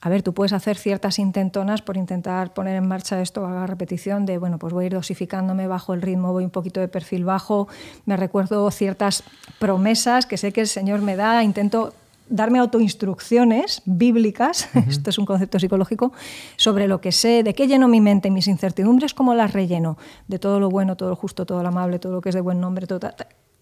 a 0.00 0.08
ver, 0.08 0.22
tú 0.22 0.34
puedes 0.34 0.52
hacer 0.52 0.76
ciertas 0.76 1.18
intentonas 1.18 1.82
por 1.82 1.96
intentar 1.96 2.52
poner 2.52 2.76
en 2.76 2.86
marcha 2.86 3.20
esto 3.20 3.46
a 3.46 3.50
la 3.50 3.66
repetición 3.66 4.26
de, 4.26 4.38
bueno, 4.38 4.58
pues 4.58 4.72
voy 4.72 4.84
a 4.84 4.86
ir 4.86 4.92
dosificándome, 4.92 5.66
bajo 5.66 5.94
el 5.94 6.02
ritmo, 6.02 6.32
voy 6.32 6.44
un 6.44 6.50
poquito 6.50 6.80
de 6.80 6.88
perfil 6.88 7.24
bajo, 7.24 7.66
me 8.04 8.16
recuerdo 8.16 8.70
ciertas 8.70 9.24
promesas 9.58 10.26
que 10.26 10.36
sé 10.36 10.52
que 10.52 10.60
el 10.60 10.68
Señor 10.68 11.00
me 11.00 11.16
da, 11.16 11.42
intento 11.42 11.94
darme 12.28 12.58
autoinstrucciones 12.58 13.82
bíblicas, 13.84 14.68
esto 14.88 15.10
es 15.10 15.18
un 15.18 15.26
concepto 15.26 15.58
psicológico, 15.58 16.12
sobre 16.56 16.88
lo 16.88 17.00
que 17.00 17.12
sé, 17.12 17.42
de 17.42 17.54
qué 17.54 17.66
lleno 17.66 17.88
mi 17.88 18.00
mente 18.00 18.28
y 18.28 18.30
mis 18.30 18.48
incertidumbres, 18.48 19.14
cómo 19.14 19.34
las 19.34 19.52
relleno, 19.52 19.96
de 20.28 20.38
todo 20.38 20.60
lo 20.60 20.68
bueno, 20.68 20.96
todo 20.96 21.10
lo 21.10 21.16
justo, 21.16 21.46
todo 21.46 21.62
lo 21.62 21.68
amable, 21.68 21.98
todo 21.98 22.14
lo 22.14 22.20
que 22.20 22.30
es 22.30 22.34
de 22.34 22.40
buen 22.40 22.60
nombre, 22.60 22.86
todo, 22.86 23.10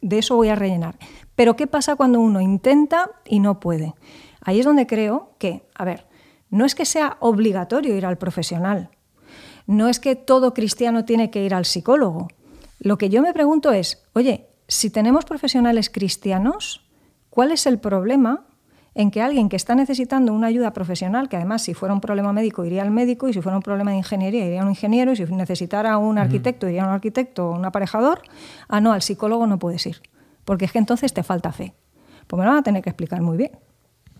de 0.01 0.19
eso 0.19 0.37
voy 0.37 0.49
a 0.49 0.55
rellenar. 0.55 0.99
Pero 1.35 1.57
¿qué 1.57 1.67
pasa 1.67 1.97
cuando 1.97 2.21
uno 2.21 2.41
intenta 2.41 3.11
y 3.25 3.41
no 3.41 3.61
puede? 3.61 3.95
Ahí 4.41 4.61
es 4.61 4.67
donde 4.67 4.87
creo 4.87 5.35
que, 5.39 5.67
a 5.75 5.85
ver, 5.85 6.07
no 6.51 6.65
es 6.65 6.75
que 6.75 6.85
sea 6.85 7.17
obligatorio 7.21 7.97
ir 7.97 8.07
al 8.07 8.19
profesional, 8.19 8.91
no 9.67 9.89
es 9.89 9.99
que 9.99 10.15
todo 10.15 10.53
cristiano 10.53 11.05
tiene 11.05 11.31
que 11.31 11.45
ir 11.45 11.55
al 11.55 11.65
psicólogo. 11.65 12.29
Lo 12.81 12.99
que 12.99 13.09
yo 13.09 13.23
me 13.23 13.33
pregunto 13.33 13.73
es, 13.73 14.05
oye, 14.12 14.49
si 14.69 14.91
tenemos 14.91 15.25
profesionales 15.25 15.89
cristianos, 15.89 16.87
¿cuál 17.31 17.51
es 17.51 17.67
el 17.67 17.79
problema 17.79 18.47
en 18.95 19.11
que 19.11 19.20
alguien 19.20 19.49
que 19.49 19.57
está 19.57 19.74
necesitando 19.74 20.32
una 20.32 20.47
ayuda 20.47 20.72
profesional, 20.72 21.28
que 21.28 21.36
además 21.36 21.62
si 21.62 21.74
fuera 21.74 21.95
un 21.95 22.01
problema 22.01 22.32
médico 22.32 22.64
iría 22.64 22.82
al 22.82 22.90
médico 22.90 23.28
y 23.28 23.32
si 23.32 23.42
fuera 23.42 23.57
un 23.57 23.62
problema 23.62 23.90
de 23.90 23.97
ingeniería 23.97 24.47
iría 24.47 24.61
a 24.61 24.64
un 24.64 24.70
ingeniero 24.70 25.12
y 25.12 25.16
si 25.16 25.24
necesitara 25.24 25.99
un 25.99 26.18
arquitecto 26.18 26.68
iría 26.68 26.84
a 26.84 26.86
un 26.88 26.92
arquitecto 26.92 27.51
o 27.51 27.55
un 27.55 27.64
aparejador, 27.64 28.22
ah, 28.68 28.80
no, 28.80 28.92
al 28.92 29.03
psicólogo 29.03 29.47
no 29.47 29.59
puedes 29.59 29.84
ir, 29.86 30.01
porque 30.45 30.64
es 30.64 30.72
que 30.72 30.78
entonces 30.78 31.12
te 31.12 31.22
falta 31.22 31.53
fe. 31.53 31.74
Pues 32.26 32.38
me 32.38 32.45
lo 32.45 32.53
van 32.53 32.61
a 32.61 32.62
tener 32.62 32.82
que 32.82 32.90
explicar 32.90 33.20
muy 33.20 33.36
bien 33.36 33.51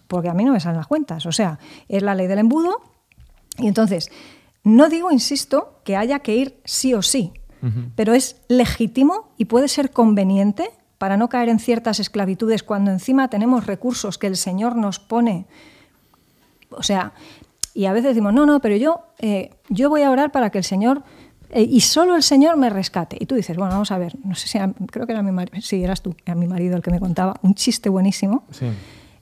porque 0.07 0.29
a 0.29 0.35
mí 0.35 0.45
no 0.45 0.53
me 0.53 0.61
salen 0.61 0.79
las 0.79 0.87
cuentas. 0.87 1.27
O 1.27 1.33
sea, 1.33 1.59
es 1.89 2.03
la 2.03 2.15
ley 2.15 2.27
del 2.27 2.39
embudo. 2.39 2.81
Y 3.59 3.67
entonces, 3.67 4.11
no 4.63 4.89
digo, 4.89 5.11
insisto, 5.11 5.81
que 5.85 5.97
haya 5.97 6.21
que 6.21 6.37
ir 6.37 6.61
sí 6.65 6.95
o 6.95 7.03
sí, 7.03 7.33
pero 7.97 8.13
es 8.13 8.43
legítimo 8.49 9.33
y 9.39 9.47
puede 9.47 9.69
ser 9.69 9.91
conveniente 9.91 10.69
para 11.05 11.19
no 11.19 11.29
caer 11.29 11.51
en 11.51 11.59
ciertas 11.59 12.01
esclavitudes 12.01 12.63
cuando 12.63 12.91
encima 12.91 13.29
tenemos 13.29 13.67
recursos 13.67 14.17
que 14.17 14.27
el 14.27 14.39
Señor 14.39 14.75
nos 14.75 14.99
pone. 14.99 15.45
O 16.71 16.83
sea, 16.83 17.13
y 17.75 17.85
a 17.85 17.93
veces 17.93 18.13
decimos, 18.13 18.33
no, 18.33 18.47
no, 18.47 18.59
pero 18.61 18.75
yo, 18.77 19.03
eh, 19.19 19.51
yo 19.69 19.91
voy 19.91 20.01
a 20.01 20.11
orar 20.11 20.33
para 20.33 20.49
que 20.49 20.57
el 20.57 20.65
Señor, 20.65 21.03
eh, 21.51 21.61
y 21.61 21.83
solo 21.83 22.17
el 22.17 22.23
Señor 22.23 22.57
me 22.57 22.71
rescate. 22.71 23.19
Y 23.21 23.27
tú 23.27 23.35
dices, 23.35 23.55
bueno, 23.59 23.73
vamos 23.73 23.91
a 23.91 23.99
ver, 23.99 24.15
no 24.25 24.35
sé 24.35 24.49
si, 24.49 24.59
creo 24.91 25.05
que 25.05 25.13
era 25.13 25.23
mi 25.23 25.31
marido, 25.31 25.61
sí, 25.61 25.85
eras 25.85 26.01
tú, 26.01 26.17
era 26.25 26.35
mi 26.37 26.47
marido 26.47 26.75
el 26.75 26.83
que 26.83 26.91
me 26.91 27.01
contaba, 27.01 27.37
un 27.43 27.55
chiste 27.55 27.91
buenísimo. 27.91 28.45
Sí 28.51 28.71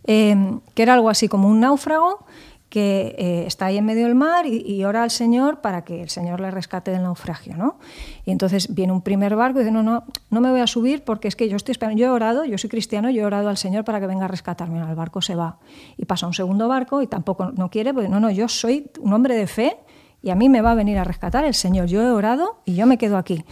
Em, 0.04 0.60
que 0.74 0.82
era 0.82 0.94
algo 0.94 1.08
así 1.10 1.28
como 1.28 1.48
un 1.48 1.60
náufrago 1.60 2.26
que 2.72 3.14
eh, 3.18 3.44
está 3.46 3.66
ahí 3.66 3.76
en 3.76 3.84
medio 3.84 4.06
del 4.06 4.14
mar 4.14 4.46
y, 4.46 4.82
ora 4.84 5.02
al 5.02 5.10
Señor 5.10 5.60
para 5.60 5.84
que 5.84 6.00
el 6.00 6.08
Señor 6.08 6.40
le 6.40 6.50
rescate 6.50 6.90
del 6.90 7.02
naufragio, 7.02 7.54
¿no? 7.54 7.78
Y 8.24 8.30
entonces 8.30 8.74
viene 8.74 8.94
un 8.94 9.02
primer 9.02 9.36
barco 9.36 9.60
y 9.60 9.62
dice, 9.62 9.70
no, 9.70 9.82
no, 9.82 10.04
no 10.30 10.40
me 10.40 10.50
voy 10.50 10.60
a 10.60 10.66
subir 10.66 11.04
porque 11.04 11.28
es 11.28 11.36
que 11.36 11.50
yo 11.50 11.56
estoy 11.56 11.72
esperando, 11.72 12.00
yo 12.00 12.06
he 12.06 12.08
orado, 12.08 12.46
yo 12.46 12.56
soy 12.56 12.70
cristiano, 12.70 13.10
yo 13.10 13.20
he 13.20 13.24
orado 13.26 13.50
al 13.50 13.58
Señor 13.58 13.84
para 13.84 14.00
que 14.00 14.06
venga 14.06 14.24
a 14.24 14.28
rescatarme, 14.28 14.80
el 14.80 14.94
barco 14.94 15.20
se 15.20 15.34
va. 15.34 15.58
Y 15.98 16.06
pasa 16.06 16.26
un 16.26 16.32
segundo 16.32 16.66
barco 16.66 17.02
y 17.02 17.06
tampoco 17.06 17.52
no 17.52 17.68
quiere, 17.68 17.92
porque 17.92 18.08
no, 18.08 18.20
no, 18.20 18.30
yo 18.30 18.48
soy 18.48 18.90
un 19.00 19.12
hombre 19.12 19.36
de 19.36 19.46
fe 19.46 19.76
y 20.22 20.30
a 20.30 20.34
mí 20.34 20.48
me 20.48 20.62
va 20.62 20.70
a 20.70 20.74
venir 20.74 20.96
a 20.96 21.04
rescatar 21.04 21.44
el 21.44 21.52
Señor, 21.52 21.88
yo 21.88 22.00
he 22.00 22.10
orado 22.10 22.62
y 22.64 22.74
yo 22.74 22.86
me 22.86 22.96
quedo 22.96 23.18
aquí. 23.18 23.44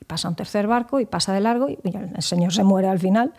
Y 0.00 0.06
pasa 0.06 0.26
un 0.26 0.36
tercer 0.36 0.68
barco 0.68 1.00
y 1.00 1.04
pasa 1.04 1.34
de 1.34 1.40
largo 1.42 1.68
y 1.68 1.78
el 1.84 2.22
Señor 2.22 2.54
se 2.54 2.64
muere 2.64 2.88
al 2.88 2.98
final 2.98 3.34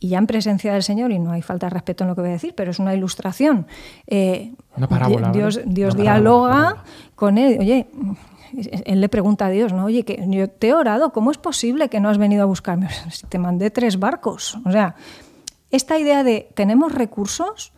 y 0.00 0.08
ya 0.08 0.18
en 0.18 0.26
presencia 0.26 0.72
del 0.72 0.82
Señor, 0.82 1.12
y 1.12 1.18
no 1.18 1.30
hay 1.30 1.42
falta 1.42 1.66
de 1.66 1.70
respeto 1.70 2.04
en 2.04 2.08
lo 2.08 2.14
que 2.14 2.22
voy 2.22 2.30
a 2.30 2.32
decir, 2.32 2.54
pero 2.56 2.70
es 2.70 2.78
una 2.78 2.94
ilustración. 2.94 3.66
Eh, 4.06 4.54
una 4.74 4.88
parábola, 4.88 5.30
Dios, 5.30 5.60
Dios 5.66 5.94
dialoga 5.94 6.82
con 7.14 7.36
él. 7.36 7.58
Oye, 7.60 7.86
él 8.86 9.00
le 9.00 9.08
pregunta 9.10 9.46
a 9.46 9.50
Dios, 9.50 9.74
¿no? 9.74 9.84
Oye, 9.84 10.04
que 10.04 10.24
yo 10.26 10.48
te 10.48 10.68
he 10.68 10.74
orado, 10.74 11.12
¿cómo 11.12 11.30
es 11.30 11.36
posible 11.36 11.90
que 11.90 12.00
no 12.00 12.08
has 12.08 12.16
venido 12.16 12.42
a 12.42 12.46
buscarme? 12.46 12.88
Si 13.10 13.26
te 13.26 13.38
mandé 13.38 13.70
tres 13.70 13.98
barcos. 13.98 14.58
O 14.64 14.72
sea, 14.72 14.94
esta 15.70 15.98
idea 15.98 16.24
de 16.24 16.48
tenemos 16.54 16.92
recursos. 16.92 17.72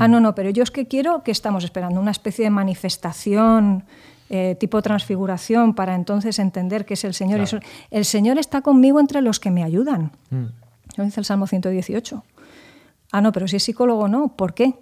Ah, 0.00 0.08
no, 0.08 0.18
no, 0.18 0.34
pero 0.34 0.50
yo 0.50 0.64
es 0.64 0.72
que 0.72 0.86
quiero 0.86 1.22
que 1.22 1.30
estamos 1.30 1.62
esperando 1.62 2.00
una 2.00 2.10
especie 2.10 2.44
de 2.44 2.50
manifestación. 2.50 3.84
Eh, 4.28 4.56
tipo 4.58 4.82
transfiguración 4.82 5.72
para 5.72 5.94
entonces 5.94 6.40
entender 6.40 6.84
que 6.84 6.94
es 6.94 7.04
el 7.04 7.14
Señor. 7.14 7.46
El 7.92 8.04
Señor 8.04 8.38
está 8.38 8.60
conmigo 8.60 8.98
entre 8.98 9.22
los 9.22 9.38
que 9.38 9.52
me 9.52 9.62
ayudan. 9.62 10.10
Mm. 10.30 10.46
Lo 10.96 11.04
dice 11.04 11.20
el 11.20 11.26
Salmo 11.26 11.46
118. 11.46 12.24
Ah, 13.12 13.20
no, 13.20 13.32
pero 13.32 13.48
si 13.48 13.56
es 13.56 13.62
psicólogo, 13.62 14.08
no. 14.08 14.28
¿Por 14.28 14.54
qué? 14.54 14.74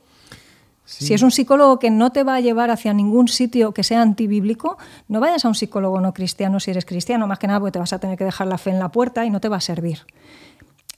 Si 0.86 1.14
es 1.14 1.22
un 1.22 1.30
psicólogo 1.30 1.78
que 1.78 1.90
no 1.90 2.12
te 2.12 2.24
va 2.24 2.34
a 2.34 2.40
llevar 2.40 2.70
hacia 2.70 2.92
ningún 2.92 3.26
sitio 3.26 3.72
que 3.72 3.82
sea 3.82 4.02
antibíblico, 4.02 4.76
no 5.08 5.18
vayas 5.18 5.44
a 5.46 5.48
un 5.48 5.54
psicólogo 5.54 5.98
no 6.00 6.12
cristiano 6.12 6.60
si 6.60 6.72
eres 6.72 6.84
cristiano, 6.84 7.26
más 7.26 7.38
que 7.38 7.46
nada 7.46 7.58
porque 7.58 7.72
te 7.72 7.78
vas 7.78 7.94
a 7.94 7.98
tener 7.98 8.18
que 8.18 8.24
dejar 8.24 8.48
la 8.48 8.58
fe 8.58 8.70
en 8.70 8.78
la 8.78 8.90
puerta 8.90 9.24
y 9.24 9.30
no 9.30 9.40
te 9.40 9.48
va 9.48 9.56
a 9.56 9.60
servir. 9.60 10.00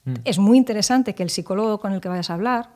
Mm. 0.04 0.14
Es 0.24 0.38
muy 0.38 0.58
interesante 0.58 1.14
que 1.14 1.22
el 1.22 1.30
psicólogo 1.30 1.78
con 1.78 1.92
el 1.92 2.00
que 2.00 2.08
vayas 2.08 2.30
a 2.30 2.34
hablar 2.34 2.70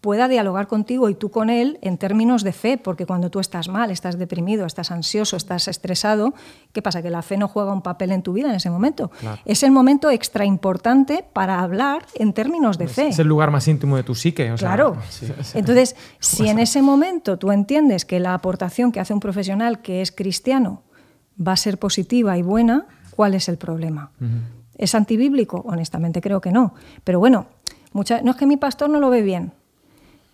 pueda 0.00 0.28
dialogar 0.28 0.66
contigo 0.66 1.08
y 1.08 1.14
tú 1.14 1.30
con 1.30 1.50
él 1.50 1.78
en 1.82 1.98
términos 1.98 2.42
de 2.42 2.52
fe, 2.52 2.78
porque 2.78 3.04
cuando 3.04 3.30
tú 3.30 3.38
estás 3.38 3.68
mal, 3.68 3.90
estás 3.90 4.18
deprimido, 4.18 4.64
estás 4.64 4.90
ansioso, 4.90 5.36
estás 5.36 5.68
estresado, 5.68 6.32
¿qué 6.72 6.80
pasa? 6.80 7.02
Que 7.02 7.10
la 7.10 7.22
fe 7.22 7.36
no 7.36 7.48
juega 7.48 7.72
un 7.72 7.82
papel 7.82 8.12
en 8.12 8.22
tu 8.22 8.32
vida 8.32 8.48
en 8.48 8.54
ese 8.54 8.70
momento. 8.70 9.10
Es 9.44 9.62
el 9.62 9.70
momento 9.70 10.10
extra 10.10 10.44
importante 10.44 11.24
para 11.32 11.60
hablar 11.60 12.06
en 12.14 12.32
términos 12.32 12.78
de 12.78 12.88
fe. 12.88 13.08
Es 13.08 13.18
el 13.18 13.28
lugar 13.28 13.50
más 13.50 13.68
íntimo 13.68 13.96
de 13.96 14.02
tu 14.02 14.14
psique. 14.14 14.54
claro. 14.56 14.96
Entonces, 15.54 15.96
si 16.18 16.48
en 16.48 16.58
ese 16.58 16.80
momento 16.80 17.38
tú 17.38 17.52
entiendes 17.52 18.04
que 18.04 18.20
la 18.20 18.34
aportación 18.34 18.92
que 18.92 19.00
hace 19.00 19.12
un 19.12 19.20
profesional 19.20 19.82
que 19.82 20.00
es 20.00 20.12
cristiano 20.12 20.82
va 21.46 21.52
a 21.52 21.56
ser 21.56 21.78
positiva 21.78 22.38
y 22.38 22.42
buena, 22.42 22.86
¿cuál 23.10 23.34
es 23.34 23.48
el 23.48 23.58
problema? 23.58 24.12
¿Es 24.78 24.94
antibíblico? 24.94 25.62
Honestamente 25.66 26.22
creo 26.22 26.40
que 26.40 26.52
no. 26.52 26.74
Pero 27.04 27.18
bueno, 27.18 27.46
no 27.92 28.30
es 28.30 28.36
que 28.36 28.46
mi 28.46 28.56
pastor 28.56 28.88
no 28.88 28.98
lo 28.98 29.10
ve 29.10 29.20
bien 29.20 29.52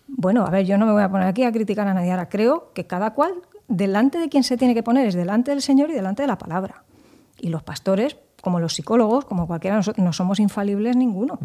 bueno, 0.09 0.45
a 0.47 0.51
ver, 0.51 0.65
yo 0.67 0.79
no 0.79 0.87
me 0.87 0.93
voy 0.93 1.03
a 1.03 1.09
poner 1.09 1.27
aquí 1.27 1.45
a 1.45 1.53
criticar 1.53 1.87
a 1.89 1.95
nadie. 1.95 2.11
Ahora 2.11 2.29
creo 2.29 2.73
que 2.75 2.87
cada 2.87 3.15
cual, 3.15 3.33
delante 3.69 4.19
de 4.19 4.29
quien 4.29 4.45
se 4.45 4.57
tiene 4.57 4.75
que 4.75 4.83
poner, 4.83 5.07
es 5.07 5.15
delante 5.15 5.51
del 5.51 5.63
Señor 5.63 5.91
y 5.91 5.95
delante 5.95 6.23
de 6.23 6.29
la 6.29 6.39
palabra. 6.39 6.85
Y 7.41 7.49
los 7.49 7.63
pastores, 7.63 8.17
como 8.41 8.61
los 8.61 8.75
psicólogos, 8.75 9.25
como 9.25 9.47
cualquiera, 9.47 9.81
no 9.97 10.13
somos 10.13 10.41
infalibles 10.41 10.97
ninguno. 10.97 11.39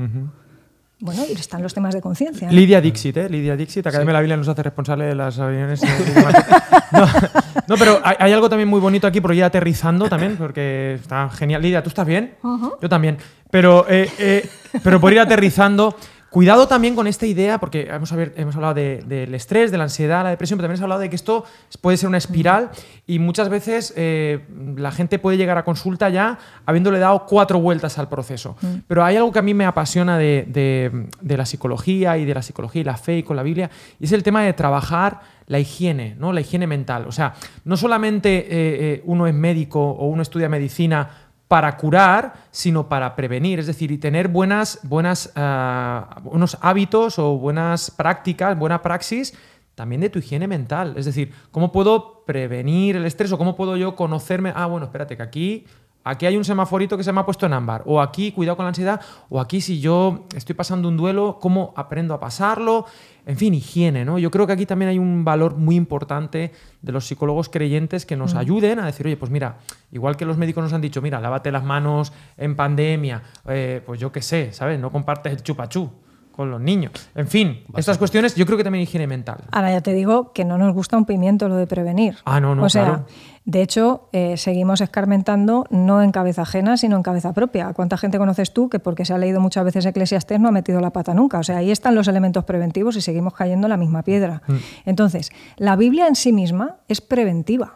Bueno, 1.01 1.23
y 1.27 1.31
están 1.33 1.63
los 1.63 1.73
temas 1.73 1.95
de 1.95 2.01
conciencia. 2.01 2.51
Lidia 2.51 2.79
Dixit, 2.79 3.17
¿eh? 3.17 3.27
Lidia 3.27 3.55
Dixit, 3.55 3.85
Academia 3.87 4.11
de 4.11 4.13
la 4.13 4.19
Biblia 4.19 4.37
nos 4.37 4.47
hace 4.47 4.61
responsable 4.61 5.05
de 5.05 5.15
las 5.15 5.39
aviones. 5.39 5.81
no, 7.67 7.75
pero 7.75 7.99
hay, 8.03 8.31
algo 8.31 8.47
también 8.47 8.69
muy 8.69 8.79
bonito 8.79 9.07
aquí, 9.07 9.19
por 9.19 9.33
ir 9.33 9.43
aterrizando 9.43 10.07
también, 10.07 10.37
porque 10.37 10.99
está 11.01 11.27
genial. 11.31 11.63
Lidia, 11.63 11.81
¿tú 11.81 11.89
estás 11.89 12.05
bien? 12.05 12.35
Yo 12.79 12.87
también. 12.87 13.17
Pero, 13.49 13.87
eh, 13.89 14.07
eh, 14.19 14.47
pero 14.83 15.01
por 15.01 15.11
ir 15.11 15.19
aterrizando, 15.19 15.95
Cuidado 16.31 16.65
también 16.65 16.95
con 16.95 17.07
esta 17.07 17.25
idea, 17.25 17.59
porque 17.59 17.89
hemos, 17.91 18.09
hemos 18.13 18.55
hablado 18.55 18.73
del 18.73 19.35
estrés, 19.35 19.69
de 19.69 19.77
la 19.77 19.83
ansiedad, 19.83 20.23
la 20.23 20.29
depresión, 20.29 20.57
pero 20.57 20.63
también 20.63 20.77
hemos 20.77 20.83
hablado 20.83 21.01
de 21.01 21.09
que 21.09 21.17
esto 21.17 21.43
puede 21.81 21.97
ser 21.97 22.07
una 22.07 22.19
espiral 22.19 22.71
y 23.05 23.19
muchas 23.19 23.49
veces 23.49 23.93
eh, 23.97 24.39
la 24.77 24.93
gente 24.93 25.19
puede 25.19 25.35
llegar 25.35 25.57
a 25.57 25.65
consulta 25.65 26.07
ya 26.07 26.39
habiéndole 26.65 26.99
dado 26.99 27.25
cuatro 27.27 27.59
vueltas 27.59 27.97
al 27.97 28.07
proceso. 28.07 28.55
Mm. 28.61 28.67
Pero 28.87 29.03
hay 29.03 29.17
algo 29.17 29.33
que 29.33 29.39
a 29.39 29.41
mí 29.41 29.53
me 29.53 29.65
apasiona 29.65 30.17
de, 30.17 31.09
la 31.21 31.45
psicología 31.45 32.17
y 32.17 32.23
de 32.23 32.33
la 32.33 32.41
psicología 32.41 32.79
y 32.79 32.85
la 32.85 32.95
fe 32.95 33.17
y 33.17 33.23
con 33.23 33.35
la 33.35 33.43
Biblia, 33.43 33.69
y 33.99 34.05
es 34.05 34.13
el 34.13 34.23
tema 34.23 34.41
de 34.41 34.53
trabajar 34.53 35.19
la 35.47 35.59
higiene, 35.59 36.15
¿no? 36.17 36.31
la 36.31 36.39
higiene 36.39 36.65
mental. 36.65 37.07
O 37.09 37.11
sea, 37.11 37.33
no 37.65 37.75
solamente 37.75 38.37
eh, 38.37 38.45
eh, 38.49 39.01
uno 39.03 39.27
es 39.27 39.33
médico 39.33 39.81
o 39.81 40.07
uno 40.07 40.21
estudia 40.21 40.47
medicina 40.47 41.09
para 41.51 41.75
curar, 41.75 42.35
sino 42.49 42.87
para 42.87 43.13
prevenir, 43.13 43.59
es 43.59 43.67
decir, 43.67 43.91
y 43.91 43.97
tener 43.97 44.29
buenas, 44.29 44.79
buenas, 44.83 45.33
ah, 45.35 46.21
unos 46.23 46.57
hábitos 46.61 47.19
o 47.19 47.37
buenas 47.37 47.91
prácticas, 47.91 48.57
buena 48.57 48.81
praxis 48.81 49.33
también 49.75 49.99
de 49.99 50.09
tu 50.09 50.19
higiene 50.19 50.47
mental. 50.47 50.93
Es 50.95 51.03
decir, 51.03 51.33
¿cómo 51.51 51.73
puedo 51.73 52.23
prevenir 52.23 52.95
el 52.95 53.03
estrés 53.03 53.33
o 53.33 53.37
cómo 53.37 53.57
puedo 53.57 53.75
yo 53.75 53.97
conocerme? 53.97 54.53
Ah, 54.55 54.65
bueno, 54.67 54.85
espérate, 54.85 55.17
que 55.17 55.23
aquí 55.23 55.65
aquí 56.03 56.25
hay 56.25 56.37
un 56.37 56.45
semaforito 56.45 56.97
que 56.97 57.03
se 57.03 57.11
me 57.11 57.21
ha 57.21 57.25
puesto 57.25 57.45
en 57.45 57.53
ámbar, 57.53 57.83
o 57.85 58.01
aquí 58.01 58.31
cuidado 58.31 58.57
con 58.57 58.65
la 58.65 58.69
ansiedad, 58.69 59.01
o 59.29 59.39
aquí 59.39 59.61
si 59.61 59.79
yo 59.79 60.25
estoy 60.35 60.55
pasando 60.55 60.87
un 60.87 60.97
duelo, 60.97 61.37
¿cómo 61.39 61.73
aprendo 61.75 62.13
a 62.13 62.19
pasarlo? 62.19 62.85
En 63.25 63.37
fin, 63.37 63.53
higiene, 63.53 64.03
¿no? 64.03 64.17
Yo 64.17 64.31
creo 64.31 64.47
que 64.47 64.53
aquí 64.53 64.65
también 64.65 64.89
hay 64.89 64.99
un 64.99 65.23
valor 65.23 65.55
muy 65.55 65.75
importante 65.75 66.51
de 66.81 66.91
los 66.91 67.05
psicólogos 67.05 67.49
creyentes 67.49 68.05
que 68.05 68.15
nos 68.15 68.33
mm. 68.33 68.37
ayuden 68.37 68.79
a 68.79 68.85
decir, 68.85 69.05
oye, 69.05 69.17
pues 69.17 69.31
mira, 69.31 69.57
igual 69.91 70.17
que 70.17 70.25
los 70.25 70.37
médicos 70.37 70.63
nos 70.63 70.73
han 70.73 70.81
dicho, 70.81 71.01
mira, 71.01 71.19
lávate 71.19 71.51
las 71.51 71.63
manos 71.63 72.13
en 72.37 72.55
pandemia, 72.55 73.21
eh, 73.47 73.81
pues 73.85 73.99
yo 73.99 74.11
qué 74.11 74.21
sé, 74.21 74.53
¿sabes? 74.53 74.79
No 74.79 74.91
compartes 74.91 75.33
el 75.33 75.43
chupachú. 75.43 75.89
con 76.31 76.49
los 76.49 76.61
niños. 76.61 76.93
En 77.13 77.27
fin, 77.27 77.63
estas 77.75 77.97
cuestiones 77.97 78.35
yo 78.35 78.45
creo 78.45 78.57
que 78.57 78.63
también 78.63 78.83
higiene 78.83 79.05
mental. 79.05 79.43
Ahora 79.51 79.69
ya 79.71 79.81
te 79.81 79.93
digo 79.93 80.31
que 80.31 80.45
no 80.45 80.57
nos 80.57 80.73
gusta 80.73 80.97
un 80.97 81.05
pimiento 81.05 81.49
lo 81.49 81.57
de 81.57 81.67
prevenir. 81.67 82.15
Ah, 82.23 82.39
no, 82.39 82.55
no, 82.55 82.63
O 82.63 82.69
sea, 82.69 82.85
claro. 82.85 83.05
De 83.43 83.61
hecho, 83.63 84.07
eh, 84.11 84.37
seguimos 84.37 84.81
escarmentando 84.81 85.65
no 85.71 86.03
en 86.03 86.11
cabeza 86.11 86.43
ajena, 86.43 86.77
sino 86.77 86.95
en 86.95 87.03
cabeza 87.03 87.33
propia. 87.33 87.73
¿Cuánta 87.73 87.97
gente 87.97 88.19
conoces 88.19 88.53
tú 88.53 88.69
que 88.69 88.77
porque 88.77 89.03
se 89.03 89.13
ha 89.13 89.17
leído 89.17 89.41
muchas 89.41 89.65
veces 89.65 89.85
Eclesiastés 89.85 90.39
no 90.39 90.47
ha 90.47 90.51
metido 90.51 90.79
la 90.79 90.91
pata 90.91 91.15
nunca? 91.15 91.39
O 91.39 91.43
sea, 91.43 91.57
ahí 91.57 91.71
están 91.71 91.95
los 91.95 92.07
elementos 92.07 92.43
preventivos 92.43 92.95
y 92.97 93.01
seguimos 93.01 93.33
cayendo 93.33 93.65
en 93.65 93.69
la 93.71 93.77
misma 93.77 94.03
piedra. 94.03 94.43
Mm. 94.47 94.55
Entonces, 94.85 95.31
la 95.57 95.75
Biblia 95.75 96.07
en 96.07 96.15
sí 96.15 96.31
misma 96.31 96.77
es 96.87 97.01
preventiva. 97.01 97.75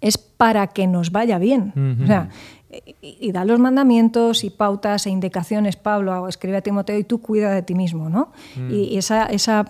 Es 0.00 0.18
para 0.18 0.68
que 0.68 0.86
nos 0.86 1.10
vaya 1.10 1.38
bien. 1.38 1.98
O 2.02 2.06
sea, 2.06 2.28
y, 2.70 3.18
y 3.20 3.32
da 3.32 3.44
los 3.44 3.58
mandamientos 3.58 4.44
y 4.44 4.50
pautas 4.50 5.04
e 5.06 5.10
indicaciones, 5.10 5.76
Pablo, 5.76 6.26
escribe 6.28 6.58
a 6.58 6.62
Timoteo 6.62 6.96
y 6.96 7.04
tú 7.04 7.20
cuida 7.20 7.50
de 7.52 7.62
ti 7.62 7.74
mismo, 7.74 8.08
¿no? 8.08 8.32
Y, 8.70 8.84
y 8.84 8.96
esa, 8.96 9.26
esa 9.26 9.66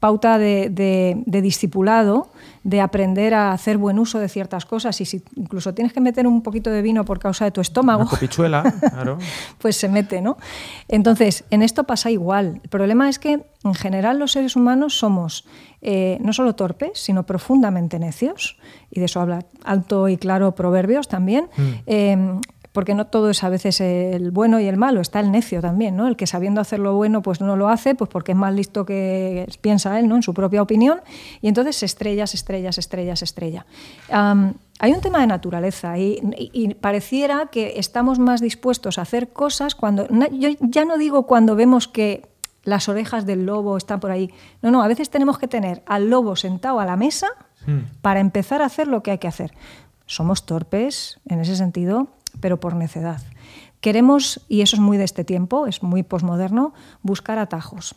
pauta 0.00 0.38
de, 0.38 0.70
de- 0.70 1.22
de 1.26 1.42
discipulado, 1.42 2.30
de 2.64 2.80
aprender 2.80 3.32
a 3.34 3.52
hacer 3.52 3.78
buen 3.78 3.98
uso 3.98 4.18
de 4.18 4.28
ciertas 4.28 4.64
cosas 4.66 5.00
y 5.00 5.04
si 5.04 5.22
incluso 5.36 5.72
tienes 5.74 5.92
que 5.92 6.00
meter 6.00 6.26
un 6.26 6.42
poquito 6.42 6.70
de 6.70 6.82
vino 6.82 7.04
por 7.04 7.18
causa 7.18 7.44
de 7.44 7.50
tu 7.50 7.60
estómago, 7.60 8.02
Una 8.02 8.10
copichuela, 8.10 8.62
claro. 8.92 9.18
pues 9.58 9.76
se 9.76 9.88
mete, 9.88 10.20
¿no? 10.22 10.36
Entonces, 10.88 11.44
en 11.50 11.62
esto 11.62 11.84
pasa 11.84 12.10
igual. 12.10 12.60
El 12.62 12.68
problema 12.70 13.08
es 13.08 13.18
que, 13.18 13.44
en 13.64 13.74
general, 13.74 14.18
los 14.18 14.32
seres 14.32 14.56
humanos 14.56 14.98
somos 14.98 15.46
eh, 15.82 16.18
no 16.20 16.32
solo 16.32 16.54
torpes, 16.54 16.92
sino 16.94 17.24
profundamente 17.24 17.98
necios, 17.98 18.58
y 18.90 19.00
de 19.00 19.06
eso 19.06 19.20
habla 19.20 19.44
alto 19.64 20.08
y 20.08 20.16
claro 20.16 20.54
Proverbios 20.54 21.08
también. 21.08 21.48
Eh, 21.86 22.16
porque 22.72 22.94
no 22.94 23.06
todo 23.08 23.30
es 23.30 23.42
a 23.42 23.48
veces 23.48 23.80
el 23.80 24.30
bueno 24.30 24.60
y 24.60 24.66
el 24.66 24.76
malo, 24.76 25.00
está 25.00 25.18
el 25.20 25.32
necio 25.32 25.60
también, 25.60 25.96
¿no? 25.96 26.06
El 26.06 26.16
que 26.16 26.26
sabiendo 26.26 26.60
hacer 26.60 26.78
lo 26.78 26.94
bueno, 26.94 27.20
pues 27.20 27.40
no 27.40 27.56
lo 27.56 27.68
hace, 27.68 27.94
pues 27.96 28.08
porque 28.08 28.32
es 28.32 28.38
más 28.38 28.54
listo 28.54 28.84
que 28.86 29.48
piensa 29.60 29.98
él, 29.98 30.06
¿no? 30.08 30.16
En 30.16 30.22
su 30.22 30.34
propia 30.34 30.62
opinión, 30.62 31.00
y 31.42 31.48
entonces 31.48 31.74
se 31.76 31.86
estrella, 31.86 32.26
se 32.26 32.36
estrella, 32.36 32.70
se 32.72 32.80
estrella, 32.80 33.16
se 33.16 33.24
estrella. 33.24 33.66
Hay 34.82 34.92
un 34.92 35.00
tema 35.00 35.20
de 35.20 35.26
naturaleza 35.26 35.98
y, 35.98 36.18
y- 36.38 36.50
y 36.52 36.74
pareciera 36.74 37.46
que 37.46 37.74
estamos 37.78 38.18
más 38.18 38.40
dispuestos 38.40 38.98
a 38.98 39.02
hacer 39.02 39.28
cosas 39.28 39.74
cuando, 39.74 40.06
yo 40.32 40.48
ya 40.60 40.84
no 40.84 40.96
digo 40.96 41.26
cuando 41.26 41.54
vemos 41.56 41.86
que 41.88 42.28
las 42.64 42.88
orejas 42.88 43.26
del 43.26 43.46
lobo 43.46 43.76
están 43.76 44.00
por 44.00 44.10
ahí, 44.10 44.30
no, 44.62 44.70
no, 44.70 44.82
a 44.82 44.88
veces 44.88 45.10
tenemos 45.10 45.38
que 45.38 45.48
tener 45.48 45.82
al 45.86 46.08
lobo 46.10 46.36
sentado 46.36 46.78
a 46.80 46.84
la 46.86 46.96
mesa 46.96 47.26
para 48.00 48.20
empezar 48.20 48.62
a 48.62 48.66
hacer 48.66 48.88
lo 48.88 49.02
que 49.02 49.10
hay 49.10 49.18
que 49.18 49.28
hacer. 49.28 49.52
Somos 50.06 50.44
torpes 50.46 51.20
en 51.28 51.40
ese 51.40 51.56
sentido, 51.56 52.08
pero 52.40 52.60
por 52.60 52.74
necedad. 52.76 53.20
Queremos, 53.80 54.40
y 54.48 54.60
eso 54.60 54.76
es 54.76 54.80
muy 54.80 54.98
de 54.98 55.04
este 55.04 55.24
tiempo, 55.24 55.66
es 55.66 55.82
muy 55.82 56.02
posmoderno, 56.02 56.74
buscar 57.02 57.38
atajos. 57.38 57.94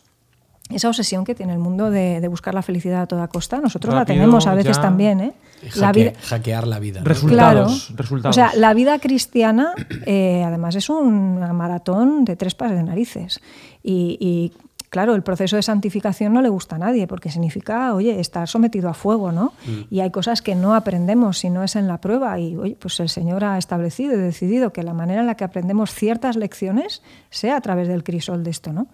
Esa 0.70 0.88
obsesión 0.88 1.24
que 1.24 1.34
tiene 1.34 1.52
el 1.52 1.58
mundo 1.58 1.90
de, 1.90 2.22
de 2.22 2.28
buscar 2.28 2.54
la 2.54 2.62
felicidad 2.62 3.02
a 3.02 3.06
toda 3.06 3.28
costa, 3.28 3.60
nosotros 3.60 3.92
Rápido, 3.94 4.00
la 4.00 4.20
tenemos 4.20 4.46
a 4.46 4.54
veces 4.54 4.76
ya. 4.76 4.82
también. 4.82 5.20
¿eh? 5.20 5.32
La 5.76 5.92
vida- 5.92 6.12
hackear 6.22 6.66
la 6.66 6.78
vida. 6.78 7.00
¿no? 7.00 7.04
Resultados, 7.06 7.84
Claro. 7.88 7.96
resultados. 8.02 8.34
O 8.34 8.38
sea, 8.40 8.52
la 8.58 8.72
vida 8.72 8.98
cristiana, 8.98 9.74
eh, 10.06 10.42
además, 10.42 10.74
es 10.76 10.88
una 10.88 11.52
maratón 11.52 12.24
de 12.24 12.36
tres 12.36 12.54
pares 12.54 12.76
de 12.78 12.82
narices. 12.82 13.40
Y, 13.82 14.16
y, 14.18 14.52
claro, 14.94 15.16
el 15.16 15.22
proceso 15.22 15.56
de 15.56 15.62
santificación 15.62 16.32
no 16.32 16.40
le 16.40 16.48
gusta 16.48 16.76
a 16.76 16.78
nadie, 16.78 17.08
porque 17.08 17.28
significa, 17.28 17.92
oye, 17.94 18.20
estar 18.20 18.46
sometido 18.46 18.88
a 18.88 18.94
fuego, 18.94 19.32
¿no? 19.32 19.52
Y 19.90 19.98
hay 19.98 20.12
cosas 20.12 20.40
que 20.40 20.54
no 20.54 20.72
aprendemos 20.72 21.38
si 21.38 21.50
no 21.50 21.64
es 21.64 21.74
en 21.74 21.88
la 21.88 22.00
prueba. 22.00 22.38
Y, 22.38 22.56
oye, 22.56 22.76
pues 22.78 23.00
el 23.00 23.08
Señor 23.08 23.42
ha 23.42 23.58
establecido 23.58 24.14
y 24.14 24.18
decidido 24.18 24.72
que 24.72 24.84
la 24.84 24.94
manera 24.94 25.22
en 25.22 25.26
la 25.26 25.34
que 25.34 25.42
aprendemos 25.42 25.92
ciertas 25.92 26.36
lecciones 26.36 27.02
sea 27.28 27.56
a 27.56 27.60
través 27.60 27.88
del 27.88 28.04
crisol 28.04 28.44
de 28.44 28.52
esto, 28.52 28.72
¿no? 28.72 28.86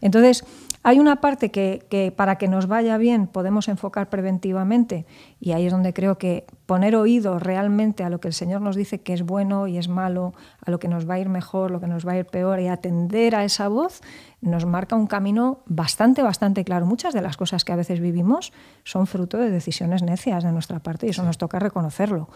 Entonces, 0.00 0.44
hay 0.82 0.98
una 0.98 1.20
parte 1.20 1.52
que, 1.52 1.86
que 1.88 2.10
para 2.10 2.36
que 2.36 2.48
nos 2.48 2.66
vaya 2.66 2.98
bien 2.98 3.26
podemos 3.28 3.68
enfocar 3.68 4.10
preventivamente 4.10 5.06
y 5.40 5.52
ahí 5.52 5.66
es 5.66 5.72
donde 5.72 5.94
creo 5.94 6.18
que 6.18 6.44
poner 6.66 6.94
oído 6.94 7.38
realmente 7.38 8.04
a 8.04 8.10
lo 8.10 8.20
que 8.20 8.28
el 8.28 8.34
Señor 8.34 8.60
nos 8.60 8.76
dice 8.76 9.00
que 9.00 9.14
es 9.14 9.22
bueno 9.22 9.66
y 9.66 9.78
es 9.78 9.88
malo, 9.88 10.34
a 10.64 10.70
lo 10.70 10.78
que 10.78 10.88
nos 10.88 11.08
va 11.08 11.14
a 11.14 11.18
ir 11.18 11.30
mejor, 11.30 11.70
lo 11.70 11.80
que 11.80 11.86
nos 11.86 12.06
va 12.06 12.12
a 12.12 12.18
ir 12.18 12.26
peor 12.26 12.60
y 12.60 12.68
atender 12.68 13.34
a 13.34 13.44
esa 13.44 13.68
voz 13.68 14.02
nos 14.44 14.66
marca 14.66 14.94
un 14.94 15.06
camino 15.06 15.60
bastante, 15.66 16.22
bastante 16.22 16.64
claro. 16.64 16.86
Muchas 16.86 17.14
de 17.14 17.22
las 17.22 17.36
cosas 17.36 17.64
que 17.64 17.72
a 17.72 17.76
veces 17.76 17.98
vivimos 18.00 18.52
son 18.84 19.06
fruto 19.06 19.38
de 19.38 19.50
decisiones 19.50 20.02
necias 20.02 20.44
de 20.44 20.52
nuestra 20.52 20.80
parte 20.80 21.06
y 21.06 21.10
eso 21.10 21.22
nos 21.22 21.38
toca 21.38 21.58
reconocerlo. 21.58 22.28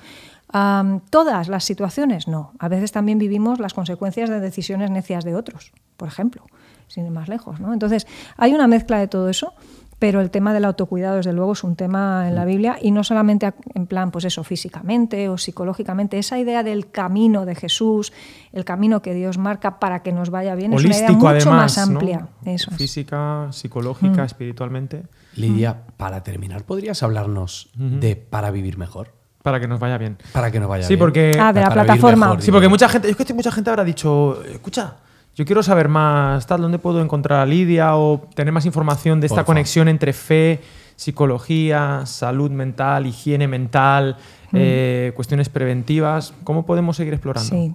Todas 1.10 1.48
las 1.48 1.64
situaciones, 1.64 2.26
no. 2.26 2.52
A 2.58 2.68
veces 2.68 2.92
también 2.92 3.18
vivimos 3.18 3.60
las 3.60 3.74
consecuencias 3.74 4.30
de 4.30 4.40
decisiones 4.40 4.90
necias 4.90 5.24
de 5.24 5.34
otros, 5.34 5.72
por 5.98 6.08
ejemplo, 6.08 6.44
sin 6.86 7.04
ir 7.04 7.10
más 7.10 7.28
lejos. 7.28 7.60
¿no? 7.60 7.74
Entonces, 7.74 8.06
hay 8.38 8.54
una 8.54 8.66
mezcla 8.66 8.98
de 8.98 9.08
todo 9.08 9.28
eso, 9.28 9.52
pero 9.98 10.20
el 10.20 10.30
tema 10.30 10.52
del 10.54 10.64
autocuidado, 10.64 11.16
desde 11.16 11.32
luego, 11.32 11.52
es 11.52 11.64
un 11.64 11.74
tema 11.74 12.28
en 12.28 12.34
la 12.36 12.44
Biblia 12.44 12.76
y 12.80 12.90
no 12.92 13.02
solamente 13.02 13.52
en 13.74 13.86
plan, 13.86 14.10
pues 14.10 14.24
eso, 14.24 14.44
físicamente 14.44 15.28
o 15.28 15.38
psicológicamente. 15.38 16.18
Esa 16.18 16.38
idea 16.38 16.62
del 16.62 16.90
camino 16.90 17.44
de 17.46 17.54
Jesús, 17.56 18.12
el 18.52 18.64
camino 18.64 19.02
que 19.02 19.12
Dios 19.14 19.38
marca 19.38 19.78
para 19.80 20.02
que 20.02 20.12
nos 20.12 20.30
vaya 20.30 20.54
bien, 20.54 20.72
es 20.72 20.84
una 20.84 20.94
idea 20.96 21.06
Holístico, 21.08 21.26
mucho 21.32 21.50
además. 21.50 21.76
más 21.76 21.88
¿no? 21.88 21.94
amplia. 21.98 22.28
Eso 22.44 22.70
es. 22.70 22.74
Mm. 22.74 22.78
Física, 22.78 23.48
psicológica, 23.50 24.24
espiritualmente. 24.24 25.02
Lidia, 25.34 25.82
para 25.96 26.22
terminar, 26.22 26.64
¿podrías 26.64 27.02
hablarnos 27.02 27.70
de 27.74 28.16
para 28.16 28.50
vivir 28.50 28.78
mejor? 28.78 29.12
Para 29.42 29.60
que 29.60 29.68
nos 29.68 29.78
vaya 29.80 29.98
bien. 29.98 30.18
Para 30.32 30.50
que 30.50 30.58
nos 30.60 30.68
vaya 30.68 30.82
Sí, 30.84 30.94
bien. 30.94 30.98
porque- 31.00 31.32
Ah, 31.40 31.52
de 31.52 31.60
la 31.60 31.70
plataforma. 31.70 32.26
mejor, 32.26 32.42
Sí, 32.42 32.50
porque 32.50 32.68
mucha 32.68 32.88
gente, 32.88 33.08
yo 33.08 33.14
creo 33.14 33.26
que 33.26 33.34
mucha 33.34 33.50
gente 33.52 33.70
habrá 33.70 33.84
dicho, 33.84 34.42
escucha, 34.44 34.96
yo 35.38 35.44
quiero 35.44 35.62
saber 35.62 35.86
más, 35.86 36.48
tal, 36.48 36.62
¿dónde 36.62 36.80
puedo 36.80 37.00
encontrar 37.00 37.38
a 37.38 37.46
Lidia 37.46 37.94
o 37.94 38.20
tener 38.34 38.52
más 38.52 38.66
información 38.66 39.20
de 39.20 39.28
esta 39.28 39.36
Porfa. 39.36 39.46
conexión 39.46 39.86
entre 39.86 40.12
fe, 40.12 40.60
psicología, 40.96 42.02
salud 42.06 42.50
mental, 42.50 43.06
higiene 43.06 43.46
mental, 43.46 44.16
eh, 44.52 45.12
cuestiones 45.14 45.48
preventivas? 45.48 46.34
¿Cómo 46.42 46.66
podemos 46.66 46.96
seguir 46.96 47.14
explorando? 47.14 47.50
Sí. 47.50 47.72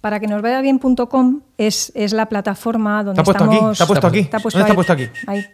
Para 0.00 0.18
que 0.18 0.26
nos 0.26 0.42
vaya 0.42 0.60
bien.com 0.60 1.42
es, 1.56 1.92
es 1.94 2.12
la 2.12 2.26
plataforma 2.26 3.04
donde 3.04 3.22
Está 3.22 3.24
puesto 3.24 3.44
aquí, 3.44 3.54
estamos. 3.54 3.72
está 3.78 3.86
puesto 3.86 4.06
aquí. 4.08 4.18
Está 4.18 4.40
puesto 4.40 4.58
¿Dónde 4.58 4.72
está 4.72 4.92
ahí. 4.92 5.06
puesto 5.06 5.28
aquí? 5.28 5.28
Ahí. 5.28 5.46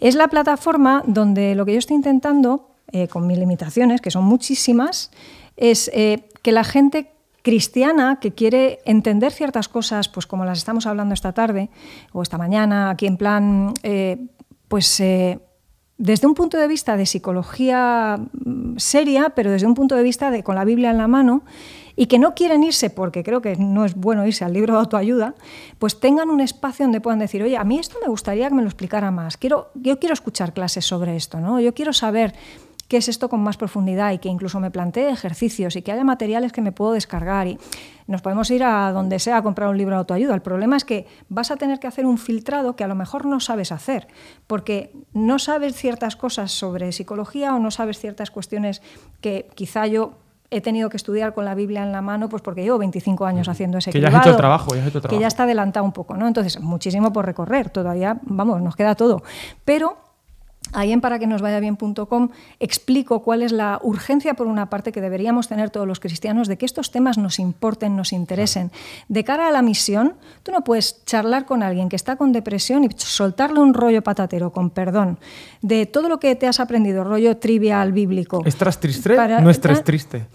Es 0.00 0.16
la 0.16 0.28
plataforma 0.28 1.02
donde 1.06 1.54
lo 1.54 1.64
que 1.64 1.72
yo 1.72 1.78
estoy 1.78 1.96
intentando, 1.96 2.68
eh, 2.92 3.08
con 3.08 3.26
mis 3.26 3.38
limitaciones, 3.38 4.02
que 4.02 4.10
son 4.10 4.24
muchísimas, 4.24 5.12
es 5.56 5.90
eh, 5.94 6.28
que 6.42 6.52
la 6.52 6.62
gente 6.62 7.10
cristiana 7.42 8.18
que 8.20 8.32
quiere 8.32 8.80
entender 8.84 9.32
ciertas 9.32 9.68
cosas, 9.68 10.08
pues 10.08 10.26
como 10.26 10.44
las 10.44 10.58
estamos 10.58 10.86
hablando 10.86 11.14
esta 11.14 11.32
tarde 11.32 11.70
o 12.12 12.22
esta 12.22 12.38
mañana, 12.38 12.90
aquí 12.90 13.06
en 13.06 13.16
plan, 13.16 13.74
eh, 13.82 14.26
pues 14.68 15.00
eh, 15.00 15.38
desde 15.96 16.26
un 16.26 16.34
punto 16.34 16.56
de 16.56 16.68
vista 16.68 16.96
de 16.96 17.06
psicología 17.06 18.18
mm, 18.32 18.76
seria, 18.76 19.30
pero 19.30 19.50
desde 19.50 19.66
un 19.66 19.74
punto 19.74 19.96
de 19.96 20.02
vista 20.02 20.30
de 20.30 20.42
con 20.42 20.54
la 20.54 20.64
Biblia 20.64 20.90
en 20.90 20.98
la 20.98 21.08
mano, 21.08 21.42
y 21.96 22.06
que 22.06 22.20
no 22.20 22.32
quieren 22.36 22.62
irse, 22.62 22.90
porque 22.90 23.24
creo 23.24 23.42
que 23.42 23.56
no 23.56 23.84
es 23.84 23.96
bueno 23.96 24.24
irse 24.24 24.44
al 24.44 24.52
libro 24.52 24.74
de 24.74 24.78
autoayuda, 24.78 25.34
pues 25.80 25.98
tengan 25.98 26.30
un 26.30 26.40
espacio 26.40 26.84
donde 26.84 27.00
puedan 27.00 27.18
decir, 27.18 27.42
oye, 27.42 27.56
a 27.56 27.64
mí 27.64 27.80
esto 27.80 27.96
me 28.00 28.08
gustaría 28.08 28.48
que 28.48 28.54
me 28.54 28.62
lo 28.62 28.68
explicara 28.68 29.10
más, 29.10 29.36
quiero, 29.36 29.70
yo 29.74 29.98
quiero 29.98 30.12
escuchar 30.12 30.52
clases 30.52 30.84
sobre 30.84 31.16
esto, 31.16 31.40
¿no? 31.40 31.58
yo 31.58 31.74
quiero 31.74 31.92
saber 31.92 32.34
qué 32.88 32.96
es 32.96 33.08
esto 33.08 33.28
con 33.28 33.40
más 33.42 33.56
profundidad 33.56 34.12
y 34.12 34.18
que 34.18 34.28
incluso 34.28 34.60
me 34.60 34.70
plantee 34.70 35.10
ejercicios 35.10 35.76
y 35.76 35.82
que 35.82 35.92
haya 35.92 36.04
materiales 36.04 36.52
que 36.52 36.62
me 36.62 36.72
puedo 36.72 36.92
descargar 36.92 37.46
y 37.46 37.58
nos 38.06 38.22
podemos 38.22 38.50
ir 38.50 38.64
a 38.64 38.90
donde 38.92 39.18
sea 39.18 39.36
a 39.36 39.42
comprar 39.42 39.68
un 39.68 39.76
libro 39.76 39.94
de 39.94 39.98
autoayuda. 39.98 40.34
El 40.34 40.40
problema 40.40 40.76
es 40.76 40.84
que 40.84 41.06
vas 41.28 41.50
a 41.50 41.56
tener 41.56 41.78
que 41.78 41.86
hacer 41.86 42.06
un 42.06 42.16
filtrado 42.16 42.74
que 42.76 42.84
a 42.84 42.88
lo 42.88 42.94
mejor 42.94 43.26
no 43.26 43.40
sabes 43.40 43.72
hacer, 43.72 44.08
porque 44.46 44.90
no 45.12 45.38
sabes 45.38 45.74
ciertas 45.76 46.16
cosas 46.16 46.50
sobre 46.50 46.90
psicología 46.92 47.54
o 47.54 47.58
no 47.58 47.70
sabes 47.70 47.98
ciertas 47.98 48.30
cuestiones 48.30 48.80
que 49.20 49.50
quizá 49.54 49.86
yo 49.86 50.14
he 50.50 50.62
tenido 50.62 50.88
que 50.88 50.96
estudiar 50.96 51.34
con 51.34 51.44
la 51.44 51.54
Biblia 51.54 51.82
en 51.82 51.92
la 51.92 52.00
mano, 52.00 52.30
pues 52.30 52.40
porque 52.40 52.62
llevo 52.62 52.78
25 52.78 53.26
años 53.26 53.48
haciendo 53.48 53.76
ese 53.76 53.92
Que 53.92 54.00
ya 54.00 54.08
has 54.08 54.14
hecho 54.14 54.30
el 54.30 54.36
trabajo, 54.38 54.74
ya 54.74 54.80
has 54.80 54.86
hecho 54.88 54.96
el 54.98 55.02
Que 55.02 55.08
trabajo. 55.08 55.20
ya 55.20 55.26
está 55.26 55.42
adelantado 55.42 55.84
un 55.84 55.92
poco, 55.92 56.16
¿no? 56.16 56.26
Entonces, 56.26 56.58
muchísimo 56.58 57.12
por 57.12 57.26
recorrer, 57.26 57.68
todavía, 57.68 58.18
vamos, 58.22 58.62
nos 58.62 58.74
queda 58.74 58.94
todo. 58.94 59.22
Pero 59.66 59.98
Ahí 60.72 60.92
en 60.92 61.00
para 61.00 61.18
que 61.18 61.26
nos 61.26 61.42
vaya 61.42 61.60
bien.com 61.60 62.28
explico 62.60 63.22
cuál 63.22 63.42
es 63.42 63.52
la 63.52 63.78
urgencia, 63.82 64.34
por 64.34 64.46
una 64.46 64.68
parte, 64.68 64.92
que 64.92 65.00
deberíamos 65.00 65.48
tener 65.48 65.70
todos 65.70 65.86
los 65.86 66.00
cristianos 66.00 66.48
de 66.48 66.58
que 66.58 66.66
estos 66.66 66.90
temas 66.90 67.18
nos 67.18 67.38
importen, 67.38 67.96
nos 67.96 68.12
interesen. 68.12 68.70
De 69.08 69.24
cara 69.24 69.48
a 69.48 69.50
la 69.50 69.62
misión, 69.62 70.14
tú 70.42 70.52
no 70.52 70.62
puedes 70.62 71.04
charlar 71.04 71.46
con 71.46 71.62
alguien 71.62 71.88
que 71.88 71.96
está 71.96 72.16
con 72.16 72.32
depresión 72.32 72.84
y 72.84 72.88
soltarle 72.96 73.60
un 73.60 73.74
rollo 73.74 74.02
patatero, 74.02 74.52
con 74.52 74.70
perdón, 74.70 75.18
de 75.62 75.86
todo 75.86 76.08
lo 76.08 76.20
que 76.20 76.34
te 76.34 76.46
has 76.46 76.60
aprendido, 76.60 77.04
rollo 77.04 77.36
trivial 77.36 77.92
bíblico. 77.92 78.42
¿Estás 78.44 78.78
triste? 78.80 79.14
Para- 79.14 79.40
no 79.40 79.50
estés 79.50 79.78
ah, 79.78 79.84
triste. 79.84 80.26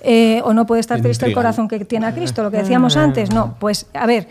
eh, 0.00 0.40
o 0.44 0.52
no 0.54 0.66
puede 0.66 0.80
estar 0.80 1.00
triste 1.00 1.26
el 1.26 1.34
corazón 1.34 1.68
que 1.68 1.84
tiene 1.84 2.06
a 2.06 2.14
Cristo, 2.14 2.42
lo 2.42 2.50
que 2.50 2.58
decíamos 2.58 2.96
antes. 2.96 3.30
No, 3.32 3.56
pues 3.58 3.86
a 3.94 4.06
ver, 4.06 4.28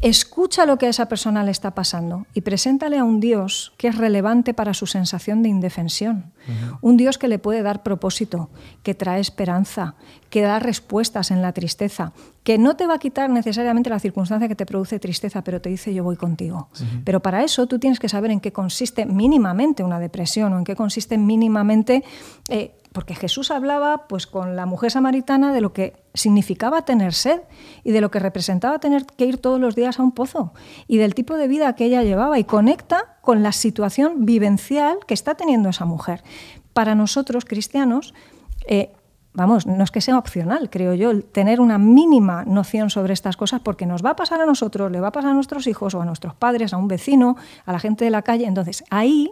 escucha 0.00 0.64
lo 0.64 0.78
que 0.78 0.86
a 0.86 0.90
esa 0.90 1.08
persona 1.08 1.42
le 1.42 1.50
está 1.50 1.74
pasando 1.74 2.26
y 2.32 2.42
preséntale 2.42 2.98
a 2.98 3.04
un 3.04 3.18
Dios 3.18 3.72
que 3.78 3.88
es 3.88 3.96
relevante 3.96 4.54
para 4.54 4.74
su 4.74 4.86
sensación 4.86 5.42
de 5.42 5.48
indefensión. 5.48 6.32
Un 6.80 6.96
Dios 6.96 7.18
que 7.18 7.28
le 7.28 7.38
puede 7.38 7.62
dar 7.62 7.82
propósito, 7.82 8.48
que 8.82 8.94
trae 8.94 9.20
esperanza, 9.20 9.96
que 10.30 10.42
da 10.42 10.58
respuestas 10.58 11.30
en 11.30 11.42
la 11.42 11.52
tristeza, 11.52 12.12
que 12.44 12.58
no 12.58 12.76
te 12.76 12.86
va 12.86 12.94
a 12.94 12.98
quitar 12.98 13.30
necesariamente 13.30 13.90
la 13.90 13.98
circunstancia 13.98 14.48
que 14.48 14.54
te 14.54 14.66
produce 14.66 14.98
tristeza, 14.98 15.42
pero 15.42 15.60
te 15.60 15.68
dice 15.68 15.94
yo 15.94 16.04
voy 16.04 16.16
contigo. 16.16 16.68
Pero 17.04 17.20
para 17.20 17.42
eso 17.44 17.66
tú 17.66 17.78
tienes 17.78 17.98
que 17.98 18.08
saber 18.08 18.30
en 18.30 18.40
qué 18.40 18.52
consiste 18.52 19.06
mínimamente 19.06 19.82
una 19.82 20.00
depresión 20.00 20.52
o 20.52 20.58
en 20.58 20.64
qué 20.64 20.76
consiste 20.76 21.18
mínimamente... 21.18 22.04
Eh, 22.48 22.74
porque 22.90 23.14
Jesús 23.14 23.50
hablaba 23.50 24.08
pues 24.08 24.26
con 24.26 24.56
la 24.56 24.66
mujer 24.66 24.90
samaritana 24.90 25.52
de 25.52 25.60
lo 25.60 25.72
que 25.72 26.02
significaba 26.14 26.86
tener 26.86 27.12
sed 27.12 27.42
y 27.84 27.92
de 27.92 28.00
lo 28.00 28.10
que 28.10 28.18
representaba 28.18 28.78
tener 28.78 29.04
que 29.04 29.26
ir 29.26 29.38
todos 29.38 29.60
los 29.60 29.76
días 29.76 30.00
a 30.00 30.02
un 30.02 30.12
pozo 30.12 30.52
y 30.86 30.96
del 30.96 31.14
tipo 31.14 31.36
de 31.36 31.48
vida 31.48 31.74
que 31.74 31.84
ella 31.84 32.02
llevaba 32.02 32.38
y 32.38 32.44
conecta 32.44 33.18
con 33.20 33.42
la 33.42 33.52
situación 33.52 34.24
vivencial 34.24 34.98
que 35.06 35.14
está 35.14 35.34
teniendo 35.34 35.68
esa 35.68 35.84
mujer. 35.84 36.24
Para 36.72 36.94
nosotros 36.94 37.44
cristianos 37.44 38.14
eh, 38.66 38.92
vamos, 39.38 39.66
no 39.66 39.82
es 39.84 39.90
que 39.90 40.00
sea 40.00 40.18
opcional, 40.18 40.68
creo 40.68 40.94
yo, 40.94 41.22
tener 41.22 41.60
una 41.60 41.78
mínima 41.78 42.44
noción 42.44 42.90
sobre 42.90 43.14
estas 43.14 43.36
cosas 43.36 43.60
porque 43.60 43.86
nos 43.86 44.04
va 44.04 44.10
a 44.10 44.16
pasar 44.16 44.40
a 44.40 44.46
nosotros, 44.46 44.90
le 44.90 45.00
va 45.00 45.08
a 45.08 45.12
pasar 45.12 45.30
a 45.30 45.34
nuestros 45.34 45.66
hijos 45.66 45.94
o 45.94 46.02
a 46.02 46.04
nuestros 46.04 46.34
padres, 46.34 46.72
a 46.72 46.76
un 46.76 46.88
vecino, 46.88 47.36
a 47.64 47.72
la 47.72 47.78
gente 47.78 48.04
de 48.04 48.10
la 48.10 48.22
calle. 48.22 48.46
Entonces, 48.46 48.84
ahí, 48.90 49.30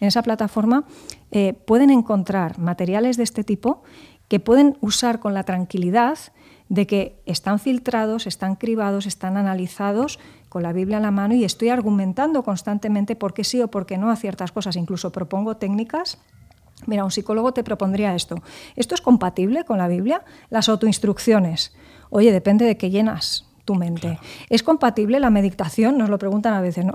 en 0.00 0.08
esa 0.08 0.22
plataforma, 0.22 0.84
eh, 1.32 1.52
pueden 1.52 1.90
encontrar 1.90 2.58
materiales 2.58 3.16
de 3.16 3.24
este 3.24 3.44
tipo 3.44 3.82
que 4.28 4.40
pueden 4.40 4.76
usar 4.80 5.18
con 5.20 5.34
la 5.34 5.42
tranquilidad 5.42 6.18
de 6.68 6.86
que 6.86 7.20
están 7.26 7.58
filtrados, 7.58 8.26
están 8.26 8.54
cribados, 8.54 9.06
están 9.06 9.36
analizados 9.36 10.18
con 10.48 10.62
la 10.62 10.72
Biblia 10.72 10.98
en 10.98 11.02
la 11.02 11.10
mano 11.10 11.34
y 11.34 11.44
estoy 11.44 11.70
argumentando 11.70 12.42
constantemente 12.42 13.16
por 13.16 13.34
qué 13.34 13.42
sí 13.42 13.60
o 13.60 13.68
por 13.68 13.86
qué 13.86 13.98
no 13.98 14.10
a 14.10 14.16
ciertas 14.16 14.52
cosas. 14.52 14.76
Incluso 14.76 15.10
propongo 15.10 15.56
técnicas 15.56 16.18
Mira, 16.86 17.04
un 17.04 17.10
psicólogo 17.10 17.52
te 17.52 17.64
propondría 17.64 18.14
esto. 18.14 18.42
¿Esto 18.76 18.94
es 18.94 19.00
compatible 19.00 19.64
con 19.64 19.78
la 19.78 19.88
Biblia? 19.88 20.22
Las 20.50 20.68
autoinstrucciones. 20.68 21.74
Oye, 22.10 22.32
depende 22.32 22.64
de 22.64 22.76
qué 22.76 22.90
llenas 22.90 23.48
tu 23.64 23.74
mente. 23.74 24.18
¿Es 24.48 24.62
compatible 24.62 25.20
la 25.20 25.28
meditación? 25.28 25.98
Nos 25.98 26.08
lo 26.08 26.18
preguntan 26.18 26.54
a 26.54 26.62
veces. 26.62 26.86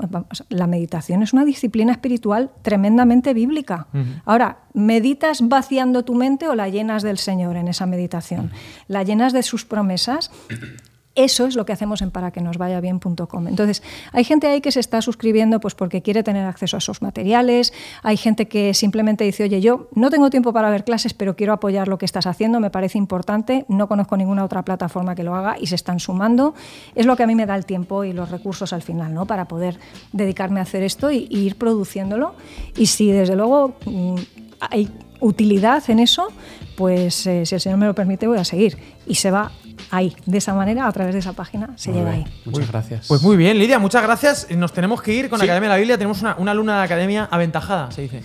La 0.49 0.65
meditación 0.65 1.21
es 1.21 1.31
una 1.31 1.45
disciplina 1.45 1.91
espiritual 1.91 2.49
tremendamente 2.63 3.35
bíblica. 3.35 3.85
Ahora, 4.25 4.57
¿meditas 4.73 5.47
vaciando 5.47 6.03
tu 6.03 6.15
mente 6.15 6.47
o 6.47 6.55
la 6.55 6.69
llenas 6.69 7.03
del 7.03 7.19
Señor 7.19 7.57
en 7.57 7.67
esa 7.67 7.85
meditación? 7.85 8.51
¿La 8.87 9.03
llenas 9.03 9.33
de 9.33 9.43
sus 9.43 9.65
promesas? 9.65 10.31
Eso 11.15 11.45
es 11.45 11.55
lo 11.55 11.65
que 11.65 11.73
hacemos 11.73 12.01
en 12.01 12.09
paraquenosvayabien.com. 12.09 13.47
Entonces, 13.47 13.83
hay 14.11 14.23
gente 14.23 14.47
ahí 14.47 14.61
que 14.61 14.71
se 14.71 14.79
está 14.79 15.01
suscribiendo 15.01 15.59
pues 15.59 15.75
porque 15.75 16.01
quiere 16.01 16.23
tener 16.23 16.45
acceso 16.45 16.77
a 16.77 16.79
esos 16.79 17.03
materiales, 17.03 17.71
hay 18.01 18.17
gente 18.17 18.47
que 18.47 18.73
simplemente 18.73 19.23
dice, 19.23 19.43
oye, 19.43 19.61
yo 19.61 19.89
no 19.93 20.09
tengo 20.09 20.31
tiempo 20.31 20.53
para 20.53 20.71
ver 20.71 20.83
clases, 20.83 21.13
pero 21.13 21.35
quiero 21.35 21.53
apoyar 21.53 21.87
lo 21.87 21.99
que 21.99 22.05
estás 22.05 22.25
haciendo, 22.25 22.59
me 22.59 22.71
parece 22.71 22.97
importante, 22.97 23.65
no 23.67 23.87
conozco 23.87 24.17
ninguna 24.17 24.43
otra 24.43 24.63
plataforma 24.63 25.13
que 25.13 25.23
lo 25.23 25.35
haga 25.35 25.55
y 25.59 25.67
se 25.67 25.75
están 25.75 25.99
sumando. 25.99 26.55
Es 26.95 27.05
lo 27.05 27.15
que 27.15 27.23
a 27.23 27.27
mí 27.27 27.35
me 27.35 27.45
da 27.45 27.55
el 27.55 27.65
tiempo 27.65 28.03
y 28.03 28.13
los 28.13 28.31
recursos 28.31 28.73
al 28.73 28.81
final, 28.81 29.13
¿no? 29.13 29.25
Para 29.25 29.47
poder 29.47 29.79
dedicarme 30.13 30.59
a 30.59 30.63
hacer 30.63 30.83
esto 30.83 31.11
y, 31.11 31.27
ir 31.29 31.57
produciéndolo. 31.57 32.35
Y 32.77 32.87
si 32.87 33.11
desde 33.11 33.35
luego 33.35 33.75
hay 34.59 34.89
utilidad 35.23 35.83
en 35.89 35.99
eso, 35.99 36.27
pues 36.75 37.25
eh, 37.25 37.45
si 37.45 37.55
el 37.55 37.61
Señor 37.61 37.77
me 37.79 37.85
lo 37.85 37.95
permite 37.95 38.27
voy 38.27 38.37
a 38.37 38.43
seguir. 38.43 38.77
Y 39.07 39.15
se 39.15 39.31
va 39.31 39.51
ahí. 39.89 40.15
De 40.25 40.37
esa 40.37 40.53
manera, 40.53 40.87
a 40.87 40.91
través 40.91 41.13
de 41.13 41.19
esa 41.19 41.33
página, 41.33 41.71
se 41.75 41.91
llega 41.91 42.11
ahí. 42.11 42.25
Muchas 42.45 42.69
gracias. 42.69 43.07
Pues 43.07 43.21
muy 43.21 43.37
bien, 43.37 43.57
Lidia, 43.57 43.79
muchas 43.79 44.03
gracias. 44.03 44.47
Nos 44.51 44.73
tenemos 44.73 45.01
que 45.01 45.13
ir 45.13 45.29
con 45.29 45.39
la 45.39 45.45
Academia 45.45 45.69
de 45.69 45.75
la 45.75 45.77
Biblia. 45.77 45.97
Tenemos 45.97 46.21
una, 46.21 46.35
una 46.37 46.51
alumna 46.51 46.73
de 46.73 46.77
la 46.79 46.83
Academia 46.83 47.27
aventajada, 47.31 47.91
se 47.91 48.03
dice. 48.03 48.21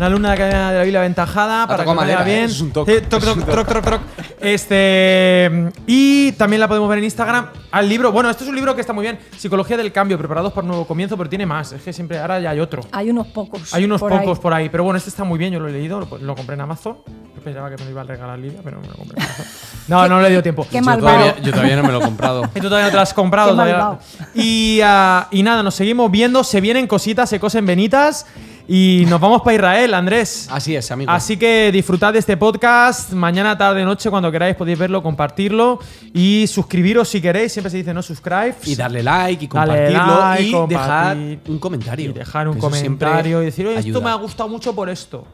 Una 0.00 0.06
alumna 0.06 0.30
de 0.30 0.38
la 0.38 0.44
Academia 0.46 0.70
de 0.70 0.78
la 0.78 0.82
Biblia 0.82 1.00
aventajada 1.00 1.66
para 1.66 1.84
que 1.84 1.92
vaya 1.92 2.22
bien. 2.22 2.44
Es 2.44 2.58
un 2.62 2.70
toque. 2.70 3.02
toc, 3.02 3.22
toc, 3.22 3.44
toc, 3.44 3.68
toc, 3.68 3.84
toc. 3.84 4.00
Este 4.40 5.68
y 5.86 6.32
también 6.32 6.58
la 6.60 6.68
podemos 6.68 6.88
ver 6.88 7.00
en 7.00 7.04
Instagram. 7.04 7.48
Al 7.70 7.86
libro, 7.86 8.10
bueno, 8.10 8.30
este 8.30 8.44
es 8.44 8.48
un 8.48 8.56
libro 8.56 8.74
que 8.74 8.80
está 8.80 8.94
muy 8.94 9.02
bien, 9.02 9.18
Psicología 9.36 9.76
del 9.76 9.92
cambio, 9.92 10.16
preparados 10.16 10.54
para 10.54 10.62
un 10.62 10.68
nuevo 10.68 10.86
comienzo, 10.86 11.18
pero 11.18 11.28
tiene 11.28 11.44
más. 11.44 11.72
Es 11.72 11.82
que 11.82 11.92
siempre 11.92 12.18
ahora 12.18 12.40
ya 12.40 12.48
hay 12.48 12.60
otro. 12.60 12.82
Hay 12.92 13.10
unos 13.10 13.26
pocos. 13.26 13.74
Hay 13.74 13.84
unos 13.84 14.00
pocos 14.00 14.38
por 14.38 14.54
ahí, 14.54 14.70
pero 14.70 14.84
bueno, 14.84 14.96
este 14.96 15.10
está 15.10 15.22
muy 15.22 15.38
bien. 15.38 15.52
Yo 15.52 15.60
lo 15.60 15.68
he 15.68 15.72
leído, 15.72 16.00
lo, 16.00 16.16
lo 16.16 16.34
compré 16.34 16.54
en 16.54 16.62
Amazon. 16.62 16.96
Yo 17.36 17.42
pensaba 17.42 17.68
que 17.68 17.76
me 17.76 17.84
lo 17.84 17.90
iba 17.90 18.00
a 18.00 18.04
regalar 18.04 18.38
Lidia, 18.38 18.60
pero 18.64 18.80
me 18.80 18.88
lo 18.88 18.94
compré 18.94 19.18
en 19.18 19.24
Amazon. 19.24 19.46
No, 19.88 20.08
no 20.08 20.22
le 20.22 20.30
dio 20.30 20.42
tiempo. 20.42 20.66
Qué 20.70 20.78
Yo 20.78 20.82
malvado. 20.82 21.18
todavía, 21.18 21.42
yo 21.42 21.50
todavía 21.52 21.76
no 21.76 21.82
me 21.82 21.92
lo 21.92 21.98
he 21.98 22.04
comprado. 22.04 22.44
Y 22.54 22.60
tú 22.60 22.68
todavía 22.68 22.86
no 22.86 22.90
te 22.90 22.96
lo 22.96 23.02
has 23.02 23.12
comprado. 23.12 23.50
Qué 23.50 23.70
todavía-. 23.70 23.98
Y, 24.34 24.80
ah, 24.82 25.28
y 25.30 25.42
nada, 25.42 25.62
nos 25.62 25.74
seguimos 25.74 26.10
viendo. 26.10 26.42
Se 26.42 26.62
vienen 26.62 26.86
cositas, 26.86 27.28
se 27.28 27.38
cosen 27.38 27.66
venitas. 27.66 28.24
Y 28.72 29.04
nos 29.08 29.20
vamos 29.20 29.42
para 29.42 29.56
Israel, 29.56 29.94
Andrés. 29.94 30.46
Así 30.48 30.76
es, 30.76 30.88
amigo. 30.92 31.10
Así 31.10 31.36
que 31.36 31.72
disfrutad 31.72 32.12
de 32.12 32.20
este 32.20 32.36
podcast. 32.36 33.10
Mañana, 33.10 33.58
tarde, 33.58 33.84
noche, 33.84 34.10
cuando 34.10 34.30
queráis, 34.30 34.54
podéis 34.54 34.78
verlo, 34.78 35.02
compartirlo. 35.02 35.80
Y 36.14 36.46
suscribiros 36.46 37.08
si 37.08 37.20
queréis. 37.20 37.52
Siempre 37.52 37.68
se 37.68 37.78
dice 37.78 37.92
no 37.92 38.00
subscribe. 38.00 38.54
y 38.64 38.76
darle 38.76 39.02
like 39.02 39.46
y 39.46 39.48
compartirlo 39.48 40.20
like, 40.20 40.42
y 40.44 40.52
compartir. 40.52 40.78
dejar 40.78 41.16
un 41.48 41.58
comentario. 41.58 42.10
Y 42.10 42.12
dejar 42.12 42.48
un 42.48 42.58
Eso 42.58 42.70
comentario 42.70 43.42
y 43.42 43.46
decir, 43.46 43.66
oye, 43.66 43.80
esto 43.80 44.00
me 44.00 44.10
ha 44.10 44.14
gustado 44.14 44.48
mucho 44.48 44.72
por 44.72 44.88
esto. 44.88 45.26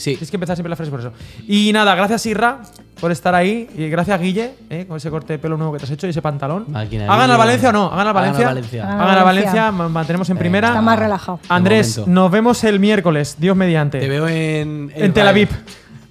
Sí. 0.00 0.12
Tienes 0.12 0.30
que 0.30 0.36
empezar 0.36 0.56
siempre 0.56 0.70
la 0.70 0.76
frase 0.76 0.90
por 0.90 1.00
eso. 1.00 1.12
Y 1.46 1.72
nada, 1.72 1.94
gracias 1.94 2.24
Irra 2.26 2.58
por 3.00 3.12
estar 3.12 3.34
ahí. 3.34 3.68
Y 3.76 3.88
gracias 3.88 4.20
Guille, 4.20 4.54
eh, 4.70 4.86
con 4.88 4.96
ese 4.96 5.10
corte 5.10 5.34
de 5.34 5.38
pelo 5.38 5.56
nuevo 5.56 5.72
que 5.74 5.78
te 5.78 5.84
has 5.84 5.90
hecho 5.90 6.06
y 6.06 6.10
ese 6.10 6.22
pantalón. 6.22 6.64
Máquina 6.68 7.04
¿Hagan 7.12 7.30
al 7.30 7.38
Valencia 7.38 7.68
o 7.68 7.72
no? 7.72 7.86
¿Hagan 7.92 8.06
al 8.08 8.14
Valencia? 8.14 8.48
Hagan 8.48 8.58
al 8.58 9.24
Valencia. 9.24 9.24
Valencia, 9.24 9.72
ma- 9.72 9.88
mantenemos 9.88 10.28
en 10.30 10.38
primera. 10.38 10.68
Está 10.68 10.80
más 10.82 10.98
relajado. 10.98 11.38
Andrés, 11.48 12.06
nos 12.06 12.30
vemos 12.30 12.64
el 12.64 12.80
miércoles, 12.80 13.36
Dios 13.38 13.56
mediante. 13.56 14.00
Te 14.00 14.08
veo 14.08 14.26
en, 14.26 14.90
en 14.94 15.12
Tel 15.12 15.28
Aviv. 15.28 15.48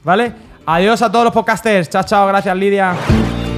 ¿Vale? 0.04 0.32
Adiós 0.66 1.02
a 1.02 1.12
todos 1.12 1.26
los 1.26 1.34
podcasters. 1.34 1.90
Chao, 1.90 2.04
chao. 2.04 2.28
Gracias, 2.28 2.56
Lidia. 2.56 3.49